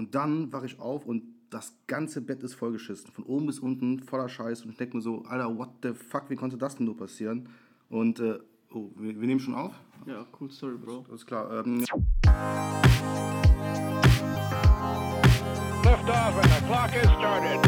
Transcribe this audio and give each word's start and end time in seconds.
Und 0.00 0.14
dann 0.14 0.50
wache 0.50 0.64
ich 0.64 0.80
auf 0.80 1.04
und 1.04 1.24
das 1.50 1.76
ganze 1.86 2.22
Bett 2.22 2.42
ist 2.42 2.54
vollgeschissen. 2.54 3.12
Von 3.12 3.24
oben 3.24 3.44
bis 3.44 3.58
unten, 3.58 4.00
voller 4.00 4.30
Scheiß. 4.30 4.64
Und 4.64 4.70
ich 4.70 4.78
denke 4.78 4.96
mir 4.96 5.02
so, 5.02 5.26
Alter, 5.26 5.58
what 5.58 5.68
the 5.82 5.92
fuck, 5.92 6.30
wie 6.30 6.36
konnte 6.36 6.56
das 6.56 6.76
denn 6.76 6.86
nur 6.86 6.96
passieren? 6.96 7.50
Und, 7.90 8.18
äh, 8.18 8.38
oh, 8.72 8.88
wir, 8.96 9.20
wir 9.20 9.26
nehmen 9.26 9.40
schon 9.40 9.54
auf? 9.54 9.74
Ja, 10.06 10.24
cool 10.40 10.50
Story, 10.50 10.78
Bro. 10.78 11.04
Alles 11.10 11.26
klar. 11.26 11.66
Ähm, 11.66 11.80
Lift 11.80 11.92
off 16.08 16.34
and 16.34 16.50
the 16.50 16.60
clock 16.66 16.90
has 16.92 17.10
started. 17.18 17.59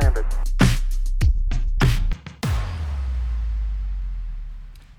Landed. 0.00 0.24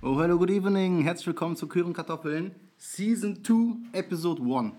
oh, 0.01 0.19
hello, 0.21 0.37
good 0.37 0.49
evening. 0.51 1.01
Herzlich 1.03 1.27
willkommen 1.27 1.55
zu 1.55 1.67
Küren 1.67 1.93
Kartoffeln. 1.93 2.51
Season 2.77 3.43
2, 3.43 3.97
Episode 3.97 4.41
1. 4.41 4.73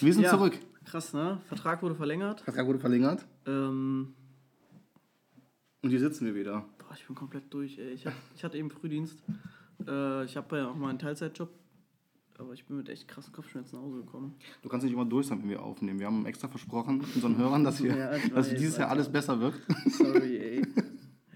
Wir 0.00 0.12
sind 0.12 0.22
Ja, 0.22 0.30
zurück. 0.30 0.58
Krass, 0.84 1.12
ne? 1.12 1.40
Vertrag 1.46 1.82
wurde 1.82 1.94
verlängert. 1.94 2.40
Vertrag 2.40 2.66
wurde 2.66 2.78
verlängert. 2.78 3.26
Ähm, 3.46 4.14
Und 5.82 5.90
hier 5.90 6.00
sitzen 6.00 6.26
wir 6.26 6.34
wieder. 6.34 6.64
boah, 6.78 6.94
ich 6.94 7.06
bin 7.06 7.14
komplett 7.14 7.52
durch, 7.52 7.78
ey. 7.78 7.90
Ich, 7.92 8.06
hab, 8.06 8.12
ich 8.34 8.44
hatte 8.44 8.56
eben 8.58 8.70
Frühdienst. 8.70 9.22
Äh, 9.86 10.24
ich 10.24 10.36
habe 10.36 10.58
ja 10.58 10.68
auch 10.68 10.74
mal 10.76 10.90
einen 10.90 10.98
Teilzeitjob. 10.98 11.50
Aber 12.38 12.52
ich 12.54 12.64
bin 12.64 12.76
mit 12.76 12.88
echt 12.88 13.08
krassen 13.08 13.32
Kopfschmerzen 13.32 13.76
nach 13.76 13.82
Hause 13.82 13.96
gekommen. 13.98 14.34
Du 14.62 14.68
kannst 14.68 14.84
nicht 14.84 14.92
immer 14.92 15.04
durch 15.04 15.26
sein, 15.26 15.42
wenn 15.42 15.50
wir 15.50 15.60
aufnehmen. 15.62 15.98
Wir 15.98 16.06
haben 16.06 16.24
extra 16.24 16.46
versprochen 16.48 17.00
unseren 17.14 17.36
Hörern, 17.36 17.64
dass, 17.64 17.82
wir, 17.82 17.96
Ja, 17.96 18.14
ich 18.16 18.22
dass 18.32 18.50
weiß, 18.50 18.56
dieses 18.58 18.76
Jahr 18.76 18.88
Alter. 18.88 19.00
alles 19.00 19.12
besser 19.12 19.40
wird. 19.40 19.54
Sorry, 19.90 20.36
ey. 20.38 20.62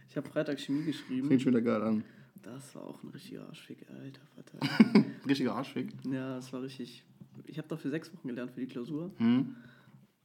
Ich 0.09 0.17
habe 0.17 0.29
Freitag 0.29 0.61
Chemie 0.61 0.85
geschrieben. 0.85 1.27
Fängt 1.29 1.43
schon 1.43 1.53
wieder 1.53 1.63
geil 1.63 1.83
an. 1.83 2.05
Das 2.43 2.75
war 2.77 2.85
auch 2.85 3.03
ein 3.03 3.09
richtiger 3.11 3.47
Arschfick, 3.49 3.79
alter 3.89 4.21
Vater. 4.37 5.05
Richtiger 5.29 5.55
Arschfick. 5.57 5.93
ja, 6.05 6.37
das 6.37 6.53
war 6.53 6.63
richtig. 6.63 7.05
Ich 7.47 7.59
habe 7.59 7.67
dafür 7.69 7.91
sechs 7.91 8.13
Wochen 8.15 8.29
gelernt 8.29 8.51
für 8.53 8.61
die 8.61 8.67
Klausur. 8.67 9.11
Hm? 9.19 9.57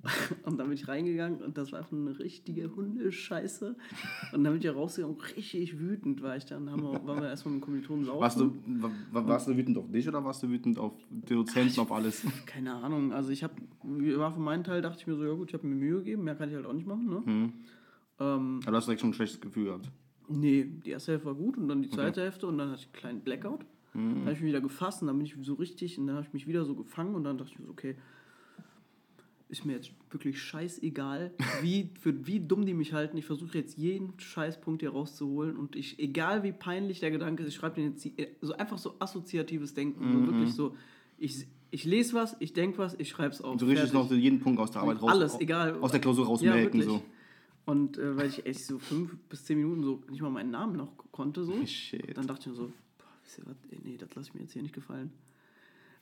Und 0.43 0.57
dann 0.57 0.67
bin 0.67 0.73
ich 0.77 0.87
reingegangen 0.87 1.41
und 1.41 1.57
das 1.57 1.71
war 1.71 1.79
einfach 1.79 1.91
eine 1.91 2.17
richtige 2.19 2.73
Hundescheiße. 2.75 3.75
Und 4.31 4.43
dann 4.43 4.53
bin 4.53 4.57
ich 4.59 4.63
ja 4.63 4.71
rausgegangen, 4.71 5.17
richtig 5.35 5.79
wütend 5.79 6.21
war 6.21 6.37
ich 6.37 6.45
dann. 6.45 6.69
Haben 6.69 6.83
wir, 6.83 7.05
waren 7.05 7.19
wir 7.21 7.27
erstmal 7.29 7.55
mit 7.55 7.61
dem 7.61 7.65
Kommilitonen 7.65 8.05
saufen. 8.05 8.21
Warst 8.21 8.39
du, 8.39 8.55
wa- 8.81 8.91
wa- 9.11 9.27
warst 9.27 9.47
du 9.47 9.57
wütend 9.57 9.77
auf 9.77 9.91
dich 9.91 10.07
oder 10.07 10.23
warst 10.23 10.43
du 10.43 10.49
wütend 10.49 10.77
auf 10.77 10.93
den 11.09 11.37
Dozenten, 11.37 11.79
auf 11.79 11.91
alles? 11.91 12.23
Keine 12.45 12.75
Ahnung. 12.75 13.11
Also 13.11 13.31
ich 13.31 13.43
habe, 13.43 13.55
war 13.83 14.31
für 14.33 14.39
meinen 14.39 14.63
Teil, 14.63 14.81
dachte 14.81 14.99
ich 15.01 15.07
mir 15.07 15.15
so, 15.15 15.25
ja 15.25 15.33
gut, 15.33 15.49
ich 15.49 15.53
habe 15.55 15.65
mir 15.67 15.75
Mühe 15.75 15.97
gegeben, 15.97 16.23
mehr 16.23 16.35
kann 16.35 16.49
ich 16.49 16.55
halt 16.55 16.65
auch 16.67 16.73
nicht 16.73 16.87
machen. 16.87 17.09
Ne? 17.09 17.21
Hm. 17.25 17.53
Ähm, 18.19 18.59
Aber 18.63 18.71
du 18.71 18.77
hast 18.77 18.85
direkt 18.85 19.01
schon 19.01 19.09
ein 19.09 19.13
schlechtes 19.13 19.41
Gefühl 19.41 19.65
gehabt. 19.65 19.91
nee, 20.29 20.63
die 20.85 20.91
erste 20.91 21.11
Hälfte 21.13 21.27
war 21.27 21.35
gut 21.35 21.57
und 21.57 21.67
dann 21.67 21.81
die 21.81 21.89
zweite 21.89 22.21
Hälfte 22.21 22.47
und 22.47 22.57
dann 22.59 22.69
hatte 22.69 22.81
ich 22.81 22.85
einen 22.87 22.93
kleinen 22.93 23.21
Blackout. 23.21 23.65
Dann 23.93 24.21
habe 24.21 24.33
ich 24.33 24.41
mich 24.41 24.49
wieder 24.49 24.61
gefasst 24.61 25.01
und 25.01 25.07
dann 25.07 25.17
bin 25.17 25.25
ich 25.25 25.35
so 25.41 25.55
richtig 25.55 25.97
und 25.97 26.05
dann 26.05 26.17
habe 26.17 26.27
ich 26.27 26.33
mich 26.33 26.45
wieder 26.47 26.65
so 26.65 26.75
gefangen 26.75 27.15
und 27.15 27.23
dann 27.23 27.39
dachte 27.39 27.51
ich 27.53 27.59
mir 27.59 27.65
so, 27.65 27.71
okay, 27.71 27.95
ist 29.49 29.65
mir 29.65 29.73
jetzt 29.73 29.91
wirklich 30.09 30.41
scheißegal, 30.41 31.31
wie, 31.61 31.89
für 31.99 32.27
wie 32.27 32.39
dumm 32.39 32.65
die 32.65 32.73
mich 32.73 32.93
halten. 32.93 33.17
Ich 33.17 33.25
versuche 33.25 33.57
jetzt 33.57 33.77
jeden 33.77 34.19
Scheißpunkt 34.19 34.81
hier 34.81 34.91
rauszuholen 34.91 35.55
und 35.55 35.75
ich, 35.75 35.99
egal 35.99 36.43
wie 36.43 36.51
peinlich 36.51 36.99
der 36.99 37.11
Gedanke 37.11 37.43
ist, 37.43 37.49
ich 37.49 37.55
schreibe 37.55 37.75
den 37.75 37.93
jetzt 37.93 38.07
so 38.41 38.53
einfach 38.53 38.77
so 38.77 38.95
assoziatives 38.99 39.73
Denken. 39.73 40.11
So 40.11 40.25
wirklich 40.27 40.53
so, 40.53 40.75
ich, 41.17 41.47
ich 41.71 41.85
lese 41.85 42.13
was, 42.13 42.35
ich 42.39 42.53
denke 42.53 42.77
was, 42.77 42.95
ich 42.99 43.09
schreibe 43.09 43.33
es 43.33 43.41
auf. 43.41 43.57
Du 43.57 43.65
richtig 43.65 43.89
Fertig. 43.91 44.11
noch 44.11 44.17
jeden 44.17 44.39
Punkt 44.39 44.59
aus 44.59 44.71
der 44.71 44.81
Arbeit 44.81 45.01
raus. 45.01 45.11
Alles, 45.11 45.39
egal. 45.39 45.79
Aus 45.79 45.91
der 45.91 46.01
Klausur 46.01 46.25
rausmelken. 46.25 46.79
Ja, 46.81 46.85
so. 46.85 47.01
Und 47.65 47.97
äh, 47.97 48.15
weil 48.15 48.27
ich 48.27 48.45
echt 48.45 48.65
so 48.65 48.79
fünf 48.79 49.17
bis 49.29 49.43
zehn 49.45 49.57
Minuten 49.57 49.83
so 49.83 50.03
nicht 50.09 50.21
mal 50.21 50.29
meinen 50.29 50.51
Namen 50.51 50.77
noch 50.77 50.91
konnte, 51.11 51.43
so, 51.43 51.65
Shit. 51.65 52.17
dann 52.17 52.27
dachte 52.27 52.41
ich 52.41 52.47
mir 52.47 52.53
so, 52.53 52.71
boah, 52.97 53.55
ey, 53.71 53.79
nee, 53.83 53.97
das 53.97 54.13
lasse 54.15 54.29
ich 54.29 54.35
mir 54.35 54.41
jetzt 54.41 54.53
hier 54.53 54.61
nicht 54.61 54.73
gefallen. 54.73 55.11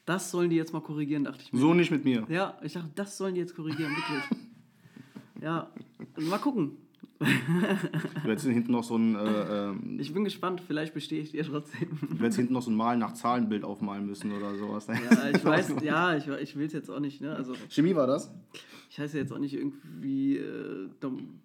Das 0.05 0.29
sollen 0.31 0.49
die 0.49 0.55
jetzt 0.55 0.73
mal 0.73 0.81
korrigieren, 0.81 1.23
dachte 1.23 1.41
ich 1.43 1.51
mir. 1.51 1.59
So 1.59 1.73
nicht 1.73 1.91
mit 1.91 2.05
mir. 2.05 2.25
Ja, 2.29 2.57
ich 2.63 2.73
dachte, 2.73 2.91
das 2.95 3.17
sollen 3.17 3.33
die 3.33 3.41
jetzt 3.41 3.55
korrigieren, 3.55 3.91
wirklich. 3.91 4.39
ja, 5.41 5.69
mal 6.29 6.37
gucken. 6.37 6.77
Du 7.17 7.25
hättest 8.29 8.45
hinten 8.45 8.73
noch 8.73 8.83
so 8.83 8.97
ein, 8.97 9.15
äh, 9.15 9.69
ähm, 9.69 9.97
Ich 9.99 10.13
bin 10.13 10.25
gespannt, 10.25 10.61
vielleicht 10.61 10.93
bestehe 10.93 11.21
ich 11.21 11.31
dir 11.31 11.43
trotzdem. 11.43 11.87
du 12.01 12.17
hättest 12.17 12.37
hinten 12.37 12.53
noch 12.53 12.61
so 12.61 12.69
ein 12.69 12.75
Malen 12.75 12.99
nach 12.99 13.13
Zahlenbild 13.13 13.63
aufmalen 13.63 14.05
müssen 14.05 14.31
oder 14.33 14.53
sowas. 14.55 14.87
ja, 14.87 15.29
ich 15.29 15.43
weiß, 15.43 15.75
ja, 15.81 16.15
ich, 16.15 16.27
ich 16.27 16.55
will 16.55 16.67
es 16.67 16.73
jetzt 16.73 16.89
auch 16.91 16.99
nicht, 16.99 17.21
ne? 17.21 17.35
Also, 17.35 17.53
Chemie 17.69 17.95
war 17.95 18.05
das? 18.05 18.31
ich 18.95 18.99
heiße 18.99 19.17
jetzt 19.17 19.33
auch 19.33 19.39
nicht 19.39 19.53
irgendwie, 19.53 20.37
äh, 20.37 20.89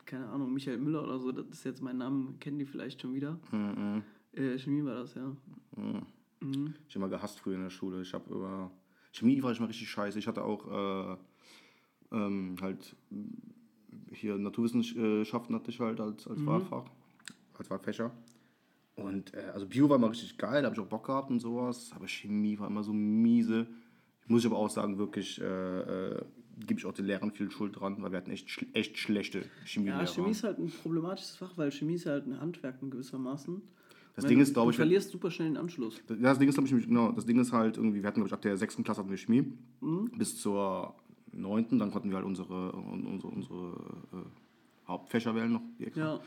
keine 0.07 0.29
Ahnung, 0.29 0.53
Michael 0.53 0.79
Müller 0.79 1.03
oder 1.03 1.19
so, 1.19 1.33
das 1.33 1.47
ist 1.51 1.65
jetzt 1.65 1.83
mein 1.83 1.99
Name, 1.99 2.35
kennen 2.39 2.59
die 2.59 2.65
vielleicht 2.65 3.01
schon 3.01 3.15
wieder. 3.15 3.39
Mhm. 3.51 4.03
Äh, 4.33 4.57
Chemie 4.59 4.85
war 4.85 4.95
das, 4.95 5.15
ja. 5.15 5.35
Mhm. 5.77 6.03
Ich 6.41 6.95
habe 6.95 7.05
immer 7.07 7.09
gehasst 7.09 7.41
früher 7.41 7.57
in 7.57 7.63
der 7.63 7.71
Schule. 7.71 8.03
Ich 8.03 8.15
habe 8.15 8.33
über 8.33 8.71
Chemie 9.13 9.43
war 9.43 9.53
ich 9.53 9.61
mal 9.61 9.67
richtig 9.67 9.91
scheiße. 9.91 10.19
Ich 10.19 10.27
hatte 10.27 10.43
auch 10.43 11.13
äh, 11.13 11.17
ähm, 12.13 12.57
halt 12.61 12.97
hier 14.13 14.37
Naturwissenschaften 14.39 15.55
hatte 15.55 15.71
ich 15.71 15.81
halt 15.81 16.01
als, 16.01 16.27
Mhm. 16.27 16.33
als 16.33 16.47
Wahlfach, 16.47 16.91
als 17.59 17.71
Wahlfächer. 17.71 18.13
Und 18.97 19.35
äh, 19.35 19.51
also 19.55 19.67
Bio 19.67 19.89
war 19.89 19.97
immer 19.97 20.11
richtig 20.11 20.37
geil, 20.39 20.63
da 20.63 20.67
habe 20.69 20.75
ich 20.77 20.81
auch 20.81 20.89
Bock 20.89 21.07
gehabt 21.07 21.31
und 21.31 21.41
sowas. 21.41 21.91
Aber 21.95 22.07
Chemie 22.07 22.59
war 22.59 22.69
immer 22.69 22.83
so 22.83 22.93
miese. 22.93 23.67
Muss 24.27 24.43
ich 24.43 24.47
aber 24.47 24.59
auch 24.59 24.71
sagen, 24.71 24.99
wirklich 24.99 25.41
äh, 25.41 25.45
äh, 25.45 26.25
gebe 26.67 26.79
ich 26.79 26.87
auch 26.87 26.93
den 26.93 27.07
Lehrern 27.07 27.33
viel 27.33 27.51
Schuld 27.51 27.81
dran, 27.81 28.01
weil 28.03 28.13
wir 28.13 28.19
hatten 28.19 28.31
echt, 28.31 28.51
schl 28.51 28.67
echt 28.75 28.97
schlechte 28.99 29.45
Chemielehrer. 29.65 30.03
Ja, 30.03 30.07
Chemie 30.07 30.31
ist 30.31 30.45
halt 30.45 30.59
ein 30.59 30.71
problematisches 30.71 31.37
Fach, 31.37 31.57
weil 31.57 31.73
Chemie 31.73 31.95
ist 31.95 32.07
halt 32.07 32.27
ein 32.27 32.41
Handwerk 32.41 32.81
in 32.83 32.91
gewissermaßen. 32.91 33.63
Das 34.23 34.29
Ding 34.29 34.39
du- 34.39 34.43
ist, 34.43 34.53
glaube 34.55 34.71
ich, 34.71 34.77
Du 34.77 34.83
verlierst 34.83 35.11
super 35.11 35.31
schnell 35.31 35.49
den 35.49 35.57
Anschluss. 35.57 35.97
Ja, 36.09 36.15
das 36.17 36.39
Ding 36.39 36.49
ist, 36.49 36.55
glaube 36.57 36.69
ich, 36.79 36.87
genau, 36.87 37.13
das 37.13 37.27
Ding 37.27 37.39
ist 37.41 37.53
halt 37.53 37.77
irgendwie, 37.77 38.03
wir 38.03 38.07
hatten, 38.07 38.17
glaube 38.21 38.29
ich, 38.29 38.33
ab 38.35 38.43
der 38.43 38.57
sechsten 38.57 38.85
Klasse 38.85 39.01
hatten 39.01 39.11
wir 39.11 39.17
Chemie 39.19 39.53
Mhm. 39.81 40.11
bis 40.17 40.37
zur 40.37 40.95
neunten, 41.33 41.79
dann 41.79 41.91
konnten 41.91 42.09
wir 42.11 42.17
halt 42.17 42.27
unsere, 42.27 42.73
unsere, 42.73 43.29
unsere 43.33 43.69
äh, 44.13 44.89
Hauptfächer 44.89 45.35
wählen 45.35 45.53
noch. 45.53 45.63
Die 45.79 45.87
extra. 45.87 46.15
Ja, 46.15 46.21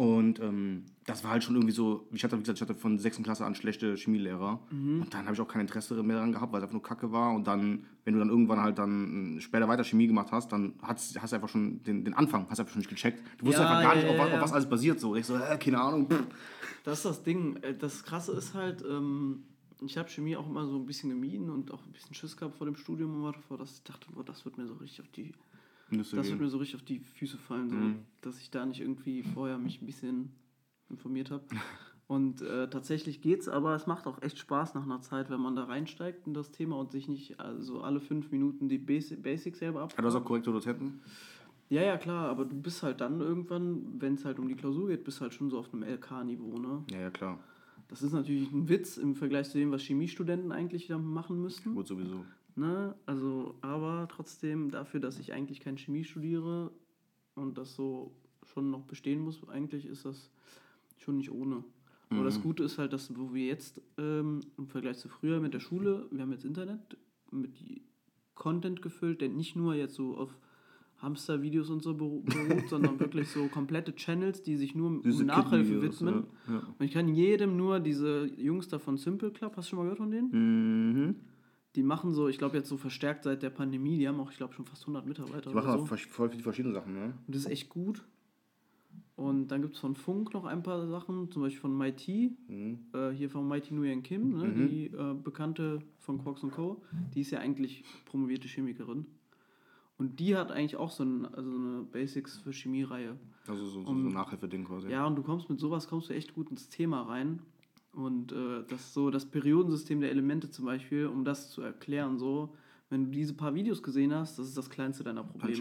Und 0.00 0.40
ähm, 0.40 0.84
das 1.04 1.24
war 1.24 1.32
halt 1.32 1.44
schon 1.44 1.56
irgendwie 1.56 1.74
so, 1.74 2.06
ich 2.10 2.24
hatte, 2.24 2.34
wie 2.38 2.40
gesagt, 2.40 2.56
ich 2.56 2.62
hatte 2.62 2.74
von 2.74 2.98
sechsten 2.98 3.22
Klasse 3.22 3.44
an 3.44 3.54
schlechte 3.54 3.96
Chemielehrer 3.96 4.58
Mhm. 4.70 5.02
und 5.02 5.12
dann 5.12 5.24
habe 5.26 5.34
ich 5.34 5.40
auch 5.42 5.46
kein 5.48 5.60
Interesse 5.60 6.02
mehr 6.02 6.16
daran 6.16 6.32
gehabt, 6.32 6.52
weil 6.52 6.60
es 6.60 6.62
einfach 6.62 6.72
nur 6.72 6.82
Kacke 6.82 7.12
war 7.12 7.34
und 7.34 7.46
dann, 7.46 7.84
wenn 8.06 8.14
du 8.14 8.20
dann 8.20 8.30
irgendwann 8.30 8.60
halt 8.62 8.78
dann 8.78 9.36
äh, 9.36 9.40
später 9.42 9.68
weiter 9.68 9.84
Chemie 9.84 10.06
gemacht 10.06 10.28
hast, 10.32 10.52
dann 10.52 10.72
hast, 10.80 11.20
hast 11.20 11.32
du 11.32 11.36
einfach 11.36 11.50
schon 11.50 11.82
den, 11.82 12.02
den 12.06 12.14
Anfang, 12.14 12.46
hast 12.48 12.56
du 12.58 12.62
einfach 12.62 12.72
schon 12.72 12.80
nicht 12.80 12.88
gecheckt. 12.88 13.18
Du 13.38 13.44
wusstest 13.44 13.64
Ja, 13.68 13.78
einfach 13.78 13.82
gar 13.82 13.94
ja, 13.96 14.02
nicht, 14.02 14.10
auf, 14.10 14.16
ja, 14.16 14.22
was- 14.24 14.32
auf 14.36 14.40
was 14.40 14.52
alles 14.54 14.68
basiert 14.70 15.00
so. 15.00 15.14
Ich 15.16 15.26
so, 15.26 15.36
äh, 15.36 15.58
keine 15.58 15.78
Ahnung. 15.82 16.08
das 16.84 16.98
ist 17.00 17.04
das 17.04 17.22
Ding. 17.22 17.56
Äh, 17.56 17.74
Das 17.76 18.02
Krasse 18.02 18.32
ist 18.32 18.54
halt, 18.54 18.82
ähm, 18.88 19.42
ich 19.84 19.98
habe 19.98 20.08
Chemie 20.08 20.34
auch 20.34 20.48
immer 20.48 20.66
so 20.66 20.76
ein 20.76 20.86
bisschen 20.86 21.10
gemieden 21.10 21.50
und 21.50 21.72
auch 21.72 21.84
ein 21.84 21.92
bisschen 21.92 22.14
Schiss 22.14 22.38
gehabt 22.38 22.56
vor 22.56 22.66
dem 22.66 22.76
Studium 22.76 23.22
und 23.22 23.36
davor, 23.36 23.58
dass 23.58 23.72
ich 23.72 23.82
dachte, 23.82 24.06
boah, 24.14 24.24
das 24.24 24.46
wird 24.46 24.56
mir 24.56 24.66
so 24.66 24.74
richtig 24.74 25.02
auf 25.02 25.08
die, 25.08 25.32
Müsste 25.90 26.16
das 26.16 26.26
gehen. 26.26 26.34
wird 26.34 26.42
mir 26.42 26.48
so 26.50 26.58
richtig 26.58 26.76
auf 26.76 26.84
die 26.84 27.00
Füße 27.00 27.36
fallen, 27.38 27.68
so, 27.70 27.76
Mhm. 27.76 27.98
dass 28.20 28.38
ich 28.40 28.50
da 28.50 28.64
nicht 28.66 28.80
irgendwie 28.80 29.22
vorher 29.22 29.58
mich 29.58 29.80
ein 29.82 29.86
bisschen 29.86 30.30
informiert 30.88 31.30
habe. 31.30 31.44
Und 32.06 32.42
äh, 32.42 32.68
tatsächlich 32.68 33.20
geht's, 33.22 33.48
aber 33.48 33.74
es 33.76 33.86
macht 33.86 34.06
auch 34.08 34.20
echt 34.22 34.38
Spaß 34.38 34.74
nach 34.74 34.82
einer 34.82 35.00
Zeit, 35.00 35.30
wenn 35.30 35.40
man 35.40 35.54
da 35.54 35.64
reinsteigt 35.64 36.26
in 36.26 36.34
das 36.34 36.50
Thema 36.50 36.76
und 36.76 36.90
sich 36.90 37.06
nicht 37.08 37.38
also 37.38 37.82
alle 37.82 38.00
fünf 38.00 38.32
Minuten 38.32 38.68
die 38.68 38.78
Basi- 38.80 39.16
Basics 39.20 39.60
selber 39.60 39.82
ab. 39.82 39.96
Hat 39.96 40.04
das 40.04 40.14
auch 40.16 40.24
korrekte 40.24 40.50
Dozenten? 40.50 41.00
Ja, 41.68 41.82
ja, 41.82 41.96
klar, 41.98 42.28
aber 42.28 42.46
du 42.46 42.56
bist 42.60 42.82
halt 42.82 43.00
dann 43.00 43.20
irgendwann, 43.20 44.00
wenn 44.00 44.14
es 44.14 44.24
halt 44.24 44.40
um 44.40 44.48
die 44.48 44.56
Klausur 44.56 44.88
geht, 44.88 45.04
bist 45.04 45.20
halt 45.20 45.32
schon 45.34 45.50
so 45.50 45.58
auf 45.60 45.72
einem 45.72 45.84
LK-Niveau, 45.84 46.58
ne? 46.58 46.82
Ja, 46.90 46.98
ja, 46.98 47.10
klar. 47.10 47.38
Das 47.86 48.02
ist 48.02 48.12
natürlich 48.12 48.50
ein 48.50 48.68
Witz 48.68 48.96
im 48.96 49.14
Vergleich 49.14 49.48
zu 49.50 49.58
dem, 49.58 49.70
was 49.70 49.82
Chemiestudenten 49.82 50.50
eigentlich 50.50 50.88
machen 50.88 51.40
müssten. 51.40 51.76
Gut, 51.76 51.86
sowieso. 51.86 52.24
Ne? 52.60 52.94
Also, 53.06 53.54
aber 53.62 54.06
trotzdem 54.10 54.70
dafür, 54.70 55.00
dass 55.00 55.18
ich 55.18 55.32
eigentlich 55.32 55.60
kein 55.60 55.78
Chemie 55.78 56.04
studiere 56.04 56.70
und 57.34 57.56
das 57.56 57.74
so 57.74 58.12
schon 58.44 58.70
noch 58.70 58.82
bestehen 58.82 59.20
muss, 59.20 59.40
eigentlich 59.48 59.86
ist 59.86 60.04
das 60.04 60.30
schon 60.98 61.16
nicht 61.16 61.30
ohne. 61.32 61.64
Aber 62.10 62.24
das 62.24 62.42
Gute 62.42 62.64
ist 62.64 62.76
halt, 62.76 62.92
dass 62.92 63.16
wo 63.16 63.32
wir 63.32 63.46
jetzt 63.46 63.80
ähm, 63.96 64.40
im 64.58 64.66
Vergleich 64.66 64.98
zu 64.98 65.08
früher 65.08 65.40
mit 65.40 65.54
der 65.54 65.60
Schule, 65.60 66.06
wir 66.10 66.20
haben 66.22 66.32
jetzt 66.32 66.44
Internet 66.44 66.80
mit 67.30 67.52
Content 68.34 68.82
gefüllt, 68.82 69.20
der 69.20 69.28
nicht 69.28 69.54
nur 69.56 69.74
jetzt 69.76 69.94
so 69.94 70.16
auf 70.16 70.36
Hamster-Videos 70.98 71.70
und 71.70 71.82
so 71.82 71.92
beru- 71.92 72.22
beruht, 72.24 72.68
sondern 72.68 72.98
wirklich 73.00 73.28
so 73.28 73.46
komplette 73.46 73.94
Channels, 73.94 74.42
die 74.42 74.56
sich 74.56 74.74
nur 74.74 74.88
um 74.88 75.02
Diese 75.02 75.24
Nachhilfe 75.24 75.70
Kid-Videos, 75.80 76.00
widmen. 76.02 76.24
ja, 76.48 76.54
ja. 76.54 76.62
Und 76.78 76.84
ich 76.84 76.90
kann 76.92 77.08
jedem 77.08 77.56
nur 77.56 77.80
diese 77.80 78.26
Jungs 78.36 78.68
da 78.68 78.78
von 78.78 78.96
Simple 78.98 79.30
Club, 79.30 79.56
hast 79.56 79.68
du 79.68 79.70
schon 79.70 79.78
mal 79.78 79.82
gehört 79.84 79.98
von 79.98 80.10
denen? 80.10 80.30
Mhm. 81.06 81.14
Die 81.76 81.82
machen 81.84 82.12
so, 82.12 82.28
ich 82.28 82.38
glaube 82.38 82.56
jetzt 82.56 82.68
so 82.68 82.76
verstärkt 82.76 83.24
seit 83.24 83.42
der 83.42 83.50
Pandemie, 83.50 83.96
die 83.98 84.08
haben 84.08 84.18
auch, 84.20 84.30
ich 84.30 84.36
glaube, 84.36 84.54
schon 84.54 84.64
fast 84.64 84.82
100 84.82 85.06
Mitarbeiter 85.06 85.50
Die 85.50 85.54
machen 85.56 85.66
oder 85.66 85.74
auch 85.76 85.78
so. 85.80 85.86
vers- 85.86 86.00
voll 86.02 86.28
viele 86.30 86.42
verschiedene 86.42 86.74
Sachen, 86.74 86.94
ne? 86.94 87.14
Und 87.26 87.34
das 87.34 87.42
ist 87.42 87.50
echt 87.50 87.68
gut. 87.68 88.04
Und 89.16 89.48
dann 89.48 89.60
gibt 89.62 89.74
es 89.74 89.80
von 89.80 89.94
Funk 89.94 90.32
noch 90.32 90.46
ein 90.46 90.62
paar 90.62 90.86
Sachen, 90.88 91.30
zum 91.30 91.42
Beispiel 91.42 91.60
von 91.60 91.76
Mighty, 91.76 92.36
äh, 92.94 93.10
hier 93.10 93.28
von 93.28 93.46
Mighty 93.46 93.74
Nguyen 93.74 94.02
Kim, 94.02 94.30
ne, 94.30 94.52
die 94.68 94.86
äh, 94.86 95.14
Bekannte 95.14 95.80
von 95.98 96.18
Quarks 96.22 96.40
Co. 96.52 96.82
Die 97.14 97.20
ist 97.20 97.30
ja 97.30 97.38
eigentlich 97.40 97.84
promovierte 98.06 98.48
Chemikerin. 98.48 99.06
Und 99.98 100.18
die 100.18 100.34
hat 100.36 100.50
eigentlich 100.50 100.76
auch 100.76 100.90
so, 100.90 101.04
ein, 101.04 101.26
also 101.26 101.50
eine 101.50 101.82
Basics 101.82 102.38
für 102.38 102.52
Chemie-Reihe. 102.54 103.18
Also 103.46 103.66
so, 103.66 103.70
so, 103.82 103.84
so 103.84 103.90
ein 103.92 104.08
Nachhilfeding 104.08 104.64
quasi. 104.64 104.88
Ja, 104.90 105.06
und 105.06 105.16
du 105.16 105.22
kommst 105.22 105.50
mit 105.50 105.60
sowas 105.60 105.86
kommst 105.88 106.08
du 106.08 106.14
echt 106.14 106.34
gut 106.34 106.50
ins 106.50 106.70
Thema 106.70 107.02
rein. 107.02 107.40
Und 107.92 108.32
äh, 108.32 108.64
das 108.68 108.94
so 108.94 109.10
das 109.10 109.26
Periodensystem 109.26 110.00
der 110.00 110.10
Elemente 110.10 110.50
zum 110.50 110.64
Beispiel, 110.66 111.06
um 111.06 111.24
das 111.24 111.50
zu 111.50 111.62
erklären, 111.62 112.18
so, 112.18 112.54
wenn 112.88 113.06
du 113.06 113.10
diese 113.10 113.34
paar 113.34 113.54
Videos 113.54 113.82
gesehen 113.82 114.14
hast, 114.14 114.38
das 114.38 114.46
ist 114.48 114.56
das 114.56 114.70
kleinste 114.70 115.02
deiner 115.04 115.24
Probleme. 115.24 115.52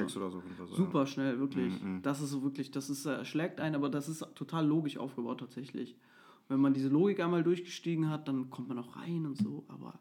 jeden 0.43 0.55
Fall 0.57 0.67
so. 0.67 0.75
Super 0.75 1.05
schnell, 1.07 1.39
wirklich. 1.39 1.81
Mhm, 1.81 2.01
Das 2.01 2.21
ist 2.21 2.29
so 2.31 2.43
wirklich, 2.43 2.71
das 2.71 2.89
ist, 2.89 3.05
äh, 3.05 3.25
schlägt 3.25 3.59
ein, 3.59 3.75
aber 3.75 3.89
das 3.89 4.09
ist 4.09 4.25
total 4.35 4.65
logisch 4.67 4.97
aufgebaut 4.97 5.39
tatsächlich. 5.39 5.95
Wenn 6.47 6.59
man 6.59 6.73
diese 6.73 6.89
Logik 6.89 7.19
einmal 7.19 7.43
durchgestiegen 7.43 8.09
hat, 8.09 8.27
dann 8.27 8.49
kommt 8.49 8.69
man 8.69 8.79
auch 8.79 8.95
rein 8.95 9.25
und 9.25 9.37
so, 9.37 9.65
aber 9.67 9.99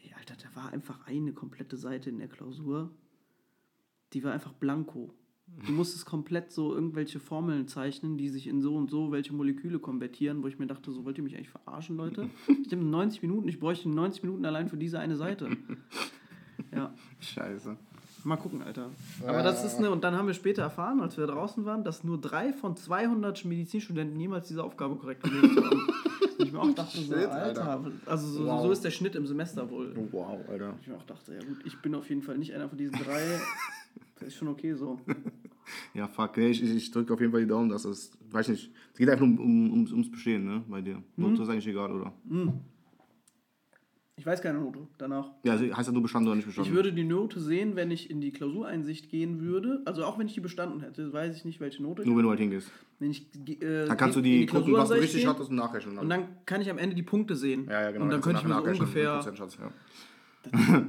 ey, 0.00 0.12
Alter, 0.16 0.34
da 0.36 0.54
war 0.60 0.72
einfach 0.72 1.06
eine 1.06 1.32
komplette 1.32 1.76
Seite 1.76 2.10
in 2.10 2.18
der 2.18 2.28
Klausur, 2.28 2.90
die 4.12 4.22
war 4.22 4.32
einfach 4.32 4.52
blanko. 4.52 5.12
Du 5.66 5.72
musstest 5.72 6.04
komplett 6.06 6.52
so 6.52 6.74
irgendwelche 6.74 7.20
Formeln 7.20 7.68
zeichnen, 7.68 8.16
die 8.18 8.28
sich 8.28 8.46
in 8.46 8.60
so 8.60 8.74
und 8.74 8.90
so 8.90 9.12
welche 9.12 9.32
Moleküle 9.34 9.78
konvertieren, 9.78 10.42
wo 10.42 10.46
ich 10.48 10.58
mir 10.58 10.66
dachte, 10.66 10.90
so 10.92 11.04
wollt 11.04 11.16
ihr 11.18 11.24
mich 11.24 11.36
eigentlich 11.36 11.48
verarschen, 11.50 11.96
Leute? 11.96 12.28
Ich 12.66 12.72
habe 12.72 12.84
90 12.84 13.22
Minuten, 13.22 13.48
ich 13.48 13.60
bräuchte 13.60 13.88
90 13.88 14.22
Minuten 14.24 14.44
allein 14.44 14.68
für 14.68 14.76
diese 14.76 14.98
eine 14.98 15.16
Seite. 15.16 15.48
Ja. 16.72 16.92
Scheiße. 17.20 17.76
Mal 18.24 18.36
gucken, 18.36 18.62
Alter. 18.62 18.90
Aber 19.26 19.42
das 19.42 19.64
ist 19.64 19.76
eine, 19.76 19.90
und 19.90 20.02
dann 20.02 20.14
haben 20.16 20.26
wir 20.26 20.34
später 20.34 20.62
erfahren, 20.62 21.00
als 21.00 21.16
wir 21.18 21.26
draußen 21.26 21.64
waren, 21.66 21.84
dass 21.84 22.04
nur 22.04 22.18
drei 22.20 22.52
von 22.52 22.74
200 22.76 23.44
Medizinstudenten 23.44 24.18
jemals 24.18 24.48
diese 24.48 24.64
Aufgabe 24.64 24.96
korrekt 24.96 25.22
gelöst 25.22 25.56
haben. 25.56 25.80
Ich 26.36 26.52
mir 26.52 26.60
auch 26.60 26.74
dachte, 26.74 26.98
so, 26.98 27.14
Shit, 27.14 27.28
Alter, 27.28 27.64
Alter. 27.68 27.92
also 28.06 28.26
so, 28.26 28.44
Wow. 28.46 28.62
so 28.64 28.72
ist 28.72 28.84
der 28.84 28.90
Schnitt 28.90 29.14
im 29.14 29.24
Semester 29.24 29.70
wohl. 29.70 29.94
Oh, 29.96 30.08
wow, 30.10 30.38
Alter. 30.50 30.74
Ich 30.80 30.88
mir 30.88 30.96
auch 30.96 31.04
dachte, 31.04 31.32
ja 31.32 31.38
gut, 31.38 31.58
ich 31.64 31.80
bin 31.80 31.94
auf 31.94 32.08
jeden 32.08 32.22
Fall 32.22 32.36
nicht 32.36 32.52
einer 32.52 32.68
von 32.68 32.76
diesen 32.76 32.98
drei. 32.98 33.22
Das 34.18 34.28
ist 34.28 34.36
schon 34.36 34.48
okay 34.48 34.74
so. 34.74 34.98
Ja, 35.94 36.08
fuck. 36.08 36.36
Nee, 36.36 36.50
ich, 36.50 36.62
ich, 36.62 36.90
drücke 36.90 37.12
auf 37.14 37.20
jeden 37.20 37.32
Fall 37.32 37.42
die 37.42 37.46
Daumen, 37.46 37.68
dass 37.68 37.84
es, 37.84 38.12
weiß 38.30 38.48
nicht, 38.48 38.70
es 38.92 38.98
geht 38.98 39.08
einfach 39.08 39.24
um, 39.24 39.38
um, 39.38 39.72
ums, 39.72 39.92
ums 39.92 40.10
Bestehen, 40.10 40.44
ne, 40.44 40.62
bei 40.68 40.80
dir. 40.80 40.96
Mhm. 41.16 41.30
Note 41.30 41.42
ist 41.42 41.48
eigentlich 41.48 41.66
egal, 41.66 41.92
oder? 41.92 42.12
Ich 44.16 44.24
weiß 44.24 44.40
keine 44.42 44.60
Note 44.60 44.86
danach. 44.96 45.32
Ja, 45.42 45.52
also 45.52 45.76
heißt 45.76 45.88
ja 45.88 45.92
nur 45.92 46.02
bestanden 46.02 46.28
oder 46.28 46.36
nicht 46.36 46.46
bestanden. 46.46 46.70
Ich 46.70 46.74
würde 46.74 46.92
die 46.92 47.02
Note 47.02 47.40
sehen, 47.40 47.74
wenn 47.74 47.90
ich 47.90 48.10
in 48.10 48.20
die 48.20 48.30
Klausureinsicht 48.30 49.10
gehen 49.10 49.40
würde. 49.40 49.82
Also 49.86 50.04
auch 50.04 50.18
wenn 50.18 50.28
ich 50.28 50.34
die 50.34 50.40
bestanden 50.40 50.80
hätte, 50.80 51.12
weiß 51.12 51.36
ich 51.36 51.44
nicht, 51.44 51.58
welche 51.58 51.82
Note 51.82 52.02
ich 52.02 52.08
nur 52.08 52.16
wenn 52.16 52.22
du 52.22 52.30
halt 52.30 52.38
hingehst. 52.38 52.70
Wenn 53.00 53.10
ich 53.10 53.26
äh, 53.60 53.86
Dann 53.86 53.96
kannst 53.96 54.14
du 54.14 54.20
in 54.20 54.24
die 54.24 54.46
gucken, 54.46 54.72
was 54.74 54.90
du 54.90 54.94
richtig 54.94 55.26
hattest 55.26 55.50
und 55.50 55.56
nachrechnen. 55.56 55.98
Und 55.98 56.08
dann 56.08 56.28
kann 56.46 56.60
ich 56.60 56.70
am 56.70 56.78
Ende 56.78 56.94
die 56.94 57.02
Punkte 57.02 57.34
sehen. 57.34 57.66
ja, 57.68 57.82
ja, 57.82 57.90
genau. 57.90 58.04
Und 58.04 58.10
dann 58.10 58.20
könnte 58.20 58.40
ich 58.40 58.46
mir 58.46 58.54
so 58.54 58.62
ungefähr. 58.62 59.20
Ja. 59.20 60.84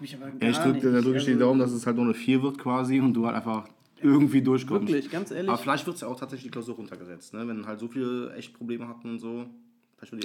Mich 0.00 0.14
aber 0.14 0.26
Ja, 0.40 0.50
ich 0.50 0.56
gar 0.56 0.72
drücke 0.72 1.02
drück 1.02 1.16
ich 1.16 1.24
die 1.24 1.32
Also, 1.32 1.44
Daumen, 1.44 1.60
dass 1.60 1.72
es 1.72 1.86
halt 1.86 1.96
nur 1.96 2.04
eine 2.06 2.14
4 2.14 2.42
wird 2.42 2.58
quasi 2.58 3.00
und 3.00 3.14
du 3.14 3.26
halt 3.26 3.36
einfach 3.36 3.68
irgendwie 4.02 4.42
durchkommst. 4.42 4.88
Wirklich, 4.92 5.10
ganz 5.10 5.30
ehrlich. 5.30 5.48
Aber 5.48 5.58
vielleicht 5.58 5.86
wird 5.86 5.96
es 5.96 6.02
ja 6.02 6.08
auch 6.08 6.18
tatsächlich 6.18 6.44
die 6.44 6.50
Klausur 6.50 6.76
runtergesetzt, 6.76 7.34
ne? 7.34 7.46
Wenn 7.48 7.66
halt 7.66 7.80
so 7.80 7.88
viele 7.88 8.34
echt 8.34 8.54
Probleme 8.54 8.88
hatten 8.88 9.10
und 9.10 9.18
so. 9.18 9.46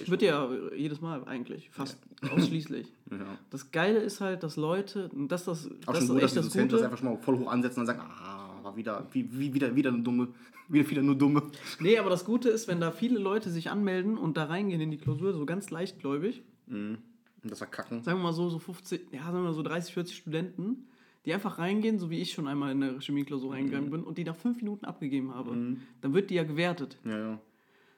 Wird 0.08 0.22
ja 0.22 0.50
jedes 0.76 1.00
Mal 1.00 1.24
eigentlich, 1.26 1.70
fast 1.70 1.98
ausschließlich. 2.30 2.88
Ja. 3.10 3.38
Das 3.50 3.72
Geile 3.72 4.00
ist 4.00 4.20
halt, 4.20 4.44
dass 4.44 4.58
Leute, 4.58 5.10
und 5.14 5.30
das, 5.32 5.46
das, 5.46 5.70
Auch 5.86 5.94
das 5.94 6.04
schon 6.04 6.04
ist 6.04 6.08
gut, 6.10 6.22
dass 6.22 6.24
echt 6.32 6.38
das 6.38 6.46
Dozenten 6.48 6.70
das 6.70 6.80
Gute. 6.80 6.86
einfach 6.86 6.98
schon 6.98 7.08
mal 7.14 7.18
voll 7.18 7.40
hoch 7.40 7.50
ansetzen 7.50 7.80
und 7.80 7.86
sagen, 7.86 8.02
ah, 8.02 8.60
war 8.64 8.76
wieder, 8.76 9.08
wie, 9.14 9.28
wie, 9.32 9.54
wieder, 9.54 9.74
wieder 9.74 9.92
eine 9.92 10.02
dumme, 10.02 10.28
wieder, 10.68 10.90
wieder 10.90 11.02
nur 11.02 11.16
dumme. 11.16 11.44
Nee, 11.80 11.98
aber 11.98 12.10
das 12.10 12.26
Gute 12.26 12.50
ist, 12.50 12.68
wenn 12.68 12.82
da 12.82 12.92
viele 12.92 13.18
Leute 13.18 13.50
sich 13.50 13.70
anmelden 13.72 14.18
und 14.18 14.36
da 14.36 14.44
reingehen 14.46 14.82
in 14.82 14.92
die 14.92 14.98
Klausur, 14.98 15.34
so 15.34 15.46
ganz 15.46 15.70
leichtgläubig, 15.72 16.44
Und 16.68 17.00
das 17.42 17.60
verkacken. 17.60 18.04
sagen 18.04 18.20
wir 18.20 18.24
mal 18.24 18.34
so, 18.34 18.50
so 18.50 18.60
50, 18.60 19.08
ja, 19.14 19.24
sagen 19.24 19.36
wir 19.36 19.42
mal 19.44 19.54
so 19.54 19.64
30, 19.64 19.94
40 19.94 20.18
Studenten, 20.18 20.86
die 21.26 21.34
einfach 21.34 21.60
reingehen, 21.60 22.00
so 22.00 22.10
wie 22.10 22.20
ich 22.20 22.34
schon 22.34 22.48
einmal 22.48 22.72
in 22.72 22.84
eine 22.84 23.00
Chemieklausur 23.00 23.54
reingegangen 23.54 23.92
bin 23.92 24.04
und 24.04 24.18
die 24.18 24.24
nach 24.24 24.36
fünf 24.36 24.58
Minuten 24.58 24.86
abgegeben 24.86 25.34
habe, 25.36 25.78
dann 26.02 26.14
wird 26.14 26.30
die 26.30 26.36
ja 26.36 26.44
gewertet. 26.44 26.98
Ja, 27.06 27.18
ja. 27.18 27.42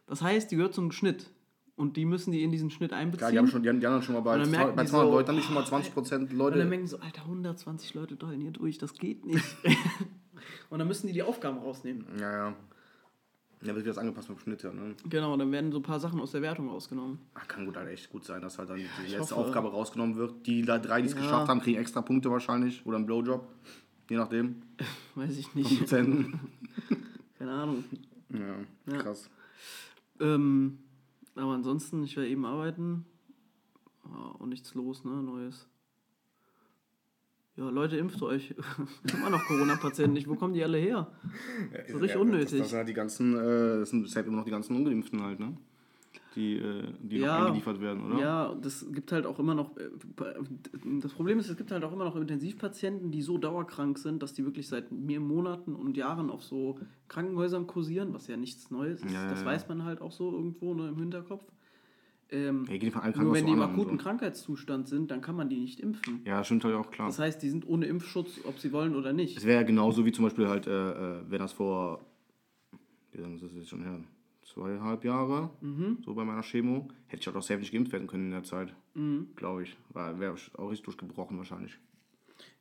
Das 0.07 0.21
heißt, 0.21 0.51
die 0.51 0.57
gehört 0.57 0.73
zum 0.73 0.91
Schnitt. 0.91 1.29
Und 1.75 1.97
die 1.97 2.05
müssen 2.05 2.31
die 2.31 2.43
in 2.43 2.51
diesen 2.51 2.69
Schnitt 2.69 2.93
einbeziehen. 2.93 3.17
Klar, 3.17 3.31
die 3.31 3.37
haben, 3.39 3.47
schon, 3.47 3.63
die 3.63 3.69
haben, 3.69 3.79
die 3.79 3.87
haben 3.87 4.01
schon 4.03 4.13
mal 4.13 4.21
bei, 4.21 4.37
bei 4.37 4.43
die 4.43 4.51
200 4.51 4.87
so, 4.89 5.01
Leuten, 5.01 5.29
haben 5.29 5.35
die 5.37 5.41
schon 5.41 5.55
mal 5.55 5.65
20 5.65 5.93
Prozent 5.93 6.21
Und 6.23 6.29
dann 6.29 6.37
Leute. 6.37 6.65
merken 6.65 6.85
so, 6.85 6.99
Alter, 6.99 7.23
120 7.23 7.95
Leute 7.95 8.15
dollen 8.15 8.41
hier 8.41 8.51
durch, 8.51 8.77
das 8.77 8.93
geht 8.93 9.25
nicht. 9.25 9.43
und 10.69 10.77
dann 10.77 10.87
müssen 10.87 11.07
die 11.07 11.13
die 11.13 11.23
Aufgaben 11.23 11.57
rausnehmen. 11.57 12.05
Ja, 12.19 12.31
ja. 12.31 12.55
Ja, 13.63 13.73
wird 13.75 13.87
das 13.87 13.97
angepasst 13.97 14.27
beim 14.27 14.37
Schnitt, 14.39 14.61
ja, 14.63 14.73
ne? 14.73 14.95
Genau, 15.09 15.37
dann 15.37 15.51
werden 15.51 15.71
so 15.71 15.79
ein 15.79 15.83
paar 15.83 15.99
Sachen 15.99 16.19
aus 16.19 16.31
der 16.31 16.41
Wertung 16.41 16.67
rausgenommen. 16.69 17.19
Ach, 17.33 17.47
kann 17.47 17.65
gut 17.65 17.77
halt 17.77 17.87
echt 17.89 18.09
gut 18.11 18.25
sein, 18.25 18.41
dass 18.41 18.57
halt 18.59 18.69
dann 18.69 18.77
die 18.77 18.83
ich 19.05 19.11
letzte 19.13 19.35
hoffe. 19.35 19.47
Aufgabe 19.47 19.69
rausgenommen 19.71 20.15
wird. 20.17 20.45
Die 20.45 20.61
da 20.63 20.77
drei, 20.79 21.01
die 21.01 21.07
es 21.07 21.13
Ja. 21.13 21.21
geschafft 21.21 21.47
haben, 21.47 21.61
kriegen 21.61 21.79
extra 21.79 22.01
Punkte 22.01 22.29
wahrscheinlich. 22.29 22.85
Oder 22.85 22.97
einen 22.97 23.05
Blowjob. 23.05 23.47
Je 24.09 24.17
nachdem. 24.17 24.61
Weiß 25.15 25.37
ich 25.37 25.53
nicht. 25.55 25.87
Keine 27.37 27.51
Ahnung. 27.51 27.83
ja, 28.29 28.57
Ja. 28.93 28.97
krass. 29.01 29.29
Ähm, 30.19 30.79
aber 31.35 31.53
ansonsten, 31.53 32.03
ich 32.03 32.15
werde 32.17 32.29
eben 32.29 32.45
arbeiten. 32.45 33.05
Ja, 34.05 34.27
und 34.39 34.49
nichts 34.49 34.73
los, 34.73 35.03
ne? 35.05 35.11
Neues. 35.23 35.67
Ja, 37.55 37.69
Leute, 37.69 37.97
impft 37.97 38.21
euch. 38.23 38.55
Immer 39.13 39.29
noch 39.29 39.45
Corona-Patienten 39.45 40.13
nicht. 40.13 40.27
Wo 40.27 40.35
kommen 40.35 40.53
die 40.53 40.63
alle 40.63 40.79
her? 40.79 41.11
So 41.91 41.97
richtig 41.99 42.15
Ja, 42.15 42.19
unnötig. 42.21 42.59
Das, 42.59 42.69
sind 42.69 42.77
halt 42.77 42.87
die 42.87 42.93
ganzen, 42.93 43.35
äh, 43.35 43.79
das 43.79 43.91
sind 43.91 44.15
halt 44.15 44.25
immer 44.25 44.37
noch 44.37 44.45
die 44.45 44.51
ganzen 44.51 44.75
Ungeimpften 44.75 45.21
halt, 45.21 45.39
ne? 45.39 45.55
Die, 46.35 46.57
äh, 46.57 46.83
die 46.99 47.17
Ja. 47.17 47.37
noch 47.37 47.45
eingeliefert 47.45 47.79
werden, 47.79 48.05
oder? 48.05 48.19
Ja, 48.19 48.55
das 48.55 48.87
gibt 48.91 49.11
halt 49.11 49.27
auch 49.27 49.37
immer 49.37 49.53
noch. 49.53 49.77
äh, 49.77 49.89
Das 50.99 51.13
Problem 51.13 51.37
ist, 51.37 51.47
es 51.47 51.55
gibt 51.55 51.71
halt 51.71 51.83
auch 51.83 51.93
immer 51.93 52.05
noch 52.05 52.15
Intensivpatienten, 52.15 53.11
die 53.11 53.21
so 53.21 53.37
dauerkrank 53.37 53.99
sind, 53.99 54.23
dass 54.23 54.33
die 54.33 54.43
wirklich 54.45 54.67
seit 54.67 54.91
mehr 54.91 55.19
Monaten 55.19 55.75
und 55.75 55.95
Jahren 55.95 56.31
auf 56.31 56.43
so 56.43 56.79
Krankenhäusern 57.07 57.67
kursieren, 57.67 58.15
was 58.15 58.25
ja 58.25 58.35
nichts 58.35 58.71
Neues 58.71 59.03
ist. 59.03 59.13
Ja, 59.13 59.29
das 59.29 59.45
weiß 59.45 59.67
man 59.69 59.83
halt 59.83 60.01
auch 60.01 60.11
so 60.11 60.31
irgendwo 60.31 60.73
ne, 60.73 60.87
im 60.89 60.97
Hinterkopf. 60.97 61.45
Ähm, 62.33 62.65
Ja, 62.67 62.73
einem 63.01 63.23
nur 63.25 63.33
wenn 63.33 63.45
die 63.45 63.51
im 63.51 63.61
akuten 63.61 63.97
so. 63.97 64.03
Krankheitszustand 64.03 64.87
sind, 64.87 65.11
dann 65.11 65.21
kann 65.21 65.35
man 65.35 65.49
die 65.49 65.59
nicht 65.59 65.79
impfen. 65.79 66.21
Ja, 66.25 66.43
stimmt 66.43 66.63
halt 66.63 66.73
auch 66.75 66.89
klar. 66.89 67.07
Das 67.07 67.19
heißt, 67.19 67.41
die 67.43 67.49
sind 67.49 67.67
ohne 67.67 67.85
Impfschutz, 67.85 68.39
ob 68.45 68.57
sie 68.59 68.71
wollen 68.73 68.95
oder 68.95 69.13
nicht. 69.13 69.37
Es 69.37 69.45
wäre 69.45 69.61
ja 69.61 69.63
genauso 69.67 70.03
wie 70.05 70.11
zum 70.11 70.25
Beispiel 70.25 70.47
halt, 70.47 70.65
äh, 70.65 70.71
äh, 71.19 71.21
wenn 71.29 71.39
das 71.39 71.53
vor, 71.53 72.03
wie 73.11 73.21
ist 73.21 73.43
das 73.43 73.53
jetzt 73.53 73.69
schon 73.69 73.83
her? 73.83 73.99
Zweieinhalb 74.41 75.05
Jahre, 75.05 75.51
Mhm. 75.61 75.99
so 76.03 76.13
bei 76.15 76.25
meiner 76.25 76.41
Chemo, 76.41 76.89
hätte 77.07 77.21
ich 77.21 77.27
halt 77.27 77.37
auch 77.37 77.43
safe 77.43 77.59
nicht 77.59 77.71
geimpft 77.71 77.91
werden 77.93 78.07
können 78.07 78.25
in 78.25 78.31
der 78.31 78.43
Zeit. 78.43 78.73
Mhm. 78.95 79.27
Glaube 79.35 79.63
ich. 79.63 79.77
Weil 79.93 80.19
Wäre 80.19 80.35
auch 80.57 80.69
richtig 80.69 80.85
durchgebrochen 80.85 81.37
wahrscheinlich. 81.37 81.77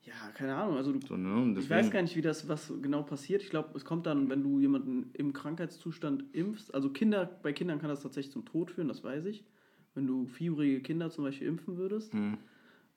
Ja, 0.04 0.12
keine 0.34 0.54
Ahnung. 0.54 0.76
Also 0.76 0.92
du, 0.92 1.00
So, 1.06 1.16
ne? 1.16 1.58
Ich 1.58 1.70
weiß 1.70 1.90
gar 1.90 2.02
nicht, 2.02 2.14
wie 2.16 2.22
das 2.22 2.48
was 2.48 2.72
genau 2.82 3.02
passiert. 3.02 3.42
Ich 3.42 3.50
glaube, 3.50 3.70
es 3.74 3.84
kommt 3.84 4.06
dann, 4.06 4.28
wenn 4.28 4.42
du 4.42 4.58
jemanden 4.58 5.10
im 5.14 5.32
Krankheitszustand 5.32 6.24
impfst. 6.34 6.74
Also 6.74 6.90
Kinder, 6.90 7.24
bei 7.42 7.52
Kindern 7.52 7.78
kann 7.78 7.88
das 7.88 8.00
tatsächlich 8.02 8.32
zum 8.32 8.44
Tod 8.44 8.70
führen, 8.70 8.88
das 8.88 9.02
weiß 9.02 9.26
ich. 9.26 9.44
Wenn 9.94 10.06
du 10.06 10.26
fiebrige 10.26 10.80
Kinder 10.80 11.10
zum 11.10 11.24
Beispiel 11.24 11.48
impfen 11.48 11.76
würdest. 11.76 12.12
Hm. 12.12 12.38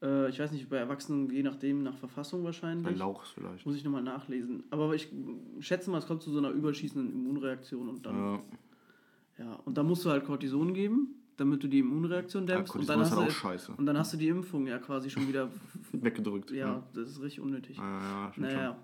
Äh, 0.02 0.30
ich 0.30 0.40
weiß 0.40 0.52
nicht, 0.52 0.70
bei 0.70 0.78
Erwachsenen 0.78 1.30
je 1.30 1.44
nachdem 1.44 1.84
nach 1.84 1.98
Verfassung 1.98 2.42
Bei 2.42 2.46
wahrscheinlich. 2.48 2.98
Lauchs 2.98 3.30
vielleicht. 3.32 3.66
Muss 3.66 3.76
ich 3.76 3.84
nochmal 3.84 4.04
nachlesen. 4.04 4.64
Aber 4.70 4.94
ich 4.94 5.10
schätze 5.60 5.90
mal, 5.90 5.98
es 5.98 6.08
kommt 6.08 6.22
zu 6.22 6.32
so 6.32 6.38
einer 6.38 6.50
überschießenden 6.52 7.12
Immunreaktion 7.14 7.90
und 7.90 8.06
dann. 8.06 8.16
Ja. 8.18 8.42
Ja, 9.38 9.54
und 9.66 9.78
dann 9.78 9.86
musst 9.86 10.06
du 10.06 10.10
halt 10.10 10.24
Cortison 10.24 10.74
geben, 10.74 11.10
damit 11.36 11.62
du 11.62 11.68
die 11.68 11.80
Immunreaktion 11.80 12.48
dämpfst. 12.48 12.74
und, 12.76 12.86
Cortison 12.88 12.96
dann 12.96 13.02
ist 13.06 13.12
hast 13.12 13.18
halt 13.18 13.28
du, 13.28 13.32
auch 13.32 13.36
scheiße. 13.36 13.74
und 13.76 13.86
dann 13.86 13.98
hast 13.98 14.14
du 14.14 14.18
die 14.18 14.30
Impfung 14.30 14.66
ja 14.68 14.78
quasi 14.80 15.10
schon 15.10 15.28
wieder. 15.28 15.50
Weggedrückt. 15.92 16.52
ja, 16.52 16.82
das 16.94 17.10
ist 17.10 17.22
richtig 17.22 17.42
unnötig. 17.42 17.76
Ja, 17.78 17.84
ja, 18.00 18.32
stimmt 18.32 18.48
naja. 18.48 18.78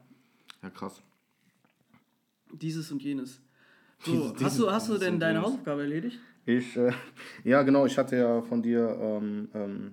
Ja, 0.62 0.70
krass. 0.70 1.02
dieses 2.52 2.92
und 2.92 3.02
jenes. 3.02 3.42
So, 4.00 4.12
Dieses- 4.32 4.44
hast 4.44 4.60
du, 4.60 4.72
hast 4.72 4.90
du 4.90 4.98
denn 4.98 5.14
und 5.16 5.20
deine. 5.22 5.42
Hausaufgabe 5.42 5.82
erledigt? 5.84 6.20
Ich, 6.46 6.76
äh, 6.78 6.92
ja, 7.44 7.62
genau, 7.64 7.86
ich 7.86 7.98
hatte 7.98 8.16
ja 8.18 8.42
von 8.42 8.62
dir, 8.62 8.98
ähm, 9.00 9.50
ähm, 9.54 9.92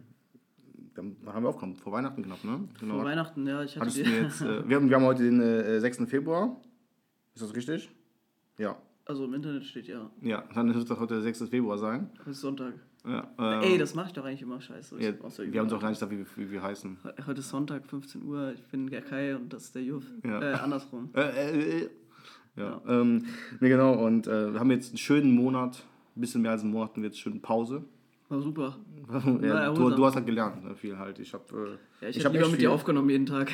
dann 0.94 1.16
haben 1.26 1.44
wir 1.44 1.50
aufgenommen, 1.50 1.76
vor 1.76 1.92
Weihnachten 1.92 2.22
knapp, 2.22 2.42
ne? 2.44 2.68
Genau. 2.80 2.96
Vor 2.96 3.04
Weihnachten, 3.04 3.46
ja, 3.46 3.62
ich 3.62 3.78
hatte 3.78 3.90
dir. 3.90 4.22
jetzt, 4.22 4.40
äh, 4.40 4.68
wir, 4.68 4.76
haben, 4.76 4.88
wir 4.88 4.96
haben 4.96 5.04
heute 5.04 5.22
den 5.22 5.40
äh, 5.40 5.80
6. 5.80 6.04
Februar. 6.06 6.60
Ist 7.34 7.42
das 7.42 7.54
richtig? 7.54 7.88
Ja. 8.58 8.76
Also 9.04 9.24
im 9.24 9.34
Internet 9.34 9.64
steht 9.64 9.86
ja, 9.86 10.10
Ja, 10.20 10.44
dann 10.54 10.74
wird 10.74 10.90
das 10.90 11.00
heute 11.00 11.14
der 11.14 11.22
6. 11.22 11.48
Februar 11.48 11.78
sein. 11.78 12.10
heute 12.20 12.30
ist 12.30 12.40
Sonntag. 12.40 12.74
Ja, 13.06 13.26
ähm, 13.38 13.62
Ey, 13.62 13.78
das 13.78 13.94
mache 13.94 14.08
ich 14.08 14.12
doch 14.12 14.24
eigentlich 14.24 14.42
immer 14.42 14.60
scheiße. 14.60 14.96
Ja, 14.96 15.10
ja 15.10 15.14
wir 15.18 15.60
haben 15.60 15.66
überall. 15.66 15.80
gar 15.80 15.88
nicht 15.88 16.00
gesagt, 16.00 16.12
wie, 16.12 16.26
wie 16.36 16.50
wir 16.50 16.62
heißen. 16.62 16.98
Heute 17.26 17.40
ist 17.40 17.48
Sonntag, 17.48 17.86
15 17.86 18.22
Uhr. 18.22 18.52
Ich 18.54 18.62
bin 18.66 18.88
der 18.88 19.02
Kai 19.02 19.36
und 19.36 19.52
das 19.52 19.64
ist 19.64 19.74
der 19.74 19.82
Juf. 19.82 20.04
Ja. 20.24 20.42
Äh, 20.42 20.54
andersrum. 20.56 21.10
Äh, 21.14 21.20
äh, 21.20 21.78
äh. 21.84 21.90
Ja, 22.56 22.82
ähm, 22.88 23.24
nee, 23.60 23.68
genau. 23.68 23.94
Und 24.04 24.26
äh, 24.26 24.52
wir 24.52 24.60
haben 24.60 24.70
jetzt 24.72 24.90
einen 24.90 24.98
schönen 24.98 25.30
Monat, 25.30 25.84
ein 26.18 26.20
bisschen 26.20 26.42
mehr 26.42 26.50
als 26.50 26.62
einen 26.62 26.72
Monat, 26.72 26.96
und 26.96 27.04
jetzt 27.04 27.18
schön 27.18 27.40
Pause. 27.40 27.84
War 28.28 28.42
super. 28.42 28.76
ja, 29.40 29.72
du, 29.72 29.90
du 29.90 30.04
hast 30.04 30.16
halt 30.16 30.26
gelernt, 30.26 30.62
ne, 30.62 30.74
viel 30.74 30.98
halt. 30.98 31.18
Ich 31.18 31.32
habe 31.32 31.78
äh, 32.00 32.04
Ja, 32.04 32.08
ich, 32.10 32.18
ich 32.18 32.24
hab 32.24 32.30
hab 32.30 32.32
lieber 32.34 32.46
mit 32.46 32.56
viel, 32.56 32.68
dir 32.68 32.72
aufgenommen 32.72 33.08
jeden 33.08 33.24
Tag. 33.24 33.50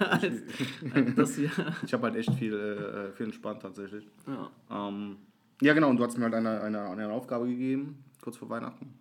als, 0.00 0.42
als 0.94 1.14
das 1.14 1.36
hier. 1.36 1.50
ich 1.86 1.92
habe 1.94 2.02
halt 2.02 2.16
echt 2.16 2.34
viel, 2.34 2.52
äh, 2.52 3.12
viel 3.12 3.26
entspannt 3.26 3.62
tatsächlich. 3.62 4.06
Ja. 4.26 4.50
Ähm, 4.88 5.16
ja, 5.62 5.72
genau, 5.72 5.88
und 5.88 5.96
du 5.96 6.04
hast 6.04 6.18
mir 6.18 6.24
halt 6.24 6.34
eine, 6.34 6.60
eine, 6.60 6.90
eine 6.90 7.10
Aufgabe 7.10 7.46
gegeben, 7.46 8.04
kurz 8.20 8.36
vor 8.36 8.50
Weihnachten, 8.50 8.94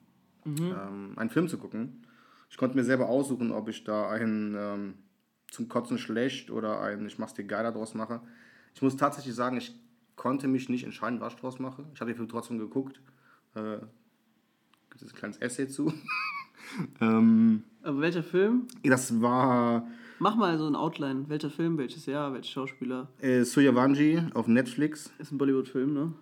ähm, 0.45 1.13
einen 1.17 1.29
Film 1.29 1.49
zu 1.49 1.57
gucken. 1.57 2.03
Ich 2.49 2.57
konnte 2.57 2.77
mir 2.77 2.83
selber 2.83 3.09
aussuchen, 3.09 3.51
ob 3.51 3.67
ich 3.67 3.83
da 3.83 4.09
einen 4.09 4.55
ähm, 4.57 4.93
zum 5.51 5.67
Kotzen 5.67 5.97
schlecht 5.97 6.49
oder 6.51 6.79
einen 6.81 7.05
Ich 7.05 7.19
mach's 7.19 7.33
dir 7.33 7.43
geiler 7.43 7.73
draus 7.73 7.93
mache. 7.93 8.21
Ich 8.73 8.81
muss 8.81 8.95
tatsächlich 8.95 9.35
sagen, 9.35 9.57
ich 9.57 9.75
konnte 10.17 10.49
mich 10.49 10.67
nicht 10.67 10.83
entscheiden, 10.83 11.21
was 11.21 11.33
ich 11.35 11.39
draus 11.39 11.59
mache. 11.59 11.85
Ich 11.93 12.01
habe 12.01 12.11
den 12.11 12.17
Film 12.17 12.27
trotzdem 12.27 12.57
geguckt. 12.57 12.99
Äh, 13.55 13.77
gibt 14.89 15.01
es 15.01 15.13
ein 15.13 15.15
kleines 15.15 15.37
Essay 15.37 15.67
zu. 15.69 15.93
ähm, 17.01 17.63
Aber 17.83 18.01
welcher 18.01 18.23
Film? 18.23 18.67
das 18.83 19.21
war 19.21 19.87
Mach 20.19 20.35
mal 20.35 20.57
so 20.57 20.65
ein 20.67 20.75
Outline. 20.75 21.29
Welcher 21.29 21.51
Film, 21.51 21.77
welches 21.77 22.07
Jahr, 22.07 22.33
welcher 22.33 22.51
Schauspieler? 22.51 23.07
äh, 23.21 23.43
Soyavanji 23.43 24.19
auf 24.33 24.47
Netflix. 24.47 25.13
Ist 25.19 25.31
ein 25.31 25.37
Bollywood-Film, 25.37 25.93
ne? 25.93 26.13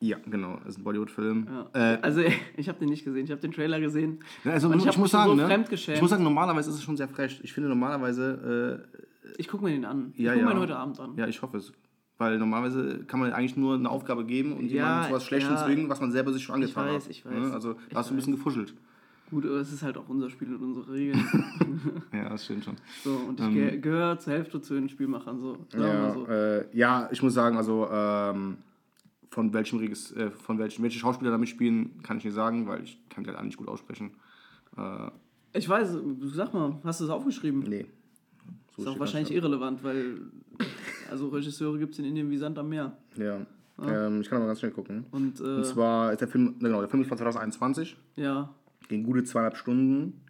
Ja, 0.00 0.16
genau, 0.26 0.58
ist 0.66 0.78
ein 0.78 0.84
Bollywood-Film. 0.84 1.46
Ja. 1.74 1.94
Äh, 1.94 1.98
also, 2.00 2.22
ich 2.56 2.68
habe 2.68 2.78
den 2.78 2.88
nicht 2.88 3.04
gesehen. 3.04 3.24
Ich 3.24 3.30
habe 3.30 3.40
den 3.42 3.52
Trailer 3.52 3.78
gesehen. 3.80 4.20
Ja, 4.44 4.52
also 4.52 4.68
Und 4.68 4.78
ich, 4.78 4.86
ich 4.86 4.96
muss 4.96 5.10
sagen, 5.10 5.36
so 5.38 5.46
ne? 5.46 5.64
ich 5.70 6.00
muss 6.00 6.10
sagen, 6.10 6.24
normalerweise 6.24 6.70
ist 6.70 6.76
es 6.76 6.82
schon 6.82 6.96
sehr 6.96 7.08
frech. 7.08 7.38
Ich 7.44 7.52
finde 7.52 7.68
normalerweise, 7.68 8.88
Ich 9.36 9.46
gucke 9.46 9.64
mir 9.64 9.70
den 9.70 9.84
an. 9.84 10.14
Ja, 10.16 10.32
ich 10.32 10.40
gucke 10.40 10.40
ja. 10.40 10.44
mir 10.46 10.54
den 10.54 10.60
heute 10.60 10.76
Abend 10.76 10.98
an. 10.98 11.16
äh, 11.16 11.20
ja, 11.20 11.28
ich 11.28 11.40
hoffe 11.42 11.58
es. 11.58 11.72
Weil 12.22 12.38
normalerweise 12.38 13.04
kann 13.06 13.18
man 13.20 13.32
eigentlich 13.32 13.56
nur 13.56 13.74
eine 13.74 13.90
Aufgabe 13.90 14.24
geben 14.24 14.52
und 14.52 14.66
Ja, 14.66 14.70
jemanden 14.70 15.08
zu 15.08 15.14
was 15.14 15.24
Schlechtem 15.26 15.54
ja. 15.54 15.64
zwingen, 15.64 15.88
was 15.88 16.00
man 16.00 16.12
selber 16.12 16.32
sich 16.32 16.44
schon 16.44 16.54
angetan 16.54 16.86
weiß, 16.88 17.04
hat. 17.04 17.10
ich 17.10 17.24
weiß. 17.26 17.32
Ne? 17.34 17.52
Also 17.52 17.72
Ich 17.72 17.88
da 17.92 17.96
hast 17.98 18.10
du 18.10 18.14
ein 18.14 18.16
bisschen 18.16 18.36
gefuschelt. 18.36 18.74
Gut, 19.30 19.44
aber 19.46 19.54
es 19.56 19.72
ist 19.72 19.82
halt 19.82 19.96
auch 19.96 20.08
unser 20.08 20.28
Spiel 20.30 20.54
und 20.54 20.62
unsere 20.62 20.92
Regeln. 20.92 21.24
Ja, 22.12 22.28
das 22.28 22.44
stimmt 22.44 22.64
schon. 22.64 22.76
so, 23.02 23.14
und 23.28 23.40
ich 23.40 23.48
ge 23.50 23.78
gehöre 23.78 24.18
zur 24.18 24.34
Hälfte 24.34 24.60
zu 24.60 24.74
den 24.74 24.88
Spielmachern. 24.90 25.40
So. 25.40 25.56
Ähm. 25.74 25.80
Ja, 25.82 26.12
so. 26.12 26.26
äh, 26.26 26.64
ja, 26.76 27.08
ich 27.10 27.22
muss 27.22 27.32
sagen, 27.34 27.56
also 27.56 27.88
ähm, 27.90 28.58
von 29.30 29.52
welchem 29.54 29.78
Regis, 29.78 30.12
äh, 30.12 30.30
von 30.30 30.58
welchen 30.58 30.82
welche 30.82 30.98
Schauspieler 30.98 31.30
da 31.30 31.38
mitspielen, 31.38 32.02
kann 32.02 32.18
ich 32.18 32.24
nicht 32.26 32.34
sagen, 32.34 32.66
weil 32.68 32.82
ich 32.84 32.98
kann 33.08 33.24
die 33.24 33.28
halt 33.30 33.38
alle 33.38 33.46
nicht 33.46 33.56
gut 33.56 33.68
aussprechen. 33.68 34.10
Äh, 34.76 35.10
Ich 35.58 35.66
weiß, 35.68 35.96
sag 36.34 36.52
mal, 36.54 36.76
hast 36.84 37.00
du 37.00 37.04
es 37.04 37.10
aufgeschrieben? 37.10 37.64
nee. 37.66 37.86
So 38.76 38.82
ist 38.82 38.88
auch 38.88 38.98
wahrscheinlich 38.98 39.28
das 39.28 39.36
irrelevant, 39.36 39.82
weil 39.84 40.20
also 41.12 41.28
Regisseure 41.28 41.78
gibt 41.78 41.92
es 41.92 41.98
in 41.98 42.04
Indien 42.06 42.30
wie 42.30 42.36
Sand 42.38 42.58
am 42.58 42.68
Meer. 42.68 42.96
Ja. 43.16 43.46
Ähm, 43.82 44.20
ich 44.20 44.28
kann 44.28 44.38
aber 44.38 44.46
ganz 44.46 44.60
schnell 44.60 44.70
gucken. 44.72 45.06
Und, 45.10 45.40
äh, 45.40 45.44
Und 45.44 45.66
zwar 45.66 46.12
ist 46.12 46.20
der 46.20 46.28
Film, 46.28 46.56
genau, 46.58 46.80
der 46.80 46.88
Film 46.88 47.02
ist 47.02 47.08
von 47.08 47.18
2021, 47.18 47.96
ja. 48.16 48.54
ging 48.88 49.02
gute 49.04 49.24
zweieinhalb 49.24 49.56
Stunden. 49.56 50.20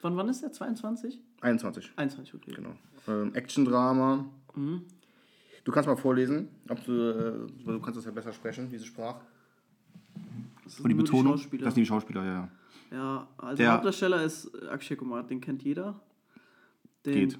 Von 0.00 0.16
wann 0.16 0.28
ist 0.28 0.42
der? 0.42 0.52
22? 0.52 1.20
21, 1.40 1.92
21, 1.96 2.34
okay. 2.34 2.52
genau. 2.54 2.74
Ähm, 3.08 3.34
Action-Drama. 3.34 4.24
Mhm. 4.54 4.82
Du 5.64 5.72
kannst 5.72 5.88
mal 5.88 5.96
vorlesen, 5.96 6.48
ob 6.68 6.84
du, 6.84 6.92
äh, 6.92 7.64
du 7.64 7.80
kannst 7.80 7.96
das 7.98 8.04
ja 8.04 8.10
besser 8.10 8.32
sprechen, 8.32 8.68
diese 8.68 8.84
Sprache. 8.84 9.20
Das 10.64 10.74
ist 10.74 10.80
Und 10.80 10.88
die 10.88 10.94
Betonung, 10.94 11.38
Schauspieler. 11.38 11.64
das 11.64 11.74
sind 11.74 11.82
die 11.82 11.86
Schauspieler, 11.86 12.24
ja, 12.24 12.32
ja. 12.32 12.48
Ja, 12.90 13.28
also 13.38 13.56
Der- 13.56 13.66
der 13.66 13.72
Hauptdarsteller 13.74 14.22
ist 14.24 14.50
Akshay 14.68 14.96
Kumar, 14.96 15.22
den 15.22 15.40
kennt 15.40 15.62
jeder. 15.62 16.00
Den, 17.06 17.14
Geht. 17.14 17.38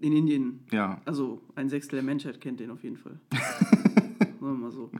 In 0.00 0.12
Indien. 0.14 0.60
Ja, 0.72 1.00
Also 1.04 1.40
ein 1.54 1.68
Sechstel 1.68 1.96
der 1.96 2.02
Menschheit 2.04 2.40
kennt 2.40 2.60
den 2.60 2.70
auf 2.70 2.82
jeden 2.82 2.96
Fall. 2.96 3.18
Sagen 3.32 4.38
wir 4.40 4.52
mal 4.52 4.70
so. 4.70 4.90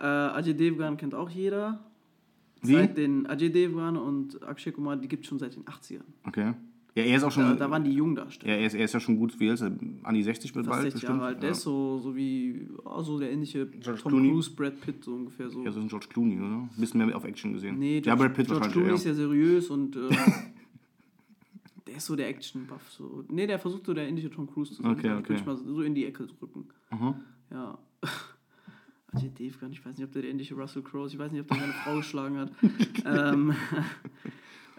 Äh, 0.00 0.04
Ajay 0.06 0.54
Devgan 0.54 0.96
kennt 0.96 1.14
auch 1.14 1.28
jeder. 1.30 1.84
Wie? 2.62 2.72
Seit 2.72 2.96
den 2.96 3.26
Ajay 3.26 3.50
Devgan 3.50 3.96
und 3.96 4.42
Akshay 4.42 4.72
Kumar, 4.72 4.96
die 4.96 5.08
gibt 5.08 5.24
es 5.24 5.28
schon 5.28 5.38
seit 5.38 5.54
den 5.54 5.64
80ern. 5.64 6.00
okay. 6.26 6.54
Ja, 6.94 7.02
er 7.02 7.16
ist 7.18 7.24
auch 7.24 7.30
schon, 7.30 7.42
Da, 7.44 7.54
da 7.56 7.70
waren 7.70 7.84
die 7.84 7.92
Jungdarsteller. 7.92 8.54
ja, 8.54 8.58
er, 8.58 8.66
ist, 8.68 8.72
er 8.74 8.86
ist 8.86 8.94
ja 8.94 9.00
schon 9.00 9.18
gut, 9.18 9.38
wie 9.38 9.50
alt 9.50 9.60
ist? 9.60 9.70
An 10.02 10.14
die 10.14 10.22
60 10.22 10.54
wird 10.54 10.64
Fast 10.64 10.76
bald 10.80 10.84
60 10.84 11.00
bestimmt. 11.02 11.18
Jahre 11.18 11.28
alt. 11.34 11.42
Der 11.42 11.50
ja. 11.50 11.52
ist 11.54 11.60
so, 11.60 11.98
so 11.98 12.16
wie 12.16 12.66
oh, 12.86 13.02
so 13.02 13.18
der 13.18 13.30
ähnliche 13.32 13.66
George 13.66 14.00
Tom 14.00 14.12
Clooney? 14.12 14.30
Cruise, 14.30 14.50
Brad 14.56 14.80
Pitt, 14.80 15.04
so 15.04 15.12
ungefähr 15.12 15.50
so. 15.50 15.62
Ja, 15.62 15.72
so 15.72 15.80
ein 15.80 15.88
George 15.88 16.06
Clooney, 16.08 16.38
oder? 16.38 16.46
Ein 16.46 16.70
bisschen 16.78 17.04
mehr 17.04 17.14
auf 17.14 17.24
Action 17.24 17.52
gesehen. 17.52 17.78
Nee, 17.78 17.96
ja, 17.96 18.00
George, 18.00 18.22
Brad 18.22 18.34
Pitt 18.34 18.46
George 18.46 18.68
Clooney 18.70 18.88
eher. 18.88 18.94
ist 18.94 19.04
ja 19.04 19.12
seriös 19.12 19.68
und 19.68 19.94
äh, 19.94 20.08
ist 21.96 22.06
so 22.06 22.16
der 22.16 22.28
Action-Buff. 22.28 22.90
So. 22.90 23.24
Nee, 23.28 23.46
der 23.46 23.58
versucht 23.58 23.86
so 23.86 23.94
der 23.94 24.08
indische 24.08 24.30
Tom 24.30 24.46
Cruise 24.46 24.74
zu 24.74 24.82
sein. 24.82 24.92
Okay, 24.92 25.12
okay. 25.12 25.34
ich 25.34 25.46
mal 25.46 25.56
so 25.56 25.82
in 25.82 25.94
die 25.94 26.06
Ecke 26.06 26.26
drücken. 26.26 26.68
Mhm. 26.90 27.14
Ja. 27.50 27.78
Ajay 29.12 29.30
Devgan, 29.30 29.72
ich 29.72 29.84
weiß 29.84 29.96
nicht, 29.96 30.06
ob 30.06 30.12
der 30.12 30.22
der 30.22 30.30
indische 30.30 30.54
Russell 30.54 30.82
Crowe 30.82 31.06
ist, 31.06 31.14
ich 31.14 31.18
weiß 31.18 31.32
nicht, 31.32 31.40
ob 31.40 31.48
der 31.48 31.58
seine 31.58 31.72
Frau 31.72 31.96
geschlagen 31.96 32.38
hat. 32.38 32.52
ähm, 33.04 33.54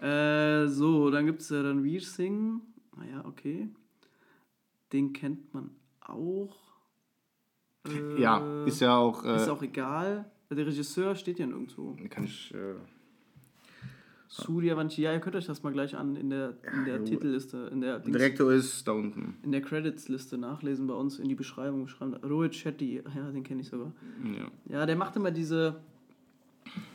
äh, 0.00 0.66
so, 0.68 1.10
dann 1.10 1.26
gibt 1.26 1.40
es 1.40 1.48
ja 1.48 1.62
dann 1.62 1.82
Veer 1.82 2.00
Singh. 2.00 2.60
Naja, 2.96 3.24
okay. 3.24 3.68
Den 4.92 5.12
kennt 5.12 5.52
man 5.54 5.70
auch. 6.00 6.56
Äh, 7.86 8.20
Ja, 8.20 8.64
ist 8.64 8.80
ja 8.80 8.96
auch. 8.96 9.24
Äh, 9.24 9.36
Ist 9.36 9.48
auch 9.48 9.62
egal. 9.62 10.30
Der 10.50 10.66
Regisseur 10.66 11.14
steht 11.14 11.38
ja 11.38 11.46
nirgendwo. 11.46 11.96
kann 12.08 12.24
ich. 12.24 12.54
Äh, 12.54 12.74
Surya 14.30 14.76
Vanchi, 14.76 15.00
ja, 15.02 15.12
ihr 15.14 15.20
könnt 15.20 15.36
euch 15.36 15.46
das 15.46 15.62
mal 15.62 15.72
gleich 15.72 15.96
an 15.96 16.14
in 16.14 16.28
der, 16.28 16.54
in 16.74 16.84
der 16.84 17.02
Titelliste, 17.04 17.70
in 17.72 17.80
der, 17.80 17.98
Dings- 17.98 18.16
Direktor 18.16 18.52
ist 18.52 18.86
da 18.86 18.92
unten. 18.92 19.36
in 19.42 19.52
der 19.52 19.62
Credits-Liste 19.62 20.36
nachlesen 20.36 20.86
bei 20.86 20.92
uns 20.94 21.18
in 21.18 21.28
die 21.28 21.34
Beschreibung 21.34 21.88
schreiben. 21.88 22.14
Rohit 22.16 22.54
Shetty, 22.54 23.02
ja, 23.16 23.30
den 23.30 23.42
kenne 23.42 23.62
ich 23.62 23.68
sogar. 23.68 23.90
Ja. 24.24 24.80
Ja, 24.80 24.86
der 24.86 24.96
macht 24.96 25.16
immer 25.16 25.30
diese. 25.30 25.76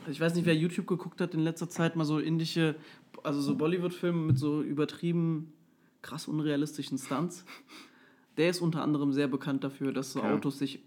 Ich 0.08 0.20
weiß 0.20 0.36
nicht, 0.36 0.46
wer 0.46 0.54
YouTube 0.54 0.86
geguckt 0.86 1.20
hat 1.20 1.34
in 1.34 1.40
letzter 1.40 1.68
Zeit, 1.68 1.96
mal 1.96 2.04
so 2.04 2.20
indische, 2.20 2.76
also 3.24 3.40
so 3.40 3.56
Bollywood-Filme 3.56 4.26
mit 4.26 4.38
so 4.38 4.62
übertrieben 4.62 5.52
krass 6.02 6.28
unrealistischen 6.28 6.98
Stunts. 6.98 7.44
Der 8.36 8.50
ist 8.50 8.60
unter 8.60 8.82
anderem 8.82 9.12
sehr 9.12 9.26
bekannt 9.26 9.64
dafür, 9.64 9.92
dass 9.92 10.12
so 10.12 10.20
Okay. 10.20 10.32
Autos 10.32 10.58
sich 10.58 10.80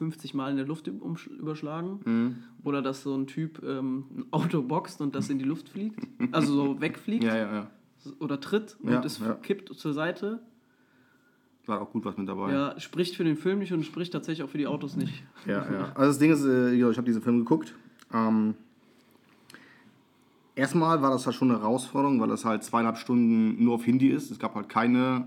50 0.00 0.32
Mal 0.32 0.50
in 0.50 0.56
der 0.56 0.66
Luft 0.66 0.86
überschlagen. 0.86 2.00
Mhm. 2.06 2.36
Oder 2.64 2.80
dass 2.80 3.02
so 3.02 3.14
ein 3.14 3.26
Typ 3.26 3.62
ähm, 3.62 4.06
ein 4.16 4.24
Auto 4.30 4.62
boxt 4.62 5.02
und 5.02 5.14
das 5.14 5.28
in 5.28 5.38
die 5.38 5.44
Luft 5.44 5.68
fliegt. 5.68 6.00
Also 6.32 6.54
so 6.54 6.80
wegfliegt 6.80 7.22
Ja, 7.22 7.36
ja, 7.36 7.52
ja. 7.52 7.70
oder 8.18 8.40
tritt 8.40 8.78
und 8.82 8.92
Ja, 8.92 9.04
es 9.04 9.20
kippt 9.42 9.74
zur 9.74 9.92
Seite. 9.92 10.40
War 11.66 11.82
auch 11.82 11.90
gut 11.92 12.06
was 12.06 12.16
mit 12.16 12.26
dabei. 12.26 12.50
Ja, 12.50 12.80
spricht 12.80 13.14
für 13.14 13.24
den 13.24 13.36
Film 13.36 13.58
nicht 13.58 13.74
und 13.74 13.84
spricht 13.84 14.14
tatsächlich 14.14 14.42
auch 14.42 14.48
für 14.48 14.56
die 14.56 14.66
Autos 14.66 14.96
nicht. 14.96 15.22
Ja, 15.46 15.70
ja. 15.70 15.92
Also 15.94 16.12
das 16.12 16.18
Ding 16.18 16.32
ist, 16.32 16.46
äh, 16.46 16.72
ich 16.72 16.96
habe 16.96 17.06
diesen 17.06 17.20
Film 17.20 17.40
geguckt. 17.40 17.74
Ähm, 18.14 18.54
erstmal 20.54 21.02
war 21.02 21.10
das 21.10 21.26
halt 21.26 21.36
schon 21.36 21.50
eine 21.50 21.60
Herausforderung, 21.60 22.18
weil 22.22 22.28
das 22.28 22.46
halt 22.46 22.64
zweieinhalb 22.64 22.96
Stunden 22.96 23.62
nur 23.62 23.74
auf 23.74 23.84
Hindi 23.84 24.08
ist. 24.08 24.30
Es 24.30 24.38
gab 24.38 24.54
halt 24.54 24.70
keine. 24.70 25.26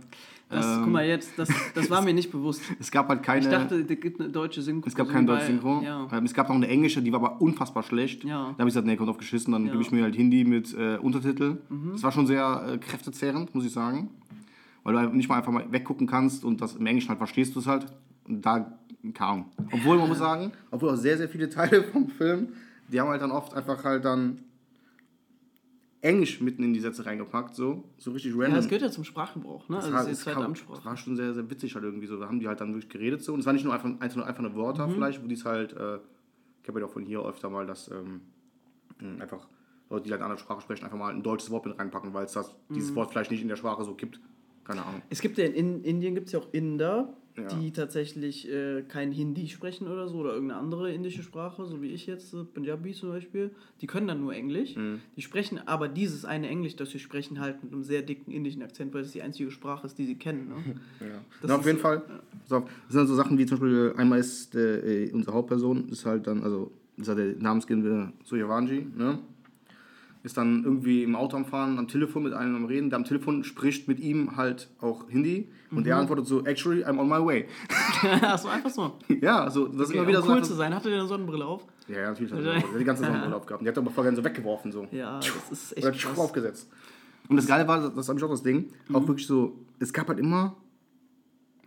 Das, 0.53 0.65
ähm, 0.77 0.81
guck 0.83 0.91
mal 0.93 1.05
jetzt, 1.05 1.31
das, 1.38 1.50
das 1.74 1.89
war 1.89 2.01
mir 2.05 2.13
nicht 2.13 2.31
bewusst. 2.31 2.62
Es 2.79 2.91
gab 2.91 3.10
halt 3.10 3.24
keine. 3.24 3.41
Ich 3.41 3.48
dachte, 3.51 3.75
es 3.81 3.88
gibt 4.00 4.19
eine 4.19 4.29
deutsche 4.29 4.62
Synchro. 4.62 4.88
es 4.88 4.95
gab 4.95 5.07
so 5.07 5.13
kein 5.13 5.24
wie 5.24 5.27
bei- 5.27 5.33
deutsches 5.33 5.48
Synchro. 5.50 5.81
Ja. 5.83 6.07
Ähm, 6.12 6.25
es 6.25 6.33
gab 6.33 6.50
noch 6.50 6.55
eine 6.55 6.67
englische, 6.67 7.01
die 7.01 7.12
war 7.12 7.19
aber 7.24 7.41
unfassbar 7.41 7.83
schlecht. 7.83 8.24
Ja. 8.24 8.29
Da 8.29 8.50
habe 8.60 8.62
ich 8.62 8.65
gesagt, 8.67 8.86
nee, 8.88 8.95
kommt 8.95 9.10
auf 9.10 9.17
geschissen, 9.17 9.51
dann 9.53 9.65
Ja. 9.65 9.72
gebe 9.72 9.81
ich 9.83 9.91
mir 9.91 10.03
halt 10.03 10.15
Hindi 10.15 10.43
mit 10.45 10.74
äh, 10.74 10.98
Untertitel. 10.98 11.57
Mhm. 11.69 11.91
Das 11.93 12.03
war 12.03 12.12
schon 12.12 12.27
sehr 12.27 12.65
äh, 12.74 12.77
kräftezehrend, 12.77 13.53
muss 13.55 13.65
ich 13.65 13.72
sagen. 13.72 14.10
Weil 14.83 14.93
du 14.93 15.00
halt 15.00 15.13
nicht 15.13 15.29
mal 15.29 15.38
einfach 15.38 15.51
mal 15.51 15.65
weggucken 15.72 16.07
kannst 16.07 16.43
und 16.43 16.60
das 16.62 16.75
im 16.75 16.86
Englischen 16.86 17.10
halt 17.10 17.17
verstehst 17.17 17.55
du 17.55 17.60
es 17.60 17.67
halt. 17.67 17.86
Und 18.27 18.45
da 18.45 18.77
kam. 19.13 19.45
Obwohl, 19.72 19.98
man 19.98 20.07
muss 20.10 20.19
sagen, 20.19 20.51
obwohl 20.72 20.89
auch 20.91 20.95
sehr, 20.98 21.17
sehr 21.17 21.27
viele 21.29 21.50
Teile 21.50 21.83
vom 21.83 22.07
Film, 22.10 22.50
die 22.89 23.00
haben 23.00 23.10
halt 23.10 23.22
dann 23.22 23.31
oft 23.31 23.53
einfach 23.53 23.83
halt 23.83 24.03
dann 24.05 24.39
Englisch 26.03 26.41
mitten 26.41 26.63
in 26.63 26.74
die 26.74 26.79
Sätze 26.81 27.05
reingepackt, 27.05 27.55
so, 27.55 27.86
so 27.98 28.12
richtig 28.12 28.33
random. 28.33 28.50
ja, 28.51 28.55
das 28.57 28.65
gehört 28.67 28.81
ja 28.83 28.91
zum 28.91 29.03
Sprachgebrauch, 29.05 29.69
ne? 29.69 29.77
Das 29.77 29.86
Also 29.86 29.95
war, 29.98 30.03
das 30.03 30.12
ist 30.19 30.25
halt 30.27 30.38
das 30.38 30.43
Amtssprache. 30.45 30.86
war 30.86 30.98
schon 30.98 31.15
sehr, 31.15 31.33
sehr 31.33 31.50
witzig 31.50 31.74
halt 31.75 31.86
irgendwie 31.86 32.07
so. 32.07 32.19
Da 32.19 32.27
haben 32.27 32.39
die 32.39 32.48
halt 32.48 32.60
dann 32.62 32.74
wirklich 32.74 32.89
geredet 32.89 33.24
so. 33.24 33.33
Und 33.33 33.39
es 33.39 33.45
war 33.45 33.53
nicht 33.53 33.63
nur 33.63 33.74
einfach, 33.74 33.89
einfach, 34.00 34.25
einfach 34.25 34.43
eine 34.43 34.53
Wörter 34.55 34.88
Mhm. 34.88 34.91
vielleicht, 34.91 35.24
wo 35.24 35.27
die 35.27 35.36
es 35.36 35.45
halt, 35.45 35.72
äh, 35.74 36.00
ich 36.62 36.67
habe 36.67 36.79
ja 36.81 36.86
auch 36.86 36.91
von 36.91 37.03
hier 37.05 37.24
öfter 37.25 37.50
mal, 37.50 37.65
dass 37.65 37.89
ähm, 37.89 38.22
einfach 39.19 39.48
Leute, 39.89 40.05
die 40.05 40.12
halt 40.12 40.22
eine 40.22 40.31
andere 40.31 40.39
Sprache 40.43 40.62
sprechen, 40.62 40.83
einfach 40.86 40.98
mal 40.98 41.13
ein 41.13 41.24
deutsches 41.24 41.50
Wort 41.51 41.65
mit 41.65 41.77
reinpacken, 41.79 42.13
weil 42.13 42.25
es 42.25 42.33
das, 42.33 42.53
Mhm. 42.69 42.75
dieses 42.75 42.93
Wort 42.95 43.12
vielleicht 43.12 43.31
nicht 43.31 43.41
in 43.41 43.48
der 43.48 43.55
Sprache 43.55 43.83
so 43.83 43.95
gibt. 43.95 44.19
Keine 44.65 44.86
Ahnung. 44.86 45.01
Es 45.10 45.22
gibt 45.22 45.38
ja 45.38 45.45
in 45.45 45.53
in 45.53 45.83
Indien 45.83 46.15
gibt 46.15 46.27
es 46.27 46.33
ja 46.33 46.39
auch 46.39 46.48
Inder, 46.53 47.15
Ja. 47.35 47.47
die 47.47 47.71
tatsächlich 47.71 48.47
äh, 48.47 48.83
kein 48.83 49.11
Hindi 49.11 49.47
sprechen 49.47 49.87
oder 49.87 50.07
so 50.07 50.17
oder 50.19 50.33
irgendeine 50.33 50.59
andere 50.59 50.93
indische 50.93 51.23
Sprache, 51.23 51.65
so 51.65 51.81
wie 51.81 51.87
ich 51.87 52.05
jetzt, 52.05 52.33
äh, 52.33 52.43
Punjabi 52.43 52.93
zum 52.93 53.09
Beispiel. 53.09 53.49
Die 53.81 53.87
können 53.87 54.07
dann 54.07 54.21
nur 54.21 54.33
Englisch. 54.35 54.75
Mhm. 54.75 54.99
Die 55.17 55.21
sprechen 55.23 55.59
aber 55.65 55.87
dieses 55.87 56.25
eine 56.25 56.47
Englisch, 56.47 56.75
das 56.75 56.91
sie 56.91 56.99
sprechen, 56.99 57.39
halt 57.39 57.63
mit 57.63 57.73
einem 57.73 57.83
sehr 57.83 58.03
dicken 58.03 58.31
indischen 58.31 58.61
Akzent, 58.61 58.93
weil 58.93 59.01
es 59.01 59.13
die 59.13 59.23
einzige 59.23 59.49
Sprache 59.49 59.87
ist, 59.87 59.97
die 59.97 60.05
sie 60.05 60.15
kennen. 60.15 60.49
Ne? 60.49 60.55
Ja. 60.99 61.07
Das 61.41 61.49
Na, 61.49 61.55
auf 61.55 61.65
jeden 61.65 61.79
Fall. 61.79 62.03
Pass 62.43 62.51
auf, 62.51 62.63
Das 62.65 62.73
sind 62.89 62.99
dann 62.99 63.07
so 63.07 63.15
Sachen 63.15 63.37
wie 63.37 63.45
zum 63.45 63.59
Beispiel, 63.59 63.93
einmal 63.97 64.19
ist 64.19 64.55
äh, 64.55 65.09
unsere 65.11 65.35
Hauptperson, 65.35 65.89
ist 65.89 66.05
halt 66.05 66.27
dann, 66.27 66.43
also 66.43 66.71
ist 66.97 67.07
halt 67.07 67.17
der 67.17 67.41
Namensgebende 67.41 68.13
Suryavanji, 68.23 68.85
ne? 68.95 69.17
Ist 70.24 70.38
dann 70.38 70.63
irgendwie 70.63 71.03
im 71.03 71.15
Auto 71.18 71.36
am 71.36 71.44
Fahren, 71.46 71.77
am 71.77 71.88
Telefon 71.89 72.24
mit 72.24 72.34
einem 72.34 72.56
am 72.56 72.65
Reden. 72.65 72.89
Der 72.89 72.98
am 72.98 73.03
Telefon 73.03 73.44
spricht 73.44 73.88
mit 73.89 74.00
ihm 74.00 74.38
halt 74.38 74.70
auch 74.80 75.10
Hindi 75.10 75.50
und 75.70 75.80
Mhm. 75.80 75.84
der 75.84 75.98
antwortet 75.98 76.25
so, 76.27 76.46
actually, 76.46 76.84
I'm 76.86 76.98
on 76.98 77.08
my 77.10 77.24
way. 77.25 77.46
Achso, 78.22 78.48
einfach 78.48 78.70
so. 78.70 78.98
ja, 79.22 79.44
also 79.44 79.68
das 79.68 79.82
ist 79.82 79.89
Okay, 79.89 79.98
immer 79.98 80.08
wieder 80.08 80.22
um 80.22 80.27
so. 80.27 80.34
cool 80.34 80.44
zu 80.44 80.53
sein. 80.53 80.74
Hatte 80.74 80.89
der 80.89 81.00
eine 81.00 81.08
Sonnenbrille 81.08 81.46
auf? 81.46 81.65
Ja, 81.89 82.00
ja, 82.00 82.10
natürlich. 82.12 82.32
Hat 82.32 82.39
er, 82.39 82.44
der 82.53 82.62
hat 82.62 82.80
die 82.80 82.84
ganze 82.86 83.03
Sonnenbrille 83.03 83.36
aufgehabt. 83.36 83.63
Die 83.63 83.68
hat 83.68 83.75
er 83.77 83.82
aber 83.82 83.92
vorher 83.92 84.15
so 84.15 84.24
weggeworfen. 84.24 84.72
So. 84.72 84.88
Ja, 84.92 85.20
das 85.20 85.51
ist 85.51 85.77
echt 85.77 85.86
Oder 85.86 85.96
krass. 85.96 86.18
aufgesetzt. 86.18 86.70
Und 87.27 87.36
das 87.36 87.46
Geile 87.48 87.68
war, 87.68 87.89
das 87.89 88.08
habe 88.10 88.18
ich 88.18 88.24
auch 88.24 88.30
das 88.30 88.44
Ding, 88.44 88.70
Mhm. 88.88 88.96
auch 88.96 89.08
wirklich 89.08 89.27
so, 89.27 89.58
es 89.80 89.92
gab 89.92 90.08
halt 90.08 90.20
immer 90.20 90.56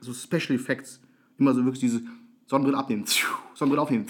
so 0.00 0.12
Special 0.14 0.54
Effects. 0.58 1.00
Immer 1.38 1.52
so 1.52 1.62
wirklich 1.64 1.80
diese 1.80 2.00
Sonnenbrille 2.46 2.78
abnehmen, 2.78 3.04
Sonnenbrille 3.54 3.82
aufnehmen. 3.82 4.06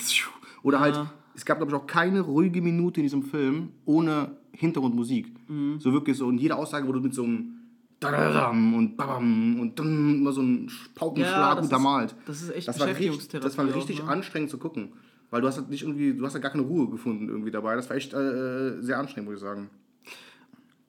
Oder 0.63 0.79
halt, 0.79 1.01
es 1.37 1.45
gab, 1.45 1.59
glaube 1.59 1.71
ich, 1.71 1.77
auch 1.79 1.87
keine 1.87 2.21
ruhige 2.23 2.61
Minute 2.63 3.01
in 3.01 3.05
diesem 3.05 3.23
Film 3.23 3.71
ohne 3.85 4.37
Hintergrundmusik. 4.53 5.27
Mhm. 5.49 5.79
So 5.79 5.93
wirklich 5.93 6.17
so, 6.17 6.27
und 6.27 6.39
jede 6.39 6.57
Aussage 6.57 6.87
wurde 6.89 7.01
mit 7.01 7.15
so 7.15 7.25
einem 7.25 7.53
Dadadam 8.01 8.75
und 8.75 8.97
Babam 8.97 9.61
und 9.61 9.79
dann 9.79 10.17
immer 10.21 10.33
so 10.33 10.43
ein 10.43 10.71
Paukenschlag 10.95 11.57
Ja, 11.57 11.63
untermalt. 11.63 12.15
das 12.27 12.43
ist 12.43 12.51
echt 12.55 12.69
das 12.69 12.81
war 12.81 12.89
richtig, 12.89 13.29
Das 13.29 13.57
war 13.57 13.69
auch, 13.69 13.75
richtig 13.75 14.03
ne? 14.03 14.09
anstrengend 14.09 14.51
zu 14.51 14.59
gucken. 14.59 14.93
Weil 15.31 15.41
du 15.41 15.49
hast 15.49 15.57
halt 15.59 15.71
nicht 15.71 15.83
irgendwie, 15.83 16.15
du 16.15 16.25
hast 16.25 16.35
halt 16.35 16.43
gar 16.43 16.53
keine 16.53 16.63
Ruhe 16.65 16.89
gefunden 16.89 17.29
irgendwie 17.29 17.51
dabei. 17.51 17.75
Das 17.75 17.89
war 17.91 17.97
echt 17.97 18.13
äh, 18.15 18.81
sehr 18.81 18.99
anstrengend, 18.99 19.29
muss 19.31 19.39
ich 19.39 19.43
sagen. 19.43 19.71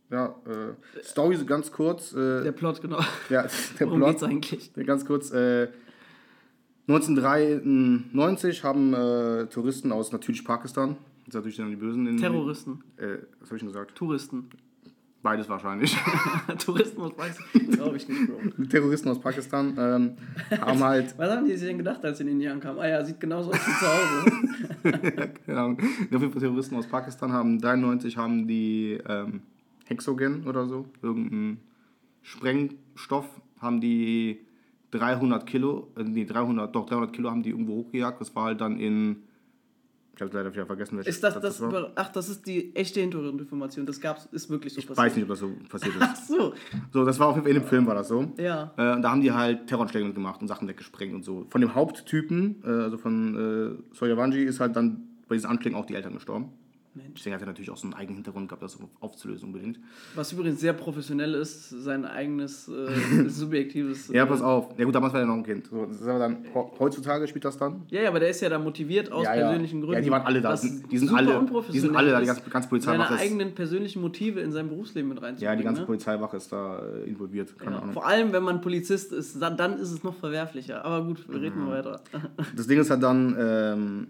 Ja, 0.09 0.35
äh, 0.45 1.01
Story 1.03 1.35
so 1.35 1.45
ganz 1.45 1.71
kurz. 1.71 2.13
Äh, 2.13 2.43
Der 2.43 2.51
Plot, 2.53 2.81
genau. 2.81 2.99
ja, 3.29 3.45
der 3.79 3.87
Worum 3.87 3.99
Plot. 3.99 4.09
geht's 4.11 4.23
eigentlich? 4.23 4.71
Ja, 4.75 4.83
Ganz 4.83 5.05
kurz. 5.05 5.31
Äh, 5.31 5.67
1993 6.87 8.63
haben 8.63 8.93
äh, 8.93 9.47
Touristen 9.47 9.91
aus 9.91 10.11
natürlich 10.11 10.45
Pakistan, 10.45 10.95
das 11.25 11.27
ist 11.27 11.33
natürlich 11.35 11.57
dann 11.57 11.69
die 11.69 11.75
Bösen. 11.75 12.07
In, 12.07 12.17
Terroristen. 12.17 12.83
Äh, 12.95 13.17
was 13.41 13.49
habe 13.49 13.57
ich 13.57 13.61
denn 13.61 13.67
gesagt? 13.67 13.95
Touristen. 13.95 14.49
Beides 15.21 15.49
wahrscheinlich. 15.49 15.97
Touristen 16.65 17.01
aus 17.01 17.13
Pakistan. 17.13 17.71
Glaube 17.71 17.97
ich 17.97 18.07
nicht, 18.07 18.27
Bro. 18.27 18.65
Terroristen 18.67 19.09
aus 19.09 19.19
Pakistan 19.19 19.75
ähm, 19.77 20.17
haben 20.61 20.81
halt 20.81 21.17
Was 21.17 21.29
haben 21.29 21.45
die 21.45 21.57
sich 21.57 21.67
denn 21.67 21.79
gedacht, 21.79 22.05
als 22.05 22.19
sie 22.19 22.23
in 22.23 22.29
Indien 22.29 22.61
kamen? 22.61 22.79
Ah 22.79 22.87
ja, 22.87 23.03
sieht 23.03 23.19
genauso 23.19 23.49
aus 23.49 23.57
wie 23.57 23.71
zu 23.73 23.85
Hause. 23.85 25.29
keine 25.45 25.59
Ahnung, 25.59 25.79
auf 25.79 26.21
jeden 26.21 26.31
Fall 26.31 26.41
Terroristen 26.41 26.77
aus 26.77 26.87
Pakistan 26.87 27.33
haben 27.33 27.59
93 27.59 28.15
haben 28.15 28.47
die 28.47 28.97
ähm, 29.05 29.41
Hexogen 29.87 30.47
oder 30.47 30.65
so, 30.67 30.85
irgendeinen 31.01 31.59
Sprengstoff, 32.21 33.25
haben 33.59 33.81
die 33.81 34.46
300 34.91 35.45
Kilo, 35.45 35.91
äh, 35.97 36.03
nee, 36.03 36.25
300, 36.25 36.73
doch 36.75 36.85
300 36.85 37.13
Kilo 37.13 37.29
haben 37.29 37.43
die 37.43 37.49
irgendwo 37.49 37.75
hochgejagt. 37.75 38.21
Das 38.21 38.35
war 38.35 38.45
halt 38.45 38.61
dann 38.61 38.79
in, 38.79 39.23
ich 40.15 40.21
habe 40.21 40.35
leider 40.35 40.51
wieder 40.53 40.65
vergessen, 40.65 40.97
welche 40.97 41.09
Ist 41.09 41.23
das, 41.23 41.33
Stadt 41.33 41.43
das, 41.43 41.61
war. 41.61 41.69
über- 41.69 41.91
ach, 41.95 42.09
das 42.11 42.29
ist 42.29 42.47
die 42.47 42.75
echte 42.75 43.01
Hintergrundinformation. 43.01 43.85
Das 43.85 43.99
gab's, 43.99 44.27
ist 44.31 44.49
wirklich 44.49 44.73
so 44.73 44.79
Ich 44.79 44.89
weiß 44.97 45.15
nicht, 45.15 45.23
ob 45.23 45.29
das 45.29 45.39
so 45.39 45.51
passiert 45.69 45.95
ist. 45.95 46.01
Ach 46.03 46.15
so. 46.15 46.53
So, 46.91 47.05
das 47.05 47.19
war 47.19 47.27
auf 47.27 47.35
jeden 47.35 47.45
Fall 47.45 47.55
in 47.55 47.61
dem 47.61 47.67
Film 47.67 47.85
war 47.85 47.95
das 47.95 48.07
so. 48.07 48.31
Ja. 48.37 48.71
Äh, 48.77 48.93
und 48.93 49.01
da 49.01 49.11
haben 49.11 49.21
die 49.21 49.31
halt 49.31 49.67
Terroranschläge 49.67 50.11
gemacht 50.13 50.41
und 50.41 50.47
Sachen 50.47 50.67
weggesprengt 50.67 51.13
und 51.13 51.23
so. 51.23 51.45
Von 51.49 51.61
dem 51.61 51.75
Haupttypen, 51.75 52.63
äh, 52.63 52.67
also 52.67 52.97
von 52.97 53.79
äh, 53.91 53.95
Soyavanji, 53.95 54.43
ist 54.43 54.59
halt 54.59 54.75
dann 54.75 55.03
bei 55.27 55.35
diesen 55.35 55.49
Anschlägen 55.49 55.77
auch 55.77 55.85
die 55.85 55.95
Eltern 55.95 56.13
gestorben. 56.13 56.49
Mensch. 56.97 57.13
Deswegen 57.19 57.33
hat 57.35 57.41
er 57.41 57.47
natürlich 57.47 57.69
auch 57.69 57.77
so 57.77 57.85
einen 57.87 57.93
eigenen 57.93 58.15
Hintergrund 58.17 58.49
gehabt, 58.49 58.61
das 58.63 58.77
aufzulösen 58.99 59.47
unbedingt. 59.47 59.79
Was 60.15 60.31
übrigens 60.33 60.59
sehr 60.59 60.73
professionell 60.73 61.33
ist, 61.35 61.69
sein 61.69 62.05
eigenes 62.05 62.67
äh, 62.67 63.29
subjektives. 63.29 64.09
Ja, 64.09 64.23
äh, 64.23 64.27
pass 64.27 64.41
auf. 64.41 64.77
Ja 64.77 64.85
gut, 64.85 64.93
damals 64.95 65.13
war 65.13 65.21
er 65.21 65.25
noch 65.25 65.35
ein 65.35 65.43
Kind. 65.43 65.67
So, 65.67 65.85
das 65.85 66.01
ist 66.01 66.07
aber 66.07 66.19
dann, 66.19 66.43
he- 66.43 66.65
heutzutage 66.79 67.27
spielt 67.27 67.45
das 67.45 67.57
dann. 67.57 67.83
Ja, 67.89 68.01
ja, 68.01 68.09
aber 68.09 68.19
der 68.19 68.29
ist 68.29 68.41
ja 68.41 68.49
da 68.49 68.59
motiviert 68.59 69.11
aus 69.11 69.23
Ja, 69.23 69.35
ja. 69.35 69.47
persönlichen 69.47 69.81
Gründen. 69.81 69.95
Ja, 69.95 70.01
die 70.01 70.11
waren 70.11 70.23
alle 70.25 70.41
da. 70.41 70.51
Die 70.53 70.57
sind 70.97 71.09
super 71.09 71.17
alle- 71.19 71.63
die 71.71 71.79
sind 71.79 71.95
alle 71.95 72.11
da, 72.11 72.19
die 72.19 72.25
ganze- 72.27 72.49
ganze 72.49 72.69
Polizei 72.69 72.91
Seine 72.91 73.09
eigenen 73.09 73.53
persönlichen 73.55 74.01
Motive 74.01 74.39
in 74.41 74.51
sein 74.51 74.67
Berufsleben 74.67 75.09
mit 75.09 75.21
reinzubringen. 75.21 75.53
Ja, 75.53 75.55
die 75.55 75.63
ganze 75.63 75.81
ne? 75.81 75.85
Polizeiwache 75.87 76.37
ist 76.37 76.51
da 76.51 76.79
äh, 76.79 77.07
involviert. 77.09 77.57
Keine 77.57 77.75
Ja, 77.75 77.81
Ahnung. 77.81 77.93
vor 77.93 78.05
allem, 78.07 78.31
wenn 78.33 78.43
man 78.43 78.61
Polizist 78.61 79.11
ist, 79.11 79.41
dann, 79.41 79.55
dann 79.57 79.77
ist 79.77 79.91
es 79.91 80.03
noch 80.03 80.15
verwerflicher. 80.15 80.83
Aber 80.83 81.05
gut, 81.05 81.27
wir 81.29 81.41
reden 81.41 81.59
mal 81.65 81.77
weiter. 81.77 82.01
Das 82.55 82.67
Ding 82.67 82.79
ist 82.79 82.89
halt 82.89 83.03
dann, 83.03 83.35
ähm, 83.39 84.07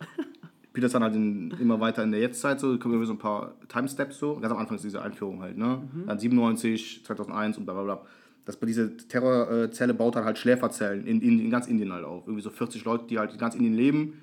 spielt 0.74 0.86
das 0.86 0.92
dann 0.92 1.04
halt 1.04 1.14
in, 1.14 1.52
immer 1.60 1.78
weiter 1.78 2.02
in 2.02 2.10
der 2.10 2.18
Jetztzeit 2.18 2.58
so, 2.58 2.76
kommen 2.80 2.98
wir 2.98 3.06
so 3.06 3.12
ein 3.12 3.18
paar 3.18 3.52
Timesteps 3.68 4.18
so. 4.18 4.40
Ganz 4.40 4.52
am 4.52 4.58
Anfang 4.58 4.74
ist 4.74 4.82
diese 4.82 5.00
Einführung 5.00 5.40
halt, 5.40 5.56
ne? 5.56 5.82
Dann 6.04 6.18
97, 6.18 7.04
2001 7.04 7.58
und 7.58 7.64
bla 7.64 7.74
bla 7.74 7.84
bla. 7.84 8.00
Das 8.44 8.58
diese 8.58 8.96
Terrorzelle 8.96 9.94
baut 9.94 10.16
dann 10.16 10.24
halt 10.24 10.36
Schläferzellen 10.36 11.06
in, 11.06 11.20
in, 11.22 11.38
in 11.38 11.48
ganz 11.48 11.68
Indien 11.68 11.92
halt 11.92 12.04
auf. 12.04 12.24
Irgendwie 12.26 12.42
so 12.42 12.50
40 12.50 12.84
Leute, 12.84 13.04
die 13.06 13.20
halt 13.20 13.32
in 13.32 13.38
ganz 13.38 13.54
Indien 13.54 13.74
leben, 13.74 14.14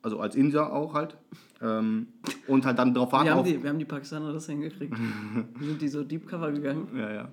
also 0.00 0.20
als 0.20 0.36
Indier 0.36 0.72
auch 0.72 0.94
halt. 0.94 1.18
Ähm, 1.60 2.06
und 2.46 2.64
halt 2.64 2.78
dann 2.78 2.94
darauf 2.94 3.12
warten 3.12 3.26
Wir 3.26 3.34
haben, 3.34 3.44
die, 3.44 3.62
wir 3.62 3.68
haben 3.68 3.78
die 3.78 3.84
Pakistaner 3.84 4.32
das 4.32 4.46
hingekriegt. 4.46 4.96
sind 5.60 5.82
die 5.82 5.88
so 5.88 6.02
Deep 6.02 6.26
Cover 6.26 6.50
gegangen? 6.50 6.88
Ja, 6.96 7.12
ja. 7.12 7.28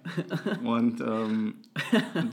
Und 0.66 1.00
ähm, 1.00 1.56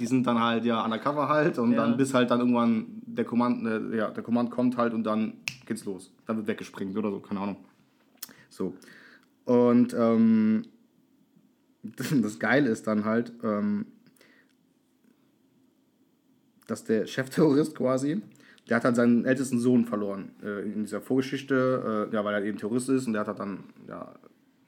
die 0.00 0.06
sind 0.06 0.26
dann 0.26 0.40
halt 0.40 0.64
ja 0.64 0.84
undercover 0.84 1.28
halt 1.28 1.60
und 1.60 1.70
Ja. 1.70 1.76
dann 1.86 1.96
bis 1.96 2.12
halt 2.12 2.32
dann 2.32 2.40
irgendwann 2.40 2.86
der 3.06 3.24
Command, 3.24 3.64
äh, 3.64 3.96
ja, 3.96 4.10
der 4.10 4.24
Command 4.24 4.50
kommt 4.50 4.76
halt 4.76 4.92
und 4.94 5.04
dann 5.04 5.34
geht's 5.66 5.84
los. 5.84 6.12
Dann 6.26 6.36
wird 6.36 6.46
weggesprengt 6.46 6.96
oder 6.96 7.10
so, 7.10 7.20
keine 7.20 7.40
Ahnung. 7.40 7.56
So. 8.50 8.74
Und 9.44 9.94
ähm, 9.94 10.62
das 12.22 12.38
Geile 12.38 12.70
ist 12.70 12.86
dann 12.86 13.04
halt, 13.04 13.32
ähm, 13.42 13.86
dass 16.66 16.84
der 16.84 17.06
Chefterrorist 17.06 17.74
quasi, 17.74 18.22
der 18.68 18.76
hat 18.78 18.84
halt 18.84 18.96
seinen 18.96 19.24
ältesten 19.26 19.58
Sohn 19.58 19.84
verloren 19.84 20.30
äh, 20.42 20.62
in 20.62 20.84
dieser 20.84 21.00
Vorgeschichte, 21.00 22.08
äh, 22.10 22.14
ja, 22.14 22.24
weil 22.24 22.34
er 22.34 22.44
eben 22.44 22.56
Terrorist 22.56 22.88
ist 22.88 23.06
und 23.06 23.12
der 23.12 23.20
hat 23.20 23.28
halt 23.28 23.38
dann, 23.38 23.64
ja, 23.86 24.14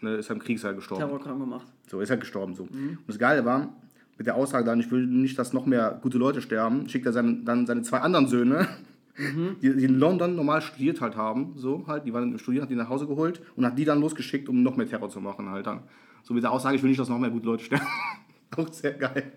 ne, 0.01 0.17
ist 0.17 0.29
halt 0.29 0.41
im 0.41 0.45
Kriegsheil 0.45 0.75
gestorben. 0.75 1.03
Terrorkram 1.03 1.41
gemacht. 1.41 1.67
So, 1.89 2.01
ist 2.01 2.11
halt 2.11 2.21
gestorben 2.21 2.55
so. 2.55 2.65
Und 2.65 2.99
das 3.07 3.19
Geile 3.19 3.45
war, 3.45 3.75
mit 4.19 4.27
der 4.27 4.35
Aussage 4.37 4.65
dann, 4.65 4.81
ich 4.81 4.91
will 4.91 5.07
nicht, 5.07 5.39
dass 5.39 5.53
noch 5.53 5.67
mehr 5.67 5.99
gute 6.03 6.19
Leute 6.19 6.43
sterben, 6.43 6.89
schickt 6.89 7.07
er 7.07 7.13
seine, 7.13 7.43
dann 7.45 7.67
seine 7.67 7.83
zwei 7.83 8.01
anderen 8.01 8.29
Söhne, 8.29 8.69
die, 9.18 9.76
die 9.76 9.85
in 9.85 9.98
London 9.98 10.37
normal 10.37 10.61
studiert 10.61 11.00
halt 11.00 11.16
haben, 11.16 11.55
so 11.57 11.85
halt, 11.87 12.05
die 12.05 12.12
waren 12.12 12.33
im 12.33 12.38
Studieren, 12.38 12.62
hat 12.62 12.70
die 12.70 12.74
nach 12.76 12.88
Hause 12.88 13.07
geholt 13.07 13.40
und 13.57 13.64
hat 13.64 13.79
die 13.79 13.85
dann 13.85 14.00
losgeschickt, 14.00 14.48
um 14.48 14.62
noch 14.62 14.76
mehr 14.76 14.87
Terror 14.87 15.09
zu 15.09 15.20
machen 15.20 15.50
halt 15.50 15.66
dann. 15.66 15.81
So 16.22 16.35
mit 16.35 16.42
der 16.42 16.52
Aussage, 16.52 16.76
ich 16.76 16.83
will 16.83 16.90
nicht, 16.90 17.00
dass 17.00 17.09
noch 17.09 17.18
mehr 17.18 17.31
gute 17.31 17.46
Leute 17.46 17.64
sterben. 17.64 17.87
Auch 18.57 18.72
sehr 18.72 18.92
geil. 18.94 19.33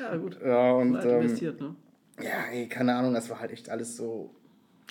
Ja, 0.00 0.16
gut. 0.16 0.38
Ja, 0.44 0.72
und 0.72 0.96
Halt 0.96 1.04
ähm, 1.06 1.20
investiert, 1.22 1.60
ne? 1.60 1.74
ja, 2.20 2.52
ey, 2.52 2.68
keine 2.68 2.94
Ahnung, 2.94 3.12
das 3.14 3.28
war 3.30 3.40
halt 3.40 3.50
echt 3.50 3.68
alles 3.68 3.96
so, 3.96 4.34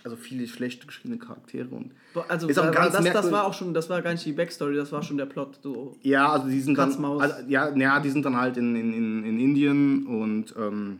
also 0.03 0.15
viele 0.15 0.47
schlecht 0.47 0.87
geschriebene 0.87 1.19
Charaktere 1.19 1.69
und 1.69 1.91
Also, 2.27 2.47
Ist 2.47 2.59
auch 2.59 2.67
äh, 2.67 2.71
ganz 2.71 2.93
das, 2.93 3.11
das 3.11 3.31
war 3.31 3.45
auch 3.45 3.53
schon, 3.53 3.73
das 3.73 3.89
war 3.89 4.01
gar 4.01 4.11
nicht 4.11 4.25
die 4.25 4.33
Backstory, 4.33 4.75
das 4.75 4.91
war 4.91 5.03
schon 5.03 5.17
der 5.17 5.25
Plot. 5.25 5.59
So. 5.61 5.95
Ja, 6.01 6.31
also 6.31 6.47
die 6.47 6.59
sind 6.59 6.77
dann, 6.77 7.03
also, 7.03 7.35
ja, 7.47 7.75
ja, 7.75 7.99
die 7.99 8.09
sind 8.09 8.25
dann 8.25 8.37
halt 8.37 8.57
in, 8.57 8.75
in, 8.75 8.93
in, 8.93 9.23
in 9.23 9.39
Indien 9.39 10.05
und 10.05 10.53
ähm, 10.57 10.99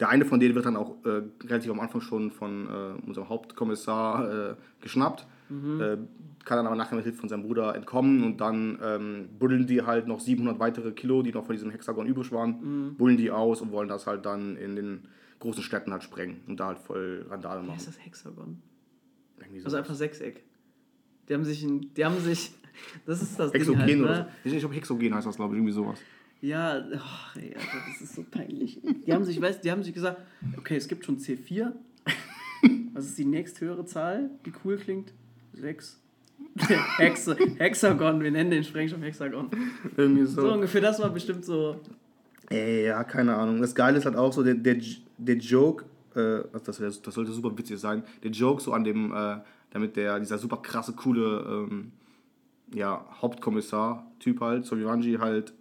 der 0.00 0.08
eine 0.08 0.24
von 0.24 0.40
denen 0.40 0.54
wird 0.54 0.66
dann 0.66 0.76
auch 0.76 0.96
äh, 1.04 1.22
relativ 1.46 1.70
am 1.70 1.80
Anfang 1.80 2.00
schon 2.00 2.30
von 2.30 2.66
äh, 2.68 3.06
unserem 3.06 3.28
Hauptkommissar 3.28 4.50
äh, 4.50 4.54
geschnappt, 4.80 5.26
äh, 5.50 5.96
kann 6.44 6.56
dann 6.58 6.66
aber 6.66 6.76
nachher 6.76 6.96
mit 6.96 7.04
Hilfe 7.04 7.18
von 7.20 7.28
seinem 7.28 7.42
Bruder 7.42 7.74
entkommen 7.74 8.22
und 8.24 8.40
dann 8.40 8.78
ähm, 8.82 9.28
buddeln 9.38 9.66
die 9.66 9.82
halt 9.82 10.06
noch 10.06 10.20
700 10.20 10.58
weitere 10.58 10.92
Kilo, 10.92 11.22
die 11.22 11.32
noch 11.32 11.44
von 11.46 11.54
diesem 11.54 11.70
Hexagon 11.70 12.06
übrig 12.06 12.30
waren, 12.32 12.94
bullen 12.96 13.16
die 13.16 13.30
aus 13.30 13.60
und 13.62 13.72
wollen 13.72 13.88
das 13.88 14.06
halt 14.06 14.26
dann 14.26 14.56
in 14.56 14.76
den 14.76 15.08
großen 15.38 15.62
Städten 15.62 15.92
halt 15.92 16.02
sprengen 16.02 16.40
und 16.46 16.60
da 16.60 16.68
halt 16.68 16.78
voll 16.78 17.26
Randale 17.28 17.62
Wie 17.62 17.66
machen. 17.66 17.76
heißt 17.76 17.88
das 17.88 18.04
Hexagon? 18.04 18.60
Irgendwie 19.38 19.64
Also 19.64 19.76
einfach 19.76 19.94
Sechseck. 19.94 20.44
Die 21.28 21.34
haben 21.34 21.44
sich, 21.44 21.62
ein, 21.62 21.92
die 21.94 22.04
haben 22.04 22.18
sich, 22.20 22.52
das 23.06 23.22
ist 23.22 23.38
das 23.38 23.52
Ding 23.52 23.60
Hexogen 23.60 23.82
halt, 23.82 24.00
oder 24.00 24.14
so. 24.16 24.22
ne? 24.22 24.28
Ich 24.40 24.46
weiß 24.46 24.52
nicht, 24.54 24.64
ob 24.64 24.74
Hexogen 24.74 25.14
heißt 25.14 25.26
das, 25.26 25.36
glaube 25.36 25.54
ich, 25.54 25.58
irgendwie 25.58 25.72
sowas. 25.72 25.98
Ja, 26.40 26.84
ach, 26.96 27.36
ey, 27.36 27.54
Alter, 27.54 27.78
das 27.88 28.00
ist 28.02 28.14
so 28.14 28.24
peinlich. 28.30 28.80
Die 29.06 29.12
haben 29.12 29.24
sich, 29.24 29.40
weißt, 29.40 29.64
die 29.64 29.70
haben 29.70 29.82
sich 29.82 29.94
gesagt, 29.94 30.20
okay, 30.58 30.76
es 30.76 30.86
gibt 30.86 31.04
schon 31.04 31.18
C4. 31.18 31.72
Was 32.94 33.06
ist 33.06 33.18
die 33.18 33.24
nächsthöhere 33.24 33.84
Zahl, 33.84 34.30
die 34.44 34.52
cool 34.64 34.76
klingt? 34.76 35.12
6. 35.54 35.98
Hex 36.98 37.28
Hexagon, 37.58 38.22
wir 38.22 38.30
nennen 38.30 38.50
den 38.50 38.64
Sprengstoff 38.64 39.02
Hexagon. 39.02 39.50
Irgendwie 39.96 40.24
So 40.26 40.52
ungefähr, 40.52 40.80
das 40.80 41.00
war 41.00 41.10
bestimmt 41.10 41.44
so. 41.44 41.80
Ey, 42.50 42.86
ja, 42.86 43.02
keine 43.04 43.34
Ahnung. 43.34 43.60
Das 43.60 43.74
Geile 43.74 43.98
ist 43.98 44.04
halt 44.06 44.16
auch 44.16 44.32
so, 44.32 44.42
der, 44.42 44.54
der, 44.54 44.76
der 45.18 45.36
Joke, 45.36 45.84
äh, 46.14 46.42
das, 46.64 46.80
wär- 46.80 46.88
das 47.02 47.14
sollte 47.14 47.32
super 47.32 47.56
witzig 47.56 47.78
sein, 47.78 48.02
der 48.22 48.30
Joke 48.30 48.62
so 48.62 48.72
an 48.72 48.84
dem, 48.84 49.12
äh, 49.12 49.38
damit 49.70 49.96
der, 49.96 50.18
dieser 50.20 50.38
super 50.38 50.58
krasse, 50.58 50.92
coole, 50.92 51.66
ähm, 51.70 51.92
ja, 52.74 53.04
Hauptkommissar-Typ 53.20 54.40
halt, 54.40 54.64
Sovivanji 54.66 55.14
halt 55.18 55.52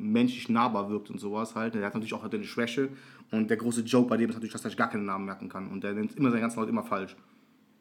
menschlich 0.00 0.48
nahbar 0.48 0.90
wirkt 0.90 1.10
und 1.10 1.18
sowas 1.18 1.54
halt. 1.54 1.74
Der 1.74 1.84
hat 1.84 1.94
natürlich 1.94 2.14
auch 2.14 2.22
halt 2.22 2.34
eine 2.34 2.44
Schwäche 2.44 2.88
und 3.30 3.48
der 3.50 3.56
große 3.56 3.82
Joke 3.82 4.08
bei 4.08 4.16
dem 4.16 4.30
ist 4.30 4.36
natürlich, 4.36 4.52
dass 4.52 4.64
er 4.64 4.70
sich 4.70 4.76
gar 4.78 4.88
keinen 4.90 5.04
Namen 5.04 5.24
merken 5.26 5.48
kann 5.48 5.68
und 5.68 5.84
der 5.84 5.92
nennt 5.92 6.16
immer 6.16 6.30
seinen 6.30 6.40
ganzen 6.40 6.58
Leute 6.58 6.70
immer 6.70 6.82
falsch. 6.84 7.14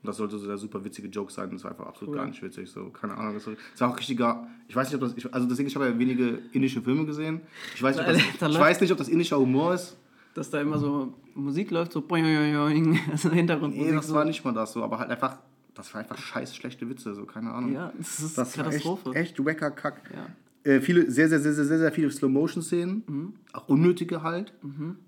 Und 0.01 0.07
das 0.07 0.15
sollte 0.15 0.37
so 0.37 0.47
der 0.47 0.57
super 0.57 0.83
witzige 0.85 1.09
Joke 1.09 1.29
sein. 1.31 1.49
Das 1.51 1.63
war 1.65 1.71
einfach 1.71 1.85
absolut 1.87 2.15
gar 2.15 2.25
nicht 2.25 2.41
witzig. 2.41 2.69
So, 2.71 2.85
keine 2.89 3.15
Ahnung. 3.17 3.33
Das 3.33 3.47
war- 3.81 3.89
auch 3.91 3.97
richtiger. 3.97 4.47
Ich 4.69 4.75
weiß 4.75 4.87
nicht, 4.87 4.95
ob 4.95 5.01
das. 5.01 5.17
Ich, 5.17 5.33
also 5.33 5.45
deswegen, 5.45 5.67
ich 5.67 5.75
habe 5.75 5.87
ja 5.87 5.99
wenige 5.99 6.39
indische 6.53 6.81
Filme 6.81 7.05
gesehen. 7.05 7.41
Ich 7.75 7.83
weiß 7.83 7.97
nicht, 7.97 8.07
ob 8.07 8.13
das, 8.13 8.21
Da 8.39 8.49
ich 8.49 8.59
weiß 8.59 8.79
nicht, 8.79 8.91
ob 8.93 8.97
das 8.97 9.09
indischer 9.09 9.37
Humor 9.37 9.73
ist. 9.73 9.97
Dass 10.35 10.49
da 10.49 10.61
immer 10.61 10.77
so 10.77 11.13
Musik 11.35 11.71
läuft, 11.71 11.91
so 11.91 12.01
boing, 12.01 12.23
boing, 12.23 12.53
boing, 12.53 12.99
also 13.11 13.29
Hintergrundmusik. 13.29 13.89
Nee, 13.91 13.97
das 13.97 14.13
war 14.13 14.23
nicht 14.23 14.45
mal 14.45 14.53
das 14.53 14.71
so, 14.71 14.83
aber 14.83 14.99
halt 14.99 15.09
einfach. 15.09 15.39
das 15.73 15.93
war 15.93 15.99
einfach 16.01 16.17
scheiß 16.17 16.55
schlechte 16.55 16.87
Witze, 16.89 17.13
so 17.13 17.25
keine 17.25 17.51
Ahnung. 17.51 17.73
Ja, 17.73 17.91
das 17.97 18.19
ist 18.19 18.37
das 18.37 18.53
Katastrophe. 18.53 19.09
Echt, 19.09 19.31
echt 19.31 19.45
wacker 19.45 19.71
Kack. 19.71 20.01
Ja. 20.13 20.27
Äh, 20.63 20.81
viele, 20.81 21.09
sehr, 21.09 21.29
sehr, 21.29 21.39
sehr, 21.39 21.53
sehr, 21.53 21.65
sehr, 21.65 21.79
sehr 21.79 21.91
viele 21.91 22.11
Slow-Motion-Szenen, 22.11 23.33
auch 23.53 23.67
unnötige 23.69 24.23
halt. 24.23 24.53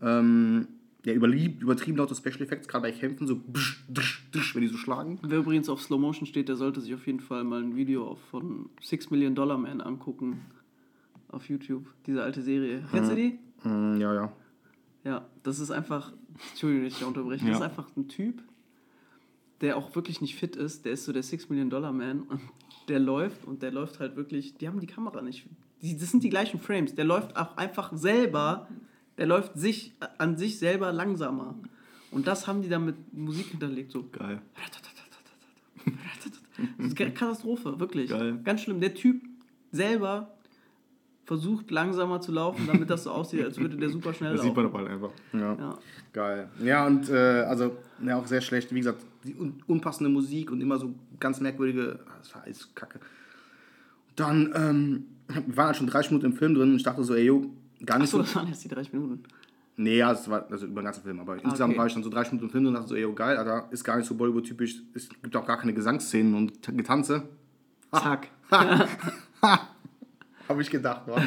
Ähm, 0.02 0.68
ja, 1.04 1.14
überlieb, 1.14 1.62
übertrieben 1.62 1.98
laute 1.98 2.16
Special 2.16 2.42
Effects, 2.42 2.68
gerade 2.68 2.84
bei 2.84 2.92
Kämpfen, 2.92 3.26
so 3.28 3.36
bsch, 3.36 3.84
drsch, 3.92 4.24
drsch, 4.32 4.56
wenn 4.56 4.62
die 4.62 4.68
so 4.68 4.78
schlagen. 4.78 5.20
Wer 5.24 5.40
übrigens 5.40 5.68
auf 5.68 5.82
Slow 5.82 6.00
Motion 6.00 6.26
steht, 6.28 6.48
der 6.48 6.56
sollte 6.56 6.80
sich 6.80 6.94
auf 6.94 7.06
jeden 7.08 7.20
Fall 7.20 7.44
mal 7.44 7.62
ein 7.62 7.76
Video 7.76 8.16
von 8.30 8.70
Six 8.82 9.10
Million 9.10 9.34
Dollar 9.36 9.58
Man 9.58 9.82
angucken. 9.82 10.42
Auf 11.30 11.48
YouTube. 11.50 11.86
Diese 12.06 12.22
alte 12.24 12.42
Serie. 12.42 12.84
Kennst 12.92 13.10
du 13.12 13.16
die? 13.16 13.40
Mm, 13.64 14.00
ja, 14.02 14.14
ja. 14.14 14.32
Ja, 15.06 15.26
das 15.44 15.60
ist 15.60 15.72
einfach. 15.72 16.12
Entschuldigung, 16.52 16.84
dass 16.86 16.94
ich 16.94 17.00
da 17.00 17.06
unterbreche. 17.08 17.46
Das 17.46 17.52
Ja. 17.52 17.56
ist 17.56 17.62
einfach 17.62 17.88
ein 17.96 18.10
Typ, 18.10 18.42
der 19.62 19.78
auch 19.78 19.96
wirklich 19.96 20.20
nicht 20.22 20.36
fit 20.36 20.56
ist. 20.58 20.84
Der 20.86 20.92
ist 20.92 21.06
so 21.06 21.14
der 21.14 21.24
Six 21.24 21.48
Million 21.50 21.70
Dollar 21.70 21.94
Man. 21.94 22.24
Und 22.24 22.42
der 22.88 23.00
läuft 23.00 23.46
und 23.46 23.62
der 23.62 23.72
läuft 23.72 24.00
halt 24.00 24.15
wirklich. 24.15 24.58
Die 24.58 24.67
haben 24.67 24.80
die 24.80 24.88
Kamera 24.88 25.22
nicht. 25.22 25.46
Die, 25.82 25.98
das 25.98 26.12
sind 26.12 26.24
die 26.24 26.30
gleichen 26.30 26.60
Frames. 26.60 26.96
Der 26.96 27.06
läuft 27.06 27.36
auch 27.36 27.58
einfach 27.58 27.91
selber. 27.94 28.67
Der 29.17 29.26
läuft 29.26 29.58
sich 29.58 29.94
an 30.17 30.38
sich 30.38 30.60
selber 30.60 30.91
langsamer. 30.91 31.56
Und 32.12 32.28
das 32.28 32.48
haben 32.48 32.62
die 32.62 32.70
dann 32.70 32.86
mit 32.86 33.13
Musik 33.13 33.48
hinterlegt. 33.48 33.91
So. 33.91 34.08
Geil. 34.12 34.41
Das 36.78 36.88
ist 36.88 37.00
eine 37.00 37.12
Katastrophe, 37.13 37.80
wirklich. 37.80 38.10
Geil. 38.10 38.39
Ganz 38.44 38.62
schlimm. 38.62 38.82
Der 38.82 38.94
Typ 38.94 39.24
selber 39.72 40.34
versucht 41.32 41.72
langsamer 41.72 42.20
zu 42.20 42.34
laufen, 42.34 42.67
damit 42.67 42.89
das 42.89 43.06
so 43.06 43.12
aussieht, 43.12 43.46
als 43.46 43.58
würde 43.58 43.78
der 43.78 43.89
super 43.89 44.13
schnell 44.13 44.32
Das 44.36 44.39
laufen. 44.44 44.50
sieht 44.50 44.56
man 44.58 44.65
doch 44.65 44.78
halt 44.78 44.89
einfach. 44.89 45.12
Ja. 45.32 45.54
Ja. 45.54 45.78
Geil. 46.12 46.50
Ja, 46.62 46.86
und 46.86 47.10
äh, 47.10 47.44
also, 47.48 47.78
ja, 48.06 48.17
auch 48.17 48.28
sehr 48.28 48.41
schlecht. 48.41 48.74
Wie 48.74 48.80
gesagt, 48.80 49.02
die 49.24 49.34
un 49.34 49.63
unpassende 49.65 50.10
Musik 50.10 50.52
und 50.52 50.60
immer 50.60 50.78
so 50.78 50.94
ganz 51.22 51.39
merkwürdige. 51.39 52.00
ah, 52.06 52.12
Das 52.17 52.36
war 52.36 52.44
alles 52.44 52.76
kacke. 52.76 53.00
Dann, 54.17 54.52
ähm, 54.54 55.06
wir 55.48 55.56
waren 55.56 55.67
halt 55.67 55.78
schon 55.78 55.88
30 55.88 56.12
Minuten 56.12 56.26
im 56.34 56.34
Film 56.34 56.54
drin 56.54 56.72
und 56.72 56.76
ich 56.76 56.84
dachte 56.84 57.02
so, 57.06 57.15
ey, 57.15 57.24
yo, 57.24 57.46
gar 57.86 57.98
nicht 57.98 58.10
Achso, 58.10 58.17
so. 58.17 58.24
das 58.24 58.36
waren 58.36 58.48
jetzt 58.50 58.65
die 58.65 58.67
30 58.67 58.91
Minuten. 58.91 59.24
Nee, 59.78 60.00
ja, 60.00 60.12
es 60.12 60.30
war 60.30 60.46
also 60.52 60.65
über 60.65 60.82
den 60.82 60.86
ganzen 60.86 61.04
Film. 61.04 61.22
Aber 61.22 61.36
insgesamt 61.41 61.72
okay. 61.72 61.80
war 61.80 61.88
ich 61.88 61.94
dann 61.94 62.04
so 62.04 62.10
30 62.10 62.34
Minuten 62.34 62.48
im 62.48 62.52
Film 62.52 62.63
drin 62.65 62.74
und 62.76 62.82
dachte 62.82 62.89
so, 62.89 62.96
ey, 62.96 63.04
yo, 63.04 63.13
geil, 63.13 63.38
Alter, 63.38 63.70
ist 63.72 63.86
gar 63.86 63.96
nicht 63.96 64.06
so 64.06 64.15
Bollywood-typisch. 64.15 64.82
Es 64.94 65.08
gibt 65.08 65.34
auch 65.38 65.46
gar 65.46 65.58
keine 65.60 65.74
Gesangsszenen 65.74 66.36
und 66.36 66.62
Getanze. 66.78 67.24
Zack. 67.94 68.28
Habe 70.52 70.62
ich 70.62 70.70
gedacht, 70.70 71.04
wa? 71.08 71.22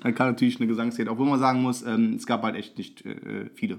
Dann 0.00 0.14
kam 0.16 0.28
natürlich 0.28 0.58
eine 0.58 0.66
Gesangsszene. 0.66 1.10
Obwohl 1.10 1.26
man 1.28 1.38
sagen 1.38 1.62
muss, 1.62 1.82
ähm, 1.82 2.14
es 2.14 2.26
gab 2.26 2.42
halt 2.42 2.56
echt 2.56 2.78
nicht 2.78 3.04
äh, 3.04 3.50
viele. 3.54 3.78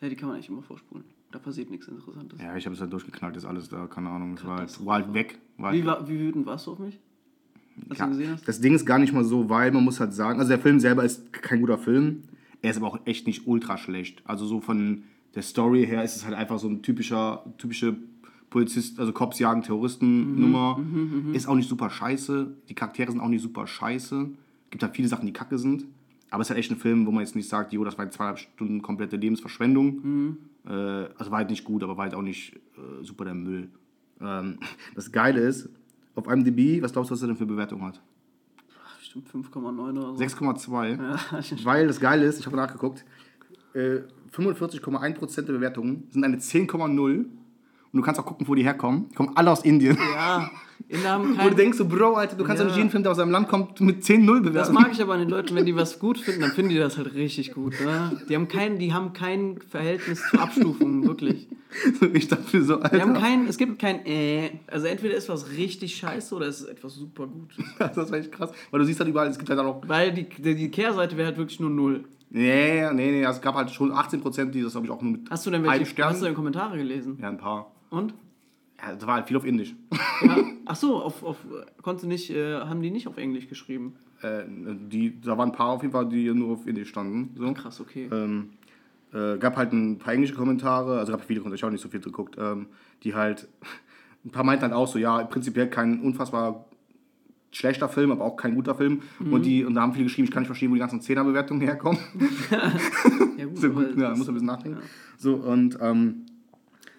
Ja, 0.00 0.08
die 0.08 0.16
kann 0.16 0.28
man 0.28 0.36
eigentlich 0.36 0.48
immer 0.48 0.62
vorspulen. 0.62 1.04
Da 1.30 1.38
passiert 1.38 1.70
nichts 1.70 1.88
Interessantes. 1.88 2.40
Ja, 2.40 2.54
ich 2.56 2.64
habe 2.66 2.74
es 2.74 2.80
halt 2.80 2.92
durchgeknallt, 2.92 3.36
ist 3.36 3.44
alles 3.46 3.68
da, 3.68 3.86
keine 3.86 4.10
Ahnung. 4.10 4.34
Es 4.34 4.44
war 4.44 4.58
halt, 4.58 4.84
war 4.86 4.94
halt 4.96 5.14
weg. 5.14 5.38
War 5.56 5.70
halt 5.70 5.80
Wie, 5.82 5.86
war, 5.86 6.06
wie 6.08 6.18
wütend 6.18 6.44
warst 6.46 6.66
du 6.66 6.72
auf 6.72 6.78
mich? 6.78 6.98
Als 7.88 7.98
Ja, 7.98 8.04
du 8.06 8.10
gesehen 8.12 8.32
hast? 8.32 8.46
das 8.46 8.60
Ding 8.60 8.74
ist 8.74 8.84
gar 8.84 8.98
nicht 8.98 9.14
mal 9.14 9.24
so, 9.24 9.48
weil 9.48 9.70
man 9.72 9.82
muss 9.82 9.98
halt 9.98 10.12
sagen, 10.12 10.38
also 10.40 10.50
der 10.50 10.58
Film 10.58 10.78
selber 10.78 11.04
ist 11.04 11.32
kein 11.32 11.60
guter 11.60 11.78
Film. 11.78 12.24
Er 12.60 12.70
ist 12.70 12.76
aber 12.76 12.88
auch 12.88 12.98
echt 13.06 13.26
nicht 13.26 13.46
ultra 13.46 13.78
schlecht. 13.78 14.20
Also 14.26 14.44
so 14.44 14.60
von 14.60 15.04
der 15.34 15.42
Story 15.42 15.86
her 15.86 16.04
ist 16.04 16.16
es 16.16 16.24
halt 16.26 16.34
einfach 16.34 16.58
so 16.58 16.68
ein 16.68 16.82
typischer, 16.82 17.44
typische 17.56 17.96
Polizist, 18.52 19.00
also 19.00 19.12
Cops 19.12 19.38
jagen 19.38 19.62
Terroristen 19.62 20.38
Nummer. 20.38 20.78
Ist 21.32 21.48
auch 21.48 21.54
nicht 21.54 21.68
super 21.68 21.88
scheiße. 21.88 22.54
Die 22.68 22.74
Charaktere 22.74 23.10
sind 23.10 23.20
auch 23.20 23.28
nicht 23.28 23.42
super 23.42 23.66
scheiße. 23.66 24.28
Gibt 24.70 24.82
halt 24.82 24.94
viele 24.94 25.08
Sachen, 25.08 25.26
die 25.26 25.32
kacke 25.32 25.58
sind. 25.58 25.86
Aber 26.30 26.42
es 26.42 26.46
ist 26.46 26.50
halt 26.50 26.58
echt 26.60 26.70
ein 26.70 26.76
Film, 26.76 27.06
wo 27.06 27.10
man 27.10 27.22
jetzt 27.22 27.34
nicht 27.34 27.48
sagt, 27.48 27.72
jo, 27.72 27.82
das 27.82 27.96
war 27.96 28.04
jetzt 28.04 28.14
zweieinhalb 28.14 28.38
Stunden 28.38 28.82
komplette 28.82 29.16
Lebensverschwendung. 29.16 30.36
Äh, 30.66 30.70
also 30.70 31.30
war 31.30 31.38
halt 31.38 31.50
nicht 31.50 31.64
gut, 31.64 31.82
aber 31.82 31.96
war 31.96 32.04
halt 32.04 32.14
auch 32.14 32.22
nicht 32.22 32.54
äh, 32.54 33.02
super 33.02 33.24
der 33.24 33.34
Müll. 33.34 33.68
Ähm, 34.20 34.58
das 34.94 35.10
Geile 35.10 35.40
ist, 35.40 35.70
auf 36.14 36.26
IMDb, 36.26 36.82
was 36.82 36.92
glaubst 36.92 37.10
du, 37.10 37.14
was 37.14 37.22
er 37.22 37.28
denn 37.28 37.36
für 37.36 37.46
Bewertung 37.46 37.82
hat? 37.82 38.00
Bestimmt 38.98 39.28
5,9 39.28 39.90
oder 39.90 40.14
so. 40.14 40.22
6,2. 40.22 40.98
Ja, 41.00 41.64
Weil 41.64 41.86
das 41.86 42.00
Geile 42.00 42.26
ist, 42.26 42.38
ich 42.38 42.46
habe 42.46 42.56
nachgeguckt, 42.56 43.04
äh, 43.74 44.00
45,1% 44.34 45.42
der 45.42 45.52
Bewertungen 45.52 46.04
sind 46.10 46.24
eine 46.24 46.36
10,0. 46.36 47.24
Und 47.92 47.98
du 47.98 48.02
kannst 48.02 48.18
auch 48.20 48.24
gucken, 48.24 48.48
wo 48.48 48.54
die 48.54 48.62
herkommen. 48.64 49.08
Die 49.10 49.14
kommen 49.14 49.32
alle 49.34 49.50
aus 49.50 49.64
Indien. 49.64 49.96
ja. 50.14 50.50
Haben 51.04 51.24
Wo 51.30 51.32
du 51.34 51.36
kein, 51.36 51.56
denkst, 51.56 51.78
so, 51.78 51.84
Bro, 51.86 52.14
Alter, 52.14 52.36
du 52.36 52.44
kannst 52.44 52.58
Ja. 52.60 52.64
doch 52.64 52.72
nicht 52.72 52.76
jeden 52.78 52.90
Film, 52.90 53.02
der 53.02 53.12
aus 53.12 53.18
einem 53.18 53.30
Land 53.30 53.48
kommt, 53.48 53.80
mit 53.80 54.02
10-0 54.02 54.26
bewerten. 54.40 54.54
das 54.54 54.72
mag 54.72 54.90
ich 54.92 55.00
aber 55.02 55.14
an 55.14 55.20
den 55.20 55.28
Leuten, 55.28 55.54
wenn 55.54 55.64
die 55.64 55.76
was 55.76 55.98
gut 55.98 56.18
finden, 56.18 56.40
dann 56.40 56.50
finden 56.50 56.70
die 56.70 56.78
das 56.78 56.98
halt 56.98 57.14
richtig 57.14 57.52
gut. 57.52 57.74
Ne? 57.80 58.20
Die, 58.28 58.34
haben 58.34 58.48
kein, 58.48 58.78
die 58.78 58.92
haben 58.92 59.12
kein 59.12 59.58
Verhältnis 59.70 60.22
zu 60.30 60.38
Abstufungen, 60.38 61.06
wirklich. 61.06 61.48
ich 62.12 62.28
dachte 62.28 62.62
so, 62.64 62.80
Alter. 62.80 62.96
Die 62.96 63.02
haben 63.02 63.14
kein, 63.14 63.46
es 63.46 63.56
gibt 63.58 63.78
kein 63.78 64.04
äh. 64.04 64.50
Also 64.66 64.86
entweder 64.86 65.14
ist 65.14 65.28
was 65.28 65.50
richtig 65.52 65.96
scheiße 65.96 66.34
oder 66.34 66.46
es 66.46 66.60
ist 66.62 66.68
etwas 66.68 66.94
super 66.94 67.26
gut. 67.26 67.54
das 67.78 68.10
war 68.10 68.18
echt 68.18 68.32
krass. 68.32 68.50
Weil 68.70 68.80
du 68.80 68.86
siehst 68.86 68.98
halt 69.00 69.08
überall, 69.08 69.28
es 69.28 69.38
gibt 69.38 69.48
halt 69.50 69.60
auch. 69.60 69.82
Weil 69.86 70.12
die, 70.12 70.24
die 70.28 70.54
die 70.54 70.70
Kehrseite 70.70 71.16
wäre 71.16 71.28
halt 71.28 71.38
wirklich 71.38 71.60
nur 71.60 71.70
null. 71.70 72.04
Nee, 72.30 72.90
nee, 72.92 73.10
nee, 73.10 73.24
es 73.24 73.40
gab 73.40 73.54
halt 73.54 73.70
schon 73.70 73.92
18%, 73.92 74.46
die 74.46 74.62
das, 74.62 74.72
glaube 74.72 74.86
ich, 74.86 74.90
auch 74.90 75.02
nur 75.02 75.12
mit 75.12 75.30
Hast 75.30 75.44
du 75.46 75.50
denn 75.50 75.62
welche 75.62 76.02
hast 76.04 76.20
du 76.22 76.24
denn 76.24 76.34
Kommentare 76.34 76.78
gelesen? 76.78 77.18
Ja, 77.20 77.28
ein 77.28 77.36
paar. 77.36 77.70
Und? 77.92 78.14
Ja, 78.80 78.94
das 78.94 79.06
war 79.06 79.16
halt 79.16 79.28
viel 79.28 79.36
auf 79.36 79.44
Indisch. 79.44 79.74
Ja. 80.22 80.36
Ach 80.64 80.76
so, 80.76 81.02
auf, 81.02 81.22
auf 81.22 81.36
konnte 81.82 82.06
nicht, 82.06 82.30
äh, 82.30 82.60
haben 82.60 82.80
die 82.80 82.90
nicht 82.90 83.06
auf 83.06 83.18
Englisch 83.18 83.48
geschrieben. 83.48 83.96
äh, 84.22 84.44
die, 84.48 85.20
da 85.20 85.36
waren 85.36 85.50
ein 85.50 85.54
paar 85.54 85.68
auf 85.68 85.82
jeden 85.82 85.92
Fall, 85.92 86.08
die 86.08 86.32
nur 86.32 86.54
auf 86.54 86.66
Indisch 86.66 86.88
standen. 86.88 87.34
So. 87.36 87.52
Krass, 87.52 87.80
okay. 87.80 88.08
Ähm, 88.10 88.50
äh, 89.12 89.36
gab 89.36 89.56
halt 89.56 89.72
ein 89.72 89.98
paar 89.98 90.14
englische 90.14 90.34
Kommentare, 90.34 90.98
also 90.98 91.12
gab 91.12 91.22
viele 91.22 91.40
Kommentare, 91.40 91.56
ich 91.56 91.62
habe 91.62 91.72
nicht 91.72 91.82
so 91.82 91.88
viel 91.88 92.00
geguckt, 92.00 92.36
ähm, 92.38 92.66
die 93.02 93.14
halt, 93.14 93.46
ein 94.24 94.30
paar 94.30 94.44
meinten 94.44 94.62
halt 94.62 94.72
auch 94.72 94.88
so, 94.88 94.98
ja, 94.98 95.22
prinzipiell 95.24 95.68
kein 95.68 96.00
unfassbar 96.00 96.64
schlechter 97.50 97.90
Film, 97.90 98.10
aber 98.10 98.24
auch 98.24 98.36
kein 98.36 98.54
guter 98.54 98.74
Film. 98.74 99.02
Mhm. 99.18 99.32
Und, 99.34 99.42
die, 99.44 99.64
und 99.66 99.74
da 99.74 99.82
haben 99.82 99.92
viele 99.92 100.04
geschrieben, 100.04 100.24
ich 100.24 100.32
kann 100.32 100.42
nicht 100.42 100.48
verstehen, 100.48 100.70
wo 100.70 100.74
die 100.74 100.80
ganzen 100.80 101.02
Zehnerbewertungen 101.02 101.62
herkommen. 101.62 102.00
ja, 103.36 103.44
gut, 103.44 103.58
so 103.58 103.70
gut, 103.70 103.98
ja, 103.98 104.14
muss 104.14 104.26
ein 104.26 104.34
bisschen 104.34 104.46
nachdenken. 104.46 104.80
So, 105.18 105.34
und 105.34 105.76
ähm, 105.80 106.24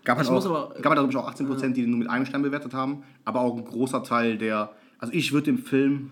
gab 0.03 0.17
halt 0.17 0.27
Ich 0.27 0.31
muss 0.33 0.45
auch, 0.45 0.69
aber- 0.71 0.81
gab 0.81 0.95
halt, 0.97 1.09
ich, 1.09 1.15
auch 1.17 1.29
18%, 1.31 1.73
die 1.75 1.81
den 1.81 1.89
nur 1.91 1.99
mit 1.99 2.09
einem 2.09 2.25
Stern 2.25 2.41
bewertet 2.41 2.73
haben, 2.73 3.03
aber 3.25 3.41
auch 3.41 3.55
ein 3.57 3.65
großer 3.65 4.03
Teil 4.03 4.37
der, 4.37 4.73
also 4.99 5.13
ich 5.13 5.31
würde 5.33 5.45
dem 5.45 5.57
Film 5.57 6.11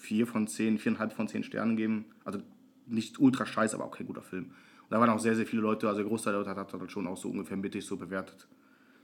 vier 0.00 0.26
von 0.26 0.46
zehn, 0.46 0.78
viereinhalb 0.78 1.12
von 1.12 1.28
zehn 1.28 1.42
Sternen 1.42 1.76
geben. 1.76 2.04
Also 2.24 2.40
nicht 2.86 3.18
ultra 3.18 3.46
scheiße, 3.46 3.74
aber 3.76 3.84
auch 3.84 3.96
kein 3.96 4.06
guter 4.06 4.22
Film. 4.22 4.44
Und 4.44 4.90
da 4.90 5.00
waren 5.00 5.08
auch 5.10 5.20
sehr, 5.20 5.34
sehr 5.34 5.46
viele 5.46 5.62
Leute, 5.62 5.88
also 5.88 6.00
der 6.00 6.08
Großteil 6.08 6.32
der 6.34 6.40
Leute 6.40 6.50
hat 6.50 6.72
halt 6.72 6.90
schon 6.90 7.06
auch 7.06 7.16
so 7.16 7.28
ungefähr 7.30 7.56
mittig 7.56 7.86
so 7.86 7.96
bewertet, 7.96 8.46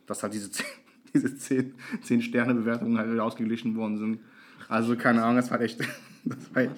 dass 0.07 0.23
halt 0.23 0.35
diese 0.35 0.51
zehn, 0.53 0.67
diese 1.15 1.37
zehn, 1.37 1.75
zehn 2.03 2.21
Sterne 2.23 2.55
Bewertungen 2.55 2.99
halt 2.99 3.11
wieder 3.11 3.25
ausgeglichen 3.25 3.75
worden 3.77 3.97
sind. 3.97 4.21
Also 4.69 4.97
keine 4.97 5.23
Ahnung, 5.23 5.37
das 5.37 5.51
war 5.51 5.61
echt, 5.61 5.81
das 6.25 6.55
war 6.55 6.63
echt, 6.63 6.73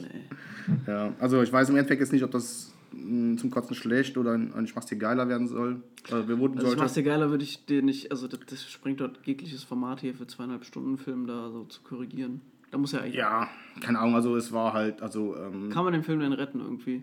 ja. 0.86 1.12
Also 1.18 1.42
ich 1.42 1.52
weiß 1.52 1.68
im 1.70 1.76
Endeffekt 1.76 2.00
jetzt 2.00 2.12
nicht, 2.12 2.22
ob 2.22 2.30
das 2.30 2.72
zum 2.92 3.50
Kotzen 3.50 3.74
schlecht 3.76 4.16
oder 4.18 4.32
ein, 4.32 4.52
ein 4.54 4.66
Schmachs 4.66 4.86
dir 4.86 4.96
geiler 4.98 5.28
werden 5.28 5.46
soll. 5.48 5.82
Oder 6.08 6.22
bewerten 6.22 6.58
Also 6.58 6.58
ich 6.58 6.62
sollte. 6.70 6.82
mach's 6.82 6.94
dir 6.94 7.02
geiler, 7.02 7.30
würde 7.30 7.44
ich 7.44 7.64
dir 7.66 7.82
nicht, 7.82 8.10
also 8.10 8.26
das, 8.28 8.40
das 8.48 8.68
springt 8.70 9.00
dort 9.00 9.20
jegliches 9.24 9.64
Format 9.64 10.00
hier 10.00 10.14
für 10.14 10.26
zweieinhalb 10.26 10.64
Stunden 10.64 10.98
Film 10.98 11.26
da 11.26 11.50
so 11.50 11.64
zu 11.64 11.82
korrigieren. 11.82 12.40
Da 12.70 12.78
muss 12.78 12.92
ja 12.92 13.00
eigentlich. 13.00 13.14
Ja, 13.16 13.48
keine 13.80 13.98
Ahnung, 13.98 14.14
also 14.14 14.36
es 14.36 14.52
war 14.52 14.72
halt, 14.72 15.02
also 15.02 15.36
ähm, 15.36 15.70
Kann 15.70 15.84
man 15.84 15.92
den 15.92 16.02
Film 16.02 16.20
denn 16.20 16.32
retten 16.32 16.60
irgendwie? 16.60 17.02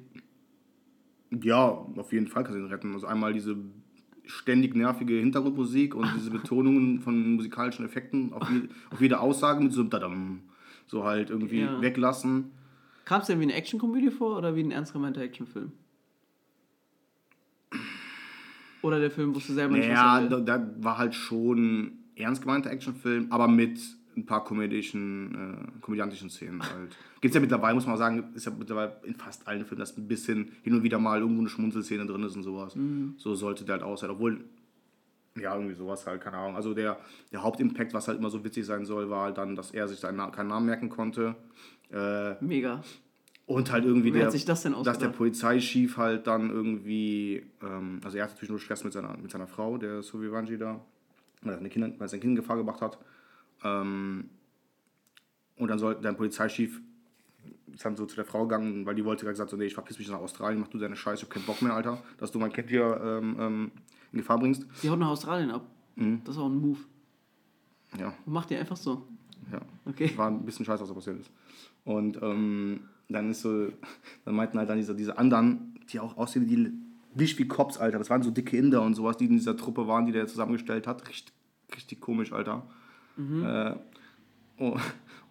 Ja, 1.42 1.60
auf 1.96 2.14
jeden 2.14 2.28
Fall 2.28 2.44
kann 2.44 2.54
sie 2.54 2.60
ihn 2.60 2.66
retten. 2.68 2.94
Also 2.94 3.08
einmal 3.08 3.34
diese 3.34 3.58
ständig 4.26 4.76
nervige 4.76 5.16
Hintergrundmusik 5.16 5.94
und 5.96 6.08
diese 6.16 6.30
Betonungen 6.32 7.00
von 7.02 7.36
musikalischen 7.36 7.86
Effekten 7.86 8.34
auf, 8.34 8.50
je, 8.50 8.62
auf 8.92 9.02
jede 9.02 9.20
Aussage 9.20 9.62
mit 9.62 9.74
so 9.74 9.84
Dadam, 9.84 10.42
so 10.86 11.04
halt 11.04 11.30
irgendwie 11.30 11.60
Ja. 11.60 11.82
weglassen. 11.82 12.52
Kam 13.08 13.22
es 13.22 13.28
denn 13.28 13.40
wie 13.40 13.44
eine 13.44 13.54
Actionkomödie 13.54 14.12
vor 14.12 14.38
oder 14.38 14.54
wie 14.54 14.60
ein 14.60 14.72
ernst 14.72 14.92
gemeinter 14.92 15.22
Actionfilm? 15.22 15.72
Oder 18.82 19.00
der 19.00 19.10
Film 19.10 19.34
wusste 19.34 19.54
selber 19.54 19.78
nicht, 19.78 19.88
Naja, 19.88 20.18
was 20.18 20.24
er 20.26 20.38
will? 20.38 20.46
da, 20.46 20.58
da 20.58 20.74
war 20.84 20.98
halt 20.98 21.16
schon 21.16 21.94
ernst 22.18 22.42
gemeinter 22.42 22.70
Actionfilm, 22.70 23.28
aber 23.30 23.48
mit 23.48 23.80
ein 24.18 24.26
paar 24.26 24.44
komödischen, 24.44 25.36
äh, 25.78 25.80
komödiantischen 25.80 26.30
Szenen 26.30 26.62
halt. 26.62 26.98
Gibt 27.22 27.32
es 27.32 27.36
ja 27.36 27.40
mittlerweile, 27.40 27.76
muss 27.76 27.88
man 27.88 27.96
sagen, 27.98 28.26
ist 28.34 28.46
ja 28.46 28.52
mittlerweile 28.52 29.00
in 29.06 29.16
fast 29.16 29.48
allen 29.48 29.64
Filmen, 29.66 29.80
dass 29.80 29.96
ein 29.98 30.10
bisschen 30.10 30.52
hin 30.64 30.74
und 30.74 30.84
wieder 30.84 31.00
mal 31.00 31.22
irgendwo 31.22 31.40
eine 31.40 31.50
Schmunzelszene 31.50 32.06
drin 32.08 32.24
ist 32.24 32.36
und 32.36 32.44
sowas. 32.44 32.76
Mhm. 32.76 33.14
So 33.16 33.36
sollte 33.36 33.64
der 33.64 33.76
halt 33.76 33.84
aussehen. 33.84 34.10
Obwohl, 34.10 34.44
ja, 35.40 35.54
irgendwie 35.56 35.76
sowas 35.76 36.06
halt, 36.06 36.22
keine 36.22 36.38
Ahnung. 36.38 36.56
Also 36.56 36.74
der, 36.74 36.98
der 37.32 37.44
Hauptimpact, 37.44 37.94
was 37.94 38.08
halt 38.08 38.20
immer 38.20 38.30
so 38.30 38.44
witzig 38.44 38.66
sein 38.66 38.86
soll, 38.86 39.10
war 39.10 39.26
halt 39.26 39.38
dann, 39.38 39.56
dass 39.56 39.72
er 39.72 39.88
sich 39.88 40.00
seinen 40.00 40.32
keinen 40.32 40.48
Namen 40.48 40.66
merken 40.66 40.90
konnte. 40.90 41.36
Äh, 41.92 42.34
Mega. 42.44 42.84
und 43.46 43.72
halt 43.72 43.86
irgendwie 43.86 44.14
Wer 44.14 44.20
der, 44.20 44.26
hat 44.26 44.32
sich 44.34 44.46
das 44.46 44.64
denn 44.64 44.76
dass 44.84 45.00
der? 45.00 45.10
Polizeichef 45.10 45.98
halt 45.98 46.28
dann 46.28 46.50
irgendwie, 46.50 47.46
ähm, 47.62 48.02
also 48.04 48.18
er 48.18 48.26
hatte 48.26 48.34
natürlich 48.34 48.50
nur 48.50 48.60
Stress 48.60 48.84
mit 48.84 48.94
seiner, 48.94 49.16
mit 49.18 49.32
seiner 49.32 49.48
Frau, 49.48 49.78
der 49.78 50.02
Suvivanji 50.02 50.58
da, 50.58 50.82
weil 51.42 51.54
er, 51.54 51.58
seine 51.58 51.70
Kinder, 51.70 51.88
weil 51.88 52.02
er 52.02 52.10
sein 52.10 52.20
Kind 52.20 52.32
in 52.32 52.36
Gefahr 52.36 52.58
gebracht 52.58 52.82
hat. 52.82 52.98
Ähm, 53.64 54.30
und 55.56 55.70
dann 55.70 55.80
sollte 55.80 56.02
der 56.02 56.14
Polizeichef 56.14 56.82
ist 57.74 57.86
dann 57.86 57.96
so 57.96 58.06
zu 58.06 58.16
der 58.16 58.26
Frau 58.26 58.44
gegangen, 58.48 58.86
weil 58.86 58.96
die 58.96 59.06
wollte 59.06 59.26
gesagt 59.26 59.50
so, 59.50 59.58
nee, 59.58 59.66
ich 59.66 59.74
verpiss 59.74 60.00
mich 60.00 60.10
nach 60.10 60.20
Australien, 60.20 60.60
mach 60.60 60.68
du 60.68 60.78
deine 60.78 60.96
Scheiße, 60.96 61.18
ich 61.18 61.24
hab 61.24 61.30
keinen 61.30 61.46
Bock 61.46 61.62
mehr, 61.62 61.74
Alter, 61.74 62.02
dass 62.18 62.32
du 62.32 62.40
mein 62.40 62.52
Kind 62.52 62.70
hier 62.70 63.00
ähm, 63.04 63.38
ähm, 63.40 63.72
in 64.12 64.20
Gefahr 64.20 64.40
bringst. 64.40 64.66
Die 64.84 64.90
haut 64.90 65.00
nach 65.00 65.10
Australien 65.10 65.52
ab. 65.52 65.66
Mhm. 65.96 66.22
Das 66.24 66.36
ist 66.36 66.42
auch 66.42 66.48
ein 66.48 66.60
Move. 66.60 66.80
Ja, 67.98 68.14
macht 68.26 68.50
die 68.50 68.56
einfach 68.56 68.78
so. 68.78 69.08
ja. 69.52 69.62
Okay. 69.86 70.12
War 70.18 70.30
ein 70.30 70.46
bisschen 70.46 70.66
scheiße, 70.66 70.82
was 70.82 70.90
da 70.90 70.94
passiert 70.94 71.20
ist. 71.20 71.32
Und 71.86 72.22
ähm, 72.22 72.82
dann 73.08 73.32
ist 73.32 73.42
so, 73.42 73.70
dann 74.26 74.36
meinten 74.36 74.58
halt 74.58 74.70
dann 74.70 74.78
diese, 74.78 74.94
diese 74.96 75.18
anderen, 75.18 75.76
die 75.90 76.00
auch 76.00 76.18
aussehen 76.18 76.50
wie 76.50 76.56
die, 76.56 76.74
nicht 77.16 77.40
wie 77.40 77.48
Cops, 77.48 77.78
Alter. 77.78 77.98
Das 77.98 78.10
waren 78.10 78.22
so 78.22 78.32
dicke 78.32 78.58
Inder 78.58 78.82
und 78.82 78.94
sowas, 78.94 79.18
die 79.18 79.26
in 79.26 79.32
dieser 79.32 79.56
Truppe 79.56 79.88
waren, 79.88 80.06
die 80.06 80.12
der 80.12 80.28
zusammengestellt 80.28 80.86
hat. 80.86 81.08
Richtig, 81.08 81.34
richtig 81.74 82.02
komisch, 82.02 82.34
Alter. 82.34 82.68
Äh, 83.18 83.76
oh, 84.60 84.78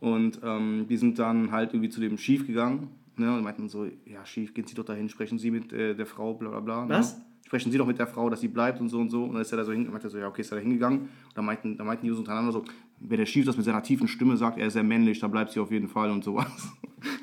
und 0.00 0.40
ähm, 0.42 0.86
die 0.88 0.96
sind 0.96 1.18
dann 1.18 1.52
halt 1.52 1.72
irgendwie 1.72 1.90
zu 1.90 2.00
dem 2.00 2.16
Chief 2.16 2.46
gegangen. 2.46 2.90
Ne, 3.18 3.34
und 3.34 3.44
meinten 3.44 3.68
so, 3.68 3.86
ja, 4.04 4.24
Chief, 4.24 4.52
gehen 4.52 4.66
Sie 4.66 4.74
doch 4.74 4.84
dahin, 4.84 5.08
sprechen 5.08 5.38
Sie 5.38 5.50
mit 5.50 5.72
äh, 5.72 5.94
der 5.94 6.04
Frau, 6.04 6.34
bla 6.34 6.50
bla 6.50 6.60
bla. 6.60 6.88
Was? 6.88 7.16
Ne? 7.16 7.24
Sprechen 7.46 7.70
Sie 7.70 7.78
doch 7.78 7.86
mit 7.86 7.96
der 8.00 8.08
Frau, 8.08 8.28
dass 8.28 8.40
sie 8.40 8.48
bleibt 8.48 8.80
und 8.80 8.88
so 8.88 8.98
und 8.98 9.08
so. 9.08 9.22
Und 9.22 9.34
dann 9.34 9.42
ist 9.42 9.52
er 9.52 9.58
da 9.58 9.64
so 9.64 9.70
hin, 9.70 9.88
meinte 9.88 10.08
so, 10.10 10.18
ja, 10.18 10.26
okay, 10.26 10.40
ist 10.40 10.50
er 10.50 10.56
da 10.56 10.62
hingegangen. 10.62 11.02
Und 11.02 11.08
dann 11.36 11.44
meinten, 11.44 11.76
dann 11.78 11.86
meinten 11.86 12.04
die 12.04 12.10
so 12.12 12.18
untereinander 12.18 12.50
so, 12.50 12.64
wenn 12.98 13.18
der 13.18 13.26
Chief 13.26 13.46
das 13.46 13.56
mit 13.56 13.64
seiner 13.64 13.84
tiefen 13.84 14.08
Stimme 14.08 14.36
sagt, 14.36 14.58
er 14.58 14.66
ist 14.66 14.72
sehr 14.72 14.82
männlich, 14.82 15.20
dann 15.20 15.30
bleibt 15.30 15.52
sie 15.52 15.60
auf 15.60 15.70
jeden 15.70 15.86
Fall 15.88 16.10
und 16.10 16.24
sowas. 16.24 16.48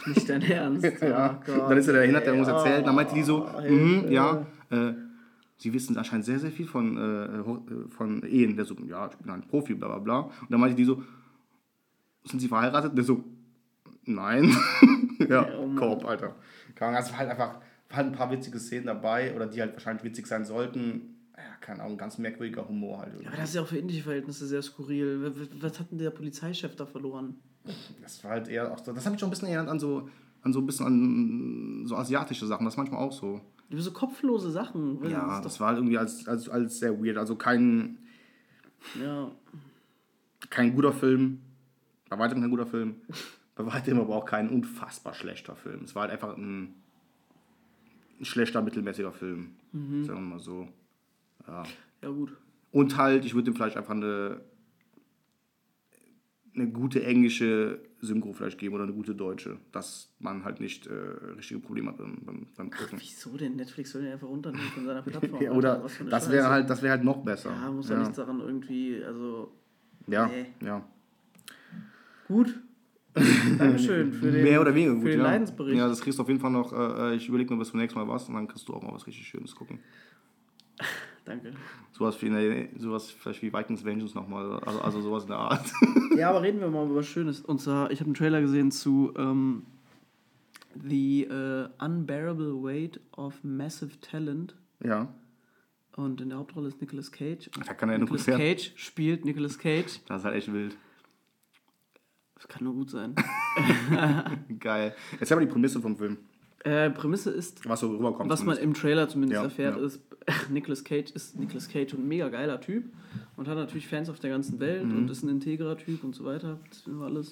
Nicht 0.06 0.30
dein 0.30 0.42
Ernst. 0.42 0.86
Ja, 1.02 1.40
Oh 1.42 1.46
Gott. 1.46 1.70
dann 1.72 1.78
ist 1.78 1.88
er 1.88 1.94
dahin, 1.96 2.16
hat 2.16 2.24
er 2.24 2.36
uns 2.36 2.48
erzählt. 2.48 2.80
Und 2.80 2.88
dann 2.88 2.96
meinte 2.96 3.14
die 3.14 3.24
so, 3.24 3.46
Oh, 3.54 3.62
mhm, 3.70 4.06
ja, 4.10 4.46
äh, 4.70 4.94
sie 5.58 5.74
wissen 5.74 5.98
anscheinend 5.98 6.24
sehr, 6.26 6.40
sehr 6.40 6.52
viel 6.52 6.68
von, 6.68 6.96
äh, 6.98 7.26
äh, 7.26 7.90
von 7.90 8.24
Ehen. 8.24 8.56
Der 8.56 8.64
so, 8.64 8.76
ja, 8.88 9.08
ich 9.10 9.18
bin 9.18 9.30
ein 9.30 9.42
Profi, 9.42 9.74
bla 9.74 9.90
bla 9.90 10.00
bla. 10.00 10.20
Und 10.20 10.50
dann 10.52 10.60
meinte 10.62 10.78
die 10.78 10.86
so, 10.86 11.04
sind 12.24 12.40
sie 12.40 12.48
verheiratet? 12.48 12.96
Der 12.98 13.04
so, 13.04 13.22
nein. 14.06 14.56
ja, 15.30 15.46
Oh. 15.60 15.76
Korb, 15.76 16.06
Alter. 16.06 16.36
Ahnung, 16.80 16.96
es 16.98 17.12
war 17.12 17.18
halt 17.20 17.30
einfach, 17.32 17.60
war 17.94 17.98
halt 17.98 18.08
ein 18.08 18.18
paar 18.18 18.32
witzige 18.32 18.60
Szenen 18.60 18.88
dabei, 18.88 19.36
oder 19.36 19.46
die 19.46 19.62
halt 19.62 19.74
wahrscheinlich 19.74 20.04
witzig 20.04 20.26
sein 20.26 20.46
sollten. 20.46 21.16
Ja, 21.38 21.44
keine 21.62 21.84
Ahnung, 21.84 21.98
ganz 21.98 22.18
merkwürdiger 22.18 22.68
Humor 22.68 23.00
halt. 23.00 23.14
Aber 23.26 23.38
das 23.38 23.50
ist 23.50 23.56
ja 23.56 23.62
auch 23.62 23.68
für 23.68 23.78
indische 23.78 24.02
Verhältnisse 24.04 24.48
sehr 24.48 24.62
skurril. 24.64 25.32
Was 25.62 25.80
hat 25.80 25.92
denn 25.92 26.00
der 26.00 26.10
Polizeichef 26.10 26.76
da 26.76 26.88
verloren? 26.88 27.36
Das 28.02 28.24
war 28.24 28.32
halt 28.32 28.48
eher 28.48 28.72
auch 28.72 28.84
so, 28.84 28.92
das 28.94 29.06
hat 29.06 29.14
mich 29.14 29.20
schon 29.20 29.30
ein 29.30 29.32
bisschen 29.32 29.48
erinnert 29.48 29.70
an 29.70 29.80
so, 29.80 30.10
an 30.42 30.54
so 30.54 30.60
ein 30.60 30.66
bisschen 30.66 30.86
an 30.86 31.88
so 31.88 31.96
asiatische 31.96 32.48
Sachen. 32.48 32.66
Das 32.66 32.74
ist 32.74 32.78
manchmal 32.78 33.00
auch 33.02 33.14
so. 33.14 33.42
So 33.72 33.92
kopflose 33.92 34.52
Sachen. 34.52 35.00
Ja, 35.10 35.28
Das 35.28 35.44
das 35.44 35.60
war 35.60 35.70
halt 35.70 35.78
irgendwie 35.78 35.98
als, 35.98 36.28
als, 36.28 36.50
als 36.50 36.80
sehr 36.80 37.00
weird. 37.04 37.18
Also 37.18 37.36
kein, 37.36 38.00
ja. 39.00 39.32
kein 40.50 40.76
guter 40.76 40.94
Film. 40.94 41.42
Bei 42.10 42.18
weitem 42.20 42.42
kein 42.42 42.50
guter 42.50 42.68
Film. 42.68 42.96
Bei 43.56 43.66
weitem 43.66 44.00
aber 44.00 44.16
auch 44.16 44.26
kein 44.26 44.50
unfassbar 44.50 45.14
schlechter 45.14 45.56
Film. 45.56 45.84
Es 45.84 45.96
war 45.96 46.04
halt 46.04 46.12
einfach 46.12 46.36
ein, 46.38 46.83
ein 48.24 48.26
schlechter, 48.26 48.62
mittelmäßiger 48.62 49.12
Film. 49.12 49.52
Sagen 49.72 50.06
wir 50.08 50.20
mal 50.22 50.40
so. 50.40 50.68
Ja. 51.48 51.64
ja, 52.02 52.10
gut. 52.10 52.36
Und 52.72 52.98
halt, 52.98 53.26
ich 53.26 53.36
würde 53.36 53.52
ihm 53.52 53.56
vielleicht 53.56 53.78
einfach 53.78 53.94
eine, 53.94 54.42
eine 56.56 56.68
gute 56.70 57.04
englische 57.04 57.80
Synchro 58.02 58.34
vielleicht 58.34 58.58
geben 58.58 58.76
oder 58.76 58.84
eine 58.84 58.94
gute 58.94 59.14
deutsche, 59.16 59.58
dass 59.72 60.10
man 60.20 60.44
halt 60.44 60.60
nicht 60.60 60.88
äh, 60.88 60.94
richtige 61.38 61.60
Probleme 61.60 61.90
hat 61.90 61.98
beim, 61.98 62.18
beim, 62.26 62.48
beim 62.56 62.70
Gucken. 62.72 63.00
Wieso 63.00 63.36
denn? 63.38 63.56
Netflix 63.56 63.92
soll 63.92 64.04
den 64.04 64.14
einfach 64.14 64.28
runternehmen 64.28 64.68
von 64.70 64.86
seiner 64.86 65.02
Plattform. 65.04 65.42
Ja, 65.42 65.52
oder 65.52 65.78
das 65.80 65.96
Scheiße. 65.98 66.32
wäre 66.32 66.48
halt, 66.50 66.70
das 66.70 66.82
wäre 66.82 66.92
halt 66.94 67.04
noch 67.04 67.24
besser. 67.24 67.52
Ja, 67.52 67.72
muss 67.72 67.90
ja, 67.90 67.96
ja. 67.96 68.02
nichts 68.02 68.16
daran 68.18 68.40
irgendwie, 68.40 69.04
also. 69.04 69.52
Ja, 70.08 70.28
Nee. 70.28 70.46
ja. 70.66 70.84
Gut. 72.28 72.60
Dankeschön 73.58 74.12
für 74.12 74.32
den, 74.32 74.44
Mehr 74.44 74.60
oder 74.60 74.74
weniger 74.74 74.94
gut, 74.94 75.04
für 75.04 75.10
den 75.10 75.20
ja. 75.20 75.26
Leidensbericht. 75.26 75.78
Ja, 75.78 75.88
das 75.88 76.02
kriegst 76.02 76.18
du 76.18 76.24
auf 76.24 76.30
jeden 76.30 76.40
Fall 76.40 76.52
noch. 76.52 76.74
Äh, 76.74 77.16
ich 77.16 77.28
überlege 77.28 77.54
mir 77.54 77.60
bis 77.60 77.70
zum 77.70 77.80
nächsten 77.80 78.00
Mal 78.00 78.08
was 78.08 78.28
und 78.28 78.34
dann 78.36 78.48
kriegst 78.48 78.68
du 78.68 78.74
auch 78.74 78.82
mal 78.82 78.94
was 78.94 79.06
richtig 79.06 79.28
Schönes 79.28 79.56
gucken. 79.56 79.80
Danke. 81.26 81.54
Sowas, 81.92 82.22
wie 82.22 82.26
eine, 82.26 82.70
sowas 82.78 83.12
vielleicht 83.12 83.42
wie 83.44 83.54
Vikings 83.54 83.86
Vengeance 83.86 84.16
nochmal. 84.16 84.60
Also, 84.60 84.82
also 84.82 85.02
sowas 85.02 85.24
in 85.24 85.30
der 85.30 85.38
Art. 85.38 85.66
Ja, 86.18 86.30
aber 86.30 86.44
reden 86.44 86.60
wir 86.60 86.68
mal 86.68 86.86
über 86.86 86.98
was 86.98 87.08
Schönes. 87.08 87.42
Und 87.42 87.60
zwar, 87.60 87.90
ich 87.90 88.00
habe 88.00 88.08
einen 88.08 88.14
Trailer 88.14 88.40
gesehen 88.40 88.70
zu 88.70 89.14
ähm, 89.18 89.64
The 90.88 91.24
äh, 91.24 91.70
Unbearable 91.84 92.62
Weight 92.62 93.00
of 93.18 93.44
Massive 93.44 94.00
Talent. 94.00 94.56
ja. 94.84 95.14
Und 95.96 96.22
in 96.22 96.30
der 96.30 96.40
Hauptrolle 96.40 96.70
ist 96.70 96.82
Nicolas 96.82 97.12
Cage. 97.12 97.52
Da 97.68 97.74
kann 97.76 97.90
er 97.90 98.00
Nicolas. 98.00 98.26
Cage 98.26 98.74
spielt 98.76 99.26
Nicolas 99.26 99.60
Cage. 99.60 100.00
Das 100.08 100.22
ist 100.22 100.26
halt 100.26 100.36
echt 100.36 100.52
wild. 100.52 100.76
Das 102.44 102.48
kann 102.50 102.66
nur 102.66 102.74
gut 102.74 102.90
sein. 102.90 103.16
Geil. 104.60 104.94
Jetzt 105.20 105.32
haben 105.32 105.40
wir 105.40 105.46
die 105.46 105.52
Prämisse 105.52 105.80
vom 105.82 105.96
Film. 105.96 106.18
äh, 106.66 106.90
Prämisse 106.90 107.32
ist, 107.32 107.68
Was 107.68 107.80
so 107.80 107.90
rüberkommt. 107.90 108.30
was 108.30 108.44
man 108.44 108.58
im 108.58 108.74
Trailer 108.74 109.08
zumindest 109.08 109.38
Ja, 109.40 109.44
erfährt, 109.46 109.78
ja. 109.78 109.86
ist, 109.86 110.02
Nicolas 110.50 110.84
Cage 110.84 111.12
ist 111.12 111.38
Nicolas 111.40 111.70
Cage 111.70 111.94
ein 111.94 112.06
mega 112.08 112.28
geiler 112.30 112.60
Typ 112.60 112.86
und 113.38 113.48
hat 113.48 113.56
natürlich 113.56 113.88
Fans 113.88 114.10
auf 114.10 114.20
der 114.20 114.30
ganzen 114.32 114.60
Welt 114.60 114.84
Mhm. 114.86 114.98
und 114.98 115.10
ist 115.10 115.24
ein 115.24 115.30
integrer 115.30 115.78
Typ 115.78 116.04
und 116.04 116.16
so 116.16 116.26
weiter. 116.26 116.60
Das 116.70 116.86
wissen 116.86 117.00
wir 117.00 117.06
alles. 117.06 117.32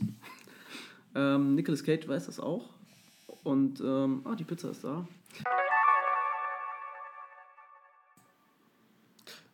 Ähm, 1.13 1.55
Nicolas 1.55 1.83
Cage 1.83 2.07
weiß 2.07 2.27
das 2.27 2.39
auch. 2.39 2.69
Und, 3.43 3.81
ähm, 3.81 4.21
ah, 4.23 4.35
die 4.35 4.43
Pizza 4.45 4.69
ist 4.71 4.83
da. 4.85 5.05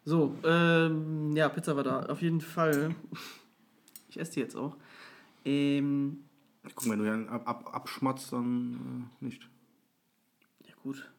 So, 0.05 0.33
ähm, 0.45 1.35
ja, 1.35 1.49
Pizza 1.49 1.75
war 1.75 1.83
da. 1.83 2.05
Auf 2.05 2.21
jeden 2.21 2.41
Fall. 2.41 2.95
Ich 4.09 4.19
esse 4.19 4.33
die 4.33 4.39
jetzt 4.39 4.55
auch. 4.55 4.75
Ähm, 5.45 6.23
Guck, 6.75 6.89
wenn 6.89 6.99
du 6.99 7.05
ja 7.05 7.25
ab, 7.27 7.47
ab, 7.47 7.69
abschmatzt, 7.73 8.33
dann 8.33 9.09
äh, 9.21 9.25
nicht. 9.25 9.47
ja, 10.65 10.73
gut. 10.83 11.09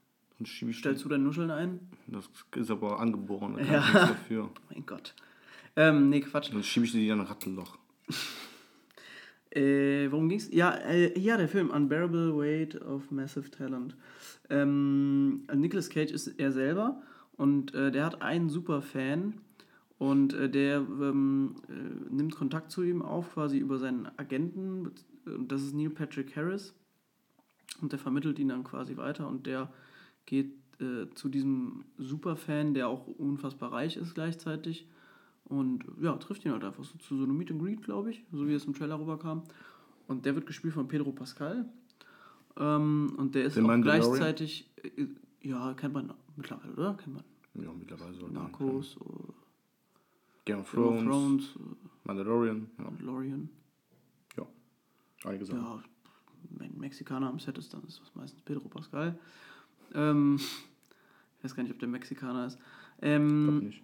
Stellst 0.44 1.04
du 1.04 1.08
deine 1.08 1.24
Nuscheln 1.24 1.50
ein? 1.50 1.80
Das 2.06 2.28
ist 2.54 2.70
aber 2.70 3.00
angeboren. 3.00 3.54
Da 3.56 3.64
kann 3.64 3.72
Ja. 3.72 3.80
ich 3.80 3.92
nichts 3.94 4.08
dafür. 4.08 4.50
Mein 4.70 4.86
Gott. 4.86 5.14
Ähm, 5.74 6.10
nee, 6.10 6.20
Quatsch. 6.20 6.52
Dann 6.52 6.62
schiebe 6.62 6.86
ich 6.86 6.92
dir 6.92 7.12
in 7.12 7.20
ein 7.20 7.26
Rattenloch. 7.26 7.78
Äh, 9.50 10.10
worum 10.12 10.28
ging's? 10.28 10.50
Ja, 10.52 10.72
äh, 10.74 11.18
ja, 11.18 11.38
der 11.38 11.48
Film 11.48 11.70
Unbearable 11.70 12.36
Weight 12.36 12.78
of 12.82 13.10
Massive 13.10 13.50
Talent. 13.50 13.96
Ähm, 14.50 15.46
Nicolas 15.54 15.88
Cage 15.88 16.10
ist 16.12 16.28
er 16.38 16.52
selber 16.52 17.00
und 17.38 17.72
äh, 17.74 17.90
der 17.90 18.04
hat 18.04 18.20
einen 18.20 18.50
super 18.50 18.82
Fan 18.82 19.40
und 19.98 20.32
äh, 20.32 20.48
der 20.48 20.78
ähm, 20.78 21.56
äh, 21.68 22.14
nimmt 22.14 22.34
Kontakt 22.36 22.70
zu 22.70 22.82
ihm 22.82 23.02
auf, 23.02 23.34
quasi 23.34 23.58
über 23.58 23.78
seinen 23.78 24.08
Agenten. 24.16 24.92
Und 25.26 25.52
das 25.52 25.62
ist 25.62 25.74
Neil 25.74 25.90
Patrick 25.90 26.36
Harris. 26.36 26.74
Und 27.80 27.92
der 27.92 27.98
vermittelt 27.98 28.38
ihn 28.38 28.48
dann 28.48 28.64
quasi 28.64 28.96
weiter 28.96 29.28
und 29.28 29.46
der 29.46 29.70
geht 30.26 30.52
äh, 30.80 31.06
zu 31.14 31.28
diesem 31.28 31.84
Superfan, 31.98 32.74
der 32.74 32.88
auch 32.88 33.06
unfassbar 33.06 33.72
reich 33.72 33.96
ist 33.96 34.14
gleichzeitig. 34.14 34.88
Und 35.44 35.84
ja, 36.00 36.14
trifft 36.16 36.44
ihn 36.44 36.52
halt 36.52 36.64
einfach 36.64 36.84
so 36.84 36.98
zu 36.98 37.16
so 37.16 37.24
einem 37.24 37.36
Meet 37.36 37.50
and 37.50 37.62
Greet, 37.62 37.82
glaube 37.82 38.10
ich, 38.10 38.24
so 38.32 38.46
wie 38.46 38.54
es 38.54 38.64
im 38.64 38.74
Trailer 38.74 39.00
rüberkam. 39.00 39.42
Und 40.06 40.26
der 40.26 40.34
wird 40.34 40.46
gespielt 40.46 40.74
von 40.74 40.88
Pedro 40.88 41.12
Pascal. 41.12 41.66
Ähm, 42.56 43.14
und 43.16 43.34
der 43.34 43.44
ist 43.44 43.56
Den 43.56 43.68
auch 43.68 43.80
gleichzeitig, 43.80 44.70
äh, 44.82 45.06
ja, 45.42 45.74
kennt 45.74 45.94
man 45.94 46.12
mittlerweile, 46.36 46.72
oder? 46.72 46.94
Kennt 46.94 47.14
man. 47.14 47.24
Ja, 47.54 47.72
mittlerweile. 47.72 48.30
Narcos, 48.30 48.96
äh, 48.96 49.32
Game 50.48 50.60
of 50.60 50.72
Game 50.72 50.82
of 50.82 50.94
Thrones, 50.94 51.04
Thrones, 51.04 51.56
äh, 51.56 51.88
Mandalorian. 52.04 52.70
Ja, 52.78 52.84
Mandalorian. 52.84 53.50
ja. 54.36 54.46
einige 55.24 55.44
Sachen. 55.44 55.60
Ja, 55.60 55.82
wenn 56.50 56.70
ein 56.72 56.78
Mexikaner 56.78 57.28
am 57.28 57.38
Set 57.38 57.58
ist, 57.58 57.74
dann 57.74 57.84
ist 57.84 58.00
das 58.00 58.14
meistens 58.14 58.40
Pedro 58.42 58.68
Pascal. 58.68 59.18
Ähm, 59.94 60.36
ich 61.38 61.44
weiß 61.44 61.54
gar 61.54 61.62
nicht, 61.62 61.72
ob 61.72 61.78
der 61.78 61.88
Mexikaner 61.88 62.46
ist. 62.46 62.58
Ähm, 63.02 63.44
Glaub 63.44 63.62
nicht. 63.62 63.82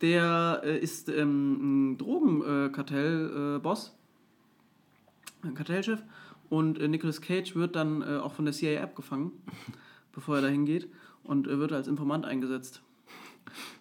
Der 0.00 0.60
äh, 0.64 0.78
ist 0.78 1.08
ähm, 1.08 1.92
ein 1.92 1.98
Drogenkartell-Boss, 1.98 3.96
ein 5.42 5.54
Kartellchef. 5.54 6.02
Und 6.48 6.78
äh, 6.78 6.88
Nicolas 6.88 7.20
Cage 7.20 7.56
wird 7.56 7.74
dann 7.74 8.02
äh, 8.02 8.18
auch 8.18 8.32
von 8.32 8.44
der 8.44 8.54
CIA 8.54 8.82
abgefangen, 8.82 9.32
bevor 10.12 10.36
er 10.36 10.42
dahin 10.42 10.66
geht. 10.66 10.88
Und 11.24 11.48
äh, 11.48 11.58
wird 11.58 11.72
als 11.72 11.88
Informant 11.88 12.24
eingesetzt. 12.26 12.82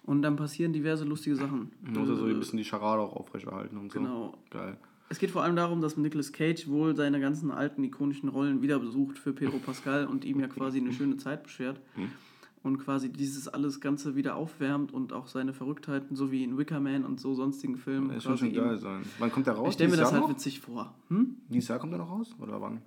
Und 0.04 0.22
dann 0.22 0.36
passieren 0.36 0.74
diverse 0.74 1.06
lustige 1.06 1.36
Sachen. 1.36 1.72
Da 1.94 2.00
muss 2.00 2.10
er 2.10 2.16
so 2.16 2.26
ein 2.26 2.40
bisschen 2.40 2.58
die 2.58 2.66
Charade 2.66 3.02
auch 3.02 3.16
aufrechterhalten 3.16 3.78
und 3.78 3.92
so. 3.92 4.00
Genau. 4.00 4.34
Geil. 4.50 4.78
Es 5.10 5.20
geht 5.20 5.32
vor 5.32 5.44
allem 5.44 5.56
darum, 5.56 5.82
dass 5.82 5.96
Nicolas 5.96 6.34
Cage 6.34 6.68
wohl 6.68 6.96
seine 6.96 7.20
ganzen 7.20 7.52
alten 7.52 7.84
ikonischen 7.84 8.30
Rollen 8.30 8.62
wieder 8.62 8.80
besucht 8.80 9.18
für 9.18 9.34
Pedro 9.34 9.58
Pascal 9.66 10.06
und 10.06 10.26
ihm 10.26 10.40
ja 10.40 10.48
quasi 10.48 10.80
eine 10.80 10.92
schöne 10.92 11.18
Zeit 11.18 11.44
beschert. 11.44 11.80
Hm. 11.96 12.10
Und 12.64 12.80
quasi 12.80 13.10
dieses 13.10 13.48
alles 13.48 13.80
Ganze 13.80 14.16
wieder 14.16 14.36
aufwärmt 14.36 14.92
und 14.92 15.14
auch 15.14 15.28
seine 15.28 15.54
Verrücktheiten, 15.54 16.18
so 16.18 16.32
wie 16.32 16.44
in 16.44 16.58
Wicker 16.58 16.82
Man 16.82 17.06
und 17.06 17.22
so 17.22 17.34
sonstigen 17.34 17.78
Filmen. 17.78 18.10
Das 18.10 18.24
soll 18.24 18.34
quasi 18.34 18.54
schon 18.54 18.66
geil 18.66 18.78
sein. 18.78 19.04
Wann 19.20 19.32
kommt 19.32 19.48
der 19.48 19.54
raus? 19.54 19.70
Ich 19.70 19.74
stelle 19.76 19.92
mir 19.92 19.98
das 19.98 20.12
halt 20.12 20.24
noch? 20.24 20.30
witzig 20.30 20.60
vor. 20.60 20.94
Hm? 21.08 21.38
Dieses 21.48 21.70
Jahr 21.70 21.80
kommt 21.80 21.94
der 21.94 22.00
noch 22.00 22.10
raus? 22.10 22.36
Oder 22.40 22.60
wann? 22.60 22.82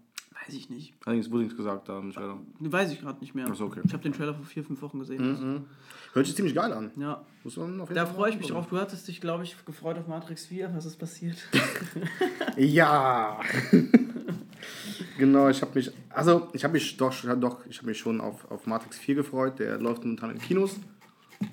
Weiß 0.46 0.54
ich 0.54 0.70
nicht. 0.70 0.94
Allerdings 1.04 1.30
wurde 1.30 1.42
nichts 1.44 1.56
gesagt 1.56 1.88
da 1.88 1.98
im 1.98 2.12
Trailer. 2.12 2.38
Weiß 2.60 2.92
ich 2.92 3.00
gerade 3.00 3.20
nicht 3.20 3.34
mehr. 3.34 3.46
Ach 3.50 3.54
so, 3.54 3.66
okay. 3.66 3.80
Ich 3.84 3.92
habe 3.92 4.02
den 4.02 4.12
Trailer 4.12 4.34
vor 4.34 4.44
vier, 4.44 4.64
fünf 4.64 4.80
Wochen 4.80 4.98
gesehen. 4.98 5.66
Hört 6.12 6.26
sich 6.26 6.34
ziemlich 6.34 6.54
geil 6.54 6.72
an. 6.72 6.90
Ja. 6.96 7.24
Muss 7.44 7.56
man 7.56 7.80
auf 7.80 7.88
jeden 7.88 7.94
Da 7.96 8.06
freue 8.06 8.30
ich 8.30 8.38
mich 8.38 8.48
drauf. 8.48 8.66
Du 8.68 8.78
hattest 8.78 9.06
dich, 9.06 9.20
glaube 9.20 9.44
ich, 9.44 9.56
gefreut 9.64 9.98
auf 9.98 10.08
Matrix 10.08 10.46
4. 10.46 10.74
Was 10.74 10.86
ist 10.86 10.96
passiert? 10.96 11.36
Ja. 12.56 13.40
genau, 15.18 15.48
ich 15.48 15.62
habe 15.62 15.72
mich, 15.74 15.90
also 16.10 16.48
ich 16.52 16.64
habe 16.64 16.74
mich 16.74 16.96
doch, 16.96 17.14
doch 17.38 17.64
ich 17.66 17.78
habe 17.78 17.86
mich 17.86 17.98
schon 17.98 18.20
auf, 18.20 18.50
auf 18.50 18.66
Matrix 18.66 18.98
4 18.98 19.14
gefreut. 19.14 19.58
Der 19.58 19.78
läuft 19.78 20.02
momentan 20.02 20.32
in 20.32 20.40
Kinos. 20.40 20.76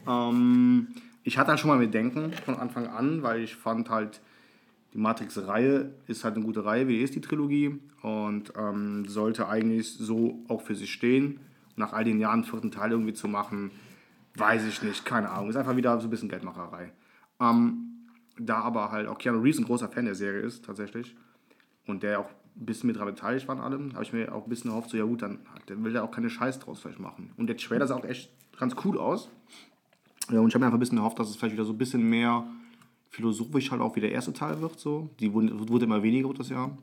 Ähm, 0.07 0.87
ich 1.23 1.37
hatte 1.37 1.49
halt 1.51 1.59
schon 1.59 1.69
mal 1.69 1.77
mit 1.77 1.93
Denken 1.93 2.33
von 2.45 2.55
Anfang 2.55 2.87
an, 2.87 3.21
weil 3.21 3.41
ich 3.41 3.55
fand 3.55 3.89
halt, 3.89 4.21
die 4.93 4.97
Matrix-Reihe 4.97 5.93
ist 6.07 6.23
halt 6.23 6.35
eine 6.35 6.45
gute 6.45 6.65
Reihe, 6.65 6.87
wie 6.87 7.01
ist 7.01 7.15
die 7.15 7.21
Trilogie 7.21 7.79
und 8.01 8.53
ähm, 8.57 9.05
sollte 9.07 9.47
eigentlich 9.47 9.93
so 9.93 10.43
auch 10.47 10.61
für 10.61 10.75
sich 10.75 10.91
stehen. 10.91 11.39
Nach 11.75 11.93
all 11.93 12.03
den 12.03 12.19
Jahren 12.19 12.41
einen 12.41 12.43
vierten 12.43 12.71
Teil 12.71 12.91
irgendwie 12.91 13.13
zu 13.13 13.27
machen, 13.27 13.71
weiß 14.35 14.65
ich 14.65 14.81
nicht, 14.81 15.05
keine 15.05 15.29
Ahnung. 15.29 15.49
Ist 15.49 15.55
einfach 15.55 15.75
wieder 15.75 15.99
so 15.99 16.07
ein 16.07 16.09
bisschen 16.09 16.29
Geldmacherei. 16.29 16.91
Ähm, 17.39 17.87
da 18.39 18.61
aber 18.61 18.91
halt 18.91 19.07
auch 19.07 19.17
Keanu 19.17 19.39
Reeves 19.39 19.59
ein 19.59 19.65
großer 19.65 19.89
Fan 19.89 20.05
der 20.05 20.15
Serie 20.15 20.41
ist, 20.41 20.65
tatsächlich, 20.65 21.15
und 21.85 22.03
der 22.03 22.19
auch 22.19 22.29
ein 22.55 22.65
bisschen 22.65 22.87
mit 22.87 22.95
daran 22.95 23.13
beteiligt 23.13 23.47
war 23.47 23.55
an 23.55 23.61
allem, 23.61 23.93
habe 23.93 24.03
ich 24.03 24.13
mir 24.13 24.33
auch 24.33 24.43
ein 24.43 24.49
bisschen 24.49 24.71
erhofft, 24.71 24.89
so 24.89 24.97
ja 24.97 25.03
gut, 25.03 25.21
dann 25.21 25.39
der 25.67 25.83
will 25.83 25.95
er 25.95 26.03
auch 26.03 26.11
keine 26.11 26.29
Scheiß 26.29 26.59
draus 26.59 26.79
vielleicht 26.79 26.99
machen. 26.99 27.31
Und 27.37 27.47
der 27.47 27.57
Trailer 27.57 27.87
sah 27.87 27.95
auch 27.95 28.05
echt 28.05 28.31
ganz 28.57 28.75
cool 28.83 28.97
aus. 28.97 29.29
Ja, 30.31 30.39
und 30.39 30.49
ich 30.49 30.55
habe 30.55 30.61
mir 30.61 30.65
einfach 30.67 30.77
ein 30.77 30.79
bisschen 30.79 30.97
erhofft, 30.97 31.19
dass 31.19 31.29
es 31.29 31.35
vielleicht 31.35 31.53
wieder 31.53 31.65
so 31.65 31.73
ein 31.73 31.77
bisschen 31.77 32.01
mehr 32.01 32.45
philosophisch 33.09 33.71
halt 33.71 33.81
auch 33.81 33.95
wie 33.95 34.01
der 34.01 34.11
erste 34.11 34.33
Teil 34.33 34.61
wird. 34.61 34.79
So. 34.79 35.09
Die 35.19 35.33
wurde, 35.33 35.69
wurde 35.69 35.85
immer 35.85 36.03
weniger 36.03 36.33
das 36.33 36.49
Jahr. 36.49 36.77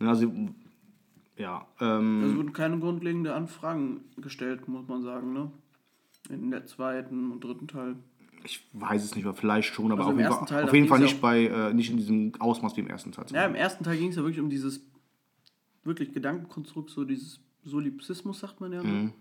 Äh, 0.00 0.04
also, 0.04 0.32
ja. 1.36 1.66
Ähm, 1.80 2.24
Es 2.24 2.36
wurden 2.36 2.52
keine 2.52 2.78
grundlegenden 2.78 3.32
Anfragen 3.32 4.00
gestellt, 4.18 4.68
muss 4.68 4.86
man 4.88 5.02
sagen, 5.02 5.32
ne? 5.32 5.50
In 6.30 6.50
der 6.50 6.66
zweiten 6.66 7.32
und 7.32 7.42
dritten 7.42 7.66
Teil. 7.66 7.96
ich 8.44 8.64
weiß 8.72 9.02
es 9.04 9.14
nicht 9.16 9.24
mehr, 9.24 9.34
vielleicht 9.34 9.74
schon, 9.74 9.90
aber 9.90 10.02
Also 10.06 10.12
auf 10.12 10.18
jeden 10.18 10.32
Fall, 10.32 10.46
Teil, 10.46 10.64
auf 10.64 10.74
jeden 10.74 10.88
Fall 10.88 10.98
nicht, 11.00 11.20
bei, 11.20 11.46
äh, 11.46 11.74
nicht 11.74 11.90
in 11.90 11.96
diesem 11.96 12.32
Ausmaß 12.38 12.76
wie 12.76 12.80
im 12.82 12.86
ersten 12.88 13.10
Teil. 13.12 13.26
Ja, 13.32 13.44
im 13.46 13.54
ersten 13.56 13.82
Teil 13.82 13.98
ging 13.98 14.10
es 14.10 14.16
ja 14.16 14.22
wirklich 14.22 14.40
um 14.40 14.48
dieses 14.50 14.80
wirklich 15.84 16.12
Gedankenkonstrukt, 16.12 16.90
so 16.90 17.04
dieses 17.04 17.40
Solipsismus, 17.64 18.38
sagt 18.40 18.60
man 18.60 18.72
ja. 18.72 18.82
Ne? 18.82 19.12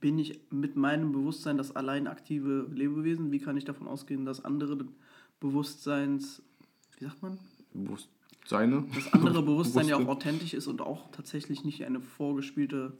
Bin 0.00 0.18
ich 0.18 0.38
mit 0.50 0.76
meinem 0.76 1.10
Bewusstsein 1.12 1.56
das 1.58 1.74
allein 1.74 2.06
aktive 2.06 2.68
Lebewesen? 2.72 3.32
Wie 3.32 3.40
kann 3.40 3.56
ich 3.56 3.64
davon 3.64 3.88
ausgehen, 3.88 4.24
dass 4.24 4.44
andere 4.44 4.78
Bewusstseins, 5.40 6.42
wie 6.98 7.04
sagt 7.04 7.22
man? 7.22 7.38
Bewusstseine. 7.74 8.84
Das 8.94 9.12
andere 9.12 9.42
Bewusstsein 9.50 9.88
ja 9.88 9.96
auch 9.96 10.06
authentisch 10.08 10.54
ist 10.54 10.66
und 10.66 10.80
auch 10.80 11.10
tatsächlich 11.10 11.64
nicht 11.64 11.84
eine 11.84 12.00
vorgespielte 12.00 12.92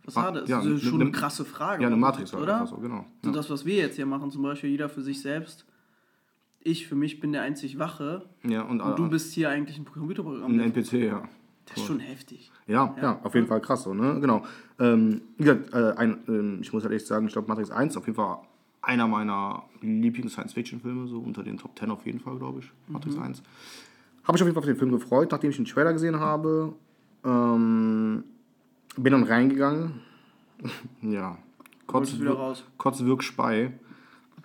Fassade 0.00 0.40
ist. 0.40 0.48
ja, 0.48 0.58
das 0.58 0.66
ist 0.66 0.72
ne- 0.84 0.90
schon 0.90 0.98
ne- 0.98 1.04
eine 1.06 1.12
krasse 1.12 1.44
Frage. 1.44 1.82
Ja, 1.82 1.88
eine 1.88 1.96
oder? 1.96 2.00
Matrix 2.06 2.32
halt 2.32 2.42
oder? 2.42 2.60
einfach 2.60 2.68
so, 2.76 2.80
genau. 2.80 3.06
Ja. 3.24 3.30
das, 3.32 3.48
was 3.50 3.64
wir 3.64 3.76
jetzt 3.76 3.96
hier 3.96 4.06
machen, 4.06 4.30
zum 4.30 4.42
Beispiel 4.42 4.70
jeder 4.70 4.88
für 4.88 5.02
sich 5.02 5.20
selbst. 5.22 5.64
Ich 6.66 6.86
für 6.86 6.94
mich 6.94 7.20
bin 7.20 7.32
der 7.32 7.42
einzig 7.42 7.78
Wache 7.78 8.24
Ja, 8.42 8.62
und, 8.62 8.80
und 8.80 8.98
du 8.98 9.08
bist 9.10 9.34
hier 9.34 9.50
eigentlich 9.50 9.76
ein 9.78 9.84
Computerprogramm. 9.84 10.52
ein 10.52 10.60
NPC, 10.60 10.92
ja. 11.04 11.28
Das 11.66 11.78
ist 11.78 11.86
schon 11.86 12.00
heftig. 12.00 12.52
Ja, 12.66 12.94
ja, 13.00 13.20
auf 13.22 13.34
jeden 13.34 13.46
Fall 13.46 13.60
krass 13.60 13.84
so, 13.84 13.94
ne? 13.94 14.20
Genau. 14.20 14.44
Ähm, 14.78 15.22
gesagt, 15.38 15.72
äh, 15.72 15.94
ein, 15.96 16.18
ähm, 16.28 16.58
ich 16.60 16.72
muss 16.72 16.82
halt 16.82 16.92
echt 16.92 17.06
sagen, 17.06 17.26
ich 17.26 17.32
glaube, 17.32 17.48
Matrix 17.48 17.70
1 17.70 17.96
auf 17.96 18.06
jeden 18.06 18.16
Fall 18.16 18.38
einer 18.82 19.06
meiner 19.06 19.62
Lieblings-Science-Fiction-Filme, 19.80 21.08
so 21.08 21.18
unter 21.18 21.42
den 21.42 21.56
Top 21.56 21.78
10 21.78 21.90
auf 21.90 22.04
jeden 22.04 22.20
Fall, 22.20 22.36
glaube 22.36 22.60
ich. 22.60 22.70
Matrix 22.88 23.16
1. 23.16 23.42
Habe 24.24 24.36
ich 24.36 24.42
auf 24.42 24.46
jeden 24.46 24.54
Fall 24.54 24.62
auf 24.62 24.66
den 24.66 24.76
Film 24.76 24.90
gefreut, 24.90 25.30
nachdem 25.32 25.50
ich 25.50 25.56
den 25.56 25.64
Trailer 25.64 25.92
gesehen 25.92 26.18
habe. 26.20 26.74
Ähm, 27.24 28.24
bin 28.96 29.12
dann 29.12 29.24
reingegangen. 29.24 30.00
ja. 31.02 31.38
Wolltest 31.88 32.20
wieder 32.20 32.32
raus. 32.32 32.64
Kotz. 32.78 33.00
Äh, 33.00 33.70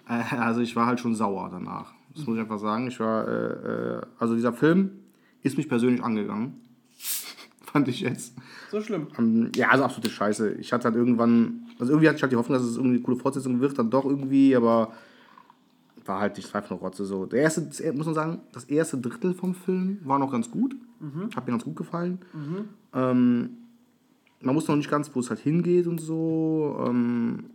also 0.07 0.61
ich 0.61 0.75
war 0.75 0.85
halt 0.85 0.99
schon 0.99 1.15
sauer 1.15 1.49
danach. 1.51 1.93
Das 2.13 2.25
muss 2.25 2.35
ich 2.35 2.41
einfach 2.41 2.59
sagen. 2.59 2.87
Ich 2.87 2.99
war, 2.99 3.27
äh, 3.27 3.97
äh, 3.97 4.01
also 4.17 4.35
dieser 4.35 4.53
Film 4.53 4.91
ist 5.41 5.57
mich 5.57 5.69
persönlich 5.69 6.03
angegangen. 6.03 6.61
Fand 7.71 7.87
ich 7.87 8.01
jetzt. 8.01 8.33
So 8.71 8.81
schlimm. 8.81 9.07
Ähm, 9.17 9.51
ja, 9.55 9.69
also 9.69 9.83
absolute 9.83 10.09
Scheiße. 10.09 10.53
Ich 10.53 10.73
hatte 10.73 10.85
halt 10.85 10.95
irgendwann, 10.95 11.67
also 11.79 11.93
irgendwie 11.93 12.07
hatte 12.07 12.17
ich 12.17 12.23
halt 12.23 12.31
die 12.31 12.37
Hoffnung, 12.37 12.57
dass 12.57 12.67
es 12.67 12.77
irgendwie 12.77 12.95
eine 12.95 13.03
coole 13.03 13.17
Fortsetzung 13.17 13.59
wird, 13.59 13.77
dann 13.77 13.89
doch 13.89 14.05
irgendwie, 14.05 14.55
aber 14.55 14.93
war 16.05 16.19
halt 16.19 16.37
nicht 16.37 16.53
einfach 16.55 16.71
nur 16.71 16.79
Rotze 16.79 17.05
so. 17.05 17.25
Der 17.25 17.41
erste, 17.41 17.61
das, 17.61 17.81
muss 17.93 18.07
man 18.07 18.15
sagen, 18.15 18.41
das 18.51 18.63
erste 18.65 18.97
Drittel 18.97 19.33
vom 19.33 19.53
Film 19.53 19.99
war 20.03 20.17
noch 20.17 20.31
ganz 20.31 20.49
gut. 20.49 20.75
Hat 21.35 21.45
mir 21.45 21.51
ganz 21.51 21.63
gut 21.63 21.75
gefallen. 21.75 22.19
Ähm, 22.93 23.49
man 24.41 24.55
wusste 24.55 24.71
noch 24.71 24.77
nicht 24.77 24.89
ganz, 24.89 25.11
wo 25.13 25.19
es 25.19 25.29
halt 25.29 25.39
hingeht 25.39 25.85
und 25.85 25.99
so. 25.99 26.83
Ähm, 26.87 27.45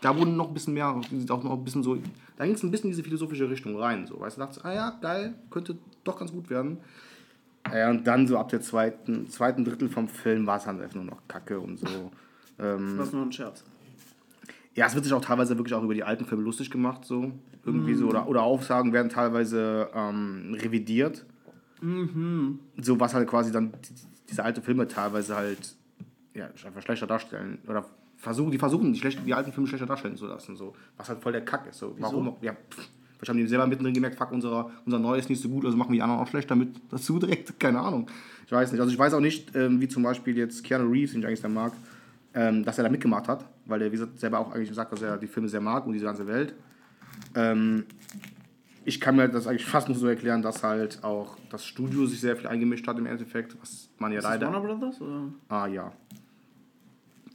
da 0.00 0.16
wurden 0.16 0.36
noch 0.36 0.48
ein 0.48 0.54
bisschen 0.54 0.74
mehr, 0.74 0.88
auch 0.88 1.42
noch 1.42 1.52
ein 1.52 1.64
bisschen 1.64 1.82
so, 1.82 1.98
da 2.36 2.44
ging 2.44 2.54
es 2.54 2.62
ein 2.62 2.70
bisschen 2.70 2.86
in 2.86 2.92
diese 2.92 3.02
philosophische 3.02 3.50
Richtung 3.50 3.76
rein. 3.76 4.06
So, 4.06 4.20
weißt 4.20 4.36
du, 4.36 4.40
dachte, 4.40 4.64
ah 4.64 4.72
ja, 4.72 4.90
geil, 5.00 5.34
könnte 5.50 5.76
doch 6.04 6.18
ganz 6.18 6.32
gut 6.32 6.48
werden. 6.48 6.78
Ja, 7.74 7.90
und 7.90 8.06
dann 8.06 8.26
so 8.26 8.38
ab 8.38 8.48
der 8.48 8.60
zweiten, 8.60 9.28
zweiten 9.28 9.64
Drittel 9.64 9.88
vom 9.88 10.08
Film 10.08 10.46
war 10.46 10.58
es 10.58 10.64
dann 10.64 10.80
einfach 10.80 10.94
nur 10.94 11.04
noch 11.04 11.26
Kacke 11.28 11.58
und 11.60 11.78
so. 11.78 12.10
Ähm, 12.58 12.96
Das 12.98 13.08
ist 13.08 13.14
nur 13.14 13.24
ein 13.24 13.32
Scherz. 13.32 13.64
ja, 14.74 14.86
es 14.86 14.94
wird 14.94 15.04
sich 15.04 15.12
auch 15.12 15.20
teilweise 15.24 15.56
wirklich 15.58 15.74
auch 15.74 15.82
über 15.82 15.94
die 15.94 16.04
alten 16.04 16.24
Filme 16.24 16.44
lustig 16.44 16.70
gemacht, 16.70 17.04
so. 17.04 17.32
Irgendwie 17.64 17.94
so. 17.94 18.06
Oder, 18.08 18.26
oder 18.28 18.42
Aufsagen 18.42 18.92
werden 18.92 19.10
teilweise 19.10 19.90
ähm, 19.94 20.56
revidiert. 20.60 21.26
So, 22.80 23.00
was 23.00 23.14
halt 23.14 23.26
quasi 23.28 23.52
dann 23.52 23.72
die, 23.72 23.94
diese 24.28 24.44
alte 24.44 24.60
Filme 24.62 24.86
teilweise 24.86 25.34
halt 25.36 25.76
ja, 26.34 26.46
einfach 26.46 26.82
schlechter 26.82 27.06
darstellen. 27.06 27.58
Oder 27.66 27.86
versuchen, 28.16 28.50
die 28.50 28.58
versuchen, 28.58 28.92
die, 28.92 28.98
schlecht, 28.98 29.20
die 29.26 29.32
alten 29.34 29.52
Filme 29.52 29.66
schlechter 29.66 29.86
darstellen 29.86 30.16
zu 30.16 30.26
lassen. 30.26 30.56
So. 30.56 30.74
Was 30.96 31.08
halt 31.08 31.20
voll 31.22 31.32
der 31.32 31.44
Kack 31.44 31.66
ist. 31.68 31.78
So. 31.78 31.94
Warum? 31.98 32.36
Ja, 32.42 32.52
pff, 32.52 32.88
vielleicht 33.20 33.28
haben 33.28 33.36
die 33.36 33.46
selber 33.46 33.66
mittendrin 33.66 33.92
gemerkt, 33.92 34.16
fuck, 34.16 34.32
unser, 34.32 34.70
unser 34.86 34.98
Neues 34.98 35.24
ist 35.24 35.28
nicht 35.28 35.42
so 35.42 35.50
gut, 35.50 35.66
also 35.66 35.76
machen 35.76 35.90
wir 35.90 35.96
die 35.96 36.02
anderen 36.02 36.22
auch 36.22 36.26
schlechter 36.26 36.56
mit 36.56 36.80
dazu 36.90 37.18
direkt. 37.18 37.60
Keine 37.60 37.80
Ahnung. 37.80 38.08
Ich 38.46 38.52
weiß 38.52 38.72
nicht. 38.72 38.80
Also 38.80 38.90
ich 38.92 38.98
weiß 38.98 39.12
auch 39.12 39.20
nicht, 39.20 39.54
ähm, 39.54 39.80
wie 39.80 39.88
zum 39.88 40.02
Beispiel 40.02 40.36
jetzt 40.36 40.64
Keanu 40.64 40.90
Reeves, 40.90 41.12
den 41.12 41.20
ich 41.20 41.26
eigentlich 41.26 41.40
sehr 41.40 41.50
mag, 41.50 41.72
ähm, 42.32 42.64
dass 42.64 42.78
er 42.78 42.84
da 42.84 42.90
mitgemacht 42.90 43.28
hat, 43.28 43.44
weil 43.66 43.82
er, 43.82 43.88
wie 43.88 43.96
gesagt, 43.96 44.18
selber 44.18 44.38
auch 44.38 44.52
eigentlich 44.52 44.72
sagt, 44.74 44.92
dass 44.92 45.02
er 45.02 45.18
die 45.18 45.26
Filme 45.26 45.48
sehr 45.48 45.60
mag 45.60 45.86
und 45.86 45.92
diese 45.92 46.06
ganze 46.06 46.26
Welt. 46.26 46.54
Ähm, 47.34 47.84
ich 48.84 49.00
kann 49.00 49.16
mir 49.16 49.28
das 49.28 49.46
eigentlich 49.46 49.66
fast 49.66 49.88
nur 49.88 49.98
so 49.98 50.06
erklären, 50.06 50.40
dass 50.40 50.62
halt 50.62 51.04
auch 51.04 51.36
das 51.50 51.66
Studio 51.66 52.06
sich 52.06 52.20
sehr 52.20 52.36
viel 52.36 52.46
eingemischt 52.46 52.86
hat 52.86 52.98
im 52.98 53.06
Endeffekt, 53.06 53.60
was 53.60 53.90
man 53.98 54.12
ja 54.12 54.18
Ist 54.18 54.24
das 54.24 54.32
leider. 54.32 54.46
Warner 54.52 54.60
Brothers? 54.60 55.00
Oder? 55.00 55.28
Ah 55.48 55.66
ja. 55.66 55.92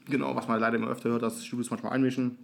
Genau, 0.10 0.36
was 0.36 0.48
man 0.48 0.60
leider 0.60 0.78
immer 0.78 0.88
öfter 0.88 1.10
hört, 1.10 1.22
dass 1.22 1.46
Studios 1.46 1.70
manchmal 1.70 1.94
einmischen 1.94 2.38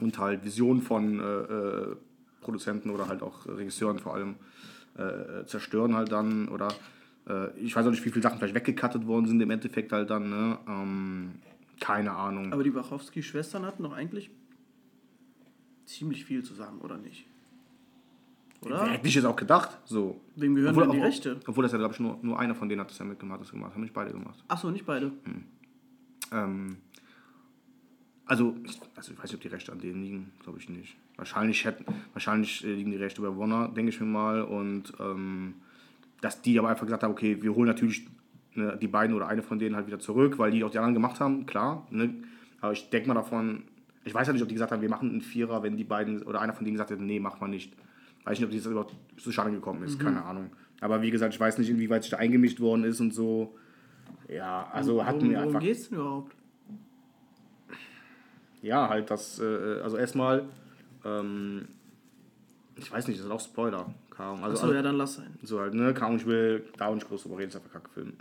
und 0.00 0.18
halt 0.18 0.44
Visionen 0.44 0.82
von 0.82 1.20
äh, 1.20 1.22
äh, 1.22 1.96
Produzenten 2.40 2.90
oder 2.90 3.08
halt 3.08 3.22
auch 3.22 3.46
Regisseuren 3.46 3.98
vor 3.98 4.14
allem 4.14 4.36
äh, 4.96 5.44
zerstören 5.46 5.94
halt 5.94 6.12
dann 6.12 6.48
oder 6.48 6.68
äh, 7.28 7.50
ich 7.58 7.74
weiß 7.74 7.86
auch 7.86 7.90
nicht, 7.90 8.04
wie 8.04 8.10
viele 8.10 8.22
Sachen 8.22 8.38
vielleicht 8.38 8.54
weggekattet 8.54 9.06
worden 9.06 9.26
sind 9.26 9.40
im 9.40 9.50
Endeffekt 9.50 9.92
halt 9.92 10.10
dann, 10.10 10.28
ne? 10.30 10.58
Ähm, 10.68 11.32
keine 11.80 12.12
Ahnung. 12.12 12.52
Aber 12.52 12.64
die 12.64 12.74
Wachowski-Schwestern 12.74 13.64
hatten 13.64 13.84
doch 13.84 13.92
eigentlich 13.92 14.30
ziemlich 15.86 16.24
viel 16.24 16.42
zu 16.42 16.54
sagen, 16.54 16.78
oder 16.78 16.98
nicht? 16.98 17.24
Oder? 18.60 18.86
Hätte 18.86 19.06
ich 19.06 19.14
jetzt 19.14 19.24
auch 19.24 19.36
gedacht, 19.36 19.78
so. 19.84 20.20
Wem 20.34 20.54
gehören 20.56 20.70
obwohl, 20.70 20.82
denn 20.84 20.90
die 20.92 20.96
obwohl- 20.98 21.08
Rechte? 21.08 21.40
Obwohl 21.46 21.62
das 21.62 21.72
ja, 21.72 21.78
glaube 21.78 21.94
ich, 21.94 22.00
nur, 22.00 22.18
nur 22.22 22.38
einer 22.38 22.56
von 22.56 22.68
denen 22.68 22.80
hat 22.80 22.90
das 22.90 22.98
ja 22.98 23.04
mitgemacht, 23.04 23.40
das 23.40 23.50
gemacht, 23.52 23.72
haben 23.74 23.82
nicht 23.82 23.94
beide 23.94 24.10
gemacht. 24.10 24.42
Achso, 24.48 24.70
nicht 24.70 24.84
beide. 24.84 25.12
Ähm, 26.32 26.78
also, 28.28 28.54
ich, 28.62 28.78
also 28.94 29.12
ich 29.12 29.18
weiß 29.18 29.24
nicht, 29.24 29.34
ob 29.34 29.40
die 29.40 29.48
Rechte 29.48 29.72
an 29.72 29.80
denen 29.80 30.02
liegen, 30.02 30.32
glaube 30.44 30.58
ich 30.58 30.68
nicht. 30.68 30.96
Wahrscheinlich, 31.16 31.64
hätten, 31.64 31.84
wahrscheinlich 32.12 32.62
äh, 32.62 32.74
liegen 32.74 32.90
die 32.90 32.98
Rechte 32.98 33.22
bei 33.22 33.36
Warner, 33.36 33.68
denke 33.68 33.88
ich 33.88 34.00
mir 34.00 34.06
mal. 34.06 34.42
Und 34.42 34.92
ähm, 35.00 35.54
dass 36.20 36.42
die 36.42 36.58
aber 36.58 36.68
einfach 36.68 36.84
gesagt 36.84 37.02
haben, 37.02 37.12
okay, 37.12 37.42
wir 37.42 37.54
holen 37.54 37.66
natürlich 37.66 38.06
ne, 38.54 38.78
die 38.80 38.86
beiden 38.86 39.16
oder 39.16 39.28
eine 39.28 39.42
von 39.42 39.58
denen 39.58 39.74
halt 39.74 39.86
wieder 39.86 39.98
zurück, 39.98 40.38
weil 40.38 40.50
die 40.50 40.62
auch 40.62 40.70
die 40.70 40.78
anderen 40.78 40.94
gemacht 40.94 41.20
haben, 41.20 41.46
klar. 41.46 41.86
Ne? 41.90 42.14
Aber 42.60 42.72
ich 42.72 42.90
denke 42.90 43.08
mal 43.08 43.14
davon, 43.14 43.64
ich 44.04 44.12
weiß 44.12 44.26
ja 44.26 44.32
nicht, 44.34 44.42
ob 44.42 44.48
die 44.48 44.54
gesagt 44.54 44.72
haben, 44.72 44.82
wir 44.82 44.90
machen 44.90 45.10
einen 45.10 45.20
Vierer, 45.22 45.62
wenn 45.62 45.76
die 45.76 45.84
beiden 45.84 46.22
oder 46.22 46.42
einer 46.42 46.52
von 46.52 46.64
denen 46.64 46.74
gesagt 46.74 46.90
hätte, 46.90 47.02
nee, 47.02 47.20
machen 47.20 47.40
wir 47.40 47.48
nicht. 47.48 47.72
Weiß 48.24 48.38
nicht, 48.38 48.46
ob 48.46 48.54
das 48.54 48.66
überhaupt 48.66 48.94
zustande 49.16 49.52
gekommen 49.52 49.82
ist, 49.84 49.98
keine 49.98 50.22
Ahnung. 50.22 50.50
Aber 50.80 51.00
wie 51.00 51.10
gesagt, 51.10 51.32
ich 51.32 51.40
weiß 51.40 51.56
nicht, 51.58 51.70
inwieweit 51.70 52.02
sich 52.02 52.10
da 52.10 52.18
eingemischt 52.18 52.60
worden 52.60 52.84
ist 52.84 53.00
und 53.00 53.14
so. 53.14 53.56
Ja, 54.28 54.68
also 54.70 55.04
hatten 55.04 55.20
worum, 55.20 55.30
wir 55.30 55.38
worum 55.38 55.48
einfach. 55.48 55.60
geht's 55.60 55.88
denn 55.88 55.98
überhaupt? 55.98 56.34
Ja, 58.62 58.88
halt 58.88 59.10
das, 59.10 59.38
äh, 59.38 59.80
also 59.82 59.96
erstmal, 59.96 60.44
ähm, 61.04 61.68
ich 62.76 62.90
weiß 62.90 63.08
nicht, 63.08 63.18
das 63.18 63.26
ist 63.26 63.32
auch 63.32 63.40
Spoiler. 63.40 63.94
Ahnung. 64.16 64.42
Also, 64.42 64.64
Achso, 64.64 64.74
ja, 64.74 64.82
dann 64.82 64.96
lass 64.96 65.14
sein. 65.14 65.38
so 65.42 65.60
halt, 65.60 65.74
ne, 65.74 65.94
Ahnung, 65.94 66.16
ich 66.16 66.26
will 66.26 66.64
da 66.76 66.86
auch 66.86 66.94
nicht 66.94 67.08
groß 67.08 67.22
drüber 67.22 67.38
reden, 67.38 67.50
ist 67.50 67.56
einfach 67.56 67.72
Kackfilm. 67.72 68.14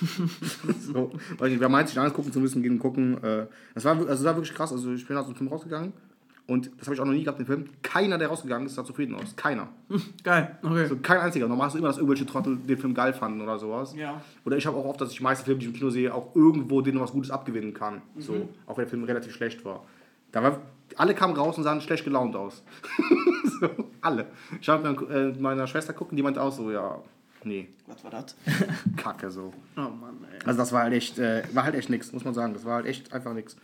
so, 0.80 1.12
weiß 1.38 1.50
nicht, 1.50 1.60
wer 1.60 1.68
meint, 1.68 1.88
sich 1.88 1.98
alles 1.98 2.12
gucken 2.12 2.32
zu 2.32 2.38
müssen, 2.38 2.62
gehen 2.62 2.78
gucken. 2.78 3.22
Äh, 3.24 3.46
das, 3.74 3.84
war, 3.84 3.96
also 3.96 4.06
das 4.06 4.24
war 4.24 4.36
wirklich 4.36 4.54
krass, 4.54 4.70
also 4.70 4.92
ich 4.92 5.06
bin 5.06 5.16
aus 5.16 5.26
dem 5.26 5.34
Film 5.34 5.48
rausgegangen 5.48 5.92
und 6.46 6.70
das 6.78 6.86
habe 6.86 6.94
ich 6.94 7.00
auch 7.00 7.04
noch 7.04 7.12
nie 7.12 7.22
gehabt, 7.22 7.38
den 7.38 7.46
Film. 7.46 7.68
Keiner, 7.82 8.18
der 8.18 8.28
rausgegangen 8.28 8.66
ist, 8.66 8.74
sah 8.74 8.84
zufrieden 8.84 9.14
aus. 9.14 9.36
Keiner. 9.36 9.68
Geil, 10.24 10.58
okay. 10.62 10.80
Also 10.80 10.96
kein 10.96 11.18
einziger. 11.18 11.46
Normal 11.46 11.66
hast 11.66 11.74
du 11.74 11.78
immer, 11.78 11.88
dass 11.88 11.98
irgendwelche 11.98 12.26
Trottel 12.26 12.56
den 12.56 12.78
Film 12.78 12.94
geil 12.94 13.12
fanden 13.12 13.40
oder 13.40 13.58
sowas. 13.58 13.94
Ja. 13.96 14.20
Oder 14.44 14.56
ich 14.56 14.66
habe 14.66 14.76
auch 14.76 14.84
oft, 14.84 15.00
dass 15.00 15.12
ich 15.12 15.18
die 15.18 15.22
meisten 15.22 15.44
Filme, 15.44 15.60
die 15.60 15.66
ich 15.66 15.72
im 15.72 15.78
Kino 15.78 15.90
sehe, 15.90 16.12
auch 16.12 16.34
irgendwo 16.34 16.80
denen 16.82 17.00
was 17.00 17.12
Gutes 17.12 17.30
abgewinnen 17.30 17.74
kann. 17.74 18.02
Mhm. 18.14 18.20
So, 18.20 18.48
auch 18.66 18.76
wenn 18.76 18.84
der 18.84 18.88
Film 18.88 19.04
relativ 19.04 19.32
schlecht 19.32 19.64
war. 19.64 19.84
Da 20.32 20.42
war 20.42 20.60
alle 20.96 21.14
kamen 21.14 21.34
raus 21.34 21.56
und 21.58 21.64
sahen 21.64 21.80
schlecht 21.80 22.04
gelaunt 22.04 22.34
aus. 22.36 22.62
so, 23.60 23.68
alle. 24.00 24.26
Ich 24.60 24.68
habe 24.68 24.90
mit 24.90 25.10
äh, 25.10 25.32
meiner 25.40 25.66
Schwester 25.66 25.92
gucken, 25.92 26.16
die 26.16 26.22
meinte 26.22 26.42
auch 26.42 26.52
so, 26.52 26.70
ja, 26.70 26.98
nee, 27.44 27.68
Was 27.86 28.02
war 28.04 28.10
das? 28.10 28.36
Kacke 28.96 29.30
so. 29.30 29.52
Oh 29.76 29.80
Mann, 29.80 30.26
ey. 30.32 30.38
Also 30.44 30.58
das 30.58 30.72
war 30.72 30.82
halt 30.82 30.94
echt, 30.94 31.18
äh, 31.18 31.42
war 31.52 31.64
halt 31.64 31.74
echt 31.74 31.88
nix, 31.88 32.12
muss 32.12 32.24
man 32.24 32.34
sagen. 32.34 32.52
Das 32.52 32.64
war 32.64 32.76
halt 32.76 32.86
echt 32.86 33.12
einfach 33.12 33.32
nix. 33.32 33.56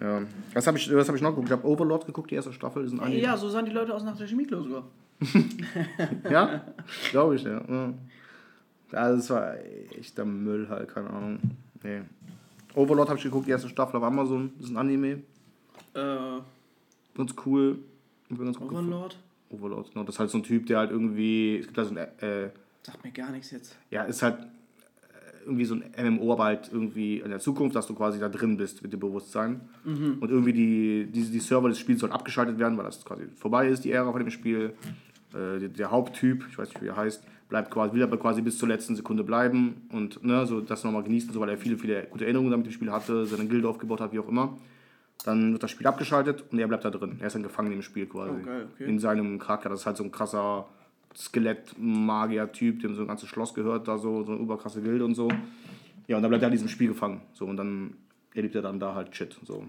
Ja. 0.00 0.22
Was 0.52 0.66
habe 0.66 0.76
ich, 0.78 0.94
was 0.94 1.08
hab 1.08 1.14
ich 1.16 1.22
noch 1.22 1.30
geguckt? 1.30 1.48
Ich 1.48 1.52
habe 1.52 1.66
Overlord 1.66 2.06
geguckt, 2.06 2.30
die 2.30 2.34
erste 2.34 2.52
Staffel. 2.52 2.84
Ist 2.84 2.92
ein 2.92 3.00
Anime. 3.00 3.20
Ja, 3.20 3.36
so 3.36 3.48
sahen 3.48 3.64
die 3.64 3.72
Leute 3.72 3.94
aus 3.94 4.02
nach 4.04 4.16
der 4.16 4.26
Chemieklausur. 4.26 4.84
Ja, 6.30 6.62
glaube 7.10 7.36
ich, 7.36 7.42
ja. 7.44 7.62
ja. 7.68 7.94
Ja, 8.92 9.10
das 9.10 9.30
war 9.30 9.54
echter 9.98 10.24
Müll 10.24 10.68
halt, 10.68 10.88
keine 10.88 11.10
Ahnung. 11.10 11.38
Nee. 11.82 12.02
Overlord 12.74 13.08
habe 13.08 13.18
ich 13.18 13.24
geguckt, 13.24 13.46
die 13.46 13.50
erste 13.50 13.68
Staffel 13.68 13.96
auf 13.96 14.02
Amazon. 14.02 14.52
Das 14.58 14.66
ist 14.66 14.72
ein 14.72 14.76
Anime. 14.76 15.22
Äh, 15.94 16.40
Ganz 17.16 17.34
cool. 17.46 17.78
Ganz. 18.36 18.58
Overlord? 18.60 19.18
Overlord, 19.50 19.92
genau. 19.92 20.04
Das 20.04 20.16
ist 20.16 20.18
halt 20.18 20.30
so 20.30 20.38
ein 20.38 20.42
Typ, 20.42 20.66
der 20.66 20.78
halt 20.78 20.90
irgendwie. 20.90 21.58
Es 21.58 21.66
gibt 21.66 21.78
da 21.78 21.84
so 21.84 21.90
ein. 21.94 21.96
Äh, 21.96 22.50
Sagt 22.82 23.02
mir 23.02 23.10
gar 23.10 23.30
nichts 23.30 23.50
jetzt. 23.50 23.76
ja, 23.90 24.02
ist 24.04 24.22
halt 24.22 24.38
äh, 24.40 24.46
irgendwie 25.46 25.64
so 25.64 25.76
ein 25.76 26.14
MMO, 26.14 26.32
aber 26.32 26.44
halt 26.44 26.70
irgendwie 26.72 27.18
in 27.20 27.30
der 27.30 27.38
Zukunft, 27.38 27.74
dass 27.74 27.86
du 27.86 27.94
quasi 27.94 28.18
da 28.18 28.28
drin 28.28 28.56
bist 28.56 28.82
mit 28.82 28.92
dem 28.92 29.00
Bewusstsein. 29.00 29.60
Und 30.20 30.30
irgendwie 30.30 30.52
die, 30.52 31.06
die, 31.10 31.30
die 31.30 31.40
Server 31.40 31.68
des 31.68 31.78
Spiels 31.78 32.00
sollen 32.00 32.12
abgeschaltet 32.12 32.58
werden, 32.58 32.76
weil 32.76 32.84
das 32.84 33.04
quasi 33.04 33.24
vorbei 33.36 33.68
ist, 33.68 33.84
die 33.84 33.92
Ära 33.92 34.10
von 34.12 34.20
dem 34.20 34.30
Spiel. 34.30 34.74
Äh, 35.32 35.58
der, 35.58 35.68
der 35.68 35.90
Haupttyp, 35.90 36.44
ich 36.50 36.58
weiß 36.58 36.68
nicht, 36.68 36.82
wie 36.82 36.86
er 36.88 36.96
heißt, 36.96 37.24
bleibt 37.48 37.70
quasi, 37.70 37.94
will 37.94 38.02
aber 38.02 38.16
quasi 38.16 38.42
bis 38.42 38.58
zur 38.58 38.68
letzten 38.68 38.96
Sekunde 38.96 39.24
bleiben 39.24 39.86
und 39.92 40.24
ne, 40.24 40.46
so 40.46 40.60
das 40.60 40.84
nochmal 40.84 41.02
genießen, 41.02 41.32
so, 41.32 41.40
weil 41.40 41.50
er 41.50 41.58
viele, 41.58 41.78
viele 41.78 42.04
gute 42.04 42.24
Erinnerungen 42.24 42.50
damit 42.50 42.66
dem 42.66 42.72
Spiel 42.72 42.90
hatte, 42.90 43.26
seine 43.26 43.46
Gilde 43.46 43.68
aufgebaut 43.68 44.00
hat, 44.00 44.12
wie 44.12 44.18
auch 44.18 44.28
immer. 44.28 44.56
Dann 45.24 45.52
wird 45.52 45.62
das 45.62 45.70
Spiel 45.70 45.86
abgeschaltet 45.86 46.44
und 46.50 46.58
er 46.58 46.68
bleibt 46.68 46.84
da 46.84 46.90
drin. 46.90 47.16
Er 47.20 47.28
ist 47.28 47.34
dann 47.34 47.42
gefangen 47.42 47.72
im 47.72 47.82
Spiel 47.82 48.06
quasi. 48.06 48.34
Oh, 48.42 48.44
geil, 48.44 48.68
okay. 48.72 48.84
In 48.84 48.98
seinem 48.98 49.38
Charakter. 49.38 49.68
Das 49.68 49.80
ist 49.80 49.86
halt 49.86 49.96
so 49.96 50.04
ein 50.04 50.12
krasser 50.12 50.66
Skelett-Magier-Typ, 51.16 52.80
dem 52.80 52.94
so 52.94 53.02
ein 53.02 53.08
ganzes 53.08 53.28
Schloss 53.28 53.54
gehört, 53.54 53.88
da 53.88 53.98
so, 53.98 54.22
so 54.22 54.32
eine 54.32 54.40
überkrasse 54.40 54.82
Gilde 54.82 55.04
und 55.04 55.14
so. 55.14 55.28
Ja, 56.08 56.16
und 56.16 56.22
dann 56.22 56.30
bleibt 56.30 56.42
er 56.42 56.48
in 56.48 56.52
diesem 56.52 56.68
Spiel 56.68 56.88
gefangen. 56.88 57.22
So, 57.32 57.46
und 57.46 57.56
dann 57.56 57.94
erlebt 58.34 58.54
er 58.54 58.62
dann 58.62 58.78
da 58.78 58.94
halt 58.94 59.14
Shit. 59.16 59.38
So. 59.44 59.66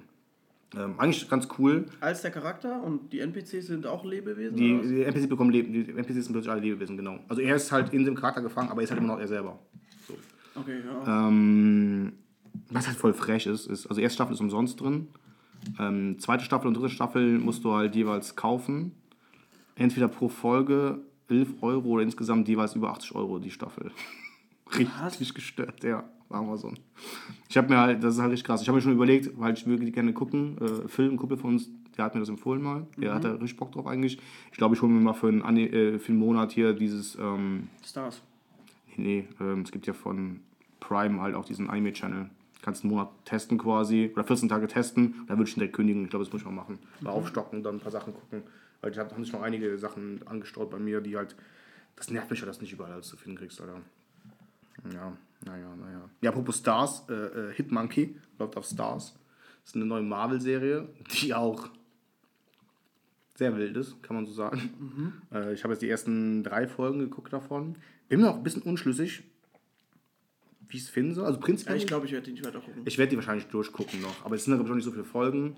Ähm, 0.76 0.96
eigentlich 1.00 1.30
ganz 1.30 1.48
cool. 1.58 1.86
Als 2.02 2.22
der 2.22 2.32
Charakter 2.32 2.84
und 2.84 3.14
die 3.14 3.22
NPCs 3.22 3.68
sind 3.68 3.88
auch 3.88 4.04
Lebewesen? 4.04 4.58
Die, 4.58 4.82
die 4.82 5.04
NPCs 5.04 5.30
bekommen 5.30 5.50
Leben, 5.50 5.72
die 5.72 5.90
NPCs 5.90 6.26
sind 6.26 6.34
plötzlich 6.34 6.52
alle 6.52 6.62
Lebewesen, 6.62 6.98
genau. 6.98 7.20
Also 7.30 7.42
er 7.42 7.56
ist 7.56 7.72
halt 7.72 7.94
in 7.94 8.04
dem 8.04 8.16
Charakter 8.16 8.42
gefangen, 8.42 8.70
aber 8.70 8.82
er 8.82 8.84
ist 8.84 8.92
halt 8.92 9.00
immer 9.00 9.14
noch 9.14 9.20
er 9.20 9.28
selber. 9.28 9.58
So. 10.06 10.16
Okay, 10.56 10.82
ja. 10.86 11.28
Ähm, 11.30 12.14
was 12.70 12.88
halt 12.88 12.98
voll 12.98 13.14
frech 13.14 13.48
ist, 13.48 13.68
ist, 13.68 13.88
also 13.88 14.02
erste 14.02 14.16
Staffel 14.16 14.34
ist 14.34 14.42
umsonst 14.42 14.82
drin. 14.82 15.08
Ähm, 15.80 16.20
zweite 16.20 16.44
Staffel 16.44 16.68
und 16.68 16.74
dritte 16.76 16.90
Staffel 16.90 17.40
musst 17.40 17.64
du 17.64 17.74
halt 17.74 17.96
jeweils 17.96 18.36
kaufen. 18.36 18.92
Entweder 19.76 20.08
pro 20.10 20.28
Folge 20.28 21.00
11 21.30 21.62
Euro 21.62 21.90
oder 21.90 22.04
insgesamt 22.04 22.48
jeweils 22.48 22.76
über 22.76 22.92
80 22.92 23.16
Euro 23.16 23.40
die 23.40 23.52
Staffel. 23.52 23.92
richtig 24.78 25.34
gestört, 25.34 25.84
ja. 25.84 26.04
War 26.30 26.42
Amazon. 26.42 26.78
Ich 27.48 27.56
habe 27.56 27.70
mir 27.70 27.80
halt, 27.80 28.04
das 28.04 28.16
ist 28.16 28.22
halt 28.22 28.32
richtig 28.32 28.46
krass. 28.46 28.62
Ich 28.62 28.68
habe 28.68 28.78
mir 28.78 28.82
schon 28.82 28.92
überlegt, 28.92 29.32
weil 29.40 29.54
ich 29.54 29.66
würde 29.66 29.90
gerne 29.92 30.12
gucken. 30.12 30.58
Äh, 30.60 31.02
ein 31.02 31.16
Kumpel 31.16 31.38
von 31.38 31.52
uns, 31.52 31.70
der 31.96 32.04
hat 32.04 32.16
mir 32.16 32.20
das 32.20 32.28
empfohlen 32.28 32.62
mal. 32.62 32.86
Der 32.98 33.14
hat 33.14 33.24
da 33.24 33.32
richtig 33.32 33.56
Bock 33.56 33.72
drauf 33.72 33.88
eigentlich. 33.88 34.20
Ich 34.52 34.58
glaube, 34.58 34.76
ich 34.76 34.82
hole 34.82 34.92
mir 34.92 35.00
mal 35.00 35.14
für 35.14 35.28
einen, 35.30 35.58
äh, 35.58 36.00
für 36.00 36.10
einen 36.12 36.20
Monat 36.20 36.52
hier 36.52 36.74
dieses. 36.74 37.16
Ähm, 37.16 37.70
Stars. 37.82 38.22
Nee, 38.98 39.26
nee 39.40 39.44
ähm, 39.46 39.62
es 39.62 39.72
gibt 39.72 39.88
ja 39.88 39.94
von 39.94 40.42
Prime 40.82 41.22
halt 41.22 41.36
auch 41.36 41.46
diesen 41.46 41.70
Anime-Channel. 41.70 42.30
Kannst 42.68 42.84
einen 42.84 42.92
Monat 42.92 43.12
testen 43.24 43.58
quasi, 43.58 44.12
oder 44.14 44.26
14 44.26 44.50
Tage 44.50 44.68
testen, 44.68 45.24
dann 45.30 45.38
würde 45.38 45.50
ich 45.50 45.56
ihn 45.56 45.62
direkt 45.62 45.78
kündigen. 45.78 46.04
Ich 46.04 46.10
glaube, 46.10 46.26
das 46.26 46.34
muss 46.34 46.42
ich 46.42 46.46
mal 46.46 46.52
machen. 46.52 46.80
Mal 47.00 47.12
aufstocken, 47.12 47.64
dann 47.64 47.76
ein 47.76 47.80
paar 47.80 47.94
Sachen 47.94 48.14
gucken. 48.14 48.44
Weil 48.82 48.92
da 48.92 49.10
haben 49.10 49.24
sich 49.24 49.32
noch 49.32 49.42
einige 49.42 49.78
Sachen 49.78 50.20
angestaut 50.28 50.70
bei 50.70 50.78
mir, 50.78 51.00
die 51.00 51.16
halt. 51.16 51.38
Das 51.96 52.12
nervt 52.12 52.30
mich 52.30 52.42
ja, 52.42 52.46
dass 52.46 52.58
du 52.58 52.66
nicht 52.66 52.74
überall 52.74 52.92
alles 52.92 53.08
zu 53.08 53.16
finden 53.16 53.38
kriegst, 53.38 53.62
Alter. 53.62 53.80
Ja, 54.94 55.14
naja, 55.46 55.76
naja. 55.78 56.10
Ja, 56.20 56.30
apropos 56.30 56.58
Stars, 56.58 57.06
äh, 57.08 57.14
äh, 57.14 57.54
Hitmonkey 57.54 58.18
läuft 58.38 58.58
auf 58.58 58.66
Stars. 58.66 59.14
Das 59.62 59.70
ist 59.70 59.76
eine 59.78 59.86
neue 59.86 60.04
Marvel-Serie, 60.04 60.90
die 61.14 61.34
auch 61.34 61.70
sehr 63.36 63.56
wild 63.56 63.78
ist, 63.78 64.04
kann 64.04 64.18
man 64.18 64.26
so 64.26 64.34
sagen. 64.34 65.22
Äh, 65.34 65.54
ich 65.54 65.64
habe 65.64 65.72
jetzt 65.74 65.82
die 65.82 65.90
ersten 65.90 66.44
drei 66.44 66.68
Folgen 66.68 67.00
geguckt 67.00 67.32
davon. 67.32 67.78
Bin 68.10 68.20
mir 68.20 68.30
auch 68.30 68.36
ein 68.36 68.44
bisschen 68.44 68.64
unschlüssig, 68.64 69.24
wie 70.70 70.78
ich 70.78 70.84
es 70.84 70.90
finde. 70.90 71.24
Also 71.24 71.40
Ja, 71.40 71.46
prinzipiell. 71.46 71.78
ich 71.78 71.88
glaube, 71.88 72.06
ich 72.06 72.12
werde 72.12 72.26
die 72.26 72.32
nicht 72.34 72.46
weiter 72.46 72.60
gucken. 72.60 72.82
Ich 72.86 72.98
werde 72.98 73.10
die 73.12 73.16
wahrscheinlich 73.16 73.48
durchgucken 73.48 74.02
noch. 74.02 74.26
Aber 74.26 74.36
es 74.36 74.46
sind, 74.46 74.54
glaube 74.56 74.68
ich, 74.68 74.72
auch 74.72 74.76
nicht 74.76 74.86
so 74.86 74.92
viele 74.92 75.04
Folgen. 75.06 75.56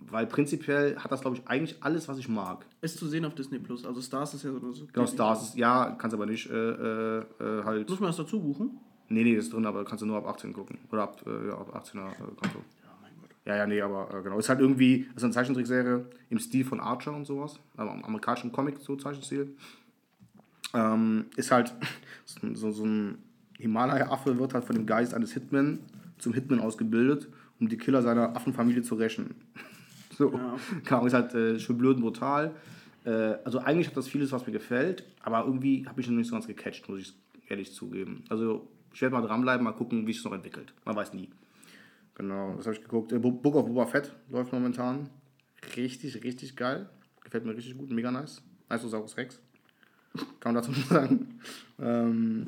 Weil 0.00 0.26
prinzipiell 0.28 0.96
hat 0.96 1.10
das, 1.10 1.22
glaube 1.22 1.36
ich, 1.38 1.48
eigentlich 1.48 1.82
alles, 1.82 2.06
was 2.06 2.18
ich 2.18 2.28
mag. 2.28 2.64
Ist 2.80 2.98
zu 2.98 3.08
sehen 3.08 3.24
auf 3.24 3.34
Disney 3.34 3.58
Plus. 3.58 3.84
Also 3.84 4.00
Stars 4.00 4.32
ist 4.34 4.44
ja 4.44 4.52
so. 4.52 4.72
so 4.72 4.86
Genau, 4.92 5.06
Stars 5.06 5.48
ist, 5.48 5.56
ja, 5.56 5.96
kannst 5.98 6.14
aber 6.14 6.26
nicht 6.26 6.48
äh, 6.48 6.54
äh, 6.54 7.18
äh, 7.40 7.64
halt. 7.64 7.88
Muss 7.88 7.98
man 7.98 8.10
das 8.10 8.16
dazu 8.16 8.40
buchen? 8.40 8.78
Nee, 9.08 9.24
nee, 9.24 9.34
das 9.34 9.46
ist 9.46 9.52
drin, 9.54 9.66
aber 9.66 9.84
kannst 9.84 10.02
du 10.02 10.06
nur 10.06 10.16
ab 10.18 10.26
18 10.28 10.52
gucken. 10.52 10.78
Oder 10.92 11.02
ab, 11.02 11.20
äh, 11.26 11.48
ja, 11.48 11.54
ab 11.58 11.74
18er 11.74 12.12
äh, 12.12 12.16
Konto. 12.36 12.58
Ja, 12.84 12.96
mein 13.02 13.10
Gott. 13.20 13.30
Ja, 13.44 13.56
ja, 13.56 13.66
nee, 13.66 13.80
aber 13.80 14.14
äh, 14.14 14.22
genau. 14.22 14.38
Ist 14.38 14.48
halt 14.48 14.60
irgendwie, 14.60 15.08
ist 15.16 15.24
eine 15.24 15.32
Zeichentrickserie 15.32 16.04
im 16.30 16.38
Stil 16.38 16.64
von 16.64 16.78
Archer 16.78 17.12
und 17.12 17.24
sowas. 17.24 17.58
Also 17.76 17.90
am 17.90 18.04
amerikanischen 18.04 18.52
Comic, 18.52 18.78
so 18.78 18.94
Zeichenstil. 18.94 19.56
Ähm, 20.74 21.26
ist 21.36 21.50
halt 21.50 21.74
so, 22.24 22.40
so, 22.54 22.70
so 22.70 22.84
ein 22.84 23.18
Himalaya-Affe 23.58 24.38
wird 24.38 24.54
halt 24.54 24.64
von 24.64 24.76
dem 24.76 24.86
Geist 24.86 25.14
eines 25.14 25.32
Hitman 25.32 25.80
zum 26.18 26.32
Hitman 26.34 26.60
ausgebildet, 26.60 27.28
um 27.60 27.68
die 27.68 27.76
Killer 27.76 28.02
seiner 28.02 28.34
Affenfamilie 28.36 28.82
zu 28.82 28.94
rächen. 28.94 29.34
So, 30.16 30.32
Ja. 30.32 30.56
Ahnung, 30.96 31.06
ist 31.06 31.12
halt 31.14 31.32
äh, 31.34 31.60
schön 31.60 31.78
blöd 31.78 31.94
und 31.98 32.02
brutal. 32.02 32.52
Äh, 33.04 33.10
also 33.44 33.60
eigentlich 33.60 33.86
hat 33.86 33.96
das 33.96 34.08
vieles, 34.08 34.32
was 34.32 34.44
mir 34.44 34.52
gefällt, 34.52 35.04
aber 35.22 35.44
irgendwie 35.44 35.86
habe 35.86 36.00
ich 36.00 36.08
noch 36.08 36.16
nicht 36.16 36.26
so 36.26 36.32
ganz 36.34 36.48
gecatcht, 36.48 36.88
muss 36.88 36.98
ich 36.98 37.14
ehrlich 37.48 37.72
zugeben. 37.72 38.24
Also 38.28 38.66
ich 38.92 39.00
werde 39.00 39.14
mal 39.14 39.22
dranbleiben, 39.24 39.62
mal 39.62 39.70
gucken, 39.74 40.08
wie 40.08 40.12
sich 40.12 40.20
das 40.20 40.28
noch 40.28 40.36
entwickelt. 40.36 40.72
Man 40.84 40.96
weiß 40.96 41.14
nie. 41.14 41.28
Genau, 42.16 42.52
das 42.56 42.66
habe 42.66 42.74
ich 42.74 42.82
geguckt. 42.82 43.12
Äh, 43.12 43.20
Bo- 43.20 43.30
Book 43.30 43.54
of 43.54 43.66
Boba 43.66 43.86
Fett 43.86 44.12
läuft 44.28 44.52
momentan. 44.52 45.08
Richtig, 45.76 46.24
richtig 46.24 46.56
geil. 46.56 46.88
Gefällt 47.22 47.44
mir 47.44 47.54
richtig 47.56 47.78
gut, 47.78 47.88
mega 47.92 48.10
nice. 48.10 48.42
Nice 48.68 49.16
Rex. 49.16 49.38
Kann 50.40 50.52
man 50.52 50.54
dazu 50.56 50.72
nur 50.72 50.82
sagen. 50.88 51.38
Ähm, 51.80 52.46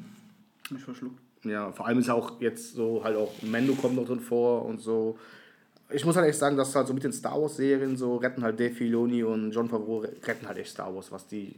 Mich 0.71 0.83
verschluckt. 0.83 1.21
ja, 1.45 1.73
vor 1.73 1.87
allem 1.87 1.99
ist 1.99 2.11
auch 2.11 2.41
jetzt 2.41 2.75
so 2.75 3.03
halt 3.05 3.16
auch 3.16 3.33
Mendo 3.43 3.75
kommt 3.75 3.97
noch 3.97 4.07
drin 4.07 4.21
vor 4.21 4.64
und 4.66 4.81
so. 4.81 5.18
Ich 5.93 6.05
muss 6.05 6.14
halt 6.16 6.29
echt 6.29 6.39
sagen, 6.39 6.57
dass 6.57 6.75
halt 6.77 6.87
so 6.87 6.95
mit 6.95 7.03
den 7.03 7.12
Star 7.12 7.41
Wars 7.41 7.57
Serien 7.57 7.97
so 7.97 8.16
retten 8.16 8.43
halt 8.43 8.61
Dave 8.61 8.73
Filoni 8.75 9.25
und 9.25 9.51
John 9.51 9.68
Favreau 9.68 9.99
retten 9.99 10.47
halt 10.47 10.59
echt 10.59 10.71
Star 10.71 10.95
Wars, 10.95 11.11
was 11.11 11.27
die 11.27 11.57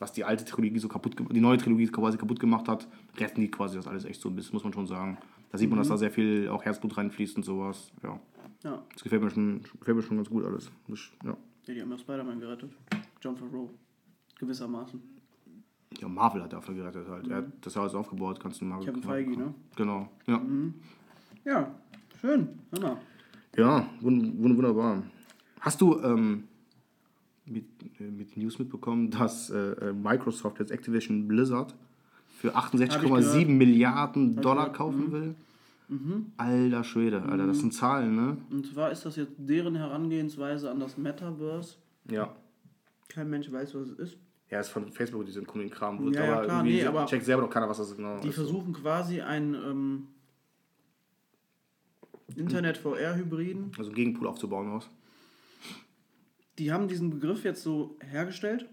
was 0.00 0.12
die 0.12 0.22
alte 0.24 0.44
Trilogie 0.44 0.78
so 0.78 0.86
kaputt 0.88 1.16
gemacht, 1.16 1.34
die 1.34 1.40
neue 1.40 1.58
Trilogie 1.58 1.88
quasi 1.88 2.16
kaputt 2.16 2.38
gemacht 2.38 2.68
hat, 2.68 2.86
retten 3.18 3.40
die 3.40 3.50
quasi 3.50 3.76
das 3.76 3.88
alles 3.88 4.04
echt 4.04 4.20
so 4.20 4.28
ein 4.28 4.36
bisschen, 4.36 4.52
muss 4.54 4.62
man 4.62 4.72
schon 4.72 4.86
sagen. 4.86 5.18
Da 5.50 5.58
sieht 5.58 5.68
man, 5.68 5.78
dass 5.78 5.88
da 5.88 5.96
sehr 5.96 6.10
viel 6.12 6.48
auch 6.48 6.64
Herzblut 6.64 6.96
reinfließt 6.96 7.36
und 7.36 7.42
sowas. 7.44 7.90
Ja, 8.04 8.20
Ja. 8.62 8.80
das 8.92 9.02
gefällt 9.02 9.22
mir 9.22 9.30
schon, 9.30 9.60
gefällt 9.80 9.96
mir 9.96 10.02
schon 10.04 10.16
ganz 10.18 10.28
gut 10.28 10.44
alles. 10.44 10.70
Das, 10.86 11.00
ja. 11.24 11.36
ja, 11.66 11.74
die 11.74 11.82
haben 11.82 11.90
ja 11.90 11.98
Spider-Man 11.98 12.38
gerettet. 12.38 12.70
John 13.20 13.36
Favreau. 13.36 13.70
Gewissermaßen. 14.38 15.02
Ja, 16.00 16.08
Marvel 16.08 16.42
hat 16.42 16.52
dafür 16.52 16.74
gerettet 16.74 17.08
halt. 17.08 17.28
Er 17.28 17.38
hat 17.38 17.46
das 17.62 17.74
ja 17.74 17.82
alles 17.82 17.94
aufgebaut, 17.94 18.38
kannst 18.40 18.60
du 18.60 18.64
Marvel. 18.64 18.86
Kevin 18.86 19.02
Feige, 19.02 19.36
ne? 19.36 19.54
Genau, 19.76 20.08
ja. 20.26 20.40
Ja, 21.44 21.74
schön. 22.20 22.48
Hammer. 22.72 22.98
Ja, 23.56 23.88
wund 24.00 24.38
wund 24.38 24.56
wunderbar. 24.56 25.02
Hast 25.60 25.80
du 25.80 26.00
ähm, 26.02 26.44
mit, 27.46 27.64
äh, 27.98 28.04
mit 28.04 28.36
News 28.36 28.58
mitbekommen, 28.58 29.10
dass 29.10 29.50
äh, 29.50 29.72
äh, 29.72 29.92
Microsoft 29.92 30.60
jetzt 30.60 30.70
Activision 30.70 31.26
Blizzard 31.26 31.74
für 32.38 32.54
Hab 32.54 32.74
ich 32.74 32.80
68,7 32.80 33.00
gehört. 33.00 33.48
Milliarden 33.48 34.36
Dollar 34.36 34.72
kaufen 34.72 35.10
will? 35.12 35.34
Alter 36.36 36.84
Schwede, 36.84 37.22
Alter, 37.22 37.46
das 37.46 37.60
sind 37.60 37.72
Zahlen, 37.72 38.14
ne? 38.14 38.36
Und 38.50 38.66
zwar 38.66 38.92
ist 38.92 39.06
das 39.06 39.16
jetzt 39.16 39.32
deren 39.38 39.74
Herangehensweise 39.74 40.70
an 40.70 40.80
das 40.80 40.98
Metaverse. 40.98 41.76
Ja. 42.10 42.36
Kein 43.08 43.30
Mensch 43.30 43.50
weiß, 43.50 43.74
was 43.74 43.88
es 43.88 43.98
ist. 43.98 44.18
Ja, 44.50 44.60
ist 44.60 44.70
von 44.70 44.90
Facebook 44.90 45.26
diesen 45.26 45.46
komischen 45.46 45.70
Kram. 45.70 46.02
Wird 46.04 46.14
Ja, 46.16 46.24
ja, 46.24 46.32
aber 46.36 46.44
klar, 46.44 46.62
nee, 46.62 46.84
aber- 46.84 47.06
checkt 47.06 47.24
selber 47.24 47.42
noch 47.42 47.50
keiner, 47.50 47.68
was 47.68 47.78
das 47.78 47.94
genau 47.94 48.18
Die 48.20 48.28
ist. 48.28 48.34
versuchen 48.34 48.72
quasi 48.72 49.20
ein 49.20 49.54
ähm, 49.54 50.06
Internet-VR-Hybriden. 52.36 53.72
Also 53.76 53.90
einen 53.90 53.94
Gegenpool 53.94 54.26
aufzubauen 54.26 54.68
aus. 54.70 54.88
Die 56.58 56.72
haben 56.72 56.88
diesen 56.88 57.10
Begriff 57.10 57.44
jetzt 57.44 57.62
so 57.62 57.96
hergestellt. 58.00 58.66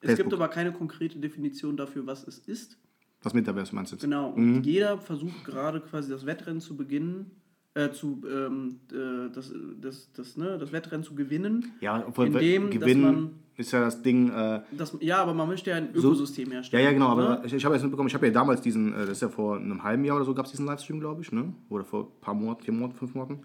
Es 0.00 0.10
Facebook. 0.10 0.16
gibt 0.30 0.34
aber 0.34 0.48
keine 0.48 0.72
konkrete 0.72 1.18
Definition 1.18 1.76
dafür, 1.76 2.06
was 2.06 2.26
es 2.26 2.38
ist. 2.38 2.78
Was 3.22 3.34
Metaverse 3.34 3.74
meinst 3.74 3.92
du 3.92 3.96
jetzt? 3.96 4.02
Genau. 4.02 4.30
Und 4.30 4.62
jeder 4.64 4.98
versucht 4.98 5.44
gerade 5.44 5.80
quasi 5.80 6.10
das 6.10 6.24
Wettrennen 6.24 6.60
zu 6.60 6.76
beginnen, 6.76 7.32
äh, 7.74 7.90
zu 7.90 8.22
ähm, 8.30 8.78
äh, 8.92 9.30
das, 9.32 9.52
das, 9.80 10.12
das, 10.12 10.36
ne, 10.36 10.56
das 10.58 10.70
Wettrennen 10.72 11.02
zu 11.04 11.14
gewinnen. 11.16 11.72
Ja, 11.80 12.04
obwohl 12.06 12.28
Indem, 12.28 12.70
dass 12.70 12.78
Gewinnen 12.80 13.02
man- 13.02 13.30
ist 13.58 13.72
ja 13.72 13.80
das 13.80 14.00
Ding. 14.02 14.30
Äh, 14.30 14.60
Das, 14.72 14.96
ja, 15.00 15.20
aber 15.20 15.34
man 15.34 15.48
möchte 15.48 15.70
ja 15.70 15.76
ein 15.76 15.88
So- 15.94 16.08
Ökosystem 16.12 16.48
Ja, 16.48 16.54
herstellen. 16.54 16.84
ja, 16.84 16.92
genau, 16.92 17.08
aber 17.08 17.28
ne? 17.40 17.42
ich, 17.44 17.52
ich 17.52 17.64
habe 17.64 17.74
jetzt 17.74 17.82
mitbekommen, 17.82 18.08
ich 18.08 18.14
habe 18.14 18.26
ja 18.26 18.32
damals 18.32 18.60
diesen, 18.62 18.94
äh, 18.94 19.00
das 19.00 19.10
ist 19.10 19.22
ja 19.22 19.28
vor 19.28 19.56
einem 19.56 19.82
halben 19.82 20.04
Jahr 20.04 20.16
oder 20.16 20.24
so, 20.24 20.32
gab 20.34 20.46
es 20.46 20.52
diesen 20.52 20.64
Livestream, 20.66 21.00
glaube 21.00 21.20
ich, 21.22 21.32
ne? 21.32 21.52
Oder 21.68 21.84
vor 21.84 22.04
ein 22.04 22.20
paar 22.20 22.34
Monaten, 22.34 22.62
vier 22.64 22.72
Monaten, 22.74 22.94
fünf 22.96 23.14
Monaten, 23.14 23.40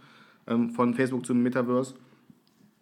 ähm, 0.47 0.69
von 0.69 0.93
Facebook 0.93 1.25
zum 1.25 1.41
Metaverse, 1.41 1.95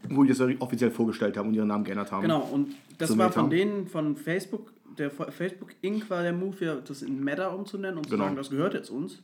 wo 0.10 0.24
die 0.24 0.30
das 0.30 0.40
ja 0.40 0.48
offiziell 0.60 0.92
vorgestellt 0.92 1.38
haben 1.38 1.50
und 1.50 1.56
ihren 1.56 1.68
Namen 1.70 1.84
geändert 1.84 2.12
haben. 2.12 2.22
Genau, 2.24 2.42
und 2.42 2.74
das 2.98 3.10
war 3.18 3.28
Meta. 3.30 3.40
von 3.42 3.50
denen, 3.50 3.88
von 3.88 4.16
Facebook, 4.18 4.74
der 4.98 5.10
Fa- 5.10 5.32
Facebook 5.32 5.74
Inc. 5.82 6.10
war 6.10 6.24
der 6.24 6.34
Move, 6.34 6.66
ja, 6.66 6.76
das 6.76 7.02
in 7.02 7.24
Meta 7.24 7.48
umzunennen 7.48 7.98
und 7.98 8.06
zu 8.06 8.12
Genau. 8.12 8.26
sagen, 8.26 8.36
das 8.36 8.50
gehört 8.50 8.74
jetzt 8.74 8.90
uns. 8.90 9.22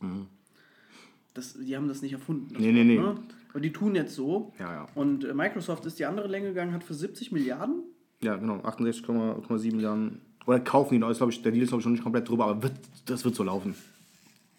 Das, 1.34 1.53
die 1.60 1.76
haben 1.76 1.88
das 1.88 2.01
nicht 2.01 2.14
erfunden. 2.14 2.47
Das 2.53 2.62
Nee, 2.62 2.72
nee, 2.72 2.84
nee. 2.84 2.97
Ne? 2.97 3.16
Aber 3.51 3.60
die 3.60 3.72
tun 3.72 3.95
jetzt 3.95 4.16
so. 4.16 4.53
Ja, 4.60 4.72
ja. 4.74 4.88
Und 4.95 5.24
äh, 5.24 5.34
Microsoft 5.34 5.86
ist 5.86 5.99
die 5.99 6.05
andere 6.05 6.28
Länge 6.28 6.47
gegangen, 6.49 6.74
hat 6.74 6.84
für 6.84 6.93
70 6.93 7.32
Milliarden. 7.32 7.84
Ja, 8.22 8.36
genau, 8.36 8.57
68,7 8.57 9.76
Milliarden. 9.76 10.22
Oder 10.45 10.59
kaufen 10.61 10.99
die 10.99 11.05
ist, 11.07 11.18
glaub 11.18 11.30
ich, 11.30 11.41
der 11.41 11.51
Deal 11.51 11.63
ist 11.63 11.70
glaube 11.70 11.82
ich 11.82 11.86
noch 11.86 11.91
nicht 11.91 12.03
komplett 12.03 12.28
drüber, 12.30 12.45
aber 12.45 12.63
wird, 12.63 12.74
das 13.05 13.24
wird 13.26 13.36
so 13.36 13.43
laufen. 13.43 13.76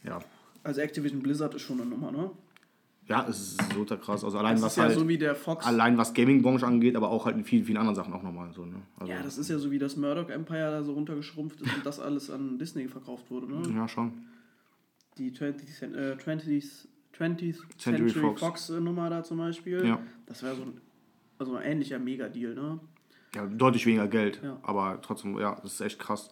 Ja. 0.05 0.21
Also 0.63 0.81
Activision 0.81 1.23
Blizzard 1.23 1.55
ist 1.55 1.63
schon 1.63 1.81
eine 1.81 1.89
Nummer, 1.89 2.13
ne? 2.13 2.31
Ja, 3.07 3.27
es 3.27 3.41
ist 3.41 3.73
so 3.73 3.85
krass. 3.97 4.23
Also 4.23 4.37
allein 4.39 4.57
Das 4.57 4.63
was 4.65 4.73
ist 4.73 4.77
ja 4.77 4.83
halt, 4.85 4.95
so 4.99 5.09
wie 5.09 5.17
der 5.17 5.35
Fox. 5.35 5.65
allein 5.65 5.97
was 5.97 6.13
Gaming-Branche 6.13 6.67
angeht, 6.67 6.95
aber 6.95 7.09
auch 7.09 7.25
halt 7.25 7.37
in 7.37 7.45
vielen, 7.45 7.65
vielen 7.65 7.79
anderen 7.79 7.95
Sachen 7.97 8.13
auch 8.13 8.23
nochmal 8.23 8.53
so, 8.53 8.67
ne? 8.67 8.83
Also, 8.99 9.11
Ja, 9.11 9.23
das 9.23 9.39
ist 9.39 9.49
ja 9.49 9.59
so 9.59 9.71
wie 9.71 9.79
das 9.79 9.97
Murdoch 9.97 10.29
Empire 10.29 10.71
da 10.71 10.83
so 10.85 10.93
runtergeschrumpft 10.93 11.63
ist 11.63 11.75
und 11.75 11.87
das 11.87 12.01
alles 12.01 12.31
an 12.31 12.59
Disney 12.59 12.87
verkauft 12.87 13.31
wurde, 13.31 13.47
ne? 13.51 13.63
ja, 13.75 13.89
schon. 13.89 14.13
Die 15.17 15.33
20th, 15.33 15.79
cent- 15.79 15.97
äh, 15.97 16.17
20th, 16.23 16.87
20th 17.17 17.17
Century 17.17 17.55
Century, 17.79 18.11
Fox. 18.21 18.41
Fox, 18.41 18.71
äh, 18.71 18.79
Nummer 18.81 19.09
da 19.09 19.25
zum 19.25 19.39
Beispiel. 19.39 19.85
Ja. 19.87 19.99
Das 20.27 20.43
wäre 20.43 20.55
so 20.57 20.63
ein, 20.65 20.81
also 21.39 21.57
ein 21.57 21.65
ähnlicher 21.65 21.99
Mega-Deal, 21.99 22.55
ne? 22.55 22.79
Ja, 23.39 23.47
deutlich 23.47 23.87
weniger 23.87 24.09
Geld, 24.09 24.41
Ja. 24.43 24.59
aber 24.65 25.01
trotzdem, 25.01 25.39
ja, 25.39 25.55
das 25.63 25.75
ist 25.75 25.81
echt 25.81 26.01
krass. 26.01 26.31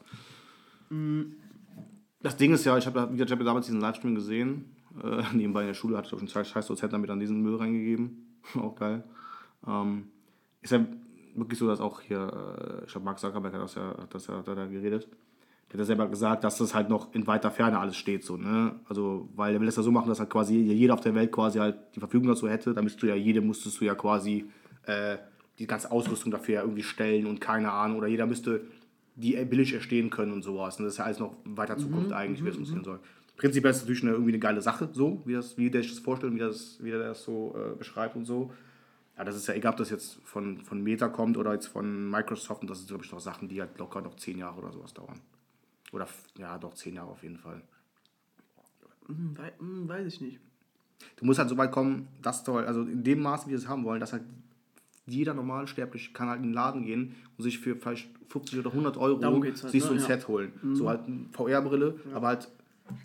Das 2.23 2.37
Ding 2.37 2.53
ist 2.53 2.65
ja, 2.65 2.77
ich 2.77 2.87
habe 2.87 3.01
hab 3.01 3.39
damals 3.45 3.67
diesen 3.67 3.81
Livestream 3.81 4.15
gesehen, 4.17 4.77
äh, 5.03 5.23
nebenbei 5.37 5.61
in 5.63 5.69
der 5.69 5.75
Schule 5.75 5.97
hatte 5.97 6.09
ich 6.09 6.15
auch 6.15 6.19
schon 6.19 6.29
zwei 6.29 6.43
scheiß 6.43 6.67
Dozenten 6.67 7.01
mit 7.01 7.11
an 7.11 7.21
diesen 7.21 7.41
Müll 7.43 7.57
reingegeben, 7.57 8.27
auch 8.57 8.75
geil. 8.75 9.05
Ähm, 9.67 10.09
ist 10.63 10.73
ja 10.73 10.85
wirklich 11.37 11.59
so, 11.61 11.69
dass 11.69 11.81
auch 11.81 12.01
hier, 12.01 12.81
äh, 12.81 12.85
ich 12.87 12.91
glaube 12.93 13.05
Mark 13.05 13.21
Zuckerberg 13.21 13.55
hat 13.55 13.61
das 13.63 13.75
ja, 13.77 13.97
hat 13.99 14.13
das 14.13 14.27
ja 14.27 14.39
hat 14.39 14.49
da 14.49 14.67
geredet, 14.67 15.07
der 15.69 15.75
hat 15.75 15.79
ja 15.79 15.85
selber 15.85 16.09
gesagt, 16.09 16.43
dass 16.43 16.59
das 16.59 16.75
halt 16.75 16.89
noch 16.89 17.15
in 17.15 17.27
weiter 17.29 17.53
Ferne 17.53 17.79
alles 17.79 17.97
steht, 17.97 18.25
so, 18.25 18.37
ne? 18.37 18.81
Also, 18.89 19.29
weil 19.37 19.55
er 19.55 19.61
will 19.61 19.67
das 19.67 19.77
ja 19.77 19.83
so 19.85 19.93
machen, 19.93 20.09
dass 20.09 20.19
halt 20.19 20.31
quasi 20.31 20.57
jeder 20.57 20.95
auf 20.95 21.01
der 21.01 21.15
Welt 21.15 21.31
quasi 21.31 21.59
halt 21.61 21.77
die 21.95 22.01
Verfügung 22.01 22.27
dazu 22.29 22.49
hätte, 22.49 22.75
da 22.75 22.83
müsstest 22.83 23.03
du 23.05 23.07
ja, 23.07 23.15
jede 23.15 23.41
musstest 23.41 23.81
du 23.81 23.85
ja 23.85 23.95
quasi 23.95 24.47
äh, 24.85 25.19
die 25.59 25.67
ganze 25.67 25.91
Ausrüstung 25.91 26.31
dafür 26.31 26.57
ja 26.57 26.61
irgendwie 26.63 26.83
stellen 26.83 27.27
und 27.27 27.41
keine 27.41 27.73
Ahnung, 27.73 27.99
oder 27.99 28.07
jeder 28.07 28.27
müsste 28.27 28.63
die 29.17 29.33
billig 29.45 29.73
erstehen 29.73 30.11
können 30.11 30.33
und 30.33 30.43
sowas. 30.43 30.79
Und 30.79 30.85
das 30.85 30.95
ist 30.95 30.99
ja 30.99 31.05
alles 31.05 31.19
noch 31.19 31.37
weiter 31.45 31.79
Zukunft 31.79 32.13
eigentlich, 32.13 32.43
wie 32.43 32.49
das 32.49 32.57
funktionieren 32.57 32.85
soll. 32.85 33.01
Prinzipiell 33.37 33.71
ist 33.71 33.79
es 33.79 33.83
natürlich 33.83 34.03
eine, 34.03 34.13
irgendwie 34.13 34.33
eine 34.33 34.39
geile 34.39 34.63
Sache, 34.63 34.89
so, 34.93 35.23
wie, 35.25 35.35
das, 35.35 35.59
wie 35.59 35.71
der 35.71 35.83
sich 35.83 35.93
das 35.93 36.01
vorstellt, 36.01 36.35
wie, 36.35 36.39
das, 36.39 36.83
wie 36.83 36.91
der 36.91 37.01
das 37.01 37.23
so 37.23 37.55
äh, 37.57 37.77
beschreibt 37.77 38.17
und 38.17 38.25
so. 38.25 38.53
Ja, 39.17 39.25
das 39.25 39.37
ist 39.37 39.47
ja 39.47 39.55
egal, 39.55 39.73
ob 39.73 39.79
das 39.79 39.91
jetzt 39.91 40.19
von, 40.25 40.61
von 40.61 40.83
Meta 40.83 41.09
kommt 41.09 41.39
oder 41.39 41.55
jetzt 41.55 41.67
von 41.67 42.11
Microsoft. 42.11 42.63
Und 42.63 42.71
das 42.71 42.79
sind, 42.79 42.89
glaube 42.89 43.05
ich, 43.05 43.13
noch 43.13 43.21
Sachen, 43.21 43.49
die 43.49 43.61
halt 43.61 43.79
locker 43.79 44.03
noch 44.03 44.17
zehn 44.17 44.39
Jahre 44.39 44.59
oder 44.59 44.73
sowas 44.73 44.93
dauern. 44.93 45.21
Oder, 45.93 46.07
ja, 46.37 46.59
doch 46.59 46.75
zehn 46.75 46.95
Jahre 46.95 47.11
auf 47.11 47.23
jeden 47.23 47.39
Fall. 47.39 47.63
Hm, 49.07 49.37
hm, 49.59 49.89
weiß 49.89 50.07
ich 50.07 50.21
nicht. 50.21 50.41
Du 51.17 51.25
musst 51.25 51.39
halt 51.39 51.49
so 51.49 51.57
weit 51.57 51.73
kommen, 51.73 52.09
dass 52.23 52.43
du 52.45 52.55
halt, 52.55 52.67
also 52.67 52.83
in 52.83 53.05
dem 53.05 53.21
Maße, 53.21 53.47
wie 53.47 53.51
wir 53.51 53.59
es 53.59 53.69
haben 53.69 53.85
wollen, 53.85 54.01
dass 54.01 54.13
halt 54.13 54.25
jeder 55.07 55.35
Normalsterbliche 55.35 56.13
kann 56.13 56.29
halt 56.29 56.39
in 56.39 56.49
den 56.49 56.53
Laden 56.53 56.85
gehen 56.85 57.15
und 57.37 57.45
sich 57.45 57.59
für 57.59 57.77
vielleicht 57.77 58.09
50 58.29 58.59
oder 58.59 58.71
100 58.71 58.97
Euro 58.97 59.21
halt, 59.43 59.57
sich 59.57 59.83
so 59.83 59.91
ne? 59.91 59.97
ein 59.97 60.01
Ja. 60.01 60.07
Set 60.07 60.29
holen. 60.29 60.53
So 60.75 60.89
halt 60.89 61.07
eine 61.07 61.27
VR-Brille, 61.33 61.95
aber 62.13 62.27
halt 62.29 62.49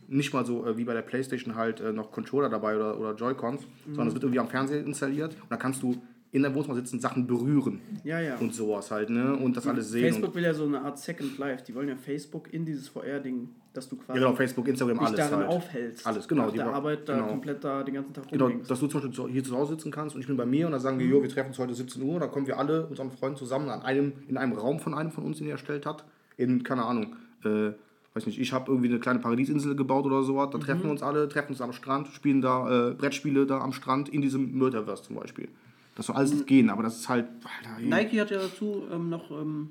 nicht 0.08 0.34
mal 0.34 0.46
so 0.46 0.66
äh, 0.66 0.78
wie 0.78 0.84
bei 0.84 0.94
der 0.94 1.02
Playstation 1.02 1.56
halt 1.56 1.80
äh, 1.80 1.92
noch 1.92 2.12
Controller 2.12 2.50
dabei 2.50 2.76
oder, 2.76 3.00
oder 3.00 3.14
Joy-Cons, 3.16 3.62
sondern 3.88 4.08
es 4.08 4.14
wird 4.14 4.24
irgendwie 4.24 4.40
am 4.40 4.48
Fernseher 4.48 4.84
installiert 4.86 5.36
und 5.42 5.52
da 5.52 5.58
kannst 5.58 5.82
du 5.84 5.96
in 6.32 6.44
deinem 6.44 6.56
Wohnzimmer 6.56 6.76
sitzen, 6.76 7.00
Sachen 7.00 7.28
berühren 7.28 7.82
Ja, 8.04 8.20
ja. 8.22 8.38
und 8.38 8.54
sowas 8.54 8.90
halt, 8.90 9.10
ne? 9.10 9.36
Und 9.36 9.58
das 9.58 9.68
alles 9.68 9.90
sehen. 9.90 10.12
Facebook 10.14 10.34
will 10.36 10.44
ja 10.44 10.54
so 10.54 10.66
eine 10.66 10.82
Art 10.82 10.98
Second 10.98 11.38
Life. 11.38 11.66
Die 11.66 11.76
wollen 11.76 11.90
ja 11.90 11.96
Facebook 11.98 12.54
in 12.54 12.64
dieses 12.66 12.88
VR-Ding, 12.88 13.50
dass 13.74 13.88
du 13.88 13.96
quasi 13.96 14.20
ja, 14.20 14.26
genau, 14.26 14.36
Facebook, 14.36 14.68
Instagram, 14.68 14.98
dich 15.00 15.08
alles 15.08 15.18
darin 15.18 15.40
halt. 15.40 15.48
aufhältst. 15.48 16.06
Alles, 16.06 16.28
genau. 16.28 16.44
Nach 16.46 16.52
die 16.52 16.58
der 16.58 16.74
Arbeit 16.74 17.08
da 17.08 17.16
genau. 17.16 17.28
komplett 17.28 17.64
da 17.64 17.84
den 17.84 17.94
ganzen 17.94 18.14
Tag 18.14 18.28
Genau, 18.30 18.46
rumhängst. 18.46 18.70
dass 18.70 18.80
du 18.80 18.88
zum 18.88 19.02
Beispiel 19.02 19.30
hier 19.30 19.44
zu 19.44 19.56
Hause 19.56 19.74
sitzen 19.74 19.92
kannst 19.92 20.16
und 20.16 20.22
ich 20.22 20.28
bin 20.28 20.36
bei 20.36 20.46
mir 20.46 20.66
und 20.66 20.74
dann 20.74 20.82
sagen 20.82 21.00
wir, 21.00 21.06
jo, 21.06 21.22
wir 21.22 21.30
treffen 21.30 21.50
uns 21.50 21.60
heute 21.60 21.74
17 21.74 22.02
Uhr, 22.02 22.20
dann 22.20 22.32
kommen 22.32 22.48
wir 22.48 22.60
alle 22.60 22.82
mit 22.82 22.92
unseren 22.92 23.12
Freunden 23.12 23.38
zusammen 23.38 23.70
an 23.70 23.82
einem, 23.82 24.14
in 24.28 24.38
einem 24.38 24.54
Raum 24.54 24.80
von 24.80 24.94
einem 24.94 25.12
von 25.12 25.24
uns, 25.24 25.38
den 25.38 25.48
er 25.48 25.54
erstellt 25.54 25.86
hat, 25.86 26.04
in, 26.38 26.64
keine 26.64 26.84
Ahnung, 26.84 27.16
äh, 27.46 27.72
weiß 28.14 28.26
nicht, 28.26 28.40
ich 28.40 28.52
habe 28.52 28.70
irgendwie 28.70 28.90
eine 28.90 29.00
kleine 29.00 29.20
Paradiesinsel 29.20 29.76
gebaut 29.76 30.06
oder 30.06 30.22
sowas, 30.24 30.50
da 30.52 30.58
treffen 30.58 30.84
wir 30.84 30.92
uns 30.92 31.02
alle, 31.02 31.30
treffen 31.30 31.52
uns 31.52 31.62
am 31.62 31.72
Strand, 31.72 32.10
spielen 32.10 32.42
da 32.42 32.90
äh, 32.90 32.94
Brettspiele 32.94 33.46
da 33.46 33.60
am 33.62 33.72
Strand 33.72 34.10
in 34.10 34.22
diesem 34.22 34.58
Murderverse 34.58 35.04
zum 35.04 35.16
Beispiel. 35.16 35.48
Das 35.96 36.08
soll 36.08 36.16
alles 36.16 36.46
gehen, 36.46 36.70
aber 36.70 36.84
das 36.84 36.98
ist 36.98 37.10
halt, 37.10 37.28
Alter, 37.44 37.80
Nike 37.82 38.20
hat 38.20 38.32
ja 38.32 38.40
dazu 38.40 38.84
ähm, 38.92 39.10
noch 39.10 39.32
ähm, 39.32 39.70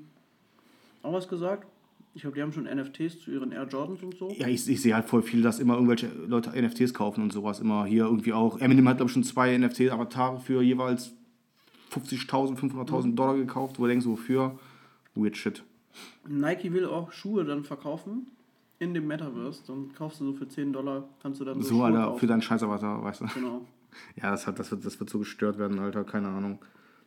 auch 1.03 1.13
was 1.13 1.27
gesagt. 1.27 1.67
Ich 2.13 2.21
glaube, 2.21 2.35
die 2.35 2.41
haben 2.41 2.51
schon 2.51 2.65
NFTs 2.65 3.21
zu 3.21 3.31
ihren 3.31 3.51
Air 3.53 3.67
Jordans 3.67 4.03
und 4.03 4.15
so. 4.17 4.29
Ja, 4.37 4.47
ich, 4.47 4.67
ich 4.69 4.81
sehe 4.81 4.93
halt 4.93 5.05
voll 5.05 5.21
viel, 5.21 5.41
dass 5.41 5.59
immer 5.59 5.75
irgendwelche 5.75 6.07
Leute 6.27 6.49
NFTs 6.61 6.93
kaufen 6.93 7.23
und 7.23 7.31
sowas. 7.31 7.59
Immer 7.61 7.85
hier 7.85 8.03
irgendwie 8.05 8.33
auch. 8.33 8.59
Eminem 8.59 8.87
hat, 8.89 8.97
glaube 8.97 9.09
ich, 9.09 9.13
schon 9.13 9.23
zwei 9.23 9.57
NFT-Avatare 9.57 10.39
für 10.39 10.61
jeweils 10.61 11.13
50.000, 11.93 12.57
500.000 12.57 13.15
Dollar 13.15 13.35
gekauft. 13.37 13.79
Wo 13.79 13.83
du 13.83 13.89
denkst, 13.89 14.05
wofür? 14.05 14.59
Weird 15.15 15.37
shit. 15.37 15.63
Nike 16.27 16.73
will 16.73 16.85
auch 16.85 17.11
Schuhe 17.11 17.43
dann 17.45 17.63
verkaufen 17.63 18.27
in 18.79 18.93
dem 18.93 19.07
Metaverse. 19.07 19.61
Dann 19.67 19.93
kaufst 19.93 20.19
du 20.19 20.25
so 20.25 20.33
für 20.33 20.47
10 20.47 20.73
Dollar, 20.73 21.07
kannst 21.21 21.39
du 21.39 21.45
dann 21.45 21.55
so, 21.61 21.61
So, 21.61 21.75
Schuhe 21.75 21.85
Alter, 21.85 22.03
kaufen. 22.05 22.19
für 22.19 22.27
deinen 22.27 22.41
Scheiß-Avatar, 22.41 23.03
weißt 23.03 23.21
du. 23.21 23.25
Genau. 23.33 23.65
Ja, 24.21 24.31
das, 24.31 24.47
hat, 24.47 24.57
das, 24.57 24.71
wird, 24.71 24.85
das 24.85 24.99
wird 24.99 25.09
so 25.09 25.19
gestört 25.19 25.57
werden, 25.57 25.79
Alter, 25.79 26.03
keine 26.05 26.29
Ahnung. 26.29 26.59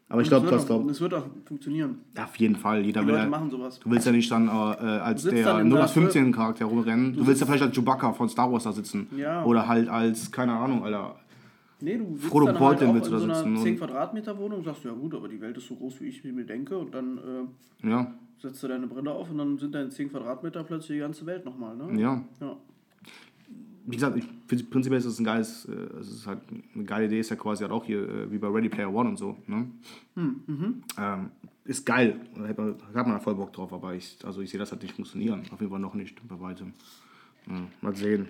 Aber 0.09 0.21
ich 0.23 0.29
glaube, 0.29 0.49
das 0.51 0.63
auch- 0.63 0.67
glaub, 0.67 0.91
Es 0.91 1.01
wird 1.01 1.15
auch 1.15 1.25
funktionieren. 1.47 1.99
ja, 2.17 2.25
auf 2.25 2.37
jeden 2.37 2.57
Fall. 2.57 2.83
Jeder 2.85 3.01
Die 3.01 3.07
will 3.07 3.15
Leute 3.15 3.25
ja, 3.25 3.31
machen 3.31 3.51
sowas. 3.51 3.81
Du 3.81 3.91
willst 3.91 4.07
ja 4.07 4.13
nicht 4.13 4.31
dann 4.31 4.49
äh, 4.49 4.51
äh, 4.51 4.55
als 5.01 5.23
Du 5.23 5.31
der 5.31 5.45
dann 5.45 5.71
im 5.73 5.77
015 5.89 6.31
Charakter 6.33 6.67
rumrennen. 6.67 7.15
Du, 7.15 7.27
willst 7.27 7.41
ja 7.41 7.47
vielleicht 7.47 7.63
als 7.65 7.75
Chewbacca 7.75 8.13
von 8.13 8.29
Star 8.29 8.53
Wars 8.53 8.65
da 8.65 8.73
sitzen. 8.73 9.09
Ja. 9.17 9.43
Oder 9.45 9.67
halt 9.67 9.89
als, 9.89 10.31
keine 10.31 10.53
Ahnung, 10.53 10.85
Alter. 10.85 11.17
Nee, 11.81 11.97
du 11.99 12.15
sitzt 12.17 12.27
Frodo 12.29 12.47
dann 12.47 12.61
halt 12.61 12.83
auch 12.83 12.95
willst 12.95 13.07
in 13.09 13.13
du 13.13 13.19
so 13.19 13.27
da 13.27 13.33
einer 13.35 13.35
sitzen 13.35 13.57
10 13.63 13.73
und- 13.73 13.79
Quadratmeter 13.81 14.39
Wohnung 14.39 14.59
und 14.59 14.65
sagst, 14.65 14.85
ja 14.85 14.93
gut, 14.93 15.15
aber 15.15 15.29
die 15.29 15.41
Welt 15.41 15.57
ist 15.57 15.67
so 15.69 15.75
groß, 15.75 16.01
wie 16.01 16.07
ich 16.07 16.23
mir 16.25 16.45
denke. 16.45 16.79
Und 16.79 16.95
dann 16.95 17.19
äh, 17.83 17.89
Ja, 17.89 18.07
setzt 18.39 18.63
du 18.63 18.69
deine 18.69 18.87
Brille 18.87 19.11
auf 19.11 19.31
und 19.31 19.39
dann 19.39 19.59
sind 19.59 19.75
da 19.75 19.83
in 19.83 19.91
10 19.91 20.11
Quadratmeter 20.11 20.65
plötzlich 20.65 20.97
die 20.97 21.01
ganze 21.01 21.27
Welt 21.27 21.45
nochmal. 21.45 21.77
Ne? 21.77 22.01
ja. 22.01 22.23
ja. 22.41 22.57
Wie 23.87 23.97
gesagt, 23.97 24.17
ich 24.17 24.25
finde 24.47 24.65
prinzipiell 24.65 24.99
ist 24.99 25.05
es 25.05 25.19
ein 25.19 25.25
geiles, 25.25 25.67
äh, 25.67 25.73
es 26.01 26.11
ist 26.11 26.27
halt 26.27 26.41
eine 26.75 26.85
geile 26.85 27.07
Idee, 27.07 27.21
ist 27.21 27.31
ja 27.31 27.37
quasi 27.37 27.63
halt 27.63 27.73
auch 27.73 27.85
hier 27.85 28.09
äh, 28.09 28.31
wie 28.31 28.39
bei 28.39 28.49
Ready 28.49 28.69
Player 28.69 28.93
One 28.93 29.11
und 29.11 29.17
so. 29.19 29.37
Ne? 29.47 29.67
Ähm, 30.17 31.31
ist 31.65 31.85
geil, 31.85 32.21
da 32.35 32.49
hat 32.49 32.59
man, 32.59 32.77
hat 32.95 33.07
man 33.07 33.21
voll 33.21 33.35
Bock 33.35 33.53
drauf, 33.53 33.73
aber 33.73 33.95
ich, 33.95 34.19
also 34.25 34.41
ich 34.41 34.51
sehe 34.51 34.59
das 34.59 34.71
halt 34.71 34.83
nicht 34.83 34.95
funktionieren. 34.95 35.43
Auf 35.51 35.61
jeden 35.61 35.71
Fall 35.71 35.81
noch 35.81 35.95
nicht, 35.95 36.27
bei 36.29 36.39
weitem. 36.41 36.73
Ja, 37.47 37.61
mal 37.81 37.95
sehen. 37.95 38.29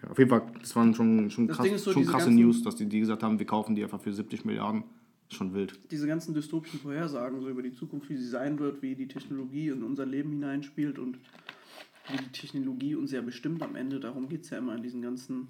Ja, 0.00 0.10
auf 0.10 0.18
jeden 0.18 0.30
Fall, 0.30 0.42
das 0.60 0.74
waren 0.74 0.94
schon, 0.94 1.30
schon, 1.30 1.48
Das 1.48 1.58
krass, 1.58 1.84
so, 1.84 1.92
schon 1.92 2.06
krasse 2.06 2.30
News, 2.30 2.62
dass 2.62 2.76
die, 2.76 2.86
die 2.86 3.00
gesagt 3.00 3.22
haben, 3.22 3.38
wir 3.38 3.46
kaufen 3.46 3.74
die 3.74 3.82
einfach 3.82 4.00
für 4.00 4.12
70 4.12 4.44
Milliarden. 4.44 4.84
Ist 5.28 5.36
schon 5.36 5.52
wild. 5.54 5.78
Diese 5.90 6.06
ganzen 6.06 6.34
dystopischen 6.34 6.80
Vorhersagen 6.80 7.40
so 7.40 7.48
über 7.48 7.62
die 7.62 7.72
Zukunft, 7.72 8.08
wie 8.08 8.16
sie 8.16 8.28
sein 8.28 8.58
wird, 8.58 8.82
wie 8.82 8.94
die 8.94 9.08
Technologie 9.08 9.68
in 9.68 9.82
unser 9.82 10.06
Leben 10.06 10.30
hineinspielt 10.30 10.98
und 10.98 11.18
wie 12.10 12.16
die 12.16 12.32
Technologie 12.32 12.94
uns 12.94 13.12
ja 13.12 13.20
bestimmt 13.20 13.62
am 13.62 13.76
Ende. 13.76 14.00
Darum 14.00 14.28
geht 14.28 14.42
es 14.42 14.50
ja 14.50 14.58
immer 14.58 14.74
in 14.74 14.82
diesen 14.82 15.02
ganzen 15.02 15.48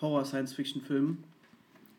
Horror-Science-Fiction-Filmen. 0.00 1.18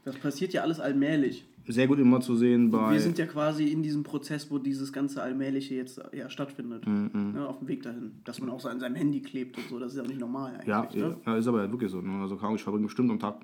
Das 0.05 0.15
passiert 0.15 0.53
ja 0.53 0.61
alles 0.61 0.79
allmählich. 0.79 1.45
Sehr 1.67 1.87
gut 1.87 1.99
immer 1.99 2.21
zu 2.21 2.37
sehen 2.37 2.71
bei. 2.71 2.93
Wir 2.93 3.01
sind 3.01 3.17
ja 3.17 3.25
quasi 3.25 3.65
in 3.65 3.83
diesem 3.83 4.03
Prozess, 4.03 4.49
wo 4.49 4.57
dieses 4.57 4.93
ganze 4.93 5.21
Allmähliche 5.21 5.75
jetzt 5.75 6.01
ja, 6.13 6.29
stattfindet. 6.29 6.87
Mhm, 6.87 7.33
Ne, 7.33 7.45
auf 7.45 7.59
dem 7.59 7.67
Weg 7.67 7.83
dahin. 7.83 8.13
Dass 8.23 8.39
man 8.39 8.49
auch 8.49 8.61
so 8.61 8.69
an 8.69 8.79
seinem 8.79 8.95
Handy 8.95 9.21
klebt 9.21 9.57
und 9.57 9.67
so, 9.69 9.77
das 9.77 9.91
ist 9.91 9.97
ja 9.97 10.03
auch 10.03 10.07
nicht 10.07 10.21
normal 10.21 10.53
eigentlich. 10.53 10.67
ja, 10.67 10.87
ne? 10.93 11.17
ja, 11.25 11.35
ist 11.35 11.47
aber 11.47 11.63
ja 11.63 11.69
wirklich 11.69 11.91
so. 11.91 11.99
Ne? 11.99 12.21
Also, 12.21 12.39
ich 12.55 12.63
verbringe 12.63 12.85
bestimmt 12.85 13.11
am 13.11 13.19
Tag, 13.19 13.41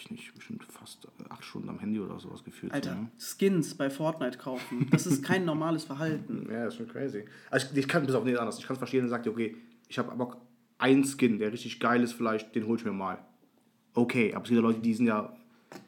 ich 0.00 0.10
nicht, 0.10 0.34
bestimmt 0.34 0.64
fast 0.64 1.06
acht 1.28 1.44
Stunden 1.44 1.68
am 1.68 1.78
Handy 1.78 2.00
oder 2.00 2.18
sowas 2.18 2.42
gefühlt. 2.44 2.72
Alter, 2.72 2.90
So, 2.94 2.96
ne? 2.96 3.08
Skins 3.18 3.74
bei 3.74 3.90
Fortnite 3.90 4.38
kaufen, 4.38 4.86
das 4.90 5.06
ist 5.06 5.22
kein 5.24 5.44
normales 5.44 5.84
Verhalten. 5.84 6.46
Ja, 6.50 6.66
ist 6.66 6.76
schon 6.76 6.88
crazy. 6.88 7.24
Also 7.50 7.68
ich, 7.72 7.78
ich 7.78 7.88
kann 7.88 8.04
bis 8.06 8.14
auf 8.14 8.24
nicht 8.24 8.38
anders. 8.38 8.58
Ich 8.58 8.66
kann 8.66 8.74
es 8.74 8.78
verstehen 8.78 9.04
und 9.04 9.10
sagt, 9.10 9.26
okay, 9.28 9.56
ich 9.88 9.98
habe 9.98 10.10
aber 10.12 10.36
einen 10.78 11.04
Skin, 11.04 11.38
der 11.38 11.52
richtig 11.52 11.78
geil 11.80 12.02
ist, 12.02 12.12
vielleicht, 12.14 12.54
den 12.54 12.66
hol 12.66 12.76
ich 12.76 12.84
mir 12.84 12.92
mal. 12.92 13.18
Okay, 13.94 14.32
aber 14.34 14.44
es 14.44 14.48
gibt 14.50 14.56
ja 14.62 14.66
Leute, 14.66 14.80
die 14.80 14.94
sind 14.94 15.06
ja, 15.06 15.32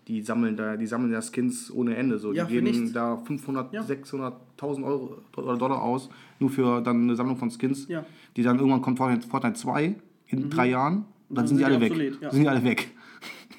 die 0.08 0.22
sammeln 0.22 0.56
da, 0.56 0.76
die 0.76 0.86
sammeln 0.86 1.12
ja 1.12 1.20
Skins 1.22 1.70
ohne 1.70 1.96
Ende. 1.96 2.18
So. 2.18 2.32
Ja, 2.32 2.44
die 2.44 2.54
für 2.56 2.62
geben 2.62 2.80
nichts. 2.80 2.92
da 2.92 3.16
500, 3.16 3.72
Ja. 3.72 3.82
600.000 3.82 4.84
Euro 4.84 5.18
oder 5.36 5.56
Dollar 5.56 5.82
aus, 5.82 6.08
nur 6.38 6.50
für 6.50 6.80
dann 6.82 7.02
eine 7.02 7.16
Sammlung 7.16 7.36
von 7.36 7.50
Skins. 7.50 7.88
Ja. 7.88 8.04
Die 8.36 8.42
dann 8.42 8.58
irgendwann 8.58 8.82
kommt 8.82 8.98
Fortnite, 8.98 9.26
Fortnite 9.26 9.54
2 9.58 9.94
in 10.26 10.50
drei 10.50 10.68
Jahren 10.70 11.04
dann, 11.28 11.36
Dann 11.36 11.46
sind 11.46 11.58
die 11.58 11.64
sind 11.64 11.72
alle 11.72 11.78
die 11.78 11.84
weg. 11.84 11.92
obsolet, 11.92 12.20
ja. 12.22 12.30
Sind 12.30 12.42
die 12.42 12.48
alle 12.48 12.64
weg. 12.64 12.90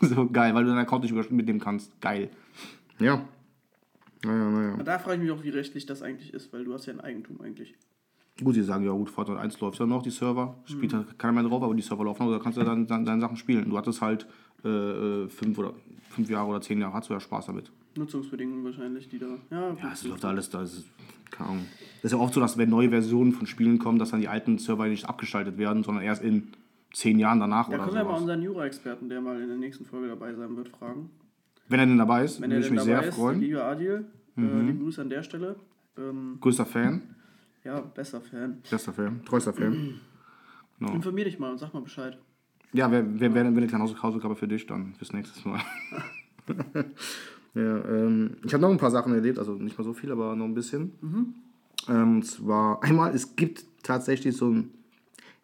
so 0.16 0.30
geil, 0.30 0.54
weil 0.56 0.64
du 0.64 0.70
deinen 0.70 0.80
Account 0.80 1.04
nicht 1.04 1.32
mitnehmen 1.32 1.60
kannst. 1.60 2.00
Geil. 2.02 2.30
Ja. 3.00 3.24
Naja, 4.24 4.50
naja. 4.50 4.84
Da 4.84 5.00
frage 5.00 5.18
ich 5.18 5.22
mich 5.24 5.32
auch, 5.32 5.44
wie 5.44 5.50
rechtlich 5.50 5.86
das 5.86 6.02
eigentlich 6.02 6.34
ist, 6.34 6.54
weil 6.54 6.64
du 6.64 6.74
hast 6.74 6.86
ja 6.86 6.94
ein 6.94 7.02
Eigentum 7.02 7.42
eigentlich. 7.42 7.74
Gut, 8.44 8.56
die 8.56 8.62
sagen 8.64 8.84
ja 8.86 8.92
gut, 8.92 9.10
Fortnite 9.10 9.40
1 9.40 9.60
läuft 9.60 9.80
ja 9.80 9.86
noch, 9.86 10.02
die 10.02 10.10
Server. 10.10 10.58
Spielt 10.66 10.94
Mhm. 10.94 10.98
halt 10.98 11.20
keiner 11.20 11.34
mehr 11.34 11.44
drauf, 11.44 11.62
aber 11.62 11.76
die 11.76 11.82
Server 11.82 12.04
laufen 12.06 12.26
noch, 12.26 12.32
da 12.32 12.40
kannst 12.40 12.58
du 12.58 12.64
dann, 12.64 12.88
dann 12.88 13.06
deine 13.06 13.22
Sachen 13.22 13.38
spielen. 13.38 13.70
Du 13.70 13.78
hattest 13.78 14.02
halt 14.02 14.26
äh, 14.64 14.70
äh, 14.70 15.30
fünf 15.30 15.58
oder 15.58 15.74
fünf 16.10 16.30
Jahre 16.30 16.48
oder 16.50 16.62
zehn 16.62 16.80
Jahre, 16.80 16.94
hast 16.94 17.10
du 17.10 17.14
ja 17.14 17.20
Spaß 17.20 17.48
damit. 17.48 17.72
Nutzungsbedingungen 17.96 18.64
wahrscheinlich, 18.64 19.08
die 19.10 19.20
da. 19.20 19.28
Ja. 19.52 19.74
Ja, 19.82 19.92
es 19.94 20.04
läuft 20.04 20.26
alles, 20.26 20.50
da 20.50 20.64
ist, 20.64 20.86
keine 21.30 21.50
Ahnung. 21.50 21.66
Das 22.02 22.12
ist 22.12 22.18
ja 22.18 22.24
oft 22.24 22.34
so, 22.34 22.40
dass 22.40 22.58
wenn 22.58 22.70
neue 22.70 22.90
Versionen 22.90 23.34
von 23.34 23.46
Spielen 23.46 23.78
kommen, 23.78 24.00
dass 24.00 24.12
dann 24.12 24.22
die 24.22 24.28
alten 24.30 24.58
Server 24.58 24.88
nicht 24.88 25.06
abgeschaltet 25.08 25.58
werden, 25.60 25.84
sondern 25.84 26.04
erst 26.04 26.24
in 26.24 26.48
zehn 26.94 27.20
Jahren 27.20 27.40
danach 27.40 27.68
Da 27.70 27.76
oder 27.76 27.84
können 27.86 27.96
wir 27.98 28.04
mal 28.06 28.18
unseren 28.18 28.42
Jura-Experten, 28.42 29.10
der 29.10 29.20
mal 29.22 29.42
in 29.42 29.48
der 29.50 29.58
nächsten 29.58 29.84
Folge 29.86 30.08
dabei 30.08 30.34
sein 30.34 30.56
wird, 30.56 30.70
fragen. 30.70 31.10
Wenn 31.68 31.80
er 31.80 31.86
denn 31.86 31.98
dabei 31.98 32.24
ist, 32.24 32.40
Wenn 32.42 32.52
würde 32.52 32.64
ich 32.66 32.72
mich 32.72 32.82
sehr 32.82 33.04
ist, 33.04 33.16
freuen. 33.16 33.38
Mhm. 33.38 33.44
lieber 33.44 33.66
Adil, 33.66 34.06
äh, 34.38 34.42
liebe 34.62 34.80
Grüße 34.84 35.02
an 35.02 35.10
der 35.10 35.24
Stelle. 35.24 35.56
Ähm, 35.98 36.38
Größter 36.42 36.66
Fan, 36.66 37.02
ja, 37.64 37.80
besser 37.82 38.20
Fan. 38.22 38.62
bester 38.70 38.94
Fan, 38.94 39.24
treuster 39.26 39.54
Fan. 39.54 40.00
Informier 40.80 41.26
dich 41.26 41.40
mal 41.40 41.52
und 41.52 41.60
sag 41.60 41.74
mal 41.74 41.82
Bescheid. 41.82 42.18
Ja, 42.74 42.92
wäre 42.92 43.06
wär, 43.20 43.34
wär, 43.34 43.34
wär 43.36 43.46
eine 43.46 43.68
kleine 43.68 43.84
Haus- 43.84 44.02
Hausaufgabe 44.02 44.36
für 44.36 44.48
dich 44.48 44.66
dann 44.66 44.96
fürs 44.96 45.14
nächste 45.14 45.48
Mal. 45.48 45.62
ja, 47.56 47.86
ähm, 47.86 48.38
ich 48.44 48.54
habe 48.54 48.62
noch 48.62 48.70
ein 48.72 48.78
paar 48.78 48.92
Sachen 48.92 49.14
erlebt, 49.14 49.38
also 49.40 49.54
nicht 49.54 49.78
mal 49.78 49.84
so 49.84 49.94
viel, 49.94 50.12
aber 50.12 50.36
noch 50.36 50.46
ein 50.46 50.54
bisschen. 50.56 50.92
Ähm, 51.88 52.16
und 52.18 52.24
zwar 52.26 52.84
einmal, 52.84 53.14
es 53.14 53.36
gibt 53.36 53.64
tatsächlich 53.84 54.36
so 54.36 54.50
ein, 54.50 54.72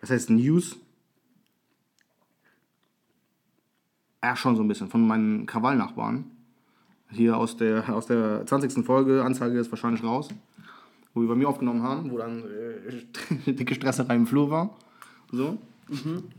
was 0.02 0.10
heißt 0.10 0.30
News? 0.32 0.78
Ja, 4.24 4.36
schon 4.36 4.56
so 4.56 4.62
ein 4.62 4.68
bisschen, 4.68 4.90
von 4.90 5.06
meinen 5.08 5.46
Krawallnachbarn. 5.46 6.26
Hier 7.12 7.38
aus 7.38 7.58
der, 7.58 7.90
aus 7.90 8.06
der 8.06 8.46
20. 8.46 8.86
Folge, 8.86 9.24
Anzeige 9.24 9.58
ist 9.58 9.72
wahrscheinlich 9.72 10.04
raus, 10.04 10.30
wo 11.14 11.22
wir 11.22 11.28
bei 11.28 11.36
mir 11.36 11.48
aufgenommen 11.48 11.82
haben, 11.82 12.12
wo 12.12 12.18
dann 12.18 12.44
äh, 12.44 13.52
dicke 13.54 13.74
Stresserei 13.74 14.16
im 14.16 14.28
Flur 14.28 14.50
war. 14.50 14.78
So. 15.32 15.58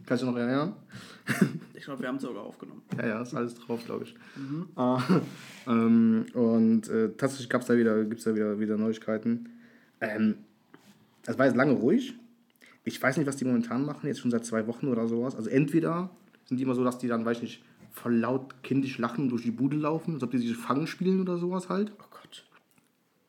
Kannst 0.06 0.22
du 0.22 0.26
noch 0.26 0.36
erinnern? 0.36 0.74
Ich 1.74 1.86
glaube, 1.86 2.02
wir 2.02 2.08
haben 2.08 2.16
es 2.16 2.22
sogar 2.22 2.42
aufgenommen. 2.42 2.82
Ja, 2.98 3.06
ja, 3.06 3.22
ist 3.22 3.34
alles 3.34 3.54
drauf, 3.54 3.82
glaube 3.86 4.04
ich. 4.04 4.14
Ah, 4.76 5.00
ähm, 5.66 6.26
und 6.34 6.86
äh, 6.90 7.08
tatsächlich 7.16 7.48
gab's 7.48 7.64
da 7.66 7.76
wieder, 7.78 8.04
gibt's 8.04 8.24
da 8.24 8.34
wieder, 8.34 8.60
wieder 8.60 8.76
Neuigkeiten. 8.76 9.48
Ähm, 10.02 10.34
das 11.22 11.38
war 11.38 11.46
jetzt 11.46 11.56
lange 11.56 11.72
ruhig. 11.72 12.14
Ich 12.84 13.02
weiß 13.02 13.16
nicht, 13.16 13.26
was 13.26 13.36
die 13.36 13.46
momentan 13.46 13.86
machen, 13.86 14.06
jetzt 14.08 14.20
schon 14.20 14.30
seit 14.30 14.44
zwei 14.44 14.66
Wochen 14.66 14.88
oder 14.88 15.08
sowas. 15.08 15.34
Also 15.34 15.48
entweder 15.48 16.10
sind 16.44 16.58
die 16.58 16.64
immer 16.64 16.74
so, 16.74 16.84
dass 16.84 16.98
die 16.98 17.08
dann, 17.08 17.24
weiß 17.24 17.38
ich 17.38 17.42
nicht, 17.44 17.64
voll 17.90 18.16
laut 18.16 18.62
kindisch 18.62 18.98
lachen 18.98 19.24
und 19.24 19.30
durch 19.30 19.42
die 19.42 19.50
Bude 19.50 19.76
laufen, 19.76 20.14
als 20.14 20.22
ob 20.22 20.30
die 20.30 20.38
sich 20.38 20.56
fangen 20.56 20.86
spielen 20.86 21.20
oder 21.20 21.38
sowas 21.38 21.68
halt. 21.68 21.92
Oh 21.98 22.04
Gott. 22.10 22.44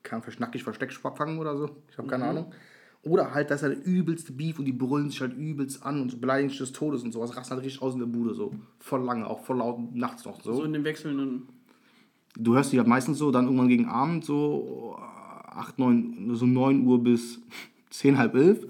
Kann 0.04 0.22
verschnackig 0.22 0.64
Versteck 0.64 0.92
fangen 0.94 1.40
oder 1.40 1.58
so. 1.58 1.70
Ich 1.90 1.98
habe 1.98 2.08
keine 2.08 2.26
Ahnung. 2.26 2.52
Oder 3.04 3.34
halt, 3.34 3.50
das 3.50 3.62
ist 3.62 3.68
halt 3.68 3.78
der 3.80 3.92
übelste 3.92 4.32
Beef 4.32 4.60
und 4.60 4.66
die 4.66 4.74
brüllen 4.74 5.10
sich 5.10 5.22
halt 5.22 5.36
übelst 5.36 5.84
an 5.84 6.02
und 6.02 6.22
beleidigen 6.22 6.50
sich 6.50 6.60
des 6.60 6.72
Todes 6.72 7.02
und 7.04 7.12
sowas. 7.12 7.36
Rasten 7.36 7.56
halt 7.56 7.66
richtig 7.66 7.82
aus 7.82 7.94
in 7.94 8.00
der 8.00 8.06
Bude 8.06 8.36
so. 8.36 8.54
Voll 8.80 9.04
lange, 9.04 9.26
auch 9.26 9.44
voll 9.44 9.58
laut 9.58 9.96
nachts 9.96 10.24
noch 10.26 10.42
So 10.44 10.64
in 10.64 10.74
den 10.74 10.84
wechselnden. 10.84 11.48
du 12.38 12.54
hörst 12.54 12.72
die 12.72 12.78
halt 12.78 12.88
meistens 12.88 13.18
so, 13.18 13.32
dann 13.32 13.46
irgendwann 13.46 13.70
gegen 13.70 13.88
Abend 13.88 14.24
so 14.24 14.98
8, 15.00 15.80
9, 15.80 16.36
so 16.36 16.46
9 16.46 16.86
Uhr 16.86 17.04
bis 17.04 17.42
10, 17.90 18.18
halb 18.20 18.36
11. 18.36 18.68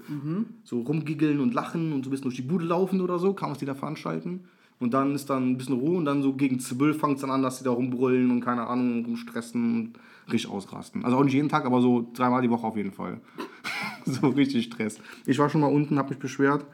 So 0.64 0.80
rumgiggeln 0.80 1.38
und 1.38 1.52
lachen 1.52 1.92
und 1.92 2.02
so 2.04 2.08
ein 2.08 2.12
bisschen 2.12 2.24
durch 2.24 2.36
die 2.36 2.42
Bude 2.42 2.64
laufen 2.64 3.02
oder 3.02 3.18
so, 3.18 3.34
kann 3.34 3.50
man 3.50 3.52
es 3.52 3.58
die 3.58 3.66
da 3.66 3.74
veranstalten. 3.74 4.44
Und 4.82 4.92
dann 4.94 5.14
ist 5.14 5.30
dann 5.30 5.52
ein 5.52 5.58
bisschen 5.58 5.76
Ruhe 5.76 5.96
und 5.96 6.04
dann 6.04 6.22
so 6.22 6.32
gegen 6.32 6.58
12 6.58 6.98
fängt 6.98 7.14
es 7.14 7.20
dann 7.20 7.30
an, 7.30 7.40
dass 7.40 7.58
die 7.58 7.64
da 7.64 7.70
rumbrüllen 7.70 8.32
und 8.32 8.40
keine 8.40 8.66
Ahnung, 8.66 9.04
rumstressen 9.04 9.76
und 9.76 9.92
richtig 10.32 10.50
ausrasten. 10.50 11.04
Also 11.04 11.18
auch 11.18 11.22
nicht 11.22 11.34
jeden 11.34 11.48
Tag, 11.48 11.64
aber 11.64 11.80
so 11.80 12.10
dreimal 12.12 12.42
die 12.42 12.50
Woche 12.50 12.66
auf 12.66 12.76
jeden 12.76 12.90
Fall. 12.90 13.20
so 14.04 14.26
richtig 14.30 14.64
Stress. 14.64 14.98
Ich 15.24 15.38
war 15.38 15.48
schon 15.48 15.60
mal 15.60 15.68
unten, 15.68 15.98
habe 15.98 16.08
mich 16.08 16.18
beschwert. 16.18 16.66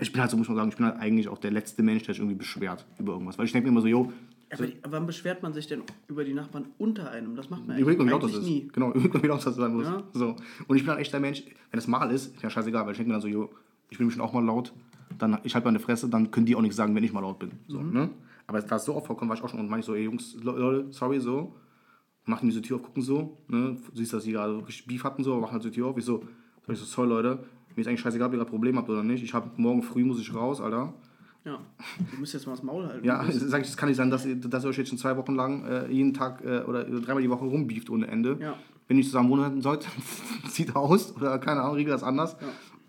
Ich 0.00 0.10
bin 0.10 0.20
halt 0.20 0.32
so, 0.32 0.36
muss 0.36 0.48
man 0.48 0.56
sagen, 0.56 0.70
ich 0.70 0.76
bin 0.76 0.86
halt 0.86 0.98
eigentlich 0.98 1.28
auch 1.28 1.38
der 1.38 1.52
letzte 1.52 1.84
Mensch, 1.84 2.02
der 2.02 2.14
sich 2.14 2.20
irgendwie 2.20 2.36
beschwert 2.36 2.84
über 2.98 3.12
irgendwas. 3.12 3.38
Weil 3.38 3.46
ich 3.46 3.52
denke 3.52 3.66
mir 3.66 3.70
immer 3.70 3.82
so, 3.82 3.86
yo, 3.86 4.12
Aber 4.50 4.66
wann 4.88 5.06
beschwert 5.06 5.44
man 5.44 5.52
sich 5.52 5.68
denn 5.68 5.82
über 6.08 6.24
die 6.24 6.34
Nachbarn 6.34 6.64
unter 6.78 7.12
einem? 7.12 7.36
Das 7.36 7.48
macht 7.48 7.64
man 7.64 7.78
Überleg 7.78 8.00
mal, 8.00 8.06
wie 8.06 8.10
laut 8.10 8.24
das 8.24 8.34
eigentlich 8.34 8.42
ist. 8.42 8.64
nie. 8.64 8.68
Genau, 8.72 8.90
überleg 8.94 9.14
mal, 9.14 9.22
wie 9.22 9.28
laut 9.28 9.46
das 9.46 9.54
sein 9.54 9.72
muss. 9.72 9.86
Ja. 9.86 10.02
So. 10.14 10.34
Und 10.66 10.76
ich 10.76 10.82
bin 10.82 10.90
halt 10.90 11.00
echt 11.00 11.12
der 11.12 11.20
Mensch, 11.20 11.44
wenn 11.44 11.78
das 11.78 11.86
mal 11.86 12.10
ist, 12.10 12.34
ist 12.34 12.42
ja 12.42 12.50
scheißegal, 12.50 12.86
weil 12.86 12.90
ich 12.90 12.98
denke 12.98 13.10
mir 13.10 13.14
dann 13.14 13.22
so, 13.22 13.28
jo, 13.28 13.50
ich 13.88 13.98
bin 13.98 14.08
bestimmt 14.08 14.26
auch 14.26 14.32
mal 14.32 14.44
laut, 14.44 14.72
dann 15.18 15.38
ich 15.44 15.54
halte 15.54 15.66
meine 15.66 15.78
Fresse, 15.80 16.08
dann 16.08 16.30
können 16.30 16.46
die 16.46 16.54
auch 16.56 16.60
nichts 16.62 16.76
sagen, 16.76 16.94
wenn 16.94 17.04
ich 17.04 17.12
mal 17.12 17.20
laut 17.20 17.38
bin. 17.38 17.52
So, 17.68 17.80
Mhm. 17.80 17.92
ne? 17.92 18.10
Aber 18.46 18.60
da 18.60 18.76
es 18.76 18.84
so 18.84 18.94
oft 18.94 19.06
vorkommt, 19.06 19.28
war 19.28 19.36
ich 19.36 19.42
auch 19.42 19.48
schon 19.48 19.60
und 19.60 19.68
meine 19.70 19.80
ich 19.80 19.86
so, 19.86 19.94
ey 19.94 20.04
Jungs, 20.04 20.36
Le- 20.42 20.52
Leute, 20.58 20.86
sorry, 20.92 21.20
so. 21.20 21.54
Machen 22.24 22.48
diese 22.48 22.62
Tür 22.62 22.76
auf, 22.76 22.82
gucken 22.84 23.02
so, 23.02 23.38
ne? 23.48 23.76
Du 23.90 23.96
siehst, 23.96 24.12
dass 24.12 24.22
die 24.24 24.32
gerade 24.32 24.56
richtig 24.66 24.86
Beef 24.86 25.02
hatten, 25.02 25.24
so, 25.24 25.40
machen 25.40 25.52
halt 25.54 25.64
die 25.64 25.70
Tür 25.72 25.88
auf. 25.88 25.98
Ich 25.98 26.04
so, 26.04 26.22
ich 26.68 26.78
so, 26.78 26.84
sorry, 26.84 27.08
Leute, 27.08 27.44
mir 27.74 27.80
ist 27.80 27.88
eigentlich 27.88 28.00
scheißegal, 28.00 28.28
ob 28.28 28.34
ihr 28.34 28.38
gerade 28.38 28.50
Probleme 28.50 28.78
habt 28.78 28.88
oder 28.90 29.02
nicht. 29.02 29.24
Ich 29.24 29.34
hab, 29.34 29.58
morgen 29.58 29.82
früh 29.82 30.04
muss 30.04 30.20
ich 30.20 30.32
raus, 30.32 30.60
Alter. 30.60 30.92
Ja. 31.44 31.58
Du 32.12 32.20
musst 32.20 32.32
jetzt 32.34 32.46
mal 32.46 32.52
das 32.52 32.62
Maul 32.62 32.86
halten. 32.86 33.04
Ja, 33.04 33.24
sag 33.30 33.62
ich, 33.62 33.68
es 33.68 33.76
kann 33.76 33.88
nicht 33.88 33.96
sein, 33.98 34.10
dass 34.10 34.24
ihr, 34.24 34.36
dass 34.36 34.64
ihr 34.64 34.68
euch 34.68 34.78
jetzt 34.78 34.90
schon 34.90 34.98
zwei 34.98 35.16
Wochen 35.16 35.34
lang 35.34 35.64
äh, 35.64 35.90
jeden 35.90 36.14
Tag 36.14 36.44
äh, 36.44 36.60
oder 36.60 36.84
dreimal 36.84 37.20
die 37.22 37.30
Woche 37.30 37.44
rumbieft 37.44 37.90
ohne 37.90 38.06
Ende. 38.06 38.36
Ja. 38.40 38.54
Wenn 38.86 38.98
ihr 38.98 39.04
zusammen 39.04 39.28
wohnen 39.30 39.60
sollt, 39.60 39.88
zieht 40.48 40.76
aus 40.76 41.16
oder 41.16 41.38
keine 41.40 41.62
Ahnung, 41.62 41.74
regelt 41.74 41.94
das 41.94 42.04
anders. 42.04 42.36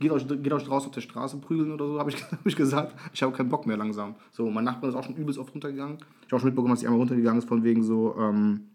Geht, 0.04 0.12
euch, 0.12 0.28
geht 0.28 0.52
euch 0.52 0.66
draußen 0.66 0.90
auf 0.90 0.94
der 0.94 1.00
Straße 1.00 1.38
prügeln 1.38 1.72
oder 1.72 1.88
so, 1.88 1.98
habe 1.98 2.10
ich, 2.10 2.22
hab 2.32 2.46
ich 2.46 2.58
gesagt. 2.58 2.94
Ich 3.14 3.24
habe 3.24 3.32
keinen 3.32 3.48
Bock 3.48 3.66
mehr 3.66 3.78
langsam. 3.78 4.16
So, 4.32 4.50
mein 4.50 4.66
Nachbar 4.66 4.90
ist 4.90 4.96
auch 4.96 5.04
schon 5.04 5.16
übelst 5.16 5.40
oft 5.40 5.54
runtergegangen. 5.54 5.96
Ich 5.96 6.28
habe 6.28 6.36
auch 6.36 6.40
schon 6.40 6.50
mitbekommen, 6.50 6.74
dass 6.74 6.82
sie 6.82 6.88
einmal 6.88 7.00
runtergegangen 7.00 7.40
ist, 7.40 7.48
von 7.48 7.64
wegen 7.64 7.84
so, 7.84 8.14
ähm, 8.20 8.68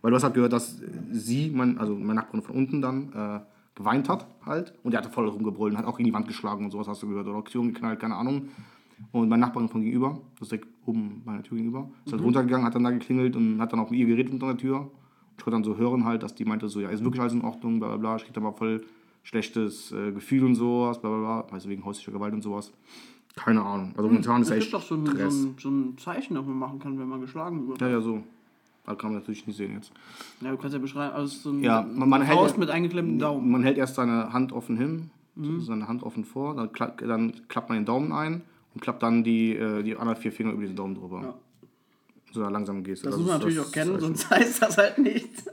weil 0.00 0.10
du 0.10 0.16
hast 0.16 0.24
halt 0.24 0.34
gehört, 0.34 0.52
dass 0.52 0.80
sie, 1.12 1.52
mein, 1.54 1.78
also 1.78 1.94
meine 1.94 2.14
Nachbarin 2.14 2.42
von 2.42 2.56
unten 2.56 2.82
dann, 2.82 3.12
äh, 3.12 3.40
geweint 3.76 4.08
hat 4.08 4.26
halt. 4.44 4.74
Und 4.82 4.90
der 4.90 5.00
hatte 5.00 5.10
voll 5.10 5.28
rumgebrüllt 5.28 5.72
und 5.72 5.78
hat 5.78 5.86
auch 5.86 5.96
gegen 5.96 6.08
die 6.08 6.14
Wand 6.14 6.26
geschlagen 6.26 6.64
und 6.64 6.72
sowas, 6.72 6.88
hast 6.88 7.02
du 7.02 7.08
gehört. 7.08 7.28
Oder 7.28 7.44
Türen 7.44 7.72
geknallt, 7.72 8.00
keine 8.00 8.16
Ahnung. 8.16 8.48
Und 9.12 9.28
meine 9.28 9.40
Nachbarin 9.40 9.68
von 9.68 9.82
gegenüber, 9.82 10.20
das 10.34 10.42
ist 10.42 10.52
direkt 10.52 10.68
oben 10.84 11.22
bei 11.24 11.34
der 11.34 11.42
Tür 11.42 11.56
gegenüber, 11.56 11.88
ist 12.04 12.12
halt 12.12 12.22
runtergegangen, 12.22 12.66
hat 12.66 12.74
dann 12.74 12.84
da 12.84 12.90
geklingelt 12.90 13.36
und 13.36 13.60
hat 13.60 13.72
dann 13.72 13.80
auch 13.80 13.90
mit 13.90 14.00
ihr 14.00 14.06
geredet 14.06 14.32
unter 14.32 14.46
der 14.48 14.56
Tür. 14.56 14.90
Ich 15.36 15.44
konnte 15.44 15.56
dann 15.56 15.64
so 15.64 15.76
hören 15.76 16.04
halt, 16.04 16.22
dass 16.22 16.34
die 16.34 16.44
meinte 16.44 16.68
so, 16.68 16.80
ja, 16.80 16.88
ist 16.90 17.02
wirklich 17.02 17.20
alles 17.20 17.32
in 17.32 17.42
Ordnung, 17.42 17.78
bla 17.78 17.88
bla 17.88 17.96
bla. 17.96 18.16
Ich 18.16 18.24
krieg 18.24 18.34
da 18.34 18.40
mal 18.40 18.52
voll 18.52 18.84
schlechtes 19.22 19.92
äh, 19.92 20.12
Gefühl 20.12 20.44
und 20.44 20.54
sowas, 20.54 21.00
bla 21.00 21.10
bla 21.10 21.18
bla. 21.42 21.54
Also 21.54 21.68
wegen 21.68 21.84
häuslicher 21.84 22.12
Gewalt 22.12 22.32
und 22.34 22.42
sowas. 22.42 22.72
Keine 23.36 23.62
Ahnung. 23.62 23.92
Also 23.96 24.08
momentan 24.08 24.42
ist 24.42 24.48
Es 24.50 24.56
echt 24.56 24.62
gibt 24.70 24.74
doch 24.74 24.86
so 24.86 24.94
ein, 24.94 25.06
so, 25.06 25.12
ein, 25.12 25.54
so 25.58 25.68
ein 25.70 25.96
Zeichen, 25.98 26.34
das 26.34 26.44
man 26.44 26.58
machen 26.58 26.78
kann, 26.78 26.98
wenn 26.98 27.08
man 27.08 27.20
geschlagen 27.20 27.66
wird. 27.68 27.80
Ja, 27.80 27.88
ja, 27.88 28.00
so. 28.00 28.22
Das 28.84 28.98
kann 28.98 29.12
man 29.12 29.20
natürlich 29.20 29.46
nicht 29.46 29.56
sehen 29.56 29.74
jetzt. 29.74 29.92
Ja, 30.40 30.50
du 30.50 30.56
kannst 30.58 30.74
ja 30.74 30.80
beschreiben, 30.80 31.14
also 31.14 31.26
es 31.26 31.42
so 31.42 31.50
ein 31.50 31.62
Ja, 31.62 31.82
man- 31.82 32.08
man 32.08 32.22
hält 32.22 32.36
Faust 32.36 32.54
ja- 32.54 32.60
mit 32.60 32.68
eingeklemmtem 32.70 33.18
Daumen. 33.20 33.50
Man 33.50 33.62
hält 33.62 33.78
erst 33.78 33.94
seine 33.94 34.32
Hand 34.32 34.52
offen 34.52 34.76
hin, 34.76 35.10
Mhm. 35.36 35.60
so 35.60 35.66
seine 35.66 35.86
Hand 35.88 36.02
offen 36.02 36.24
vor, 36.24 36.54
dann, 36.56 36.72
klapp, 36.72 36.98
dann 36.98 37.32
klappt 37.48 37.68
man 37.70 37.78
den 37.78 37.84
Daumen 37.86 38.12
ein 38.12 38.42
und 38.74 38.80
klappt 38.82 39.02
dann 39.02 39.22
die, 39.24 39.54
äh, 39.56 39.82
die 39.84 39.96
anderen 39.96 40.20
vier 40.20 40.32
Finger 40.32 40.50
über 40.52 40.64
den 40.66 40.74
Daumen 40.76 40.94
drüber. 40.96 41.22
Ja. 41.22 41.34
So 42.32 42.42
eine 42.42 42.50
langsame 42.52 42.82
Geste. 42.82 43.04
Das 43.06 43.14
Also 43.14 43.22
muss 43.24 43.30
man 43.30 43.38
natürlich 43.40 43.58
das 43.58 43.68
auch 43.68 43.72
kennen, 43.72 43.92
halt 43.92 44.00
sonst 44.02 44.30
heißt 44.30 44.62
das 44.62 44.76
halt 44.78 44.98
nichts. 44.98 45.44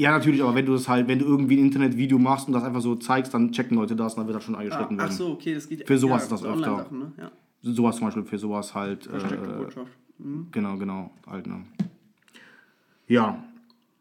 Ja, 0.00 0.12
natürlich, 0.12 0.42
aber 0.42 0.54
wenn 0.54 0.64
du 0.64 0.72
das 0.72 0.88
halt, 0.88 1.08
wenn 1.08 1.18
du 1.18 1.26
irgendwie 1.26 1.58
ein 1.58 1.66
Internetvideo 1.66 2.18
machst 2.18 2.46
und 2.46 2.54
das 2.54 2.62
einfach 2.64 2.80
so 2.80 2.94
zeigst, 2.94 3.34
dann 3.34 3.52
checken 3.52 3.76
Leute 3.76 3.94
das 3.94 4.14
und 4.14 4.20
dann 4.20 4.28
wird 4.28 4.36
das 4.36 4.44
schon 4.44 4.54
eingeschritten 4.54 4.96
Ach 4.98 5.04
werden. 5.04 5.14
so, 5.14 5.32
okay, 5.32 5.52
das 5.52 5.68
geht 5.68 5.86
Für 5.86 5.98
sowas 5.98 6.20
ja, 6.20 6.34
ist 6.36 6.42
das 6.42 6.44
öfter. 6.44 6.86
Ne? 6.90 7.12
Ja. 7.18 7.30
Sowas 7.60 7.96
zum 7.96 8.06
Beispiel, 8.06 8.24
für 8.24 8.38
sowas 8.38 8.74
halt. 8.74 9.04
Versteckte 9.04 9.50
Äh, 9.50 9.58
Botschaft. 9.58 9.92
Mhm. 10.16 10.46
genau, 10.52 10.78
genau, 10.78 11.10
halt, 11.26 11.46
ne. 11.46 11.66
Ja, 13.08 13.44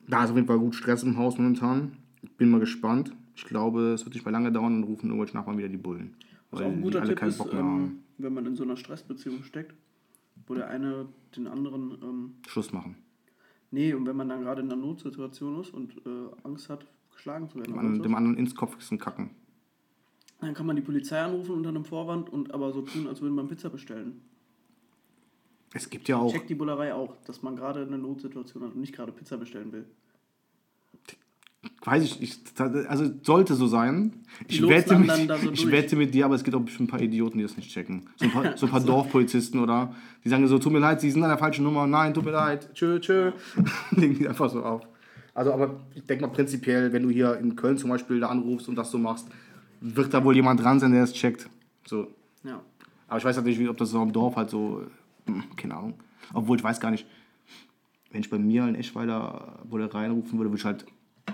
da 0.07 0.23
ist 0.23 0.29
auf 0.29 0.37
jeden 0.37 0.47
Fall 0.47 0.59
gut 0.59 0.73
Stress 0.73 1.03
im 1.03 1.17
Haus 1.17 1.37
momentan. 1.37 1.97
Ich 2.21 2.31
bin 2.37 2.49
mal 2.49 2.61
gespannt. 2.61 3.11
Ich 3.35 3.43
glaube, 3.43 3.91
es 3.91 4.05
wird 4.05 4.15
nicht 4.15 4.23
mehr 4.23 4.31
lange 4.31 4.53
dauern 4.53 4.77
und 4.77 4.83
rufen 4.83 5.07
irgendwelche 5.09 5.35
Nachbarn 5.35 5.57
wieder 5.57 5.67
die 5.67 5.75
Bullen. 5.75 6.15
Was 6.51 6.61
Weil 6.61 6.67
auch 6.67 6.71
ein 6.71 6.81
guter 6.81 7.03
Tipp 7.03 7.21
ist, 7.23 7.43
ähm, 7.51 7.99
wenn 8.17 8.33
man 8.33 8.45
in 8.45 8.55
so 8.55 8.63
einer 8.63 8.77
Stressbeziehung 8.77 9.43
steckt, 9.43 9.75
wo 10.47 10.53
der 10.53 10.69
eine 10.69 11.07
den 11.35 11.47
anderen, 11.47 11.97
ähm, 12.01 12.31
Schluss 12.47 12.71
machen. 12.71 12.95
Nee, 13.71 13.93
und 13.93 14.05
wenn 14.05 14.15
man 14.15 14.29
dann 14.29 14.41
gerade 14.41 14.61
in 14.61 14.71
einer 14.71 14.81
Notsituation 14.81 15.61
ist 15.61 15.73
und 15.73 15.97
äh, 16.05 16.29
Angst 16.43 16.69
hat, 16.69 16.85
geschlagen 17.13 17.49
zu 17.49 17.55
werden, 17.55 17.71
Dem 17.71 17.79
anderen, 17.79 17.97
so, 17.97 18.03
dem 18.03 18.15
anderen 18.15 18.37
ins 18.37 18.55
Kopfkissen 18.55 18.97
kacken. 18.97 19.31
dann 20.39 20.53
kann 20.53 20.65
man 20.65 20.75
die 20.75 20.81
Polizei 20.81 21.19
anrufen 21.21 21.51
unter 21.55 21.69
einem 21.69 21.85
Vorwand 21.85 22.29
und 22.29 22.53
aber 22.53 22.71
so 22.71 22.81
tun, 22.81 23.07
als 23.07 23.21
würde 23.21 23.33
man 23.33 23.47
Pizza 23.47 23.69
bestellen. 23.69 24.21
Es 25.73 25.89
gibt 25.89 26.07
ja 26.07 26.17
auch. 26.17 26.31
Checkt 26.31 26.49
die 26.49 26.55
Bullerei 26.55 26.93
auch, 26.93 27.15
dass 27.25 27.41
man 27.43 27.55
gerade 27.55 27.81
eine 27.81 27.97
Notsituation 27.97 28.63
hat 28.63 28.73
und 28.73 28.79
nicht 28.79 28.95
gerade 28.95 29.11
Pizza 29.11 29.37
bestellen 29.37 29.71
will. 29.71 29.85
Weiß 31.83 32.03
ich, 32.03 32.21
ich 32.21 32.39
also 32.87 33.11
sollte 33.21 33.55
so 33.55 33.67
sein. 33.67 34.13
Ich 34.47 34.65
wette, 34.65 34.97
mit, 34.97 35.11
so 35.11 35.51
ich 35.51 35.69
wette 35.69 35.95
mit 35.97 36.13
dir, 36.13 36.25
aber 36.25 36.35
es 36.35 36.43
gibt 36.43 36.55
auch 36.55 36.61
bestimmt 36.61 36.87
ein 36.87 36.91
paar 36.91 37.01
Idioten, 37.01 37.37
die 37.37 37.43
das 37.43 37.57
nicht 37.57 37.71
checken. 37.71 38.09
So 38.15 38.25
ein 38.25 38.31
paar, 38.31 38.57
so 38.57 38.65
ein 38.65 38.71
paar 38.71 38.79
Dorfpolizisten 38.79 39.59
oder 39.59 39.93
die 40.23 40.29
sagen 40.29 40.47
so, 40.47 40.57
tut 40.59 40.71
mir 40.71 40.79
leid, 40.79 41.01
sie 41.01 41.11
sind 41.11 41.23
an 41.23 41.29
der 41.29 41.37
falschen 41.37 41.63
Nummer, 41.63 41.85
nein, 41.85 42.13
tut 42.13 42.23
mir 42.23 42.31
leid, 42.31 42.73
tschö, 42.73 42.99
tschö. 42.99 43.31
Legen 43.91 44.17
die 44.17 44.27
einfach 44.27 44.49
so 44.49 44.63
auf. 44.63 44.87
Also, 45.33 45.53
aber 45.53 45.79
ich 45.95 46.05
denke 46.05 46.25
mal 46.25 46.31
prinzipiell, 46.31 46.93
wenn 46.93 47.03
du 47.03 47.09
hier 47.09 47.37
in 47.37 47.55
Köln 47.55 47.77
zum 47.77 47.89
Beispiel 47.89 48.19
da 48.19 48.27
anrufst 48.27 48.67
und 48.69 48.75
das 48.75 48.91
so 48.91 48.97
machst, 48.97 49.27
wird 49.81 50.13
da 50.13 50.23
wohl 50.23 50.35
jemand 50.35 50.61
dran 50.61 50.79
sein, 50.79 50.91
der 50.91 51.01
das 51.01 51.13
checkt. 51.13 51.49
So. 51.85 52.07
Ja. 52.43 52.61
Aber 53.07 53.17
ich 53.17 53.25
weiß 53.25 53.37
natürlich, 53.37 53.59
nicht, 53.59 53.69
ob 53.69 53.77
das 53.77 53.89
so 53.89 53.99
am 53.99 54.11
Dorf 54.11 54.35
halt 54.35 54.49
so, 54.49 54.83
hm, 55.25 55.43
keine 55.55 55.75
Ahnung. 55.75 55.93
Obwohl 56.33 56.57
ich 56.57 56.63
weiß 56.63 56.79
gar 56.79 56.91
nicht, 56.91 57.05
wenn 58.11 58.21
ich 58.21 58.29
bei 58.29 58.37
mir 58.37 58.67
in 58.67 58.75
Eschweiler 58.75 59.59
wurde 59.63 59.93
reinrufen 59.93 60.37
würde, 60.37 60.51
würde 60.51 60.59
ich 60.59 60.65
halt, 60.65 60.85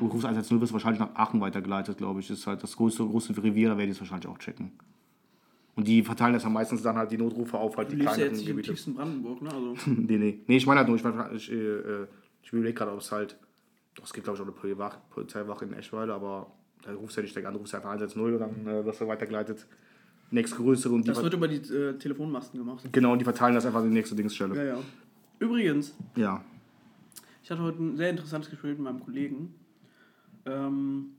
rufst 0.01 0.25
110, 0.25 0.59
wirst 0.61 0.71
du 0.71 0.73
wahrscheinlich 0.73 0.99
nach 0.99 1.13
Aachen 1.15 1.41
weitergeleitet, 1.41 1.97
glaube 1.97 2.19
ich. 2.19 2.27
Das 2.27 2.39
ist 2.39 2.47
halt 2.47 2.61
das 2.63 2.75
größte, 2.75 3.05
große 3.05 3.35
Revier, 3.41 3.69
da 3.69 3.77
werde 3.77 3.91
ich 3.91 3.97
es 3.97 4.01
wahrscheinlich 4.01 4.27
auch 4.27 4.37
checken. 4.37 4.71
Und 5.75 5.87
die 5.87 6.03
verteilen 6.03 6.33
das 6.33 6.43
ja 6.43 6.49
meistens 6.49 6.81
dann 6.83 6.95
halt 6.95 7.11
die 7.11 7.17
Notrufe 7.17 7.57
auf 7.57 7.75
halt 7.75 7.89
Du 7.91 7.95
die 7.95 8.01
lebst 8.01 8.17
ja 8.17 8.23
kleineren 8.25 8.31
jetzt 8.33 8.39
nicht 8.41 8.49
im 8.49 8.55
Gebiete. 8.55 8.71
tiefsten 8.73 8.93
Brandenburg, 8.95 9.41
ne? 9.41 9.49
Also, 9.53 9.75
nee, 9.91 10.17
nee. 10.17 10.39
Nee, 10.47 10.57
ich 10.57 10.65
meine 10.65 10.79
halt 10.79 10.87
nur, 10.87 10.95
ich, 10.97 11.03
mein, 11.03 11.35
ich, 11.35 11.51
äh, 11.51 11.55
äh, 11.55 12.07
ich 12.43 12.53
überlege 12.53 12.73
gerade, 12.73 12.91
ob 12.93 12.99
es 12.99 13.11
halt, 13.11 13.37
doch, 13.95 14.05
es 14.05 14.13
gibt 14.13 14.23
glaube 14.23 14.37
ich 14.37 14.41
auch 14.41 14.65
eine 14.65 14.95
Polizeiwache, 15.09 15.65
in 15.65 15.73
Eschweiler, 15.73 16.15
aber 16.15 16.47
da 16.83 16.93
rufst 16.93 17.17
du 17.17 17.21
ja 17.21 17.23
nicht 17.23 17.35
direkt 17.35 17.47
an, 17.47 17.53
du 17.55 17.59
rufst 17.59 17.73
ja 17.73 17.79
einfach 17.79 17.89
110 17.91 18.21
und 18.21 18.39
dann 18.39 18.67
äh, 18.67 18.85
wirst 18.85 19.01
du 19.01 19.07
weitergeleitet. 19.07 19.65
nächstgrößere 20.31 20.93
und 20.93 21.01
die, 21.03 21.07
Das 21.11 21.21
wird 21.21 21.33
über 21.33 21.47
die 21.49 21.57
äh, 21.73 21.97
Telefonmasten 21.97 22.57
gemacht. 22.59 22.87
genau, 22.91 23.11
und 23.13 23.19
die 23.19 23.25
verteilen 23.25 23.55
das 23.55 23.65
einfach 23.65 23.79
an 23.81 23.89
die 23.89 23.93
nächste 23.93 24.15
Dingsstelle. 24.15 24.55
Ja, 24.55 24.63
ja. 24.75 24.77
Übrigens, 25.39 25.93
Ja. 26.15 26.41
ich 27.43 27.51
hatte 27.51 27.61
heute 27.61 27.83
ein 27.83 27.97
sehr 27.97 28.09
interessantes 28.11 28.49
Gespräch 28.49 28.71
mit 28.77 28.79
meinem 28.81 29.01
Kollegen. 29.01 29.53
Ähm, 30.45 31.11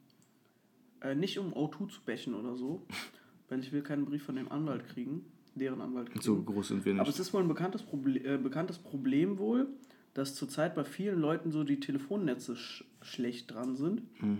äh, 1.00 1.14
nicht 1.14 1.38
um 1.38 1.52
O2 1.52 1.88
zu 1.88 2.00
bächen 2.04 2.34
oder 2.34 2.56
so, 2.56 2.82
weil 3.48 3.60
ich 3.60 3.72
will 3.72 3.82
keinen 3.82 4.04
Brief 4.04 4.22
von 4.22 4.36
dem 4.36 4.50
Anwalt 4.50 4.86
kriegen, 4.88 5.24
deren 5.54 5.80
Anwalt 5.80 6.10
kriegen. 6.10 6.22
So 6.22 6.42
groß 6.42 6.68
sind 6.68 6.84
wir 6.84 6.92
Aber 6.94 7.02
nicht. 7.02 7.10
es 7.10 7.20
ist 7.20 7.32
wohl 7.32 7.42
ein 7.42 7.48
bekanntes, 7.48 7.82
Proble 7.82 8.18
äh, 8.18 8.38
bekanntes 8.38 8.78
Problem 8.78 9.38
wohl, 9.38 9.68
dass 10.14 10.34
zurzeit 10.34 10.74
bei 10.74 10.84
vielen 10.84 11.20
Leuten 11.20 11.50
so 11.52 11.64
die 11.64 11.80
Telefonnetze 11.80 12.56
sch 12.56 12.84
schlecht 13.02 13.52
dran 13.52 13.76
sind. 13.76 14.02
Hm. 14.18 14.38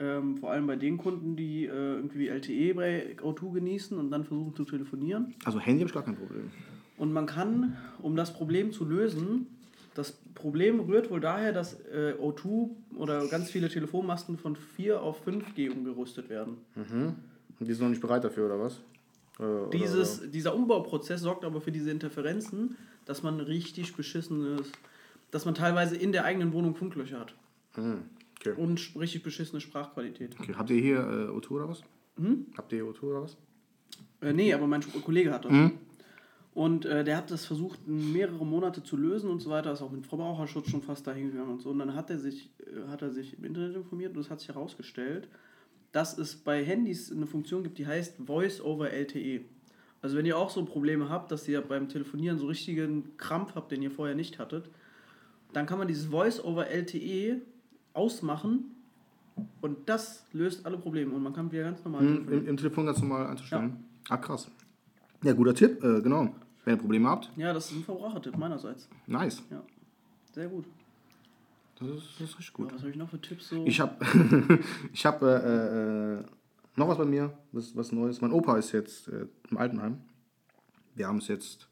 Ähm, 0.00 0.36
vor 0.36 0.52
allem 0.52 0.66
bei 0.68 0.76
den 0.76 0.96
Kunden, 0.96 1.34
die 1.34 1.64
äh, 1.64 1.94
irgendwie 1.96 2.28
LTE 2.28 2.74
bei 2.74 3.16
O2 3.18 3.54
genießen 3.54 3.98
und 3.98 4.10
dann 4.12 4.24
versuchen 4.24 4.54
zu 4.54 4.64
telefonieren. 4.64 5.34
Also 5.44 5.58
Handy 5.58 5.80
habe 5.80 5.88
ich 5.88 5.94
gar 5.94 6.04
kein 6.04 6.16
Problem. 6.16 6.50
Und 6.96 7.12
man 7.12 7.26
kann, 7.26 7.76
um 8.00 8.14
das 8.14 8.32
Problem 8.32 8.70
zu 8.70 8.84
lösen, 8.84 9.46
das 9.94 10.12
Problem 10.34 10.80
rührt 10.80 11.10
wohl 11.10 11.20
daher, 11.20 11.52
dass 11.52 11.74
äh, 11.86 12.14
O2 12.20 12.70
oder 12.96 13.26
ganz 13.28 13.50
viele 13.50 13.68
Telefonmasten 13.68 14.36
von 14.38 14.54
4 14.56 15.00
auf 15.02 15.26
5G 15.26 15.70
umgerüstet 15.70 16.28
werden. 16.28 16.58
Und 16.76 17.66
die 17.66 17.72
sind 17.72 17.82
noch 17.82 17.90
nicht 17.90 18.00
bereit 18.00 18.22
dafür, 18.24 18.46
oder 18.46 18.60
was? 18.60 18.80
Äh, 19.38 19.42
oder- 19.42 19.70
Dieses, 19.70 20.30
dieser 20.30 20.54
Umbauprozess 20.54 21.20
sorgt 21.20 21.44
aber 21.44 21.60
für 21.60 21.72
diese 21.72 21.90
Interferenzen, 21.90 22.76
dass 23.06 23.22
man 23.22 23.40
richtig 23.40 23.94
beschissenes, 23.96 24.70
dass 25.30 25.44
man 25.44 25.54
teilweise 25.54 25.96
in 25.96 26.12
der 26.12 26.24
eigenen 26.24 26.52
Wohnung 26.52 26.74
Funklöcher 26.76 27.20
hat. 27.20 27.34
Hm, 27.74 28.02
okay. 28.38 28.52
Und 28.56 28.92
richtig 28.98 29.22
beschissene 29.22 29.60
Sprachqualität. 29.60 30.36
okay. 30.38 30.54
Habt 30.56 30.70
ihr 30.70 30.80
hier 30.80 30.98
äh, 30.98 31.36
O2 31.36 31.50
oder 31.50 31.68
was? 31.68 31.82
Hm? 32.16 32.46
Habt 32.56 32.72
ihr 32.72 32.84
hier 32.84 32.92
O2 32.92 33.02
oder 33.04 33.22
was? 33.22 33.36
Äh, 34.20 34.32
nee, 34.32 34.52
aber 34.52 34.66
mein 34.66 34.82
Kollege 35.04 35.32
hat 35.32 35.44
das. 35.44 35.52
Mhm. 35.52 35.72
Und 36.58 36.86
äh, 36.86 37.04
der 37.04 37.16
hat 37.16 37.30
das 37.30 37.46
versucht, 37.46 37.86
mehrere 37.86 38.44
Monate 38.44 38.82
zu 38.82 38.96
lösen 38.96 39.30
und 39.30 39.38
so 39.38 39.48
weiter, 39.48 39.70
ist 39.70 39.80
auch 39.80 39.92
mit 39.92 40.08
Verbraucherschutz 40.08 40.68
schon 40.68 40.82
fast 40.82 41.06
dahin 41.06 41.30
gegangen 41.30 41.52
und 41.52 41.62
so. 41.62 41.70
Und 41.70 41.78
dann 41.78 41.94
hat 41.94 42.10
er 42.10 42.18
sich, 42.18 42.50
äh, 42.58 42.90
hat 42.90 43.00
er 43.00 43.12
sich 43.12 43.38
im 43.38 43.44
Internet 43.44 43.76
informiert 43.76 44.16
und 44.16 44.22
es 44.22 44.28
hat 44.28 44.40
sich 44.40 44.48
herausgestellt, 44.48 45.28
dass 45.92 46.18
es 46.18 46.34
bei 46.34 46.64
Handys 46.64 47.12
eine 47.12 47.26
Funktion 47.26 47.62
gibt, 47.62 47.78
die 47.78 47.86
heißt 47.86 48.16
Voice 48.26 48.60
over 48.60 48.90
LTE. 48.90 49.42
Also 50.02 50.16
wenn 50.16 50.26
ihr 50.26 50.36
auch 50.36 50.50
so 50.50 50.64
Probleme 50.64 51.08
habt, 51.08 51.30
dass 51.30 51.46
ihr 51.46 51.60
beim 51.60 51.88
Telefonieren 51.88 52.38
so 52.38 52.48
richtigen 52.48 53.16
Krampf 53.18 53.54
habt, 53.54 53.70
den 53.70 53.80
ihr 53.80 53.92
vorher 53.92 54.16
nicht 54.16 54.40
hattet, 54.40 54.68
dann 55.52 55.64
kann 55.64 55.78
man 55.78 55.86
dieses 55.86 56.06
Voice 56.06 56.42
over 56.42 56.66
LTE 56.66 57.40
ausmachen 57.94 58.74
und 59.60 59.88
das 59.88 60.26
löst 60.32 60.66
alle 60.66 60.76
Probleme 60.76 61.14
und 61.14 61.22
man 61.22 61.32
kann 61.32 61.52
wieder 61.52 61.62
ganz 61.62 61.84
normal 61.84 62.00
Hm, 62.00 62.32
im, 62.32 62.48
Im 62.48 62.56
Telefon 62.56 62.86
ganz 62.86 63.00
normal 63.00 63.28
einzustellen. 63.28 63.84
Ah, 64.08 64.16
krass. 64.16 64.50
Ja, 65.22 65.32
guter 65.34 65.54
Tipp, 65.54 65.84
äh, 65.84 66.00
genau. 66.00 66.34
Wenn 66.68 66.74
ihr 66.74 66.80
Probleme 66.80 67.08
habt, 67.08 67.30
Ja, 67.34 67.54
das 67.54 67.70
ist 67.70 67.78
ein 67.78 67.82
Verbrauchertipp 67.82 68.36
meinerseits. 68.36 68.90
nice. 69.06 69.42
Ja, 69.50 69.62
sehr 70.32 70.48
gut. 70.48 70.66
Das 71.78 71.88
ist, 71.88 71.96
das 72.20 72.28
ist 72.28 72.38
richtig 72.38 72.48
Ja, 72.48 72.52
gut. 72.64 72.74
was 72.74 72.80
habe 72.80 72.90
ich 72.90 72.96
noch 72.96 73.08
für 73.08 73.18
Tipps 73.18 73.48
so? 73.48 73.64
Ich 73.64 73.80
habe 73.80 73.94
ich 74.92 75.06
hab, 75.06 75.22
äh, 75.22 76.16
äh, 76.18 76.24
noch 76.76 76.88
was 76.88 76.98
bei 76.98 77.06
mir, 77.06 77.32
was, 77.52 77.74
was 77.74 77.90
Neues. 77.90 78.20
Mein 78.20 78.32
Opa 78.32 78.58
ist 78.58 78.72
jetzt 78.72 79.08
äh, 79.08 79.24
im 79.50 79.56
Altenheim. 79.56 80.00
Wir 80.94 81.08
haben 81.08 81.16
es 81.18 81.28
jetzt, 81.28 81.70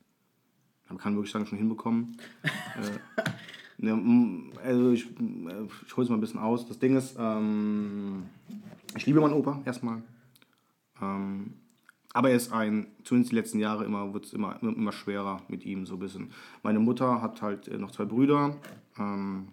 man 0.89 0.97
kann 0.97 1.15
wirklich 1.15 1.31
sagen, 1.33 1.45
schon 1.45 1.59
hinbekommen. 1.59 2.17
äh, 2.43 3.23
ne, 3.77 4.51
also 4.65 4.93
ich, 4.93 5.05
äh, 5.11 5.67
ich 5.87 5.95
hole 5.95 6.05
es 6.05 6.09
mal 6.09 6.15
ein 6.17 6.21
bisschen 6.23 6.41
aus. 6.41 6.67
Das 6.67 6.79
Ding 6.79 6.97
ist, 6.97 7.17
ähm, 7.19 8.23
ich 8.97 9.05
liebe 9.05 9.21
meinen 9.21 9.35
Opa 9.35 9.61
erstmal. 9.67 10.03
Ähm, 11.03 11.53
aber 12.17 12.31
er 12.31 12.37
ist 12.37 12.51
ein, 12.51 12.87
zumindest 13.05 13.33
die 13.33 13.37
letzten 13.37 13.59
Jahre 13.59 13.85
immer, 13.85 14.15
wird 14.15 14.25
es 14.25 14.33
immer, 14.33 14.59
immer, 14.63 14.91
schwerer 14.93 15.43
mit 15.49 15.67
ihm 15.67 15.85
so 15.85 15.95
ein 15.97 15.99
bisschen. 15.99 16.33
Meine 16.63 16.79
Mutter 16.79 17.21
hat 17.21 17.43
halt 17.43 17.69
äh, 17.69 17.77
noch 17.77 17.91
zwei 17.91 18.07
Brüder. 18.07 18.57
Ähm, 18.99 19.49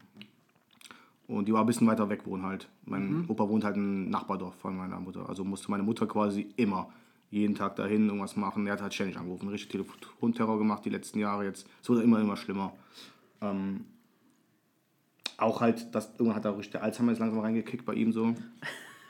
und 1.28 1.48
die 1.48 1.54
war 1.54 1.62
ein 1.62 1.66
bisschen 1.66 1.88
weiter 1.88 2.10
weg 2.10 2.26
wohnen 2.26 2.44
halt. 2.44 2.70
Mein 2.86 3.26
Opa 3.28 3.50
wohnt 3.50 3.66
halt 3.66 3.76
im 3.76 4.10
Nachbardorf 4.10 4.56
von 4.56 4.78
meiner 4.78 5.00
Mutter. 5.00 5.28
Also 5.28 5.44
musste 5.44 5.72
meine 5.72 5.84
Mutter 5.84 6.08
quasi 6.08 6.54
immer 6.56 6.90
jeden 7.32 7.56
Tag 7.56 7.76
dahin 7.76 8.08
irgendwas 8.08 8.38
machen. 8.38 8.66
Er 8.66 8.74
hat 8.74 8.82
halt 8.82 8.94
ständig 8.94 9.18
angerufen, 9.18 9.50
richtig 9.50 9.70
Telefonterror 9.70 10.58
gemacht 10.58 10.86
die 10.86 10.90
letzten 10.90 11.20
Jahre 11.20 11.44
jetzt. 11.44 11.68
Es 11.82 11.90
wurde 11.90 12.04
immer, 12.04 12.22
immer 12.22 12.38
schlimmer. 12.38 12.74
Ähm, 13.42 13.86
auch 15.38 15.60
halt, 15.60 15.94
dass 15.94 16.12
irgendwann 16.12 16.36
hat 16.36 16.46
da 16.46 16.52
richtig 16.52 16.72
der 16.72 16.84
Alzheimer 16.84 17.12
ist 17.12 17.20
langsam 17.20 17.40
reingekickt 17.40 17.86
bei 17.86 17.94
ihm 17.94 18.14
so. 18.14 18.36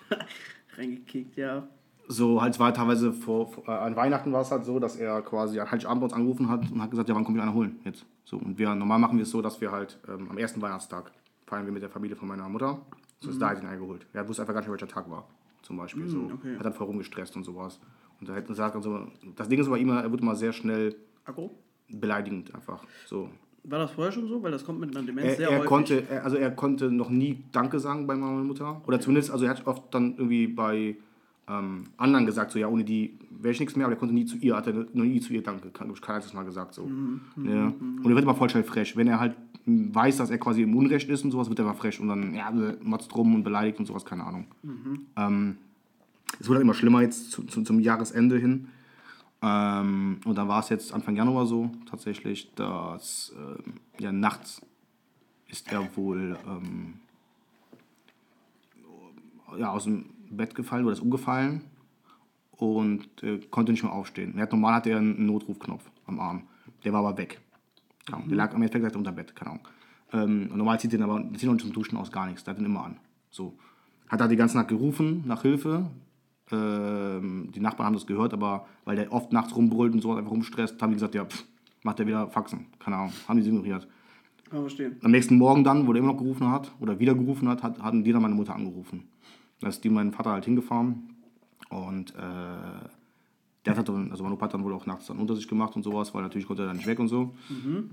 Reingekickt, 0.78 1.36
ja. 1.36 1.68
So 2.08 2.42
halt, 2.42 2.54
es 2.54 2.60
war 2.60 2.74
teilweise 2.74 3.14
vor, 3.14 3.48
vor, 3.48 3.68
äh, 3.68 3.72
an 3.72 3.96
Weihnachten 3.96 4.32
war 4.32 4.42
es 4.42 4.52
halt 4.52 4.66
so, 4.66 4.80
dass 4.80 4.96
er 4.98 5.22
quasi 5.22 5.60
an 5.60 5.72
Heiligabend 5.72 6.02
bei 6.02 6.06
uns 6.06 6.14
angerufen 6.14 6.50
hat 6.50 6.70
und 6.70 6.82
hat 6.82 6.92
gesagt, 6.92 7.08
ja, 7.10 7.16
wann 7.16 7.24
kommt 7.24 7.38
ihr 7.38 7.44
einer 7.44 7.54
holen 7.54 7.80
jetzt? 7.86 8.06
So, 8.26 8.38
und 8.38 8.58
wir, 8.58 8.74
normal 8.76 9.00
machen 9.00 9.18
wir 9.18 9.24
es 9.24 9.32
so, 9.32 9.42
dass 9.42 9.62
wir 9.62 9.72
halt 9.72 10.00
ähm, 10.08 10.30
am 10.30 10.38
ersten 10.38 10.62
Weihnachtstag 10.62 11.12
feiern 11.46 11.66
wir 11.66 11.72
mit 11.74 11.82
der 11.82 11.90
Familie 11.90 12.16
von 12.16 12.28
meiner 12.28 12.48
Mutter. 12.50 12.80
So 13.20 13.30
ist 13.30 13.42
da 13.42 13.50
halt 13.50 13.62
ihn 13.62 13.68
eingeholt. 13.68 14.06
Er 14.12 14.28
wusste 14.28 14.42
einfach 14.42 14.54
gar 14.54 14.60
nicht, 14.62 14.70
welcher 14.70 14.88
Tag 14.88 15.10
war, 15.10 15.26
zum 15.62 15.78
Beispiel. 15.78 16.10
so. 16.10 16.30
okay. 16.34 16.58
Hat 16.58 16.66
dann 16.66 16.74
voll 16.74 16.88
rumgestresst 16.88 17.36
und 17.38 17.44
sowas. 17.46 17.80
Und 18.20 18.30
hat 18.30 18.48
sagt 18.50 18.76
dann 18.76 18.82
so, 18.82 19.08
das 19.36 19.48
Ding 19.48 19.60
ist 19.60 19.68
aber 19.68 19.78
immer, 19.78 20.02
er 20.02 20.12
wird 20.12 20.22
immer 20.22 20.36
sehr 20.36 20.52
schnell 20.52 20.96
Akku? 21.26 21.50
beleidigend 21.90 22.54
einfach. 22.54 22.84
So. 23.06 23.30
War 23.64 23.80
das 23.80 23.92
vorher 23.92 24.12
schon 24.12 24.28
so? 24.28 24.44
Weil 24.44 24.52
das 24.52 24.66
kommt 24.66 24.82
mit 24.82 24.96
einer 24.96 25.06
Demenz 25.06 25.26
Er, 25.26 25.36
sehr 25.36 25.50
er 25.50 25.56
häufig. 25.56 25.70
konnte, 25.70 26.04
er, 26.10 26.26
also 26.26 26.36
er 26.36 26.52
konnte 26.52 26.92
noch 26.92 27.10
nie 27.10 27.44
Danke 27.54 27.80
sagen 27.80 28.08
bei 28.08 28.16
meiner 28.16 28.44
Mutter. 28.44 28.82
Oder 28.88 29.00
zumindest, 29.00 29.32
also 29.32 29.46
er 29.46 29.52
hat 29.52 29.66
oft 29.66 29.94
dann 29.94 30.18
irgendwie 30.18 30.48
bei 30.48 30.98
ähm, 31.48 31.86
anderen 31.98 32.26
gesagt, 32.26 32.52
so 32.52 32.60
ja, 32.60 32.68
ohne 32.68 32.84
die 32.84 33.18
wäre 33.30 33.52
ich 33.52 33.60
nichts 33.60 33.76
mehr, 33.76 33.86
aber 33.86 33.96
er 33.96 34.00
konnte 34.00 34.16
nie 34.16 34.26
zu 34.26 34.38
ihr, 34.38 34.56
hat 34.56 34.68
er 34.68 34.74
noch 34.74 35.04
nie 35.04 35.20
zu 35.20 35.34
ihr 35.34 35.44
Danke, 35.44 35.70
kann, 35.70 35.88
glaub 35.88 35.98
ich, 35.98 36.02
kein 36.02 36.16
einziges 36.16 36.34
Mal 36.34 36.46
gesagt. 36.46 36.74
So. 36.74 36.86
Mhm, 36.86 37.22
ja. 37.46 37.66
Und 37.68 38.06
er 38.06 38.12
wird 38.12 38.24
immer 38.24 38.36
voll 38.36 38.50
schnell 38.50 38.64
frech. 38.64 38.96
Wenn 38.96 39.08
er 39.08 39.20
halt 39.20 39.36
weiß, 39.66 40.18
dass 40.18 40.30
er 40.30 40.38
quasi 40.38 40.62
im 40.62 40.76
Unrecht 40.76 41.10
ist 41.10 41.24
und 41.24 41.32
sowas, 41.32 41.50
wird 41.50 41.60
er 41.60 41.66
immer 41.66 41.74
frech 41.74 42.00
und 42.00 42.08
dann 42.08 42.34
ja, 42.34 42.52
motzt 42.82 43.14
rum 43.16 43.36
und 43.36 43.44
beleidigt 43.44 43.80
und 43.80 43.86
sowas, 43.86 44.06
keine 44.06 44.24
Ahnung. 44.24 44.46
Mhm. 44.64 45.02
Ähm, 45.18 45.58
es 46.40 46.48
wurde 46.48 46.58
halt 46.58 46.64
immer 46.64 46.74
schlimmer 46.74 47.02
jetzt 47.02 47.32
zu, 47.32 47.44
zu, 47.44 47.64
zum 47.64 47.80
Jahresende 47.80 48.38
hin. 48.38 48.70
Ähm, 49.42 50.22
und 50.24 50.38
dann 50.38 50.48
war 50.48 50.60
es 50.60 50.70
jetzt 50.70 50.94
Anfang 50.94 51.18
Januar 51.18 51.46
so 51.46 51.72
tatsächlich, 51.90 52.54
dass 52.56 53.36
ähm, 53.38 53.74
ja, 54.00 54.14
nachts 54.14 54.62
ist 55.50 55.72
er 55.72 55.96
wohl 55.98 56.38
ähm, 56.48 56.94
ja, 59.58 59.72
aus 59.72 59.84
dem 59.84 60.06
Bett 60.34 60.56
gefallen 60.56 60.86
oder 60.86 60.94
ist 60.94 61.02
umgefallen 61.02 61.62
und 62.52 63.08
äh, 63.24 63.40
konnte 63.50 63.72
nicht 63.72 63.84
mehr 63.84 63.92
aufstehen. 63.92 64.36
Er 64.36 64.44
hat, 64.44 64.52
normal 64.52 64.76
hatte 64.76 64.92
er 64.92 64.98
einen 64.98 65.26
Notrufknopf 65.26 65.90
am 66.06 66.20
Arm. 66.20 66.44
Der 66.84 66.94
war 66.94 67.06
aber 67.06 67.18
weg. 67.18 67.42
Keine 68.06 68.18
Ahnung. 68.18 68.30
Der 68.30 68.38
lag 68.38 68.50
am 68.52 68.58
Endeffekt 68.58 68.84
direkt 68.84 68.96
unter 68.96 69.12
Bett, 69.12 69.36
keine 69.36 69.52
Ahnung. 69.52 69.68
Ähm, 70.12 70.50
normal 70.56 70.80
zieht 70.80 70.94
den 70.94 71.02
aber 71.02 71.24
zieht 71.34 71.50
ihn 71.50 71.60
zum 71.60 71.74
Duschen 71.74 71.98
aus 71.98 72.12
gar 72.12 72.28
nichts. 72.28 72.44
Der 72.44 72.54
hat 72.54 72.60
den 72.60 72.66
immer 72.66 72.86
an. 72.86 72.98
So. 73.32 73.58
Hat 74.08 74.22
er 74.22 74.28
die 74.28 74.36
ganze 74.36 74.58
Nacht 74.58 74.68
gerufen 74.68 75.24
nach 75.26 75.42
Hilfe. 75.42 75.90
Ähm, 76.52 77.50
die 77.54 77.60
Nachbarn 77.60 77.88
haben 77.88 77.94
das 77.94 78.06
gehört, 78.06 78.34
aber 78.34 78.68
weil 78.86 78.96
der 78.96 79.12
oft 79.12 79.32
nachts 79.34 79.56
rumbrüllt 79.56 79.94
und 79.94 80.02
so 80.02 80.14
einfach 80.14 80.32
rumstresst, 80.32 80.82
haben 80.82 80.92
die 80.92 80.96
gesagt, 80.96 81.16
ja, 81.16 81.26
pff, 81.26 81.46
macht 81.82 82.00
er 82.00 82.08
wieder 82.08 82.28
Faxen. 82.28 82.68
Keine 82.80 82.98
Ahnung. 82.98 83.14
Haben 83.28 83.42
die 83.42 83.48
ignoriert. 83.48 83.88
Kann 84.50 84.62
verstehen. 84.62 84.98
Am 85.02 85.12
nächsten 85.12 85.38
Morgen 85.38 85.64
dann, 85.64 85.88
wo 85.88 85.94
der 85.94 86.02
immer 86.02 86.14
noch 86.14 86.20
gerufen 86.20 86.50
hat 86.52 86.72
oder 86.80 87.00
wieder 87.00 87.16
gerufen 87.16 87.48
hat, 87.50 87.64
hat 87.64 87.82
hatten 87.82 88.04
die 88.04 88.12
dann 88.12 88.22
meine 88.22 88.36
Mutter 88.36 88.54
angerufen. 88.54 89.08
Da 89.64 89.70
ist 89.70 89.84
die 89.84 89.90
meinen 89.90 90.12
Vater 90.12 90.32
halt 90.32 90.44
hingefahren 90.46 91.04
und 91.70 92.12
äh, 92.16 92.88
der 93.66 93.78
hat 93.78 93.88
dann, 93.88 94.12
also 94.12 94.24
mein 94.24 94.34
Opa 94.34 94.46
hat 94.46 94.54
dann 94.54 94.64
wohl 94.66 94.74
auch 94.74 94.86
nachts 94.86 95.08
dann 95.08 95.18
unter 95.20 95.36
sich 95.38 95.48
gemacht 95.48 95.76
und 95.78 95.84
sowas, 95.84 96.14
weil 96.14 96.22
natürlich 96.22 96.46
konnte 96.48 96.64
er 96.64 96.68
dann 96.68 96.76
nicht 96.78 96.86
weg 96.88 97.00
und 97.00 97.08
so. 97.08 97.34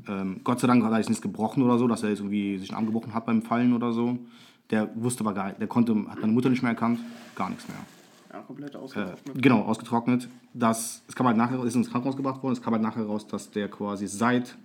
Ähm, 0.09 0.41
Gott 0.43 0.59
sei 0.59 0.66
Dank 0.66 0.83
hat 0.83 0.91
er 0.91 0.99
jetzt 0.99 1.09
nichts 1.09 1.23
gebrochen 1.23 1.62
oder 1.62 1.79
so, 1.79 1.87
dass 1.87 2.03
er 2.03 2.09
jetzt 2.11 2.18
irgendwie 2.18 2.59
sich 2.59 2.71
einen 2.71 2.79
Arm 2.79 2.87
gebrochen 2.87 3.14
hat 3.14 3.25
beim 3.27 3.43
Fallen 3.43 3.73
oder 3.73 3.93
so. 3.93 4.18
Der 4.71 4.91
wusste 4.97 5.23
aber 5.23 5.33
gar 5.33 5.47
nicht, 5.47 5.61
der 5.61 5.68
konnte, 5.68 5.93
hat 6.09 6.21
meine 6.21 6.33
Mutter 6.33 6.49
nicht 6.51 6.62
mehr 6.62 6.73
erkannt, 6.73 6.99
gar 7.37 7.51
nichts 7.51 7.68
mehr. 7.68 7.77
Ja, 8.33 8.41
komplett 8.43 8.75
Äh, 8.75 8.79
ausgetrocknet. 8.79 9.43
genau, 9.43 9.61
ausgetrocknet. 9.62 10.29
Das, 10.55 11.03
es 11.07 11.14
kam 11.14 11.27
halt 11.29 11.37
nachher, 11.37 11.62
ist 11.64 11.77
ins 11.77 11.89
Krankenhaus 11.91 12.16
gebracht 12.16 12.43
worden, 12.43 12.53
es 12.55 12.62
kam 12.62 12.73
halt 12.73 12.83
nachher 12.83 13.05
raus, 13.07 13.27
dass 13.29 13.51
der 13.53 13.68
quasi 13.68 14.09
seit 14.09 14.57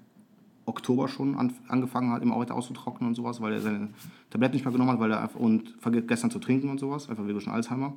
Oktober 0.66 1.08
schon 1.08 1.36
an, 1.36 1.54
angefangen 1.68 2.12
hat, 2.12 2.22
immer 2.24 2.38
weiter 2.38 2.56
auszutrocknen 2.56 3.10
und 3.10 3.16
sowas, 3.16 3.42
weil 3.42 3.54
er 3.54 3.62
seine 3.62 3.90
Tabletten 4.30 4.56
nicht 4.56 4.66
mehr 4.66 4.72
genommen 4.72 4.92
hat, 4.92 5.00
weil 5.00 5.12
er 5.12 5.22
einfach, 5.22 5.40
und 5.40 5.76
vergessen 5.80 6.32
zu 6.32 6.40
trinken 6.40 6.70
und 6.70 6.80
sowas, 6.80 7.10
einfach 7.10 7.28
wegen 7.28 7.48
Alzheimer. 7.50 7.94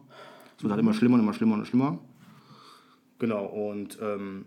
Es 0.56 0.62
wird 0.62 0.72
halt 0.72 0.80
immer 0.80 0.92
schlimmer 0.92 1.14
und 1.14 1.20
immer 1.20 1.32
schlimmer 1.32 1.54
und 1.54 1.66
schlimmer. 1.66 1.98
Genau, 3.18 3.46
und 3.46 3.98
ähm, 4.02 4.44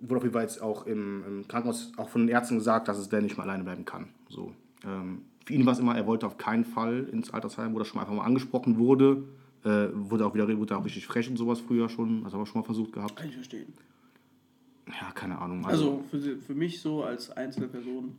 wurde 0.00 0.16
auf 0.16 0.22
jeden 0.22 0.32
Fall 0.32 0.42
jetzt 0.42 0.62
auch 0.62 0.86
im, 0.86 1.24
im 1.26 1.48
Krankenhaus 1.48 1.92
auch 1.96 2.08
von 2.08 2.22
den 2.22 2.28
Ärzten 2.28 2.56
gesagt, 2.56 2.88
dass 2.88 2.98
es 2.98 3.08
der 3.08 3.22
nicht 3.22 3.36
mehr 3.36 3.44
alleine 3.44 3.64
bleiben 3.64 3.84
kann. 3.84 4.08
So. 4.28 4.52
Ähm, 4.84 5.22
für 5.44 5.54
ihn 5.54 5.66
war 5.66 5.72
es 5.72 5.78
immer, 5.78 5.96
er 5.96 6.06
wollte 6.06 6.26
auf 6.26 6.38
keinen 6.38 6.64
Fall 6.64 7.08
ins 7.12 7.32
Altersheim, 7.32 7.74
wo 7.74 7.78
das 7.78 7.88
schon 7.88 8.00
einfach 8.00 8.14
mal 8.14 8.24
angesprochen 8.24 8.78
wurde. 8.78 9.24
Äh, 9.64 9.88
wurde 9.92 10.26
auch 10.26 10.34
wieder 10.34 10.48
wurde 10.58 10.76
auch 10.76 10.84
richtig 10.84 11.06
frech 11.06 11.28
und 11.30 11.36
sowas 11.36 11.60
früher 11.60 11.88
schon, 11.88 12.24
das 12.24 12.32
haben 12.32 12.40
wir 12.40 12.46
schon 12.46 12.60
mal 12.60 12.64
versucht 12.64 12.92
gehabt. 12.92 13.14
Kann 13.16 13.28
ich 13.28 13.34
verstehen. 13.34 13.72
Ja, 15.00 15.10
keine 15.12 15.38
Ahnung. 15.38 15.64
Also 15.66 16.02
für, 16.10 16.18
sie- 16.20 16.36
für 16.36 16.54
mich 16.54 16.80
so 16.80 17.02
als 17.02 17.30
Einzelperson, 17.30 18.12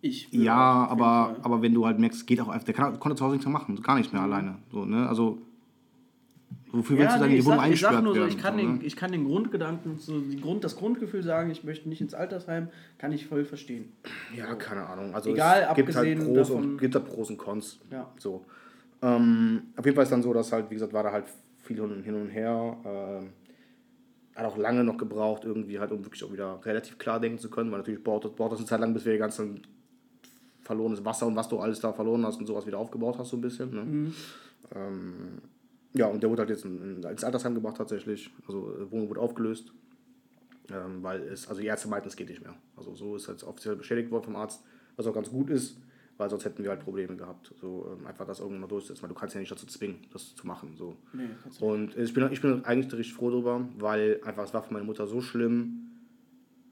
ich 0.00 0.32
würde 0.32 0.44
Ja, 0.44 0.86
aber, 0.88 1.36
aber 1.42 1.62
wenn 1.62 1.72
du 1.74 1.86
halt 1.86 1.98
merkst, 1.98 2.26
geht 2.26 2.40
auch 2.40 2.48
einfach, 2.48 2.64
der 2.64 2.74
kann, 2.74 2.98
konnte 2.98 3.16
zu 3.16 3.24
Hause 3.24 3.34
nichts 3.36 3.46
mehr 3.46 3.52
machen, 3.52 3.80
gar 3.82 3.96
nicht 3.98 4.12
mehr 4.12 4.22
alleine. 4.22 4.56
So, 4.72 4.84
ne? 4.84 5.08
Also, 5.08 5.38
Wofür 6.74 6.96
willst 6.98 7.16
du 7.16 7.20
dann 7.20 7.28
in 7.28 7.34
die 7.34 7.40
ich 7.40 7.44
Wohnung 7.44 7.58
sag, 7.60 7.70
ich 7.70 7.80
sag 7.80 7.90
eingesperrt 7.90 8.04
nur 8.04 8.14
so, 8.14 8.20
werden? 8.20 8.30
ich 8.30 8.38
kann, 8.42 8.54
so, 8.54 8.58
den, 8.60 8.74
ne? 8.78 8.84
ich 8.84 8.96
kann 8.96 9.12
den 9.12 9.24
Grundgedanken, 9.26 9.98
so 9.98 10.20
die 10.20 10.40
Grund, 10.40 10.64
das 10.64 10.74
Grundgefühl 10.76 11.22
sagen, 11.22 11.50
ich 11.50 11.64
möchte 11.64 11.86
nicht 11.88 12.00
ins 12.00 12.14
Altersheim, 12.14 12.68
kann 12.96 13.12
ich 13.12 13.26
voll 13.26 13.44
verstehen. 13.44 13.92
Ja, 14.34 14.54
keine 14.54 14.86
Ahnung. 14.86 15.14
Also 15.14 15.30
Egal, 15.30 15.66
es 15.68 15.76
gibt 15.76 15.94
halt 15.94 16.08
abgesehen 16.08 16.34
Pros 16.34 16.48
davon- 16.48 16.64
und 16.72 16.78
gibt 16.78 16.94
da 16.94 17.00
Pros 17.00 17.28
und 17.28 17.36
Cons. 17.36 17.78
Ja. 17.90 18.08
So. 18.18 18.44
Ähm, 19.02 19.64
auf 19.76 19.84
jeden 19.84 19.94
Fall 19.94 20.04
ist 20.04 20.12
dann 20.12 20.22
so, 20.22 20.32
dass 20.32 20.50
halt, 20.50 20.70
wie 20.70 20.74
gesagt, 20.74 20.94
war 20.94 21.02
da 21.02 21.12
halt 21.12 21.26
viel 21.62 21.76
hin 21.76 22.02
hin 22.04 22.14
und 22.14 22.28
her. 22.30 22.76
Ähm, 22.86 23.28
hat 24.34 24.46
auch 24.46 24.56
lange 24.56 24.84
noch 24.84 24.96
gebraucht, 24.96 25.44
irgendwie 25.44 25.78
halt, 25.78 25.92
um 25.92 26.04
wirklich 26.04 26.24
auch 26.24 26.32
wieder 26.32 26.60
relativ 26.64 26.98
klar 26.98 27.20
denken 27.20 27.38
zu 27.38 27.50
können, 27.50 27.70
weil 27.70 27.78
natürlich 27.78 28.02
braucht 28.02 28.24
das, 28.24 28.32
braucht 28.32 28.52
das 28.52 28.58
eine 28.60 28.68
Zeit 28.68 28.80
lang, 28.80 28.94
bis 28.94 29.04
wir 29.04 29.12
ihr 29.12 29.18
ganzen 29.18 29.60
verlorenes 30.62 31.04
Wasser 31.04 31.26
und 31.26 31.36
was 31.36 31.48
du 31.48 31.58
alles 31.58 31.80
da 31.80 31.92
verloren 31.92 32.24
hast 32.24 32.38
und 32.38 32.46
sowas 32.46 32.66
wieder 32.66 32.78
aufgebaut 32.78 33.18
hast, 33.18 33.30
so 33.30 33.36
ein 33.36 33.40
bisschen. 33.40 33.74
Ne? 33.74 34.12
Ähm, 34.74 35.38
ja, 35.94 36.06
und 36.06 36.22
der 36.22 36.30
wurde 36.30 36.42
halt 36.42 36.50
jetzt 36.50 36.64
in, 36.64 36.80
in, 36.80 37.02
ins 37.02 37.24
Altersheim 37.24 37.54
gebracht 37.54 37.76
tatsächlich. 37.76 38.30
Also 38.46 38.74
äh, 38.76 38.90
Wohnung 38.90 39.08
wurde 39.10 39.20
aufgelöst. 39.20 39.72
Ähm, 40.70 41.02
weil 41.02 41.20
es, 41.22 41.48
also 41.48 41.60
die 41.60 41.66
Ärzte 41.66 41.88
meinten, 41.88 42.08
es 42.08 42.16
geht 42.16 42.28
nicht 42.28 42.42
mehr. 42.42 42.54
Also 42.76 42.94
so 42.94 43.16
ist 43.16 43.26
jetzt 43.26 43.44
offiziell 43.44 43.76
beschädigt 43.76 44.10
worden 44.10 44.24
vom 44.24 44.36
Arzt, 44.36 44.62
was 44.96 45.06
auch 45.06 45.14
ganz 45.14 45.30
gut 45.30 45.50
ist, 45.50 45.76
weil 46.22 46.30
sonst 46.30 46.44
hätten 46.44 46.62
wir 46.62 46.70
halt 46.70 46.80
Probleme 46.80 47.16
gehabt. 47.16 47.52
So 47.60 47.98
ähm, 47.98 48.06
einfach 48.06 48.24
das 48.24 48.38
irgendwann 48.38 48.60
noch 48.60 48.68
durchsetzen, 48.68 49.02
weil 49.02 49.08
du 49.08 49.14
kannst 49.16 49.34
ja 49.34 49.40
nicht 49.40 49.50
dazu 49.50 49.66
zwingen, 49.66 49.96
das 50.12 50.36
zu 50.36 50.46
machen. 50.46 50.76
So. 50.76 50.96
Nee, 51.12 51.28
Und 51.58 51.96
ich 51.96 52.14
bin, 52.14 52.30
ich 52.30 52.40
bin 52.40 52.64
eigentlich 52.64 52.92
richtig 52.92 53.14
froh 53.14 53.30
drüber, 53.30 53.66
weil 53.76 54.20
einfach 54.24 54.44
es 54.44 54.54
war 54.54 54.62
für 54.62 54.72
meine 54.72 54.84
Mutter 54.84 55.08
so 55.08 55.20
schlimm. 55.20 55.90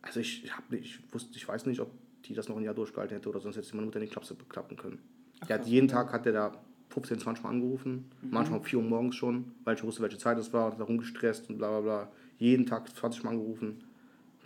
Also 0.03 0.21
ich, 0.21 0.45
ich, 0.45 0.57
hab 0.57 0.71
nicht, 0.71 0.85
ich 0.85 1.13
wusste, 1.13 1.37
ich 1.37 1.49
weiß 1.49 1.67
nicht, 1.67 1.81
ob 1.81 1.91
die 2.27 2.35
das 2.35 2.49
noch 2.49 2.59
ein 2.59 2.63
Jahr 2.63 2.75
durchgehalten 2.75 3.17
hätte 3.17 3.29
oder 3.29 3.41
sonst 3.41 3.57
hätte 3.57 3.75
meine 3.75 3.87
Mutter 3.87 3.99
nicht 3.99 4.13
klappen, 4.13 4.49
klappen 4.49 4.77
können. 4.77 5.01
der 5.49 5.59
hat 5.59 5.67
jeden 5.67 5.89
Tag 5.89 6.13
hat 6.13 6.27
der 6.27 6.33
da 6.33 6.53
15, 6.91 7.19
20 7.19 7.43
Mal 7.43 7.51
angerufen, 7.51 8.09
manchmal 8.23 8.61
um 8.61 8.65
4 8.65 8.79
Uhr 8.79 8.85
morgens 8.85 9.17
schon, 9.17 9.53
weil 9.65 9.75
ich 9.75 9.83
wusste, 9.83 10.03
welche 10.03 10.19
Zeit 10.19 10.39
es 10.39 10.53
war, 10.53 10.71
hat 10.71 10.79
da 10.79 10.85
rumgestresst 10.85 11.51
und 11.51 11.59
bla 11.59 11.71
bla 11.71 11.81
bla. 11.81 12.13
Jeden 12.39 12.67
Tag 12.67 12.89
20 12.89 13.25
Mal 13.25 13.31
angerufen, 13.31 13.83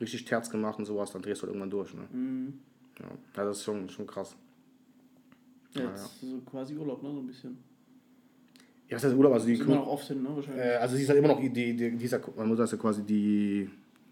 richtig 0.01 0.25
Terz 0.25 0.49
gemacht 0.49 0.79
und 0.79 0.87
sowas, 0.87 1.13
dann 1.13 1.21
drehst 1.21 1.43
du 1.43 1.47
halt 1.47 1.55
irgendwann 1.55 1.71
durch. 1.71 1.93
Ne? 1.93 2.09
Ja, 3.01 3.07
ja, 3.07 3.45
das 3.45 3.59
ist 3.59 3.65
schon, 3.65 3.89
schon 3.91 4.07
krass. 4.07 4.35
Ja, 5.75 5.83
jetzt 5.91 6.21
so 6.21 6.41
quasi 6.51 6.77
Urlaub, 6.77 7.03
ne, 7.03 7.11
so 7.13 7.19
ein 7.21 7.27
bisschen. 7.27 7.59
Ja, 8.89 8.97
was 8.97 9.05
heißt 9.05 9.15
Urlaub? 9.17 9.33
Also 9.33 9.47
die 9.47 9.55
Ist 9.55 9.63
immer 9.63 9.77
noch 9.77 9.87
oft 9.87 10.07
hin, 10.07 10.23
ne, 10.23 10.29
wahrscheinlich. 10.35 10.65
Äh, 10.65 10.77
also 10.77 10.97
sie 10.97 11.03
ist 11.03 11.09
halt 11.09 11.19
immer 11.19 11.29
noch 11.29 11.41
die, 11.41 11.51
die, 11.51 11.75
die, 11.77 12.05
ist 12.05 12.13
ja, 12.13 12.21
meine 12.37 12.49
Mutter 12.49 12.65
ist 12.65 12.73
ja 12.73 12.79
quasi 12.79 13.03
die, 13.03 13.69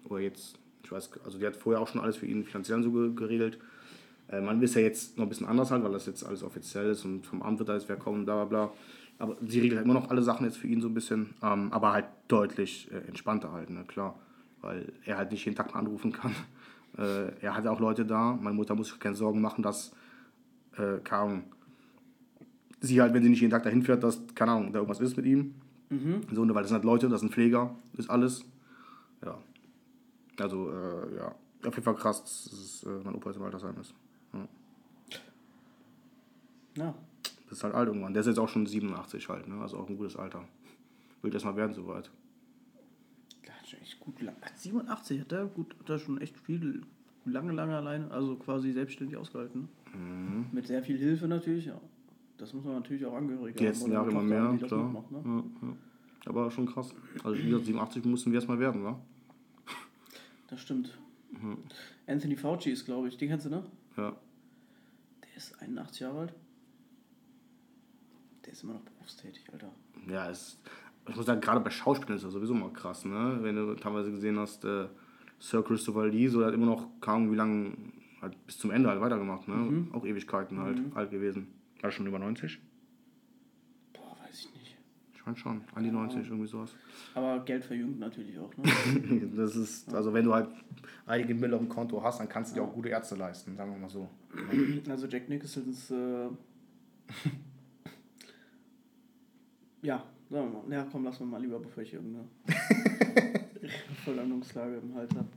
oder 0.08 0.20
jetzt, 0.20 0.58
ich 0.82 0.90
weiß, 0.90 1.10
also 1.24 1.38
die 1.38 1.46
hat 1.46 1.56
vorher 1.56 1.80
auch 1.80 1.88
schon 1.88 2.00
alles 2.00 2.16
für 2.16 2.26
ihn 2.26 2.44
finanziell 2.44 2.82
so 2.82 2.90
ge- 2.90 3.12
geregelt. 3.14 3.58
Äh, 4.28 4.40
man 4.40 4.60
ist 4.62 4.74
ja 4.74 4.80
jetzt 4.80 5.18
noch 5.18 5.26
ein 5.26 5.28
bisschen 5.28 5.46
anders 5.46 5.70
halt, 5.70 5.84
weil 5.84 5.92
das 5.92 6.06
jetzt 6.06 6.24
alles 6.24 6.42
offiziell 6.42 6.90
ist 6.90 7.04
und 7.04 7.26
vom 7.26 7.42
Amt 7.42 7.58
wird 7.58 7.70
alles 7.70 7.88
wer 7.88 7.96
kommen, 7.96 8.24
bla 8.24 8.44
bla 8.44 8.66
bla. 8.66 8.72
Aber 9.18 9.36
sie 9.46 9.60
regelt 9.60 9.76
halt 9.78 9.84
immer 9.84 9.94
noch 9.94 10.10
alle 10.10 10.22
Sachen 10.22 10.46
jetzt 10.46 10.56
für 10.56 10.66
ihn 10.66 10.80
so 10.80 10.88
ein 10.88 10.94
bisschen, 10.94 11.34
ähm, 11.42 11.70
aber 11.72 11.92
halt 11.92 12.06
deutlich 12.28 12.90
äh, 12.90 13.06
entspannter 13.08 13.52
halt, 13.52 13.70
ne, 13.70 13.84
klar. 13.86 14.18
Weil 14.62 14.92
er 15.04 15.18
halt 15.18 15.32
nicht 15.32 15.44
jeden 15.44 15.56
Tag 15.56 15.72
mal 15.74 15.80
anrufen 15.80 16.12
kann. 16.12 16.34
Äh, 16.98 17.32
er 17.40 17.56
hat 17.56 17.66
auch 17.66 17.80
Leute 17.80 18.04
da. 18.04 18.34
Meine 18.38 18.54
Mutter 18.54 18.74
muss 18.74 18.88
sich 18.88 19.00
keine 19.00 19.14
Sorgen 19.14 19.40
machen, 19.40 19.62
dass, 19.62 19.92
äh, 20.77 20.99
keine 21.05 21.23
Ahnung, 21.23 21.45
sie 22.81 23.01
halt, 23.01 23.14
wenn 23.14 23.23
sie 23.23 23.29
nicht 23.29 23.41
jeden 23.41 23.51
Tag 23.51 23.62
dahin 23.62 23.83
fährt, 23.83 24.03
dass, 24.03 24.20
keine 24.35 24.53
Ahnung, 24.53 24.73
da 24.73 24.81
irgendwas 24.81 25.01
ist 25.01 25.16
mit 25.16 25.27
ihm. 25.27 25.55
So, 26.33 26.45
ne, 26.45 26.55
weil 26.55 26.62
das 26.62 26.70
sind 26.70 26.77
halt 26.77 26.85
Leute, 26.85 27.09
das 27.09 27.20
sind 27.20 27.33
Pfleger, 27.33 27.77
ist 27.99 28.09
alles. 28.09 28.45
Ja. 29.25 29.39
Also, 30.39 30.70
äh, 30.70 31.16
ja. 31.16 31.35
Auf 31.66 31.75
jeden 31.75 31.83
Fall 31.83 31.95
krass, 31.95 32.25
dass 32.25 32.53
es, 32.53 32.83
äh, 32.85 32.89
mein 33.05 33.14
Opa 33.14 33.29
jetzt 33.29 33.37
im 33.37 33.43
Altersheim 33.43 33.77
ist. 33.79 33.95
Ja. 36.77 36.95
Das 37.49 37.59
ist 37.59 37.64
halt 37.64 37.75
alt 37.75 37.89
irgendwann. 37.89 38.14
Der 38.14 38.23
ist 38.23 38.27
jetzt 38.27 38.39
auch 38.39 38.49
schon 38.49 38.66
87 38.66 39.29
halt, 39.29 39.47
ne? 39.47 39.61
Also 39.61 39.77
auch 39.77 39.89
ein 39.89 39.97
gutes 39.97 40.16
Alter. 40.16 40.45
Will 41.20 41.33
erst 41.33 41.45
mal 41.45 41.57
werden 41.57 41.75
soweit. 41.75 42.11
Der 43.47 43.55
hat 43.55 43.68
schon 43.68 43.81
echt 43.81 44.01
gut 44.01 44.20
lang. 44.23 44.35
87 44.57 45.20
hat 45.20 45.33
er 45.33 45.47
gut, 45.47 45.77
hat 45.79 45.91
er 45.91 45.99
schon 45.99 46.20
echt 46.20 46.39
viel, 46.39 46.83
lange, 47.25 47.53
lange 47.53 47.77
alleine, 47.77 48.11
also 48.11 48.37
quasi 48.37 48.73
selbstständig 48.73 49.16
ausgehalten. 49.16 49.68
ne? 49.95 49.99
Mhm. 49.99 50.47
Mit 50.53 50.66
sehr 50.66 50.83
viel 50.83 50.99
Hilfe 50.99 51.29
natürlich, 51.29 51.66
ja. 51.66 51.81
Das 52.39 52.53
muss 52.55 52.64
man 52.64 52.75
natürlich 52.75 53.05
auch 53.07 53.14
Angehörige 53.14 53.59
Die 53.59 53.64
letzten 53.64 53.93
Jahre 53.93 54.11
immer 54.11 54.20
haben, 54.20 54.29
mehr, 54.29 54.53
die 54.53 54.59
das 54.59 54.68
klar. 54.68 54.85
mitmacht, 54.85 55.11
ne? 55.12 55.23
Ja, 55.25 55.68
ja. 55.68 55.77
Aber 56.27 56.51
schon 56.51 56.66
krass. 56.66 56.95
Also 57.25 57.43
gesagt, 57.43 57.66
87 57.66 58.05
mussten 58.05 58.31
wir 58.31 58.37
erstmal 58.39 58.59
werden, 58.59 58.85
wa? 58.85 59.01
Das 60.49 60.61
stimmt. 60.61 60.97
Mhm. 61.31 61.59
Anthony 62.07 62.37
Fauci 62.37 62.70
ist, 62.70 62.85
glaube 62.85 63.09
ich, 63.09 63.16
den 63.16 63.29
kennst 63.29 63.47
du, 63.47 63.51
ne? 63.51 63.64
Ja. 63.97 64.14
Der 65.23 65.37
ist 65.37 65.61
81 65.61 66.01
Jahre 66.01 66.18
alt. 66.20 66.35
Der 68.45 68.53
ist 68.53 68.62
immer 68.64 68.75
noch 68.75 68.83
berufstätig, 68.83 69.45
Alter. 69.53 69.70
Ja, 70.09 70.29
es, 70.29 70.59
ich 71.09 71.16
muss 71.16 71.27
sagen, 71.27 71.41
gerade 71.41 71.61
bei 71.61 71.70
Schauspielern 71.70 72.16
ist 72.16 72.25
das 72.25 72.33
sowieso 72.33 72.55
mal 72.55 72.73
krass, 72.73 73.05
ne? 73.05 73.39
Wenn 73.41 73.57
du 73.57 73.75
teilweise 73.75 74.11
gesehen 74.11 74.39
hast, 74.39 74.64
äh, 74.64 74.87
Sir 75.43 75.64
Christopher 75.64 76.07
Lee, 76.07 76.28
so 76.28 76.38
der 76.38 76.49
hat 76.49 76.55
immer 76.55 76.66
noch 76.66 76.86
kaum 77.01 77.32
wie 77.32 77.34
lange, 77.34 77.72
halt 78.20 78.36
bis 78.47 78.59
zum 78.59 78.70
Ende 78.70 78.88
halt 78.88 79.01
weitergemacht, 79.01 79.49
ne? 79.49 79.88
Auch 79.93 80.07
Ewigkeiten 80.07 80.61
halt, 80.61 80.80
alt 80.95 81.11
gewesen. 81.11 81.49
War 81.80 81.90
er 81.90 81.90
schon 81.90 82.07
über 82.07 82.20
90? 82.20 82.61
Boah, 83.93 84.16
weiß 84.22 84.38
ich 84.38 84.53
nicht. 84.55 84.76
Ich 85.12 85.26
meine 85.26 85.36
schon, 85.36 85.62
an 85.74 85.82
die 85.82 85.90
90, 85.90 86.28
irgendwie 86.28 86.47
sowas. 86.47 86.76
Aber 87.16 87.40
Geld 87.45 87.64
verjüngt 87.64 87.99
natürlich 87.99 88.38
auch, 88.38 88.57
ne? 88.57 89.30
Das 89.36 89.57
ist, 89.57 89.93
also 89.93 90.14
wenn 90.14 90.24
du 90.24 90.32
halt 90.32 90.49
einige 91.07 91.34
Mill 91.34 91.53
auf 91.55 91.61
dem 91.61 91.68
Konto 91.68 92.01
hast, 92.05 92.20
dann 92.20 92.28
kannst 92.28 92.53
du 92.53 92.61
dir 92.61 92.62
auch 92.62 92.72
gute 92.72 92.90
Ärzte 92.90 93.16
leisten, 93.16 93.57
sagen 93.57 93.72
wir 93.72 93.78
mal 93.80 93.90
so. 93.90 94.09
Also 94.88 95.09
Jack 95.09 95.28
Nicholson 95.28 95.68
ist, 95.68 95.90
äh, 95.90 96.28
ja, 99.82 100.05
sagen 100.30 100.53
wir 100.53 100.62
mal. 100.62 100.72
Ja, 100.72 100.86
komm, 100.93 101.03
lass 101.03 101.18
mal 101.18 101.43
lieber, 101.43 101.59
bevor 101.59 101.82
ich 101.82 101.93
irgendeine 101.95 102.28
Verlandungslage 104.05 104.76
im 104.76 104.94
Hals 104.94 105.14
habe. 105.14 105.28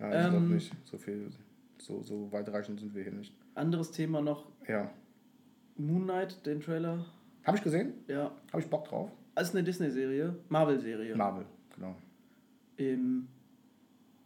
Ja, 0.00 0.24
ich 0.24 0.30
glaube 0.30 0.36
Ähm, 0.46 0.54
nicht. 0.54 0.72
So 0.84 0.98
viel, 0.98 1.30
so, 1.78 2.02
so 2.02 2.30
weitreichend 2.32 2.80
sind 2.80 2.94
wir 2.94 3.02
hier 3.02 3.12
nicht. 3.12 3.34
Anderes 3.54 3.90
Thema 3.90 4.20
noch, 4.20 4.46
Ja. 4.68 4.90
Moon 5.76 6.04
Knight, 6.04 6.44
den 6.46 6.60
Trailer. 6.60 7.04
Habe 7.44 7.56
ich 7.56 7.62
gesehen? 7.62 7.94
Ja, 8.06 8.30
Habe 8.52 8.62
ich 8.62 8.68
Bock 8.68 8.84
drauf? 8.88 9.10
das 9.34 9.48
ist 9.48 9.54
eine 9.56 9.64
Disney-Serie, 9.64 10.36
Marvel-Serie. 10.48 11.16
Marvel, 11.16 11.46
genau. 11.74 11.96
Ähm, 12.78 13.26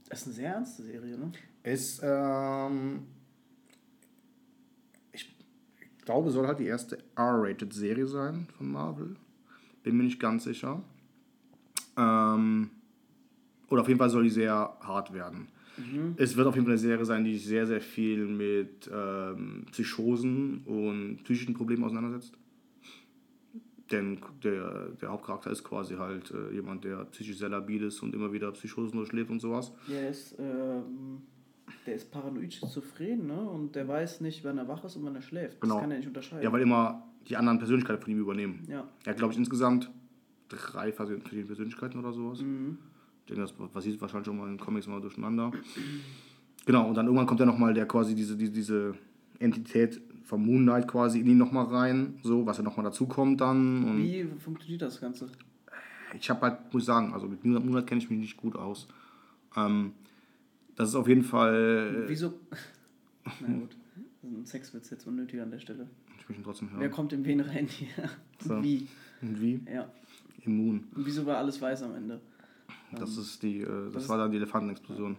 das 0.09 0.21
ist 0.21 0.27
eine 0.27 0.35
sehr 0.35 0.51
ernste 0.55 0.83
Serie, 0.83 1.17
ne? 1.19 1.33
Ist, 1.63 2.01
ähm, 2.03 3.07
ich 5.13 5.35
glaube, 6.05 6.31
soll 6.31 6.47
halt 6.47 6.59
die 6.59 6.67
erste 6.67 6.99
R-Rated-Serie 7.17 8.07
sein 8.07 8.47
von 8.57 8.71
Marvel. 8.71 9.17
Bin 9.83 9.97
mir 9.97 10.05
nicht 10.05 10.21
ganz 10.21 10.45
sicher. 10.45 10.83
Ähm, 11.97 12.71
oder 13.69 13.83
auf 13.83 13.89
jeden 13.89 13.99
Fall 13.99 14.11
soll 14.11 14.25
die 14.25 14.31
sehr 14.31 14.77
hart 14.81 15.13
werden. 15.13 15.49
Es 16.17 16.37
wird 16.37 16.47
auf 16.47 16.55
jeden 16.55 16.65
Fall 16.65 16.73
eine 16.73 16.79
Serie 16.79 17.05
sein, 17.05 17.25
die 17.25 17.35
sich 17.35 17.47
sehr, 17.47 17.67
sehr 17.67 17.83
viel 17.83 18.25
mit 18.27 18.91
ähm, 18.93 19.67
Psychosen 19.71 20.63
und 20.65 21.23
psychischen 21.25 21.55
Problemen 21.55 21.85
auseinandersetzt. 21.85 22.33
Denn 23.91 24.19
der, 24.43 24.89
der 25.01 25.11
Hauptcharakter 25.11 25.51
ist 25.51 25.63
quasi 25.63 25.95
halt 25.95 26.33
äh, 26.33 26.55
jemand, 26.55 26.85
der 26.85 27.05
psychisch 27.05 27.37
sehr 27.37 27.51
labil 27.51 27.85
ist 27.85 28.03
und 28.03 28.15
immer 28.15 28.33
wieder 28.33 28.51
Psychosen 28.53 28.97
durchlebt 28.97 29.31
und 29.31 29.41
sowas. 29.41 29.73
Der 29.89 30.09
ist, 30.09 30.35
ähm, 30.39 31.23
der 31.87 31.95
ist 31.95 32.11
paranoid 32.11 32.53
schizophren, 32.53 33.27
ne? 33.27 33.39
Und 33.39 33.77
der 33.77 33.87
weiß 33.87 34.23
nicht, 34.23 34.43
wann 34.45 34.59
er 34.59 34.67
wach 34.67 34.83
ist 34.85 34.97
und 34.97 35.05
wann 35.05 35.15
er 35.15 35.23
schläft. 35.23 35.61
Genau. 35.61 35.75
Das 35.75 35.83
kann 35.83 35.91
er 35.93 35.99
nicht 35.99 36.09
unterscheiden. 36.09 36.43
Ja, 36.43 36.51
weil 36.51 36.63
immer 36.63 37.07
die 37.29 37.37
anderen 37.37 37.59
Persönlichkeiten 37.59 38.03
von 38.03 38.13
ihm 38.13 38.19
übernehmen. 38.19 38.67
Ja. 38.69 38.89
Er 39.05 39.11
hat, 39.11 39.19
glaube 39.19 39.35
ich, 39.35 39.39
insgesamt 39.39 39.91
drei 40.49 40.91
verschiedene 40.91 41.45
Persönlichkeiten 41.45 41.99
oder 41.99 42.13
sowas. 42.13 42.41
Mhm. 42.41 42.79
Ich 43.27 43.35
denke, 43.35 43.43
das 43.43 43.71
passiert 43.73 44.01
wahrscheinlich 44.01 44.27
schon 44.27 44.39
mal 44.39 44.45
in 44.45 44.53
den 44.57 44.61
Comics 44.61 44.87
mal 44.87 45.01
durcheinander. 45.01 45.51
Genau, 46.65 46.89
und 46.89 46.95
dann 46.95 47.07
irgendwann 47.07 47.27
kommt 47.27 47.41
ja 47.41 47.47
nochmal 47.47 47.75
der 47.75 47.87
quasi 47.87 48.15
diese, 48.15 48.37
diese, 48.37 48.53
diese 48.53 48.95
Entität 49.41 50.01
vom 50.23 50.47
Moon 50.47 50.63
Knight 50.63 50.87
quasi 50.87 51.19
in 51.19 51.27
ihn 51.27 51.37
nochmal 51.39 51.67
rein, 51.67 52.21
so, 52.23 52.47
was 52.47 52.59
ja 52.59 52.63
nochmal 52.63 52.85
dazu 52.85 53.07
kommt 53.07 53.41
dann. 53.41 53.83
Und 53.85 53.99
Wie 53.99 54.25
funktioniert 54.39 54.83
das 54.83 55.01
Ganze? 55.01 55.29
ich 56.19 56.31
habe 56.31 56.41
halt, 56.43 56.73
muss 56.73 56.85
ich 56.85 56.87
sagen, 56.87 57.13
also 57.13 57.27
mit 57.27 57.45
Moon 57.45 57.61
Knight 57.63 57.89
kenne 57.89 58.01
ich 58.01 58.09
mich 58.09 58.19
nicht 58.21 58.37
gut 58.37 58.55
aus. 58.55 58.87
Ähm, 59.57 59.93
das 60.77 60.91
ist 60.91 60.95
auf 60.95 61.09
jeden 61.09 61.25
Fall. 61.25 62.05
Wieso? 62.07 62.33
Na 63.41 63.49
gut. 63.49 63.77
Ist 64.23 64.31
ein 64.31 64.47
Sexwitz 64.47 64.91
jetzt 64.91 65.07
unnötig 65.07 65.41
an 65.41 65.51
der 65.51 65.59
Stelle. 65.59 65.89
Ich 66.21 66.29
möchte 66.29 66.43
ihn 66.43 66.45
trotzdem 66.45 66.69
Wer 66.73 66.81
hören. 66.83 66.91
kommt 66.93 67.13
in 67.13 67.25
wen 67.25 67.41
rein 67.41 67.67
hier? 67.67 67.89
So. 68.39 68.63
Wie? 68.63 68.87
Und 69.21 69.41
wie? 69.41 69.61
Ja. 69.73 69.89
Immun. 70.45 70.85
Und 70.95 71.07
wieso 71.07 71.27
war 71.27 71.39
alles 71.39 71.61
weiß 71.61 71.83
am 71.83 71.95
Ende? 71.97 72.21
Das 72.93 73.17
ist 73.17 73.43
die, 73.43 73.61
äh, 73.61 73.91
das 73.93 74.05
ist- 74.05 74.09
war 74.09 74.19
dann 74.19 74.31
die 74.31 74.37
Elefantenexplosion. 74.39 75.17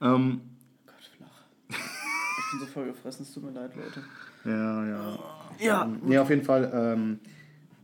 ähm, 0.00 0.40
Gott, 0.86 0.94
flach. 1.16 1.42
Ich 1.68 2.50
bin 2.52 2.60
so 2.60 2.66
voll 2.66 2.86
gefressen, 2.86 3.22
es 3.24 3.32
tut 3.34 3.44
mir 3.44 3.50
leid, 3.52 3.72
Leute. 3.76 4.02
ja, 4.44 4.86
ja. 4.86 5.18
Ja. 5.60 5.86
Nee, 6.02 6.18
auf 6.18 6.30
jeden 6.30 6.44
Fall, 6.44 6.70
ähm, 6.72 7.18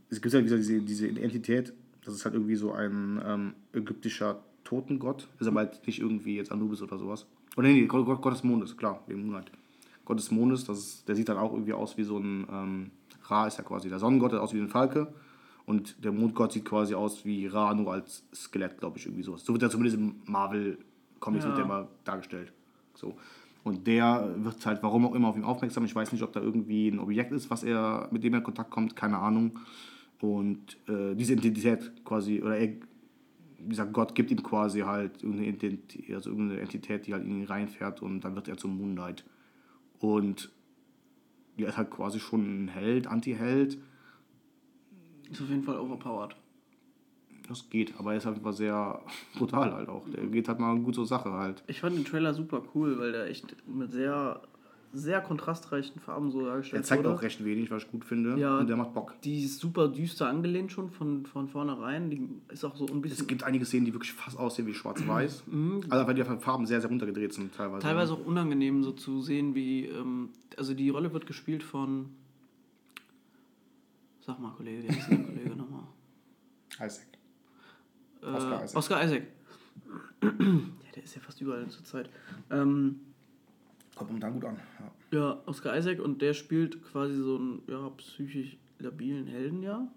es 0.09 0.21
gibt 0.21 0.33
ja 0.33 0.41
diese, 0.41 0.57
diese, 0.57 0.81
diese 0.81 1.07
Entität, 1.07 1.73
das 2.05 2.13
ist 2.15 2.23
halt 2.25 2.35
irgendwie 2.35 2.55
so 2.55 2.71
ein 2.71 3.21
ähm, 3.25 3.53
ägyptischer 3.73 4.39
Totengott, 4.63 5.27
ist 5.39 5.47
aber 5.47 5.59
halt 5.61 5.85
nicht 5.85 5.99
irgendwie 5.99 6.37
jetzt 6.37 6.51
Anubis 6.51 6.81
oder 6.81 6.97
sowas. 6.97 7.25
Oder 7.57 7.67
nee, 7.67 7.81
nee, 7.81 7.87
Gott, 7.87 8.05
Gott, 8.05 8.21
Gott 8.21 8.33
des 8.33 8.43
Mondes, 8.43 8.77
klar, 8.77 9.03
wegen 9.07 9.21
Moonlight. 9.25 9.51
Gott 10.05 10.19
des 10.19 10.31
Mondes, 10.31 10.63
das 10.65 10.77
ist, 10.77 11.07
der 11.07 11.15
sieht 11.15 11.27
dann 11.29 11.37
auch 11.37 11.51
irgendwie 11.53 11.73
aus 11.73 11.97
wie 11.97 12.03
so 12.03 12.17
ein, 12.17 12.45
ähm, 12.49 12.91
Ra 13.27 13.47
ist 13.47 13.57
ja 13.57 13.63
quasi 13.63 13.89
der 13.89 13.97
Sonnengott, 13.99 14.31
der 14.33 14.41
aus 14.41 14.53
wie 14.53 14.59
ein 14.59 14.69
Falke. 14.69 15.11
Und 15.65 16.03
der 16.03 16.11
Mondgott 16.11 16.51
sieht 16.53 16.65
quasi 16.65 16.93
aus 16.93 17.25
wie 17.25 17.47
Ra, 17.47 17.73
nur 17.73 17.91
als 17.91 18.23
Skelett, 18.33 18.77
glaube 18.77 18.99
ich, 18.99 19.05
irgendwie 19.05 19.23
sowas. 19.23 19.43
So 19.43 19.53
wird 19.53 19.63
er 19.63 19.69
zumindest 19.69 19.97
im 19.97 20.21
Marvel-Comics 20.25 21.45
Ja. 21.45 21.65
mal 21.65 21.87
dargestellt. 22.03 22.53
So. 22.93 23.15
Und 23.63 23.87
der 23.87 24.35
wird 24.37 24.63
halt, 24.65 24.83
warum 24.83 25.07
auch 25.07 25.15
immer, 25.15 25.29
auf 25.29 25.37
ihn 25.37 25.43
aufmerksam. 25.43 25.85
Ich 25.85 25.95
weiß 25.95 26.11
nicht, 26.11 26.21
ob 26.21 26.31
da 26.33 26.39
irgendwie 26.39 26.89
ein 26.89 26.99
Objekt 26.99 27.31
ist, 27.31 27.49
was 27.49 27.63
er, 27.63 28.07
mit 28.11 28.23
dem 28.23 28.33
er 28.33 28.37
in 28.39 28.43
Kontakt 28.43 28.69
kommt, 28.69 28.95
keine 28.95 29.17
Ahnung. 29.17 29.59
Und 30.21 30.77
äh, 30.87 31.15
diese 31.15 31.33
Identität 31.33 31.91
quasi, 32.05 32.41
oder 32.41 32.57
er, 32.57 32.73
gesagt, 33.67 33.93
Gott 33.93 34.13
gibt 34.13 34.29
ihm 34.29 34.43
quasi 34.43 34.81
halt 34.81 35.23
irgendeine 35.23 35.49
Identität, 35.49 36.13
also 36.13 36.29
irgendeine 36.29 36.61
Entität, 36.61 37.07
die 37.07 37.13
halt 37.13 37.23
in 37.23 37.41
ihn 37.41 37.45
reinfährt 37.45 38.03
und 38.03 38.21
dann 38.21 38.35
wird 38.35 38.47
er 38.47 38.57
zum 38.57 38.77
Moon 38.77 38.93
Knight. 38.93 39.25
Und 39.99 40.51
er 41.57 41.69
ist 41.69 41.77
halt 41.77 41.89
quasi 41.89 42.19
schon 42.19 42.65
ein 42.65 42.67
Held, 42.67 43.07
Anti-Held. 43.07 43.79
Ist 45.31 45.41
auf 45.41 45.49
jeden 45.49 45.63
Fall 45.63 45.79
overpowered. 45.79 46.35
Das 47.47 47.69
geht, 47.69 47.93
aber 47.99 48.11
er 48.13 48.17
ist 48.17 48.25
halt 48.25 48.37
einfach 48.37 48.53
sehr 48.53 48.99
brutal 49.37 49.71
halt 49.73 49.89
auch. 49.89 50.03
Der 50.09 50.25
geht 50.27 50.47
halt 50.47 50.59
mal 50.59 50.77
gut 50.79 50.95
zur 50.95 51.05
Sache 51.05 51.31
halt. 51.31 51.63
Ich 51.67 51.81
fand 51.81 51.95
den 51.95 52.05
Trailer 52.05 52.33
super 52.33 52.63
cool, 52.73 52.97
weil 52.99 53.11
der 53.11 53.27
echt 53.27 53.55
mit 53.67 53.91
sehr, 53.91 54.41
sehr 54.93 55.21
kontrastreichen 55.21 55.99
Farben 56.01 56.31
so 56.31 56.39
Er 56.41 56.47
dargestellt 56.47 56.85
zeigt 56.87 57.03
wurde. 57.03 57.15
auch 57.15 57.21
recht 57.21 57.43
wenig, 57.45 57.69
was 57.69 57.83
ich 57.83 57.91
gut 57.91 58.03
finde. 58.03 58.39
Ja. 58.39 58.57
Und 58.59 58.67
der 58.67 58.77
macht 58.77 58.93
Bock. 58.95 59.13
Die 59.23 59.43
ist 59.43 59.59
super 59.59 59.89
düster 59.89 60.27
angelehnt 60.27 60.71
schon 60.71 60.89
von, 60.89 61.25
von 61.27 61.47
vornherein. 61.47 62.09
Die 62.09 62.27
ist 62.51 62.65
auch 62.65 62.75
so 62.75 62.87
ein 62.87 63.01
bisschen. 63.01 63.19
Es 63.19 63.27
gibt 63.27 63.43
einige 63.43 63.65
Szenen, 63.65 63.85
die 63.85 63.93
wirklich 63.93 64.13
fast 64.13 64.39
aussehen 64.39 64.65
wie 64.65 64.73
schwarz-weiß. 64.73 65.43
Also 65.89 66.07
weil 66.07 66.15
die 66.15 66.23
Farben 66.23 66.65
sehr, 66.65 66.81
sehr 66.81 66.89
runtergedreht 66.89 67.33
sind 67.33 67.53
teilweise. 67.53 67.77
Mhm. 67.85 67.89
Teilweise 67.89 68.13
auch 68.13 68.25
unangenehm 68.25 68.83
so 68.83 68.91
zu 68.91 69.21
sehen, 69.21 69.53
wie. 69.53 69.85
Ähm, 69.85 70.29
also 70.57 70.73
die 70.73 70.89
Rolle 70.89 71.13
wird 71.13 71.27
gespielt 71.27 71.61
von. 71.61 72.09
Sag 74.25 74.39
mal, 74.39 74.49
Kollege, 74.53 74.83
wie 74.83 74.91
heißt 74.91 75.11
der 75.11 75.19
Kollege 75.19 75.55
nochmal? 75.55 75.83
Isaac. 76.81 77.05
Äh, 78.23 78.25
Oscar 78.25 78.63
Isaac. 78.63 78.77
Oscar 78.77 79.03
Isaac. 79.03 79.27
ja, 80.23 80.91
der 80.95 81.03
ist 81.03 81.15
ja 81.15 81.21
fast 81.21 81.39
überall 81.41 81.67
zur 81.67 81.83
Zeit. 81.83 82.09
Ähm, 82.49 83.01
Kommt 83.93 84.09
momentan 84.09 84.33
gut 84.33 84.45
an. 84.45 84.57
Ja. 85.11 85.19
ja, 85.19 85.41
Oscar 85.45 85.77
Isaac 85.77 85.99
und 85.99 86.23
der 86.23 86.33
spielt 86.33 86.81
quasi 86.81 87.13
so 87.15 87.35
einen 87.35 87.61
ja, 87.67 87.87
psychisch 87.91 88.57
labilen 88.79 89.27
Helden, 89.27 89.61
ja. 89.61 89.87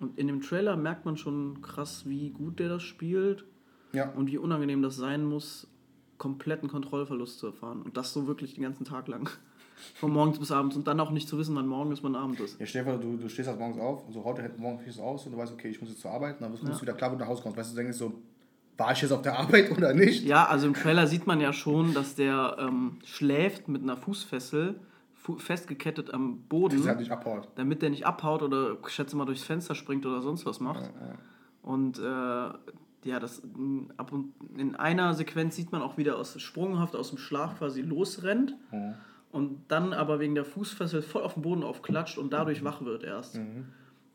Und 0.00 0.18
in 0.18 0.26
dem 0.26 0.40
Trailer 0.40 0.74
merkt 0.74 1.04
man 1.04 1.16
schon 1.16 1.62
krass, 1.62 2.08
wie 2.08 2.30
gut 2.30 2.58
der 2.58 2.68
das 2.68 2.82
spielt 2.82 3.44
ja. 3.92 4.10
und 4.10 4.32
wie 4.32 4.38
unangenehm 4.38 4.82
das 4.82 4.96
sein 4.96 5.24
muss, 5.24 5.68
kompletten 6.18 6.68
Kontrollverlust 6.68 7.38
zu 7.38 7.46
erfahren. 7.46 7.82
Und 7.82 7.96
das 7.96 8.12
so 8.12 8.26
wirklich 8.26 8.54
den 8.54 8.64
ganzen 8.64 8.84
Tag 8.84 9.06
lang. 9.06 9.30
Von 9.94 10.12
morgens 10.12 10.38
bis 10.38 10.50
abends 10.52 10.76
und 10.76 10.86
dann 10.86 10.98
auch 11.00 11.10
nicht 11.10 11.28
zu 11.28 11.36
wissen, 11.38 11.54
wann 11.56 11.66
morgen 11.66 11.92
ist, 11.92 12.02
wann 12.02 12.14
Abend 12.16 12.40
ist. 12.40 12.58
Ja, 12.60 12.84
vor, 12.84 12.96
du, 12.98 13.16
du 13.16 13.28
stehst 13.28 13.48
halt 13.48 13.58
morgens 13.58 13.78
auf, 13.78 14.04
so 14.10 14.24
heute 14.24 14.50
morgen 14.56 14.80
stehst 14.82 14.98
du 14.98 15.02
aus 15.02 15.26
und 15.26 15.32
du 15.32 15.38
weißt, 15.38 15.52
okay, 15.52 15.68
ich 15.68 15.80
muss 15.80 15.90
jetzt 15.90 16.00
zur 16.00 16.10
Arbeit, 16.10 16.36
und 16.36 16.42
dann 16.42 16.50
musst 16.50 16.62
du 16.62 16.82
wieder 16.82 16.92
klar, 16.94 17.10
wo 17.10 17.16
du 17.16 17.20
nach 17.20 17.28
Hause 17.28 17.42
kommst. 17.42 17.58
Weißt 17.58 17.72
du, 17.72 17.76
denkst 17.76 17.96
so, 17.98 18.12
war 18.76 18.92
ich 18.92 19.02
jetzt 19.02 19.12
auf 19.12 19.22
der 19.22 19.38
Arbeit 19.38 19.70
oder 19.76 19.92
nicht? 19.94 20.24
Ja, 20.24 20.46
also 20.46 20.66
im 20.66 20.74
Trailer 20.74 21.06
sieht 21.06 21.26
man 21.26 21.40
ja 21.40 21.52
schon, 21.52 21.94
dass 21.94 22.14
der 22.14 22.56
ähm, 22.58 22.98
schläft 23.04 23.68
mit 23.68 23.82
einer 23.82 23.96
Fußfessel, 23.96 24.76
fu 25.14 25.38
festgekettet 25.38 26.12
am 26.12 26.38
Boden, 26.48 26.78
Das 26.78 26.86
halt 26.88 26.98
nicht 27.00 27.10
abhaut. 27.10 27.48
damit 27.56 27.82
der 27.82 27.90
nicht 27.90 28.06
abhaut 28.06 28.42
oder 28.42 28.76
ich 28.82 28.88
schätze 28.92 29.16
mal 29.16 29.24
durchs 29.24 29.44
Fenster 29.44 29.74
springt 29.74 30.04
oder 30.06 30.22
sonst 30.22 30.44
was 30.46 30.60
macht. 30.60 30.90
Und 31.62 31.98
äh, 31.98 32.02
ja, 32.02 33.20
das 33.20 33.42
ab 33.96 34.12
und 34.12 34.32
in 34.56 34.74
einer 34.76 35.14
Sequenz 35.14 35.56
sieht 35.56 35.72
man 35.72 35.82
auch 35.82 35.96
wieder 35.96 36.16
aus 36.18 36.40
sprunghaft 36.40 36.94
aus 36.96 37.10
dem 37.10 37.18
Schlaf 37.18 37.58
quasi 37.58 37.80
losrennt 37.80 38.54
und 39.34 39.64
dann 39.68 39.92
aber 39.92 40.20
wegen 40.20 40.34
der 40.34 40.44
Fußfessel 40.44 41.02
voll 41.02 41.22
auf 41.22 41.34
den 41.34 41.42
Boden 41.42 41.62
aufklatscht 41.62 42.16
und 42.18 42.32
dadurch 42.32 42.62
wach 42.64 42.82
wird 42.84 43.02
erst. 43.04 43.36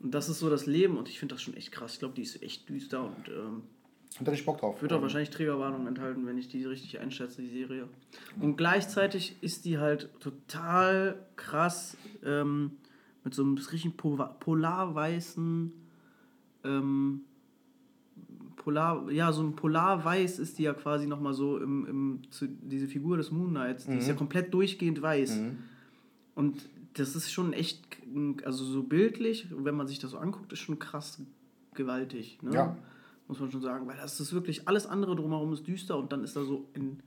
Und 0.01 0.11
das 0.15 0.29
ist 0.29 0.39
so 0.39 0.49
das 0.49 0.65
Leben 0.65 0.97
und 0.97 1.09
ich 1.09 1.19
finde 1.19 1.35
das 1.35 1.41
schon 1.41 1.53
echt 1.55 1.71
krass. 1.71 1.93
Ich 1.93 1.99
glaube, 1.99 2.15
die 2.15 2.21
ist 2.23 2.41
echt 2.41 2.69
düster 2.69 3.03
und 3.03 3.27
ähm, 3.27 3.63
Ich 4.11 4.17
hab 4.17 4.25
da 4.25 4.31
richtig 4.31 4.45
Bock 4.45 4.59
drauf. 4.59 4.81
wird 4.81 4.93
auch 4.93 5.01
wahrscheinlich 5.01 5.29
Triggerwarnung 5.29 5.85
enthalten, 5.87 6.25
wenn 6.25 6.37
ich 6.37 6.47
die 6.47 6.63
richtig 6.63 6.99
einschätze, 6.99 7.41
die 7.41 7.49
Serie. 7.49 7.87
Und 8.39 8.55
gleichzeitig 8.55 9.35
ist 9.41 9.65
die 9.65 9.77
halt 9.77 10.09
total 10.21 11.17
krass 11.35 11.97
ähm, 12.23 12.71
mit 13.25 13.33
so 13.33 13.43
einem 13.43 13.55
richtig 13.57 13.97
po- 13.97 14.15
polarweißen 14.39 15.73
ähm, 16.63 17.21
Polar, 18.59 19.09
ja, 19.09 19.31
so 19.31 19.41
ein 19.41 19.55
Polarweiß 19.55 20.37
ist 20.37 20.59
die 20.59 20.63
ja 20.63 20.73
quasi 20.73 21.07
nochmal 21.07 21.33
so 21.33 21.57
im, 21.57 21.87
im, 21.87 22.21
zu, 22.29 22.47
diese 22.47 22.87
Figur 22.87 23.17
des 23.17 23.31
Moon 23.31 23.49
Knights, 23.49 23.85
die 23.87 23.95
ist 23.97 24.07
ja 24.07 24.13
komplett 24.13 24.53
durchgehend 24.53 25.01
weiß. 25.01 25.39
Und 26.35 26.69
das 26.93 27.15
ist 27.15 27.31
schon 27.31 27.53
echt, 27.53 27.81
also 28.43 28.63
so 28.63 28.83
bildlich, 28.83 29.47
wenn 29.51 29.75
man 29.75 29.87
sich 29.87 29.97
das 29.99 30.11
so 30.11 30.17
anguckt, 30.17 30.51
ist 30.53 30.59
schon 30.59 30.77
krass 30.77 31.21
gewaltig. 31.73 32.39
Ne? 32.43 32.53
Ja. 32.53 32.77
Muss 33.27 33.39
man 33.39 33.49
schon 33.49 33.61
sagen, 33.61 33.87
weil 33.87 33.97
das 33.97 34.19
ist 34.19 34.33
wirklich, 34.33 34.67
alles 34.67 34.85
andere 34.85 35.15
drumherum 35.15 35.53
ist 35.53 35.65
düster 35.67 35.97
und 35.97 36.11
dann 36.11 36.23
ist 36.23 36.35
da 36.35 36.43
so 36.43 36.67
ein, 36.75 37.01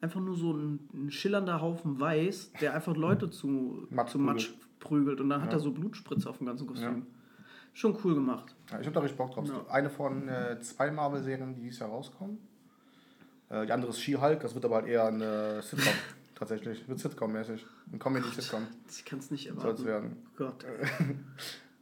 einfach 0.00 0.20
nur 0.20 0.36
so 0.36 0.52
ein, 0.52 0.78
ein 0.94 1.10
schillernder 1.10 1.60
Haufen 1.60 1.98
Weiß, 1.98 2.52
der 2.60 2.74
einfach 2.74 2.96
Leute 2.96 3.30
zu 3.30 3.86
Matsch 3.90 4.12
zu 4.12 4.18
Matsch 4.18 4.50
prügelt 4.78 5.20
und 5.20 5.28
dann 5.30 5.42
hat 5.42 5.52
er 5.52 5.60
so 5.60 5.72
Blutspritze 5.72 6.28
auf 6.28 6.38
dem 6.38 6.46
ganzen 6.46 6.66
Kostüm. 6.66 7.06
Schon 7.74 7.96
cool 8.04 8.14
gemacht. 8.14 8.54
Ja, 8.70 8.80
ich 8.80 8.86
hab 8.86 8.94
da 8.94 9.00
richtig 9.00 9.16
Bock 9.18 9.32
drauf. 9.32 9.48
Ja. 9.48 9.64
Eine 9.70 9.88
von 9.90 10.28
äh, 10.28 10.60
zwei 10.60 10.90
Marvel-Serien, 10.90 11.54
die 11.54 11.62
dieses 11.62 11.78
Jahr 11.80 11.88
rauskommen. 11.90 12.38
Äh, 13.48 13.66
die 13.66 13.72
andere 13.72 13.90
ist 13.90 14.00
She-Hulk, 14.00 14.40
das 14.40 14.54
wird 14.54 14.64
aber 14.64 14.76
halt 14.76 14.86
eher 14.86 15.06
eine 15.06 15.62
Sitcom. 15.62 15.92
Tatsächlich. 16.34 16.86
Wird 16.88 16.98
Sitcom-mäßig. 16.98 17.64
Ein 17.92 17.98
Comedy-Sitcom 17.98 18.66
Ich 18.90 19.04
kann 19.04 19.18
es 19.20 19.30
nicht 19.30 19.48
soll 19.48 19.56
es 19.72 19.80
erwarten. 19.80 19.84
werden. 19.86 20.16
Gott. 20.36 20.64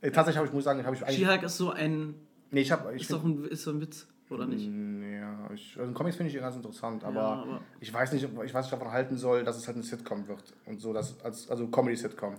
Äh, 0.03 0.11
tatsächlich 0.12 0.38
habe 0.38 0.47
ich, 0.47 0.53
muss 0.55 0.61
ich 0.61 0.64
sagen, 0.64 0.82
habe 0.86 0.97
ich 0.97 1.03
eigentlich. 1.05 1.18
She-Hulk 1.18 1.43
ist 1.43 1.59
so 1.59 1.72
ein, 1.72 2.14
Nee, 2.51 2.62
ich 2.62 2.72
habe. 2.72 2.95
Ich 2.95 3.03
ist 3.03 3.12
doch 3.12 3.22
ein, 3.22 3.45
ist 3.45 3.62
so 3.64 3.70
ein 3.70 3.80
Witz, 3.82 4.07
oder 4.30 4.47
nicht? 4.47 4.66
Ja, 4.66 5.51
ich, 5.53 5.76
also 5.78 5.93
Comics 5.93 6.16
finde 6.16 6.32
ich 6.32 6.41
ganz 6.41 6.57
interessant, 6.57 7.05
aber, 7.05 7.20
aber- 7.20 7.61
ich 7.80 7.93
weiß 7.93 8.12
nicht, 8.12 8.24
ich 8.24 8.55
weiß 8.55 8.64
nicht 8.64 8.72
davon 8.72 8.91
halten 8.91 9.18
soll, 9.18 9.45
dass 9.45 9.59
es 9.59 9.66
halt 9.66 9.76
eine 9.76 9.84
Sitcom 9.84 10.26
wird 10.26 10.55
und 10.64 10.80
so, 10.80 10.95
das 10.95 11.20
als 11.22 11.51
also 11.51 11.68
Comedy-Sitcom. 11.68 12.34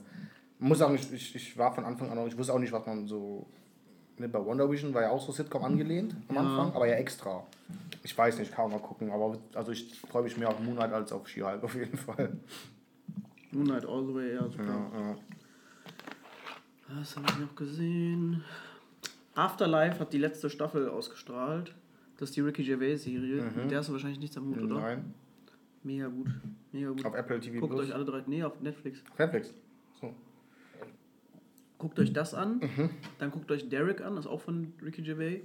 Ich 0.62 0.68
muss 0.68 0.78
sagen, 0.78 0.94
ich, 0.96 1.12
ich, 1.12 1.36
ich 1.36 1.58
war 1.58 1.74
von 1.74 1.84
Anfang 1.86 2.10
an, 2.12 2.18
auch- 2.20 2.28
ich 2.28 2.38
wusste 2.38 2.54
auch 2.54 2.60
nicht, 2.60 2.72
was 2.72 2.86
man 2.86 3.08
so 3.08 3.48
ne, 4.18 4.30
bei 4.30 4.44
Wonder 4.46 4.70
Vision 4.70 4.94
war 4.94 5.02
ja 5.02 5.10
auch 5.10 5.20
so 5.22 5.32
Sitcom 5.32 5.64
angelehnt 5.64 6.16
am 6.28 6.36
Ja. 6.36 6.42
Anfang, 6.42 6.74
aber 6.76 6.88
ja 6.88 6.96
extra. 6.96 7.44
Ich 8.04 8.16
weiß 8.18 8.38
nicht, 8.40 8.52
kann 8.54 8.70
man 8.70 8.80
mal 8.80 8.86
gucken, 8.88 9.10
aber 9.12 9.38
also 9.56 9.72
ich 9.72 10.00
freue 10.02 10.22
mich 10.24 10.38
mehr 10.38 10.50
auf 10.50 10.60
Moonlight 10.60 10.94
als 10.94 11.12
auf 11.12 11.28
She-Hulk 11.28 11.64
auf 11.64 11.74
jeden 11.76 11.98
Fall. 11.98 12.38
Moonlight 13.52 13.86
All 13.88 14.06
the 14.06 14.14
Way, 14.14 14.34
ja, 14.36 14.44
super. 14.50 14.64
Ja, 14.66 15.00
ja. 15.10 15.16
Was 17.00 17.16
habe 17.16 17.26
ich 17.30 17.40
noch 17.40 17.56
gesehen? 17.56 18.44
Afterlife 19.34 20.00
hat 20.00 20.14
die 20.14 20.18
letzte 20.18 20.50
Staffel 20.50 20.90
ausgestrahlt. 20.90 21.74
Das 22.18 22.30
ist 22.30 22.36
die 22.36 22.42
Ricky 22.42 22.64
Gervais-Serie. 22.64 23.44
Mit 23.56 23.72
der 23.72 23.80
hast 23.80 23.88
du 23.90 23.94
wahrscheinlich 23.94 24.20
nichts 24.20 24.38
am 24.38 24.48
Hut, 24.50 24.58
oder? 24.62 24.76
Mhm. 24.76 24.82
Nein, 24.82 25.14
Mega 25.84 26.08
gut. 26.08 26.28
Mega 26.72 26.90
gut. 26.90 27.06
auf 27.06 27.16
Apple 27.16 27.40
TV 27.40 27.60
Guckt 27.60 27.74
Plus. 27.74 27.88
euch 27.88 27.96
alle 27.96 28.06
drei. 28.06 28.22
Nee, 28.28 28.44
auf 28.44 28.60
Netflix. 28.62 29.02
Auf 29.12 29.18
Netflix. 29.18 29.54
Guckt 31.82 31.98
euch 32.00 32.14
das 32.14 32.36
an. 32.36 32.60
Mhm. 32.60 32.90
Dann 33.18 33.32
guckt 33.32 33.50
euch 33.50 33.68
Derek 33.68 34.02
an, 34.02 34.16
das 34.16 34.26
ist 34.26 34.32
auch 34.32 34.42
von 34.42 34.72
Ricky 34.84 35.02
Gervais. 35.02 35.42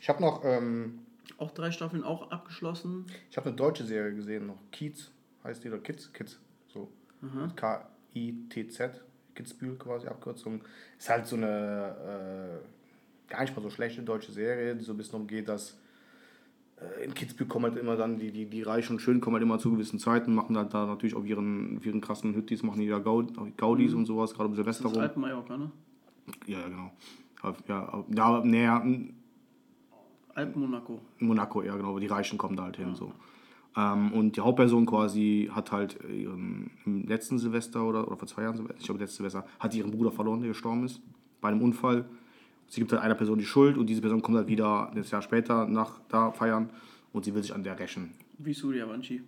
Ich 0.00 0.08
habe 0.08 0.20
noch, 0.20 0.44
ähm, 0.44 0.98
Auch 1.36 1.52
drei 1.52 1.70
Staffeln, 1.70 2.02
auch 2.02 2.32
abgeschlossen. 2.32 3.06
ich 3.30 3.36
habe 3.36 3.46
eine 3.48 3.56
deutsche 3.56 3.84
Serie 3.84 4.12
gesehen, 4.12 4.48
noch 4.48 4.58
Kiez 4.72 5.12
heißt 5.44 5.62
die 5.62 5.68
oder 5.68 5.78
Kids, 5.78 6.12
Kids, 6.12 6.40
so. 6.66 6.90
K-I-T-Z, 7.54 9.04
Kitzbühel 9.34 9.76
quasi 9.76 10.08
Abkürzung. 10.08 10.62
Ist 10.98 11.08
halt 11.08 11.26
so 11.26 11.36
eine 11.36 12.60
äh, 13.28 13.30
gar 13.30 13.42
nicht 13.42 13.54
mal 13.54 13.62
so 13.62 13.70
schlechte 13.70 14.02
deutsche 14.02 14.32
Serie, 14.32 14.74
die 14.74 14.84
so 14.84 14.92
ein 14.92 14.96
bisschen 14.96 15.20
umgeht, 15.20 15.48
dass 15.48 15.76
in 17.04 17.14
Kitzbühel 17.14 17.48
kommen 17.48 17.66
halt 17.66 17.76
immer 17.76 17.96
dann 17.96 18.18
die, 18.18 18.30
die, 18.30 18.46
die 18.46 18.62
Reichen 18.62 18.94
und 18.94 19.00
Schönen 19.00 19.20
kommen 19.20 19.34
halt 19.34 19.42
immer 19.42 19.58
zu 19.58 19.72
gewissen 19.72 19.98
Zeiten, 19.98 20.34
machen 20.34 20.56
halt 20.56 20.72
da 20.74 20.86
natürlich 20.86 21.14
auf 21.14 21.26
ihren, 21.26 21.78
auf 21.78 21.86
ihren 21.86 22.00
krassen 22.00 22.34
Hüttis, 22.34 22.62
machen 22.62 22.80
die 22.80 22.88
da 22.88 22.98
Gaud, 22.98 23.32
Gaudis 23.56 23.94
und 23.94 24.06
sowas, 24.06 24.34
gerade 24.34 24.48
um 24.48 24.54
Silvester 24.54 24.84
Das 24.84 24.92
ist 24.92 24.96
rum. 24.96 25.02
Alpen-Mallorca, 25.02 25.56
ne? 25.56 25.70
Ja, 26.46 26.58
ja, 26.58 26.68
genau. 26.68 26.92
Ja, 27.42 27.54
ja, 27.68 28.22
aber 28.24 28.44
näher, 28.44 28.84
Alpen-Monaco. 30.34 31.00
Monaco, 31.18 31.62
ja 31.62 31.76
genau, 31.76 31.90
aber 31.90 32.00
die 32.00 32.06
Reichen 32.06 32.38
kommen 32.38 32.56
da 32.56 32.64
halt 32.64 32.76
hin. 32.76 32.94
So. 32.94 33.12
Ähm, 33.76 34.12
und 34.12 34.36
die 34.36 34.40
Hauptperson 34.40 34.86
quasi 34.86 35.50
hat 35.52 35.72
halt 35.72 35.98
ihren 36.08 36.70
im 36.86 37.06
letzten 37.06 37.38
Silvester 37.38 37.84
oder, 37.84 38.06
oder 38.06 38.16
vor 38.16 38.28
zwei 38.28 38.42
Jahren, 38.42 38.68
ich 38.78 38.84
glaube 38.84 39.00
letztes 39.00 39.16
Silvester, 39.16 39.44
hat 39.58 39.74
ihren 39.74 39.90
Bruder 39.90 40.12
verloren, 40.12 40.40
der 40.40 40.48
gestorben 40.48 40.84
ist, 40.84 41.00
bei 41.40 41.48
einem 41.48 41.62
Unfall. 41.62 42.08
Sie 42.68 42.80
gibt 42.80 42.92
halt 42.92 43.02
einer 43.02 43.14
Person 43.14 43.38
die 43.38 43.46
Schuld 43.46 43.78
und 43.78 43.86
diese 43.86 44.00
Person 44.00 44.22
kommt 44.22 44.36
halt 44.36 44.48
wieder 44.48 44.90
ein 44.90 45.02
Jahr 45.02 45.22
später 45.22 45.66
nach 45.66 46.00
da 46.08 46.30
feiern 46.30 46.70
und 47.12 47.24
sie 47.24 47.34
will 47.34 47.42
sich 47.42 47.54
an 47.54 47.64
der 47.64 47.78
rächen. 47.78 48.12
Wie 48.38 48.52
Surya 48.52 48.86
Banshee. 48.86 49.22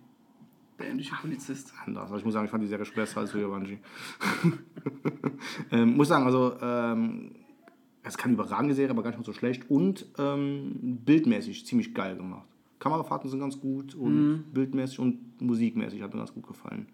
Der 0.79 0.89
indische 0.89 1.15
Polizist. 1.15 1.73
Anders. 1.85 2.03
Also 2.03 2.17
ich 2.17 2.25
muss 2.25 2.33
sagen, 2.33 2.45
ich 2.45 2.51
fand 2.51 2.63
die 2.63 2.67
Serie 2.67 2.85
schon 2.85 2.95
besser 2.95 3.19
als 3.19 3.33
Banshee. 3.33 3.79
ähm, 5.71 5.95
muss 5.95 6.07
sagen, 6.07 6.25
also 6.25 6.55
ähm, 6.61 7.31
es 8.03 8.11
ist 8.11 8.17
keine 8.17 8.33
überragende 8.33 8.73
Serie, 8.73 8.91
aber 8.91 9.03
gar 9.03 9.09
nicht 9.09 9.19
mal 9.19 9.25
so 9.25 9.33
schlecht 9.33 9.69
und 9.69 10.05
ähm, 10.17 10.99
bildmäßig 11.05 11.65
ziemlich 11.65 11.93
geil 11.93 12.15
gemacht. 12.15 12.47
Kamerafahrten 12.79 13.29
sind 13.29 13.39
ganz 13.39 13.59
gut 13.59 13.93
und 13.93 14.45
bildmäßig 14.53 14.99
und 14.99 15.41
musikmäßig 15.41 16.01
hat 16.01 16.13
mir 16.13 16.19
ganz 16.19 16.33
gut 16.33 16.47
gefallen. 16.47 16.87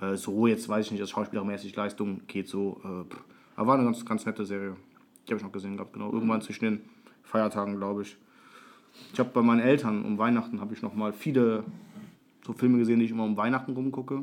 Äh, 0.00 0.16
so 0.16 0.46
jetzt 0.46 0.68
weiß 0.68 0.86
ich 0.86 0.92
nicht, 0.92 1.02
das 1.02 1.10
schauspielermäßig 1.10 1.76
Leistung 1.76 2.22
geht 2.26 2.48
so. 2.48 2.80
Äh, 2.82 3.14
aber 3.56 3.66
war 3.66 3.74
eine 3.74 3.84
ganz, 3.84 4.04
ganz 4.06 4.24
nette 4.24 4.46
Serie. 4.46 4.76
Die 5.26 5.32
habe 5.32 5.38
ich 5.38 5.44
noch 5.44 5.52
gesehen 5.52 5.76
gehabt, 5.76 5.92
genau. 5.92 6.12
Irgendwann 6.12 6.42
zwischen 6.42 6.64
den 6.64 6.80
Feiertagen, 7.22 7.76
glaube 7.76 8.02
ich. 8.02 8.16
Ich 9.12 9.18
habe 9.18 9.30
bei 9.32 9.42
meinen 9.42 9.60
Eltern 9.60 10.04
um 10.04 10.18
Weihnachten 10.18 10.60
habe 10.60 10.74
ich 10.74 10.82
noch 10.82 10.94
mal 10.94 11.12
viele 11.12 11.64
so 12.44 12.52
Filme 12.52 12.78
gesehen, 12.78 12.98
die 12.98 13.06
ich 13.06 13.10
immer 13.10 13.24
um 13.24 13.36
Weihnachten 13.36 13.72
rumgucke. 13.72 14.22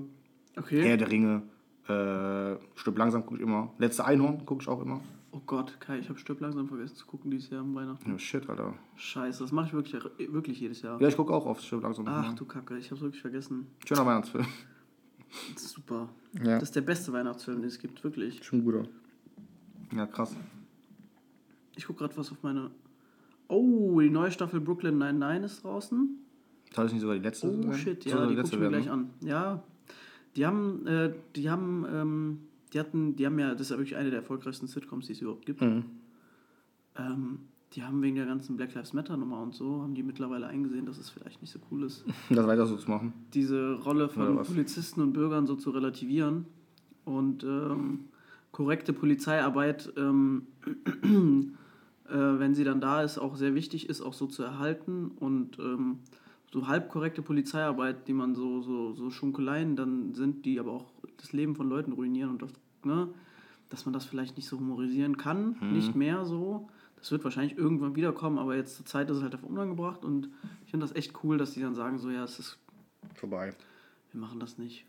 Okay. 0.57 0.83
Herr 0.83 0.97
der 0.97 1.09
Ringe, 1.09 1.41
äh, 1.87 2.57
Stück 2.75 2.97
langsam 2.97 3.25
gucke 3.25 3.37
ich 3.37 3.41
immer. 3.41 3.73
Letzte 3.77 4.05
Einhorn 4.05 4.45
gucke 4.45 4.61
ich 4.61 4.67
auch 4.67 4.81
immer. 4.81 5.01
Oh 5.31 5.41
Gott, 5.45 5.79
Kai, 5.79 5.99
ich 5.99 6.09
habe 6.09 6.17
Stirb 6.17 6.41
langsam 6.41 6.67
vergessen 6.67 6.95
zu 6.95 7.05
gucken 7.05 7.29
dieses 7.29 7.51
Jahr 7.51 7.61
am 7.61 7.75
Weihnachten. 7.75 8.11
Ja, 8.11 8.17
shit, 8.17 8.49
Alter. 8.49 8.73
Scheiße, 8.95 9.43
das 9.43 9.51
mache 9.51 9.67
ich 9.67 9.73
wirklich, 9.73 10.03
wirklich 10.31 10.59
jedes 10.59 10.81
Jahr. 10.81 10.99
Ja, 10.99 11.07
ich 11.07 11.15
gucke 11.15 11.33
auch 11.33 11.45
auf 11.45 11.61
Stück 11.61 11.83
langsam. 11.83 12.07
Ach 12.07 12.33
du 12.33 12.45
Kacke, 12.45 12.77
ich 12.77 12.89
hab's 12.89 13.01
wirklich 13.01 13.21
vergessen. 13.21 13.67
Schöner 13.85 14.05
Weihnachtsfilm. 14.05 14.45
Super. 15.55 16.09
Ja. 16.43 16.55
Das 16.55 16.63
ist 16.63 16.75
der 16.75 16.81
beste 16.81 17.13
Weihnachtsfilm, 17.13 17.61
den 17.61 17.67
es 17.67 17.79
gibt, 17.79 18.03
wirklich. 18.03 18.43
Schon 18.43 18.63
guter. 18.63 18.83
Ja, 19.95 20.07
krass. 20.07 20.35
Ich 21.79 21.87
guck 21.87 21.97
gerade 21.97 22.15
was 22.17 22.29
auf 22.29 22.43
meine. 22.43 22.71
Oh, 23.47 24.01
die 24.01 24.09
neue 24.09 24.31
Staffel 24.31 24.59
Brooklyn 24.59 24.97
99 24.97 25.45
ist 25.45 25.63
draußen. 25.63 26.09
Das 26.75 26.91
nicht 26.91 26.99
sogar 27.01 27.15
die 27.15 27.21
letzte 27.23 27.47
Oh 27.47 27.61
sein? 27.63 27.73
shit, 27.73 28.03
ja, 28.03 28.17
die 28.27 28.27
guck 28.27 28.37
letzte 28.37 28.55
ich 28.57 28.61
mir 28.61 28.67
gleich 28.67 28.85
ne? 28.85 28.91
an. 28.91 29.09
Ja, 29.21 29.63
die 30.35 30.45
haben, 30.45 30.85
äh, 30.85 31.13
die 31.37 31.49
haben, 31.49 31.85
ähm, 31.89 32.39
die 32.73 32.79
hatten, 32.81 33.15
die 33.15 33.25
haben 33.25 33.39
ja, 33.39 33.53
das 33.53 33.61
ist 33.61 33.71
ja 33.71 33.77
wirklich 33.77 33.95
eine 33.95 34.09
der 34.09 34.19
erfolgreichsten 34.19 34.67
Sitcoms, 34.67 35.07
die 35.07 35.13
es 35.13 35.21
überhaupt 35.21 35.45
gibt. 35.45 35.61
Mhm. 35.61 35.85
Ähm, 36.97 37.39
die 37.73 37.83
haben 37.83 38.01
wegen 38.01 38.17
der 38.17 38.25
ganzen 38.25 38.57
Black 38.57 38.73
Lives 38.75 38.91
Matter 38.91 39.15
Nummer 39.15 39.41
und 39.41 39.55
so, 39.55 39.81
haben 39.81 39.95
die 39.95 40.03
mittlerweile 40.03 40.47
eingesehen, 40.47 40.85
dass 40.85 40.97
es 40.97 41.09
vielleicht 41.09 41.41
nicht 41.41 41.51
so 41.51 41.59
cool 41.71 41.83
ist, 41.83 42.03
Das 42.29 42.45
weiter 42.45 42.65
so 42.67 42.75
zu 42.75 42.89
machen. 42.91 43.13
diese 43.33 43.75
Rolle 43.75 44.09
von? 44.09 44.43
Polizisten 44.43 45.01
und 45.01 45.13
Bürgern 45.13 45.47
so 45.47 45.55
zu 45.55 45.69
relativieren 45.69 46.45
und 47.05 47.43
ähm, 47.45 48.01
korrekte 48.51 48.91
Polizeiarbeit, 48.91 49.91
ähm, 49.97 50.47
äh, 52.09 52.39
wenn 52.39 52.55
sie 52.55 52.63
dann 52.63 52.81
da 52.81 53.01
ist, 53.03 53.17
auch 53.17 53.35
sehr 53.35 53.55
wichtig 53.55 53.89
ist, 53.89 54.01
auch 54.01 54.13
so 54.13 54.27
zu 54.27 54.43
erhalten 54.43 55.11
und 55.19 55.59
ähm, 55.59 55.99
so 56.51 56.67
halb 56.67 56.89
korrekte 56.89 57.21
Polizeiarbeit, 57.21 58.07
die 58.07 58.13
man 58.13 58.33
so, 58.35 58.61
so, 58.61 58.93
so 58.93 59.09
Schunkeleien 59.11 59.75
dann 59.75 60.13
sind, 60.15 60.45
die 60.45 60.59
aber 60.59 60.71
auch 60.71 60.91
das 61.17 61.31
Leben 61.33 61.55
von 61.55 61.69
Leuten 61.69 61.91
ruinieren 61.91 62.31
und 62.31 62.41
das, 62.41 62.51
ne, 62.83 63.07
dass 63.69 63.85
man 63.85 63.93
das 63.93 64.05
vielleicht 64.05 64.35
nicht 64.35 64.47
so 64.47 64.57
humorisieren 64.57 65.17
kann, 65.17 65.57
Mhm. 65.61 65.71
nicht 65.73 65.95
mehr 65.95 66.25
so. 66.25 66.67
Das 66.97 67.11
wird 67.11 67.23
wahrscheinlich 67.23 67.57
irgendwann 67.57 67.95
wiederkommen, 67.95 68.37
aber 68.39 68.55
jetzt 68.55 68.75
zur 68.75 68.85
Zeit 68.85 69.09
ist 69.09 69.17
es 69.17 69.23
halt 69.23 69.35
auf 69.35 69.43
unangebracht 69.43 70.03
und 70.03 70.29
ich 70.65 70.71
finde 70.71 70.85
das 70.85 70.95
echt 70.95 71.23
cool, 71.23 71.37
dass 71.37 71.51
die 71.53 71.61
dann 71.61 71.75
sagen, 71.75 71.97
so 71.99 72.09
ja, 72.09 72.23
es 72.23 72.39
ist, 72.39 72.57
Vorbei. 73.15 73.53
wir 74.11 74.19
machen 74.19 74.39
das 74.39 74.57
nicht. 74.57 74.85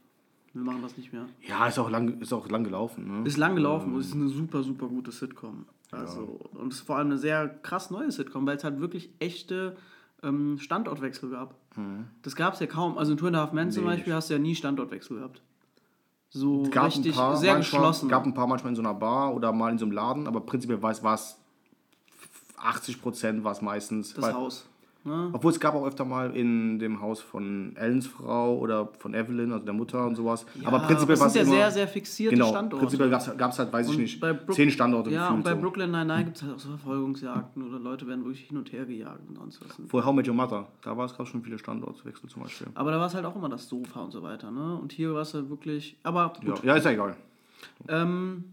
Wir 0.52 0.62
machen 0.64 0.82
das 0.82 0.96
nicht 0.96 1.12
mehr. 1.12 1.26
Ja, 1.46 1.66
ist 1.68 1.78
auch 1.78 1.90
lang, 1.90 2.20
ist 2.20 2.32
auch 2.32 2.48
lang 2.48 2.64
gelaufen. 2.64 3.22
Ne? 3.22 3.28
Ist 3.28 3.36
lang 3.36 3.54
gelaufen 3.54 3.94
und 3.94 4.00
es 4.00 4.08
ist 4.08 4.14
eine 4.14 4.28
super, 4.28 4.62
super 4.62 4.88
gute 4.88 5.12
Sitcom. 5.12 5.66
Also, 5.92 6.40
Und 6.54 6.72
es 6.72 6.80
ist 6.80 6.86
vor 6.86 6.96
allem 6.96 7.08
eine 7.08 7.18
sehr 7.18 7.48
krass 7.48 7.90
neue 7.90 8.10
Sitcom, 8.12 8.46
weil 8.46 8.56
es 8.56 8.64
halt 8.64 8.80
wirklich 8.80 9.10
echte 9.18 9.76
ähm, 10.22 10.58
Standortwechsel 10.58 11.30
gab. 11.30 11.54
Das 12.22 12.36
gab 12.36 12.54
es 12.54 12.60
ja 12.60 12.66
kaum. 12.66 12.98
Also 12.98 13.12
in 13.12 13.18
Two 13.18 13.26
and 13.28 13.36
a 13.36 13.40
Half 13.40 13.52
Men 13.52 13.70
zum 13.70 13.84
Nee, 13.84 13.90
Beispiel 13.90 14.14
hast 14.14 14.28
du 14.28 14.34
ja 14.34 14.38
nie 14.40 14.54
Standortwechsel 14.54 15.16
gehabt. 15.18 15.40
So 16.30 16.62
gab 16.70 16.86
richtig 16.86 17.14
paar, 17.14 17.36
sehr 17.36 17.54
manchmal, 17.54 17.80
geschlossen. 17.80 18.08
gab 18.08 18.24
ein 18.24 18.34
paar 18.34 18.46
manchmal 18.46 18.70
in 18.70 18.76
so 18.76 18.82
einer 18.82 18.94
Bar 18.94 19.34
oder 19.34 19.52
mal 19.52 19.70
in 19.72 19.78
so 19.78 19.84
einem 19.84 19.92
Laden, 19.92 20.26
aber 20.28 20.40
prinzipiell 20.42 20.80
war 20.82 20.90
es 20.92 21.02
was 21.02 21.40
80 22.58 23.00
Prozent 23.02 23.42
war 23.44 23.52
es 23.52 23.62
meistens. 23.62 24.14
das 24.14 24.32
Haus. 24.32 24.68
Ne? 25.02 25.30
Obwohl 25.32 25.50
es 25.50 25.58
gab 25.58 25.74
auch 25.74 25.86
öfter 25.86 26.04
mal 26.04 26.36
in 26.36 26.78
dem 26.78 27.00
Haus 27.00 27.20
von 27.22 27.74
Ellens 27.76 28.06
Frau 28.06 28.58
oder 28.58 28.88
von 28.98 29.14
Evelyn, 29.14 29.50
also 29.50 29.64
der 29.64 29.72
Mutter 29.72 30.06
und 30.06 30.14
sowas. 30.14 30.44
aber 30.62 30.78
prinzipiell 30.80 31.18
war 31.18 31.26
es 31.28 31.34
ja 31.34 31.40
immer, 31.42 31.52
sehr, 31.52 31.70
sehr 31.70 31.88
fixierte 31.88 32.34
genau, 32.36 32.48
Standorte. 32.50 32.84
Prinzipiell 32.84 33.08
gab 33.08 33.52
es 33.52 33.58
halt, 33.58 33.72
weiß 33.72 33.86
ich 33.88 33.94
Und 33.96 34.02
nicht, 34.02 34.20
bei 34.20 34.34
Brook- 34.34 34.54
zehn 34.54 34.70
Standorte 34.70 35.10
Ja, 35.10 35.30
und 35.30 35.42
bei 35.42 35.54
so. 35.54 35.60
Brooklyn 35.60 35.90
Nine-Nine 35.90 36.24
gibt 36.24 36.36
es 36.36 36.42
halt 36.42 36.54
auch 36.54 36.58
so 36.58 36.68
Verfolgungsjagden 36.68 37.66
oder 37.66 37.78
Leute 37.78 38.06
werden 38.06 38.24
wirklich 38.26 38.46
hin 38.46 38.58
und 38.58 38.70
her 38.72 38.84
gejagt 38.84 39.26
und 39.26 39.36
sonst 39.36 39.60
was. 39.64 39.80
Vor 39.88 40.04
How 40.04 40.14
Met 40.14 40.28
Your 40.28 40.34
Mother, 40.34 40.66
da 40.82 40.94
war 40.94 41.06
es 41.06 41.14
gerade 41.14 41.30
schon 41.30 41.42
viele 41.42 41.58
Standortwechsel 41.58 42.28
zum 42.28 42.42
Beispiel. 42.42 42.66
Aber 42.74 42.90
da 42.90 42.98
war 42.98 43.06
es 43.06 43.14
halt 43.14 43.24
auch 43.24 43.36
immer 43.36 43.48
das 43.48 43.68
Sofa 43.68 44.00
und 44.00 44.10
so 44.10 44.22
weiter. 44.22 44.50
Ne? 44.50 44.76
Und 44.76 44.92
hier 44.92 45.14
war 45.14 45.22
es 45.22 45.32
halt 45.32 45.48
wirklich. 45.48 45.96
Aber 46.02 46.34
Ja, 46.42 46.50
gut. 46.54 46.62
ja, 46.64 46.74
ist 46.74 46.84
ja 46.84 46.90
egal. 46.90 47.16
Ähm, 47.88 48.44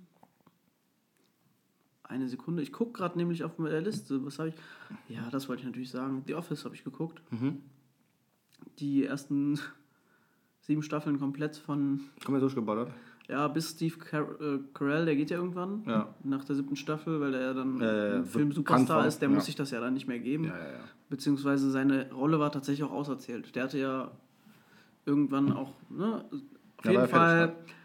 eine 2.08 2.28
Sekunde. 2.28 2.62
Ich 2.64 2.72
gucke 2.72 2.94
gerade 2.94 3.18
nämlich 3.18 3.44
auf 3.44 3.56
der 3.58 3.82
Liste. 3.82 4.24
Was 4.26 4.40
habe 4.40 4.50
ich? 4.50 4.56
Ja, 5.10 5.30
das 5.30 5.50
wollte 5.50 5.62
ich 5.62 5.66
natürlich 5.68 5.92
sagen. 5.92 6.24
The 6.28 6.36
Office 6.36 6.66
habe 6.66 6.76
ich 6.76 6.84
geguckt. 6.84 7.22
Mhm. 7.32 7.62
Die 8.80 9.06
ersten 9.06 9.60
sieben 10.62 10.84
Staffeln 10.84 11.20
komplett 11.20 11.58
von. 11.58 12.02
Ja 12.28 12.40
durchgeballert. 12.40 12.92
Ja, 13.30 13.48
bis 13.50 13.72
Steve 13.72 13.98
Car 13.98 14.40
äh, 14.40 14.60
Carell, 14.74 15.06
der 15.06 15.16
geht 15.18 15.30
ja 15.30 15.38
irgendwann. 15.38 15.84
Ja. 15.86 16.16
Nach 16.24 16.46
der 16.46 16.56
siebten 16.56 16.78
Staffel, 16.78 17.20
weil 17.20 17.32
der 17.32 17.42
ja 17.42 17.54
dann 17.54 17.82
Äh, 17.82 18.16
im 18.18 18.26
Film 18.26 18.50
bekannt 18.50 18.56
Superstar 18.56 18.98
war, 19.00 19.08
ist, 19.08 19.22
der 19.22 19.30
ja. 19.30 19.36
muss 19.36 19.46
sich 19.46 19.56
das 19.56 19.72
ja 19.72 19.82
dann 19.82 19.94
nicht 19.94 20.08
mehr 20.08 20.20
geben. 20.20 20.46
Ja. 20.46 20.56
Beziehungsweise 21.10 21.70
seine 21.70 22.10
Rolle 22.14 22.40
war 22.40 22.52
tatsächlich 22.52 22.88
auch 22.88 22.94
auserzählt. 22.94 23.54
Der 23.56 23.64
hatte 23.64 23.80
ja 23.80 24.12
irgendwann 25.06 25.52
auch, 25.52 25.74
ne? 25.90 26.24
Auf 26.78 26.86
jeden 26.86 27.08
Fall, 27.08 27.48
fertig, 27.50 27.76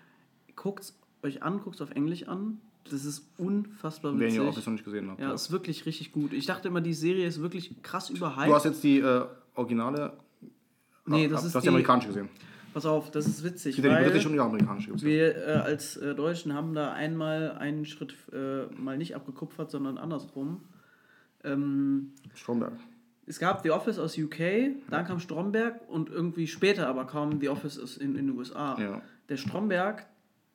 guckt 0.55 0.93
euch 1.23 1.43
an, 1.43 1.61
guckt 1.61 1.81
auf 1.83 1.91
Englisch 1.91 2.29
an. 2.29 2.61
Das 2.91 3.05
ist 3.05 3.27
unfassbar 3.39 4.13
Wer 4.19 4.27
witzig. 4.27 4.41
ihr 4.41 4.45
Office 4.49 4.67
noch 4.67 4.73
nicht 4.73 4.85
gesehen 4.85 5.09
habt. 5.11 5.21
ja, 5.21 5.29
ja. 5.29 5.35
ist 5.35 5.51
wirklich 5.51 5.87
richtig 5.87 6.13
gut. 6.13 6.33
Ich 6.33 6.47
dachte 6.47 6.69
immer, 6.69 6.81
die 6.81 6.95
Serie 6.95 7.27
ist 7.27 7.41
wirklich 7.41 7.83
krass 7.83 8.11
überhyped. 8.11 8.49
Du 8.51 8.55
hast 8.55 8.65
jetzt 8.65 8.83
die 8.83 8.99
äh, 8.99 9.25
Originale. 9.55 10.13
nee, 11.07 11.27
ah, 11.27 11.29
das 11.29 11.43
du 11.43 11.47
ist 11.49 11.55
hast 11.55 11.63
die, 11.63 11.67
die 11.67 11.69
amerikanische 11.69 12.09
gesehen. 12.09 12.29
Pass 12.75 12.87
auf, 12.87 13.11
das 13.11 13.27
ist 13.27 13.45
witzig. 13.45 13.77
Ja 13.77 13.83
die 13.83 13.89
weil- 13.91 14.05
britische 14.05 14.29
und 14.29 14.35
die 14.35 14.41
amerikanische. 14.41 14.91
ja. 14.91 15.03
Wir 15.03 15.37
äh, 15.37 15.51
als 15.53 15.97
äh, 15.99 16.15
Deutschen 16.15 16.55
haben 16.55 16.75
da 16.75 16.93
einmal 16.93 17.53
einen 17.53 17.85
Schritt 17.85 18.15
äh, 18.33 18.65
mal 18.75 18.97
nicht 18.99 19.15
abgekupfert, 19.15 19.71
sondern 19.71 19.99
andersrum. 19.99 20.63
Ähm, 21.45 22.13
Stromberg. 22.35 22.73
es 23.27 23.39
gab 23.39 23.63
The 23.63 23.71
Office 23.73 23.99
aus 23.99 24.17
UK, 24.17 24.39
dann 24.91 25.05
kam 25.05 25.19
Stromberg 25.21 25.81
und 25.89 26.09
irgendwie 26.09 26.47
später 26.47 26.87
aber 26.89 27.05
kam 27.07 27.41
The 27.41 27.49
Office 27.49 27.79
aus 27.79 27.97
in, 27.97 28.17
in 28.17 28.27
den 28.29 28.37
USA. 28.39 28.79
Ja. 28.81 29.03
Der 29.29 29.37
Stromberg, 29.37 30.07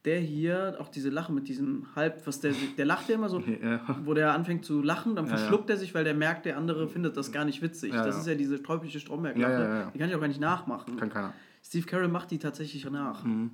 der 0.05 0.19
hier, 0.19 0.77
auch 0.79 0.87
diese 0.89 1.09
Lache 1.09 1.33
mit 1.33 1.47
diesem 1.49 1.87
halb, 1.95 2.25
was 2.25 2.39
der, 2.39 2.53
der 2.77 2.85
lacht 2.85 3.09
ja 3.09 3.15
immer 3.15 3.29
so, 3.29 3.39
Ja. 3.61 3.81
wo 4.05 4.13
der 4.13 4.33
anfängt 4.33 4.63
zu 4.63 4.81
lachen, 4.81 5.15
dann 5.15 5.25
Ja, 5.25 5.31
ja. 5.31 5.37
verschluckt 5.37 5.69
er 5.69 5.77
sich, 5.77 5.93
weil 5.93 6.03
der 6.03 6.13
merkt, 6.13 6.45
der 6.45 6.57
andere 6.57 6.87
findet 6.87 7.17
das 7.17 7.31
gar 7.31 7.43
nicht 7.45 7.61
witzig. 7.61 7.91
Das 7.91 8.17
ist 8.17 8.27
ja 8.27 8.35
diese 8.35 8.61
teuflische 8.63 8.99
Stromberg-Lache. 8.99 9.91
Die 9.93 9.97
kann 9.99 10.09
ich 10.09 10.15
auch 10.15 10.19
gar 10.21 10.27
nicht 10.27 10.39
nachmachen. 10.41 10.95
Kann 10.97 11.09
keiner. 11.09 11.33
Steve 11.63 11.85
Carell 11.85 12.07
macht 12.07 12.31
die 12.31 12.37
tatsächlich 12.39 12.89
nach. 12.89 13.23
Mhm. 13.25 13.51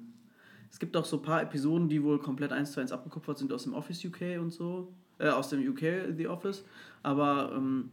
Es 0.70 0.80
gibt 0.80 0.96
auch 0.98 1.06
so 1.06 1.18
ein 1.18 1.22
paar 1.24 1.41
Episoden, 1.41 1.88
die 1.89 2.04
wohl 2.04 2.20
komplett 2.20 2.52
eins 2.52 2.72
zu 2.72 2.80
eins 2.80 2.91
abgekupfert 2.91 3.38
sind 3.38 3.52
aus 3.54 3.64
dem 3.64 3.74
Office 3.74 4.04
UK 4.06 4.39
und 4.39 4.52
so. 4.52 4.94
Äh, 5.20 5.30
aus 5.30 5.50
dem 5.50 5.68
UK 5.68 6.16
The 6.18 6.28
Office. 6.28 6.64
Aber 7.04 7.54
ähm, 7.56 7.89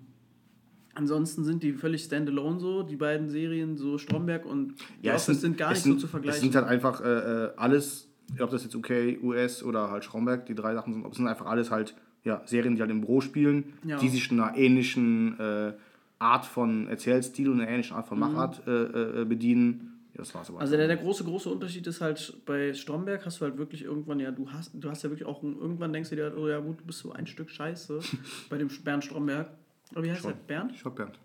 ansonsten 0.94 1.44
sind 1.44 1.62
die 1.62 1.72
völlig 1.72 2.02
standalone 2.04 2.58
so, 2.60 2.82
die 2.82 2.96
beiden 2.96 3.28
Serien, 3.28 3.76
so 3.76 3.98
Stromberg 3.98 4.44
und 4.46 4.78
The 5.02 5.08
Ja, 5.08 5.14
Office 5.14 5.40
sind, 5.40 5.56
gar 5.56 5.72
es 5.72 5.78
nicht 5.78 5.82
sind, 5.84 5.92
so 5.94 5.98
zu 6.00 6.06
Es 6.06 6.10
vergleichen. 6.10 6.40
sind 6.40 6.54
halt 6.56 6.66
einfach 6.66 7.00
äh, 7.00 7.44
äh, 7.46 7.52
alles, 7.56 8.09
ob 8.38 8.50
das 8.50 8.62
jetzt 8.64 8.74
UK, 8.74 9.22
US 9.22 9.62
oder 9.62 9.90
halt 9.90 10.04
Stromberg, 10.04 10.46
die 10.46 10.54
drei 10.54 10.74
Sachen 10.74 10.92
sind, 10.94 11.04
ob 11.04 11.12
es 11.12 11.18
sind 11.18 11.26
einfach 11.26 11.46
alles 11.46 11.70
halt 11.70 11.94
ja, 12.22 12.42
Serien, 12.44 12.74
die 12.76 12.82
halt 12.82 12.90
im 12.90 13.00
Büro 13.00 13.20
spielen, 13.22 13.72
Ja. 13.84 13.98
die 13.98 14.08
sich 14.08 14.30
einer 14.30 14.54
ähnlichen 14.56 15.38
äh, 15.40 15.72
Art 16.18 16.44
von 16.44 16.86
Erzählstil 16.86 17.48
und 17.48 17.60
einer 17.60 17.70
ähnlichen 17.70 17.96
Art 17.96 18.06
von 18.06 18.18
Machart 18.18 18.60
äh, 18.66 19.22
äh, 19.22 19.24
bedienen. 19.24 19.86
Ja, 20.12 20.18
das 20.18 20.34
war's 20.34 20.48
aber. 20.50 20.58
Mhm. 20.58 20.60
Also 20.62 20.76
der, 20.76 20.86
der 20.86 20.96
große, 20.98 21.24
große 21.24 21.48
Unterschied 21.48 21.86
ist 21.86 22.00
halt, 22.02 22.34
bei 22.44 22.74
Stromberg 22.74 23.24
hast 23.24 23.40
du 23.40 23.46
halt 23.46 23.56
wirklich 23.56 23.84
irgendwann, 23.84 24.20
ja, 24.20 24.30
du 24.30 24.50
hast, 24.52 24.72
du 24.74 24.90
hast 24.90 25.02
ja 25.02 25.08
wirklich 25.08 25.26
auch, 25.26 25.42
irgendwann 25.42 25.92
denkst 25.94 26.10
du 26.10 26.16
dir 26.16 26.24
halt, 26.24 26.36
oh 26.36 26.46
ja 26.46 26.58
gut, 26.60 26.80
du 26.80 26.84
bist 26.84 26.98
so 26.98 27.12
ein 27.12 27.26
Stück 27.26 27.48
Scheiße 27.50 28.00
bei 28.50 28.58
dem 28.58 28.68
Bernd 28.84 29.02
Stromberg. 29.04 29.48
Oder 29.92 30.02
wie 30.02 30.10
heißt 30.10 30.24
der? 30.24 30.32
Bernd? 30.32 30.72
Ich 30.74 30.82
glaub 30.82 30.96
Bernd. 30.96 31.18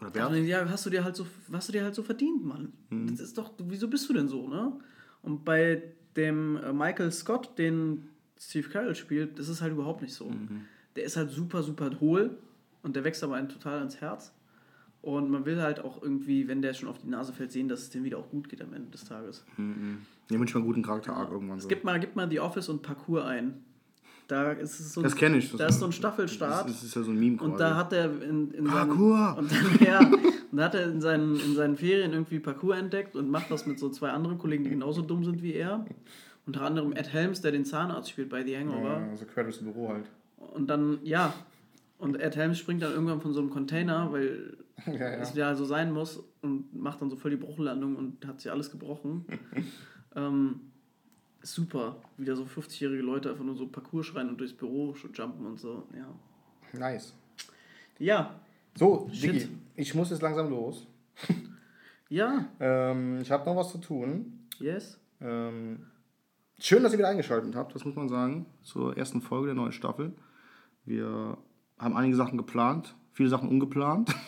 Oder 0.00 0.06
Also, 0.06 0.30
Bernd? 0.34 0.46
ja, 0.48 0.68
hast 0.68 0.86
du 0.86 0.90
dir 0.90 1.04
halt 1.04 1.16
so, 1.16 1.26
hast 1.52 1.68
du 1.68 1.72
dir 1.72 1.82
halt 1.84 1.94
so 1.94 2.02
verdient, 2.02 2.44
Mann. 2.44 2.72
Mhm. 2.90 3.08
Das 3.10 3.20
ist 3.20 3.36
doch, 3.36 3.52
wieso 3.58 3.88
bist 3.88 4.08
du 4.08 4.12
denn 4.14 4.28
so, 4.28 4.48
ne? 4.48 4.72
Und 5.22 5.44
bei 5.44 5.82
dem 6.16 6.56
äh, 6.56 6.72
Michael 6.72 7.12
Scott, 7.12 7.58
den 7.58 8.08
Steve 8.38 8.68
Carell 8.68 8.94
spielt, 8.94 9.38
das 9.38 9.48
ist 9.48 9.60
halt 9.60 9.72
überhaupt 9.72 10.02
nicht 10.02 10.14
so. 10.14 10.30
Mhm. 10.30 10.66
Der 10.96 11.04
ist 11.04 11.16
halt 11.16 11.30
super, 11.30 11.62
super 11.62 11.90
hohl 12.00 12.38
und 12.82 12.96
der 12.96 13.04
wächst 13.04 13.22
aber 13.22 13.36
einen 13.36 13.48
total 13.48 13.78
ans 13.78 14.00
Herz. 14.00 14.32
Und 15.02 15.30
man 15.30 15.46
will 15.46 15.62
halt 15.62 15.80
auch 15.80 16.02
irgendwie, 16.02 16.46
wenn 16.46 16.60
der 16.60 16.74
schon 16.74 16.88
auf 16.88 16.98
die 16.98 17.08
Nase 17.08 17.32
fällt, 17.32 17.52
sehen, 17.52 17.68
dass 17.68 17.80
es 17.80 17.90
dem 17.90 18.04
wieder 18.04 18.18
auch 18.18 18.28
gut 18.28 18.50
geht 18.50 18.60
am 18.60 18.74
Ende 18.74 18.90
des 18.90 19.04
Tages. 19.04 19.44
Ja, 19.56 20.38
wünsche 20.38 20.54
mal 20.54 20.60
einen 20.60 20.66
guten 20.66 20.82
Charakter-Arc 20.82 21.30
irgendwann 21.30 21.58
so. 21.58 21.68
Gib 21.68 21.84
mal, 21.84 21.98
gib 21.98 22.16
mal 22.16 22.28
The 22.28 22.40
Office 22.40 22.68
und 22.68 22.82
Parkour 22.82 23.24
ein. 23.24 23.64
Da 24.30 24.52
ist 24.52 24.78
es 24.78 24.92
so 24.94 25.00
ein, 25.00 25.04
Das 25.04 25.16
kenn 25.16 25.34
ich. 25.34 25.50
Das 25.50 25.58
Da 25.58 25.66
ist- 25.66 25.80
so 25.80 25.86
ein 25.86 25.92
Staffelstart. 25.92 26.66
Das, 26.68 26.72
das 26.74 26.84
ist 26.84 26.94
ja 26.94 27.02
so 27.02 27.10
ein 27.10 27.18
Meme 27.18 27.40
Und 27.42 27.58
da 27.58 27.74
hat 27.76 27.92
er 27.92 28.22
in, 28.22 28.50
in 28.52 28.64
Parkour! 28.64 29.16
Seinen, 29.16 29.38
und 29.38 29.52
dann, 29.52 29.78
ja, 29.86 29.98
und 30.52 30.56
da 30.58 30.64
hat 30.64 30.74
er 30.74 30.84
in 30.90 31.00
seinen, 31.00 31.34
in 31.40 31.54
seinen 31.54 31.76
Ferien 31.76 32.12
irgendwie 32.12 32.38
Parkour 32.38 32.76
entdeckt 32.76 33.16
und 33.16 33.30
macht 33.30 33.50
das 33.50 33.66
mit 33.66 33.78
so 33.78 33.88
zwei 33.90 34.10
anderen 34.10 34.38
Kollegen, 34.38 34.64
die 34.64 34.70
genauso 34.70 35.02
dumm 35.02 35.24
sind 35.24 35.42
wie 35.42 35.54
er. 35.54 35.84
Unter 36.46 36.62
anderem 36.62 36.92
Ed 36.92 37.12
Helms, 37.12 37.40
der 37.40 37.52
den 37.52 37.64
Zahnarzt 37.64 38.10
spielt 38.10 38.28
bei 38.28 38.44
The 38.44 38.56
Hangover. 38.56 39.00
ja, 39.08 39.16
so 39.16 39.24
quer 39.24 39.44
durchs 39.44 39.58
Büro 39.58 39.88
halt. 39.88 40.06
Und 40.36 40.68
dann, 40.68 40.98
ja. 41.02 41.32
Und 41.98 42.18
Ed 42.20 42.34
Helms 42.36 42.58
springt 42.58 42.82
dann 42.82 42.92
irgendwann 42.92 43.20
von 43.20 43.32
so 43.34 43.40
einem 43.40 43.50
Container, 43.50 44.10
weil 44.12 44.56
Ja, 44.86 44.92
ja. 44.94 45.08
es 45.18 45.34
ja 45.34 45.54
so 45.54 45.64
sein 45.66 45.92
muss 45.92 46.22
und 46.40 46.74
macht 46.74 47.02
dann 47.02 47.10
so 47.10 47.16
voll 47.16 47.32
die 47.32 47.36
Bruchlandung 47.36 47.96
und 47.96 48.26
hat 48.26 48.40
sich 48.40 48.50
alles 48.50 48.70
gebrochen. 48.70 49.26
ähm, 50.16 50.60
super. 51.42 51.96
Wieder 52.16 52.36
so 52.36 52.44
50-jährige 52.44 53.02
Leute 53.02 53.30
einfach 53.30 53.44
nur 53.44 53.56
so 53.56 53.66
Parcours 53.66 54.06
schreien 54.06 54.28
und 54.28 54.38
durchs 54.38 54.52
Büro 54.54 54.94
schon 54.94 55.12
jumpen 55.12 55.46
und 55.46 55.58
so. 55.60 55.84
Ja. 55.94 56.78
Nice. 56.78 57.14
Ja. 57.98 58.38
So. 58.76 59.08
Digi, 59.12 59.48
ich 59.76 59.94
muss 59.94 60.10
jetzt 60.10 60.22
langsam 60.22 60.50
los. 60.50 60.86
Ja. 62.12 62.48
Ähm, 62.58 63.20
ich 63.20 63.30
habe 63.30 63.48
noch 63.48 63.54
was 63.54 63.70
zu 63.70 63.78
tun. 63.78 64.40
Yes. 64.58 64.98
Ähm, 65.20 65.86
schön, 66.58 66.82
dass 66.82 66.92
ihr 66.92 66.98
wieder 66.98 67.08
eingeschaltet 67.08 67.54
habt, 67.54 67.72
das 67.72 67.84
muss 67.84 67.94
man 67.94 68.08
sagen, 68.08 68.46
zur 68.62 68.96
ersten 68.96 69.20
Folge 69.20 69.46
der 69.46 69.54
neuen 69.54 69.70
Staffel. 69.70 70.12
Wir 70.84 71.38
haben 71.78 71.96
einige 71.96 72.16
Sachen 72.16 72.36
geplant, 72.36 72.96
viele 73.12 73.28
Sachen 73.28 73.48
ungeplant. 73.48 74.12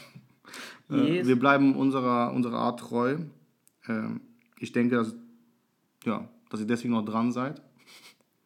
Äh, 0.90 1.16
Yes. 1.16 1.26
wir 1.26 1.38
bleiben 1.38 1.74
unserer, 1.74 2.32
unserer 2.34 2.58
Art 2.58 2.78
treu. 2.80 3.16
Ähm, 3.88 4.20
ich 4.58 4.72
denke, 4.72 4.96
dass, 4.96 5.14
ja, 6.04 6.28
dass 6.52 6.60
ihr 6.60 6.66
deswegen 6.66 6.92
noch 6.92 7.04
dran 7.04 7.32
seid. 7.32 7.62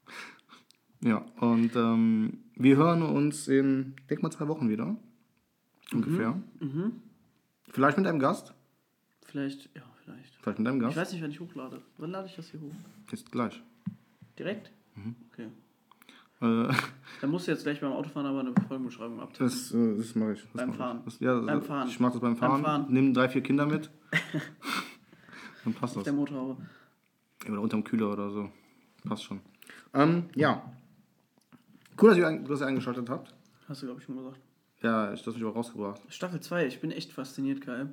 ja, 1.00 1.24
und 1.40 1.74
ähm, 1.76 2.38
wir 2.54 2.76
hören 2.76 3.02
uns 3.02 3.48
in, 3.48 3.94
denk 4.08 4.22
mal, 4.22 4.30
zwei 4.30 4.48
Wochen 4.48 4.68
wieder. 4.68 4.96
Ungefähr. 5.92 6.40
Vielleicht 7.70 7.98
mit 7.98 8.06
einem 8.06 8.18
Gast. 8.18 8.54
Vielleicht, 9.24 9.68
ja, 9.76 9.82
vielleicht. 10.04 10.34
Vielleicht 10.40 10.58
mit 10.58 10.68
einem 10.68 10.78
Ich 10.78 10.84
Gast. 10.86 10.96
weiß 10.96 11.12
nicht, 11.12 11.22
wann 11.22 11.30
ich 11.30 11.40
hochlade. 11.40 11.82
Wann 11.98 12.10
lade 12.10 12.26
ich 12.28 12.36
das 12.36 12.50
hier 12.50 12.60
hoch? 12.60 12.72
Jetzt 13.10 13.30
gleich. 13.30 13.62
Direkt? 14.38 14.70
Okay. 15.32 15.48
Äh, 16.40 16.72
Dann 17.20 17.30
musst 17.30 17.46
du 17.46 17.52
jetzt 17.52 17.62
gleich 17.64 17.80
beim 17.80 17.92
Autofahren 17.92 18.26
aber 18.26 18.40
eine 18.40 18.52
Folgenbeschreibung 18.68 19.20
abtippen. 19.20 19.46
Das, 19.46 19.72
äh, 19.72 19.96
das 19.96 20.14
mache 20.14 20.32
ich. 20.34 20.42
Das 20.42 20.52
Beim 20.52 20.68
mach 20.68 20.74
ich. 20.74 20.78
Fahren. 20.78 21.00
Das, 21.04 21.20
ja, 21.20 21.34
das, 21.36 21.46
Beim 21.46 21.62
Fahren. 21.62 21.88
Ich 21.88 22.00
mache 22.00 22.12
das 22.12 22.20
beim 22.20 22.36
Beim 22.36 22.38
Fahren. 22.50 22.62
Fahren. 22.62 22.86
Nimm 22.88 23.14
drei, 23.14 23.28
vier 23.28 23.42
Kinder 23.42 23.66
mit. 23.66 23.90
Dann 25.64 25.74
passt 25.74 25.96
das. 25.96 26.04
Der 26.04 26.12
Motorhaube. 26.12 26.56
Oder 27.55 27.62
unterm 27.62 27.85
Kühler 27.85 28.12
oder 28.12 28.31
so. 28.31 28.51
Passt 29.06 29.24
schon. 29.24 29.40
Ähm, 29.94 30.24
ja. 30.35 30.62
Cool, 32.01 32.10
dass 32.10 32.18
ihr, 32.18 32.39
dass 32.40 32.60
ihr 32.60 32.66
eingeschaltet 32.66 33.09
habt. 33.09 33.35
Hast 33.68 33.82
du, 33.82 33.86
glaube 33.86 34.01
ich, 34.01 34.06
schon 34.06 34.16
gesagt. 34.16 34.39
Ja, 34.82 35.12
ich 35.12 35.23
das 35.23 35.35
mich 35.35 35.44
auch 35.44 35.55
rausgebracht. 35.56 36.01
Staffel 36.09 36.40
2, 36.40 36.66
ich 36.66 36.81
bin 36.81 36.90
echt 36.90 37.12
fasziniert, 37.12 37.60
Kai. 37.60 37.86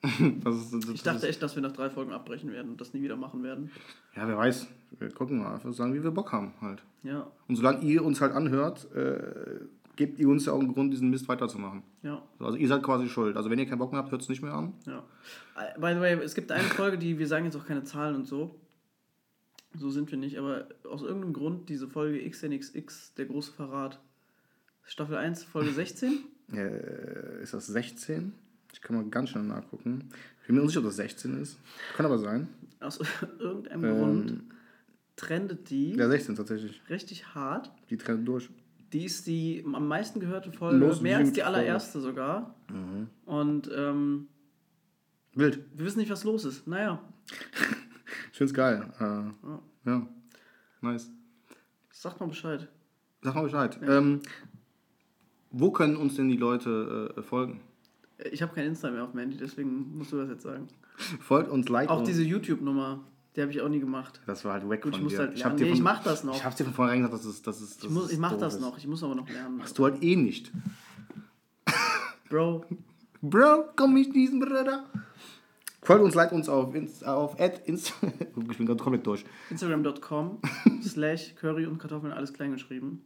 Das 0.44 0.54
ist, 0.54 0.72
das, 0.72 0.88
Ich 0.90 1.02
dachte 1.02 1.26
echt, 1.28 1.42
dass 1.42 1.56
wir 1.56 1.62
nach 1.62 1.72
drei 1.72 1.90
Folgen 1.90 2.12
abbrechen 2.12 2.52
werden 2.52 2.70
und 2.70 2.80
das 2.80 2.94
nie 2.94 3.02
wieder 3.02 3.16
machen 3.16 3.42
werden. 3.42 3.70
Ja, 4.14 4.28
wer 4.28 4.36
weiß. 4.36 4.68
Wir 4.98 5.10
gucken 5.10 5.38
mal. 5.38 5.54
Einfach 5.54 5.72
sagen, 5.72 5.92
wie 5.94 6.02
wir 6.02 6.12
Bock 6.12 6.30
haben 6.32 6.52
halt. 6.60 6.82
Ja, 7.02 7.26
Und 7.48 7.56
solange 7.56 7.80
ihr 7.82 8.04
uns 8.04 8.20
halt 8.20 8.32
anhört, 8.32 8.90
äh, 8.94 9.60
gebt 9.96 10.20
ihr 10.20 10.28
uns 10.28 10.46
ja 10.46 10.52
auch 10.52 10.60
einen 10.60 10.72
Grund, 10.72 10.92
diesen 10.92 11.10
Mist 11.10 11.26
weiterzumachen. 11.28 11.82
ja, 12.02 12.22
Also 12.38 12.56
ihr 12.56 12.68
seid 12.68 12.82
quasi 12.84 13.08
schuld. 13.08 13.36
Also 13.36 13.50
wenn 13.50 13.58
ihr 13.58 13.66
keinen 13.66 13.78
Bock 13.78 13.90
mehr 13.90 14.00
habt, 14.00 14.12
hört 14.12 14.22
es 14.22 14.28
nicht 14.28 14.40
mehr 14.42 14.54
an. 14.54 14.72
ja. 14.86 15.02
Äh, 15.56 15.78
By 15.80 15.94
the 15.94 16.00
way, 16.00 16.12
es 16.22 16.34
gibt 16.36 16.52
eine 16.52 16.62
Folge, 16.62 16.96
die, 16.96 17.18
wir 17.18 17.26
sagen 17.26 17.44
jetzt 17.46 17.56
auch 17.56 17.66
keine 17.66 17.82
Zahlen 17.82 18.14
und 18.14 18.26
so. 18.28 18.54
So 19.74 19.90
sind 19.90 20.10
wir 20.10 20.18
nicht, 20.18 20.38
aber 20.38 20.68
aus 20.88 21.02
irgendeinem 21.02 21.32
Grund 21.34 21.68
diese 21.68 21.88
Folge 21.88 22.28
XNXX, 22.28 23.14
der 23.14 23.26
große 23.26 23.52
Verrat. 23.52 24.00
Staffel 24.84 25.16
1, 25.16 25.44
Folge 25.44 25.72
16. 25.72 26.18
Äh, 26.50 27.42
ist 27.42 27.52
das 27.52 27.66
16? 27.66 28.32
Ich 28.72 28.80
kann 28.80 28.96
mal 28.96 29.04
ganz 29.10 29.28
schnell 29.28 29.42
nachgucken. 29.44 30.08
Ich 30.40 30.46
bin 30.46 30.56
mir 30.56 30.62
unsicher, 30.62 30.80
ob 30.80 30.86
das 30.86 30.96
16 30.96 31.42
ist. 31.42 31.58
Kann 31.94 32.06
aber 32.06 32.16
sein. 32.18 32.48
Aus 32.80 32.98
irgendeinem 33.38 33.82
Grund 33.82 34.42
trendet 35.16 35.68
die 35.68 35.90
Ja, 35.92 36.08
16 36.08 36.36
tatsächlich. 36.36 36.80
richtig 36.88 37.34
hart. 37.34 37.70
Die 37.90 37.98
trennen 37.98 38.24
durch. 38.24 38.48
Die 38.94 39.04
ist 39.04 39.26
die 39.26 39.62
am 39.70 39.86
meisten 39.88 40.20
gehörte 40.20 40.50
Folge, 40.50 40.78
Most 40.82 41.02
mehr 41.02 41.18
als 41.18 41.32
die 41.34 41.42
Folge. 41.42 41.58
allererste 41.58 42.00
sogar. 42.00 42.54
Und 43.26 43.70
ähm, 43.76 44.28
Wild. 45.34 45.60
wir 45.74 45.84
wissen 45.84 45.98
nicht, 45.98 46.10
was 46.10 46.24
los 46.24 46.46
ist. 46.46 46.66
Naja, 46.66 46.98
Ich 48.38 48.40
find's 48.40 48.54
geil. 48.54 48.84
Äh, 49.00 49.90
ja. 49.90 50.06
Nice. 50.80 51.10
sagt 51.90 52.20
mal 52.20 52.26
Bescheid. 52.26 52.68
Sag 53.20 53.34
mal 53.34 53.42
Bescheid. 53.42 53.80
Ähm, 53.82 54.20
wo 55.50 55.72
können 55.72 55.96
uns 55.96 56.14
denn 56.14 56.28
die 56.28 56.36
Leute 56.36 57.16
äh, 57.16 57.22
folgen? 57.22 57.62
Ich 58.30 58.40
habe 58.40 58.54
kein 58.54 58.66
Insta 58.66 58.92
mehr 58.92 59.02
auf 59.02 59.10
dem 59.10 59.18
Handy, 59.18 59.36
deswegen 59.36 59.98
musst 59.98 60.12
du 60.12 60.18
das 60.18 60.28
jetzt 60.28 60.44
sagen. 60.44 60.68
Folgt 61.20 61.50
uns, 61.50 61.68
liked 61.68 61.90
Auch 61.90 61.98
uns. 61.98 62.06
diese 62.06 62.22
YouTube-Nummer, 62.22 63.00
die 63.34 63.42
habe 63.42 63.50
ich 63.50 63.60
auch 63.60 63.68
nie 63.68 63.80
gemacht. 63.80 64.20
Das 64.26 64.44
war 64.44 64.52
halt 64.52 64.70
weg 64.70 64.82
Gut, 64.82 64.92
ich 64.92 64.98
von 64.98 65.04
muss 65.06 65.14
dir. 65.14 65.18
halt 65.18 65.30
hab 65.30 65.36
lernen. 65.38 65.56
dir 65.56 65.64
Nee, 65.64 65.70
von, 65.70 65.76
ich 65.78 65.82
mach 65.82 66.04
das 66.04 66.22
noch. 66.22 66.36
Ich 66.36 66.44
hab's 66.44 66.54
dir 66.54 66.64
von 66.64 66.74
vornherein 66.74 67.02
gesagt, 67.02 67.14
dass 67.14 67.24
es, 67.24 67.42
dass 67.42 67.60
es, 67.60 67.82
Ich, 67.82 67.90
muss, 67.90 68.12
ich 68.12 68.18
mach 68.18 68.36
das 68.38 68.54
ist. 68.54 68.60
noch, 68.60 68.78
ich 68.78 68.86
muss 68.86 69.02
aber 69.02 69.16
noch 69.16 69.28
lernen. 69.28 69.56
Machst 69.56 69.76
du 69.76 69.82
halt 69.84 70.00
eh 70.00 70.14
nicht. 70.14 70.52
Bro, 72.30 72.66
Bro, 73.20 73.70
komm 73.74 73.94
nicht 73.94 74.14
diesen 74.14 74.38
Bruder. 74.38 74.84
Folgt 75.82 76.04
uns, 76.04 76.14
liked 76.14 76.32
uns 76.32 76.48
auf, 76.48 76.74
auf 77.04 77.36
Inst 77.66 77.94
ich 78.50 78.56
bin 78.58 78.66
gerade 78.66 78.82
komplett 78.82 79.06
durch. 79.06 79.24
instagram.com 79.50 80.38
slash 80.82 81.34
Curry 81.36 81.66
und 81.66 81.78
Kartoffeln 81.78 82.12
alles 82.12 82.32
klein 82.32 82.52
geschrieben. 82.52 83.02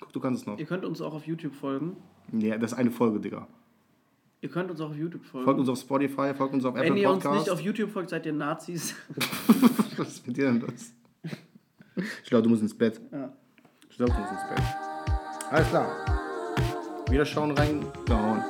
Guck, 0.00 0.12
du 0.12 0.20
kannst 0.20 0.42
es 0.42 0.46
noch. 0.46 0.58
Ihr 0.58 0.66
könnt 0.66 0.84
uns 0.84 1.00
auch 1.00 1.14
auf 1.14 1.26
YouTube 1.26 1.54
folgen. 1.54 1.96
Ja, 2.32 2.58
das 2.58 2.72
ist 2.72 2.78
eine 2.78 2.90
Folge, 2.90 3.20
Digga. 3.20 3.46
Ihr 4.42 4.48
könnt 4.48 4.70
uns 4.70 4.80
auch 4.80 4.90
auf 4.90 4.96
YouTube 4.96 5.24
folgen. 5.24 5.44
Folgt 5.44 5.60
uns 5.60 5.68
auf 5.68 5.78
Spotify, 5.78 6.32
folgt 6.34 6.54
uns 6.54 6.64
auf 6.64 6.74
Wenn 6.74 6.84
Apple 6.84 6.98
ihr 7.00 7.10
uns 7.10 7.22
Podcasts. 7.22 7.46
nicht 7.46 7.52
auf 7.52 7.60
YouTube 7.60 7.90
folgt, 7.90 8.10
seid 8.10 8.24
ihr 8.24 8.32
Nazis. 8.32 8.94
Was 9.96 10.08
ist 10.08 10.26
mit 10.26 10.36
dir 10.36 10.46
denn 10.46 10.60
los? 10.60 10.92
Ich 12.22 12.30
glaube, 12.30 12.44
du 12.44 12.48
musst 12.48 12.62
ins 12.62 12.76
Bett. 12.76 13.00
Ja. 13.12 13.32
Ich 13.90 13.96
glaube, 13.96 14.12
du 14.12 14.18
musst 14.18 14.32
ins 14.32 14.48
Bett. 14.48 14.64
Alles 15.50 15.68
klar. 15.68 17.04
Wieder 17.10 17.26
schauen 17.26 17.50
rein. 17.50 17.84
Gehauen. 18.06 18.42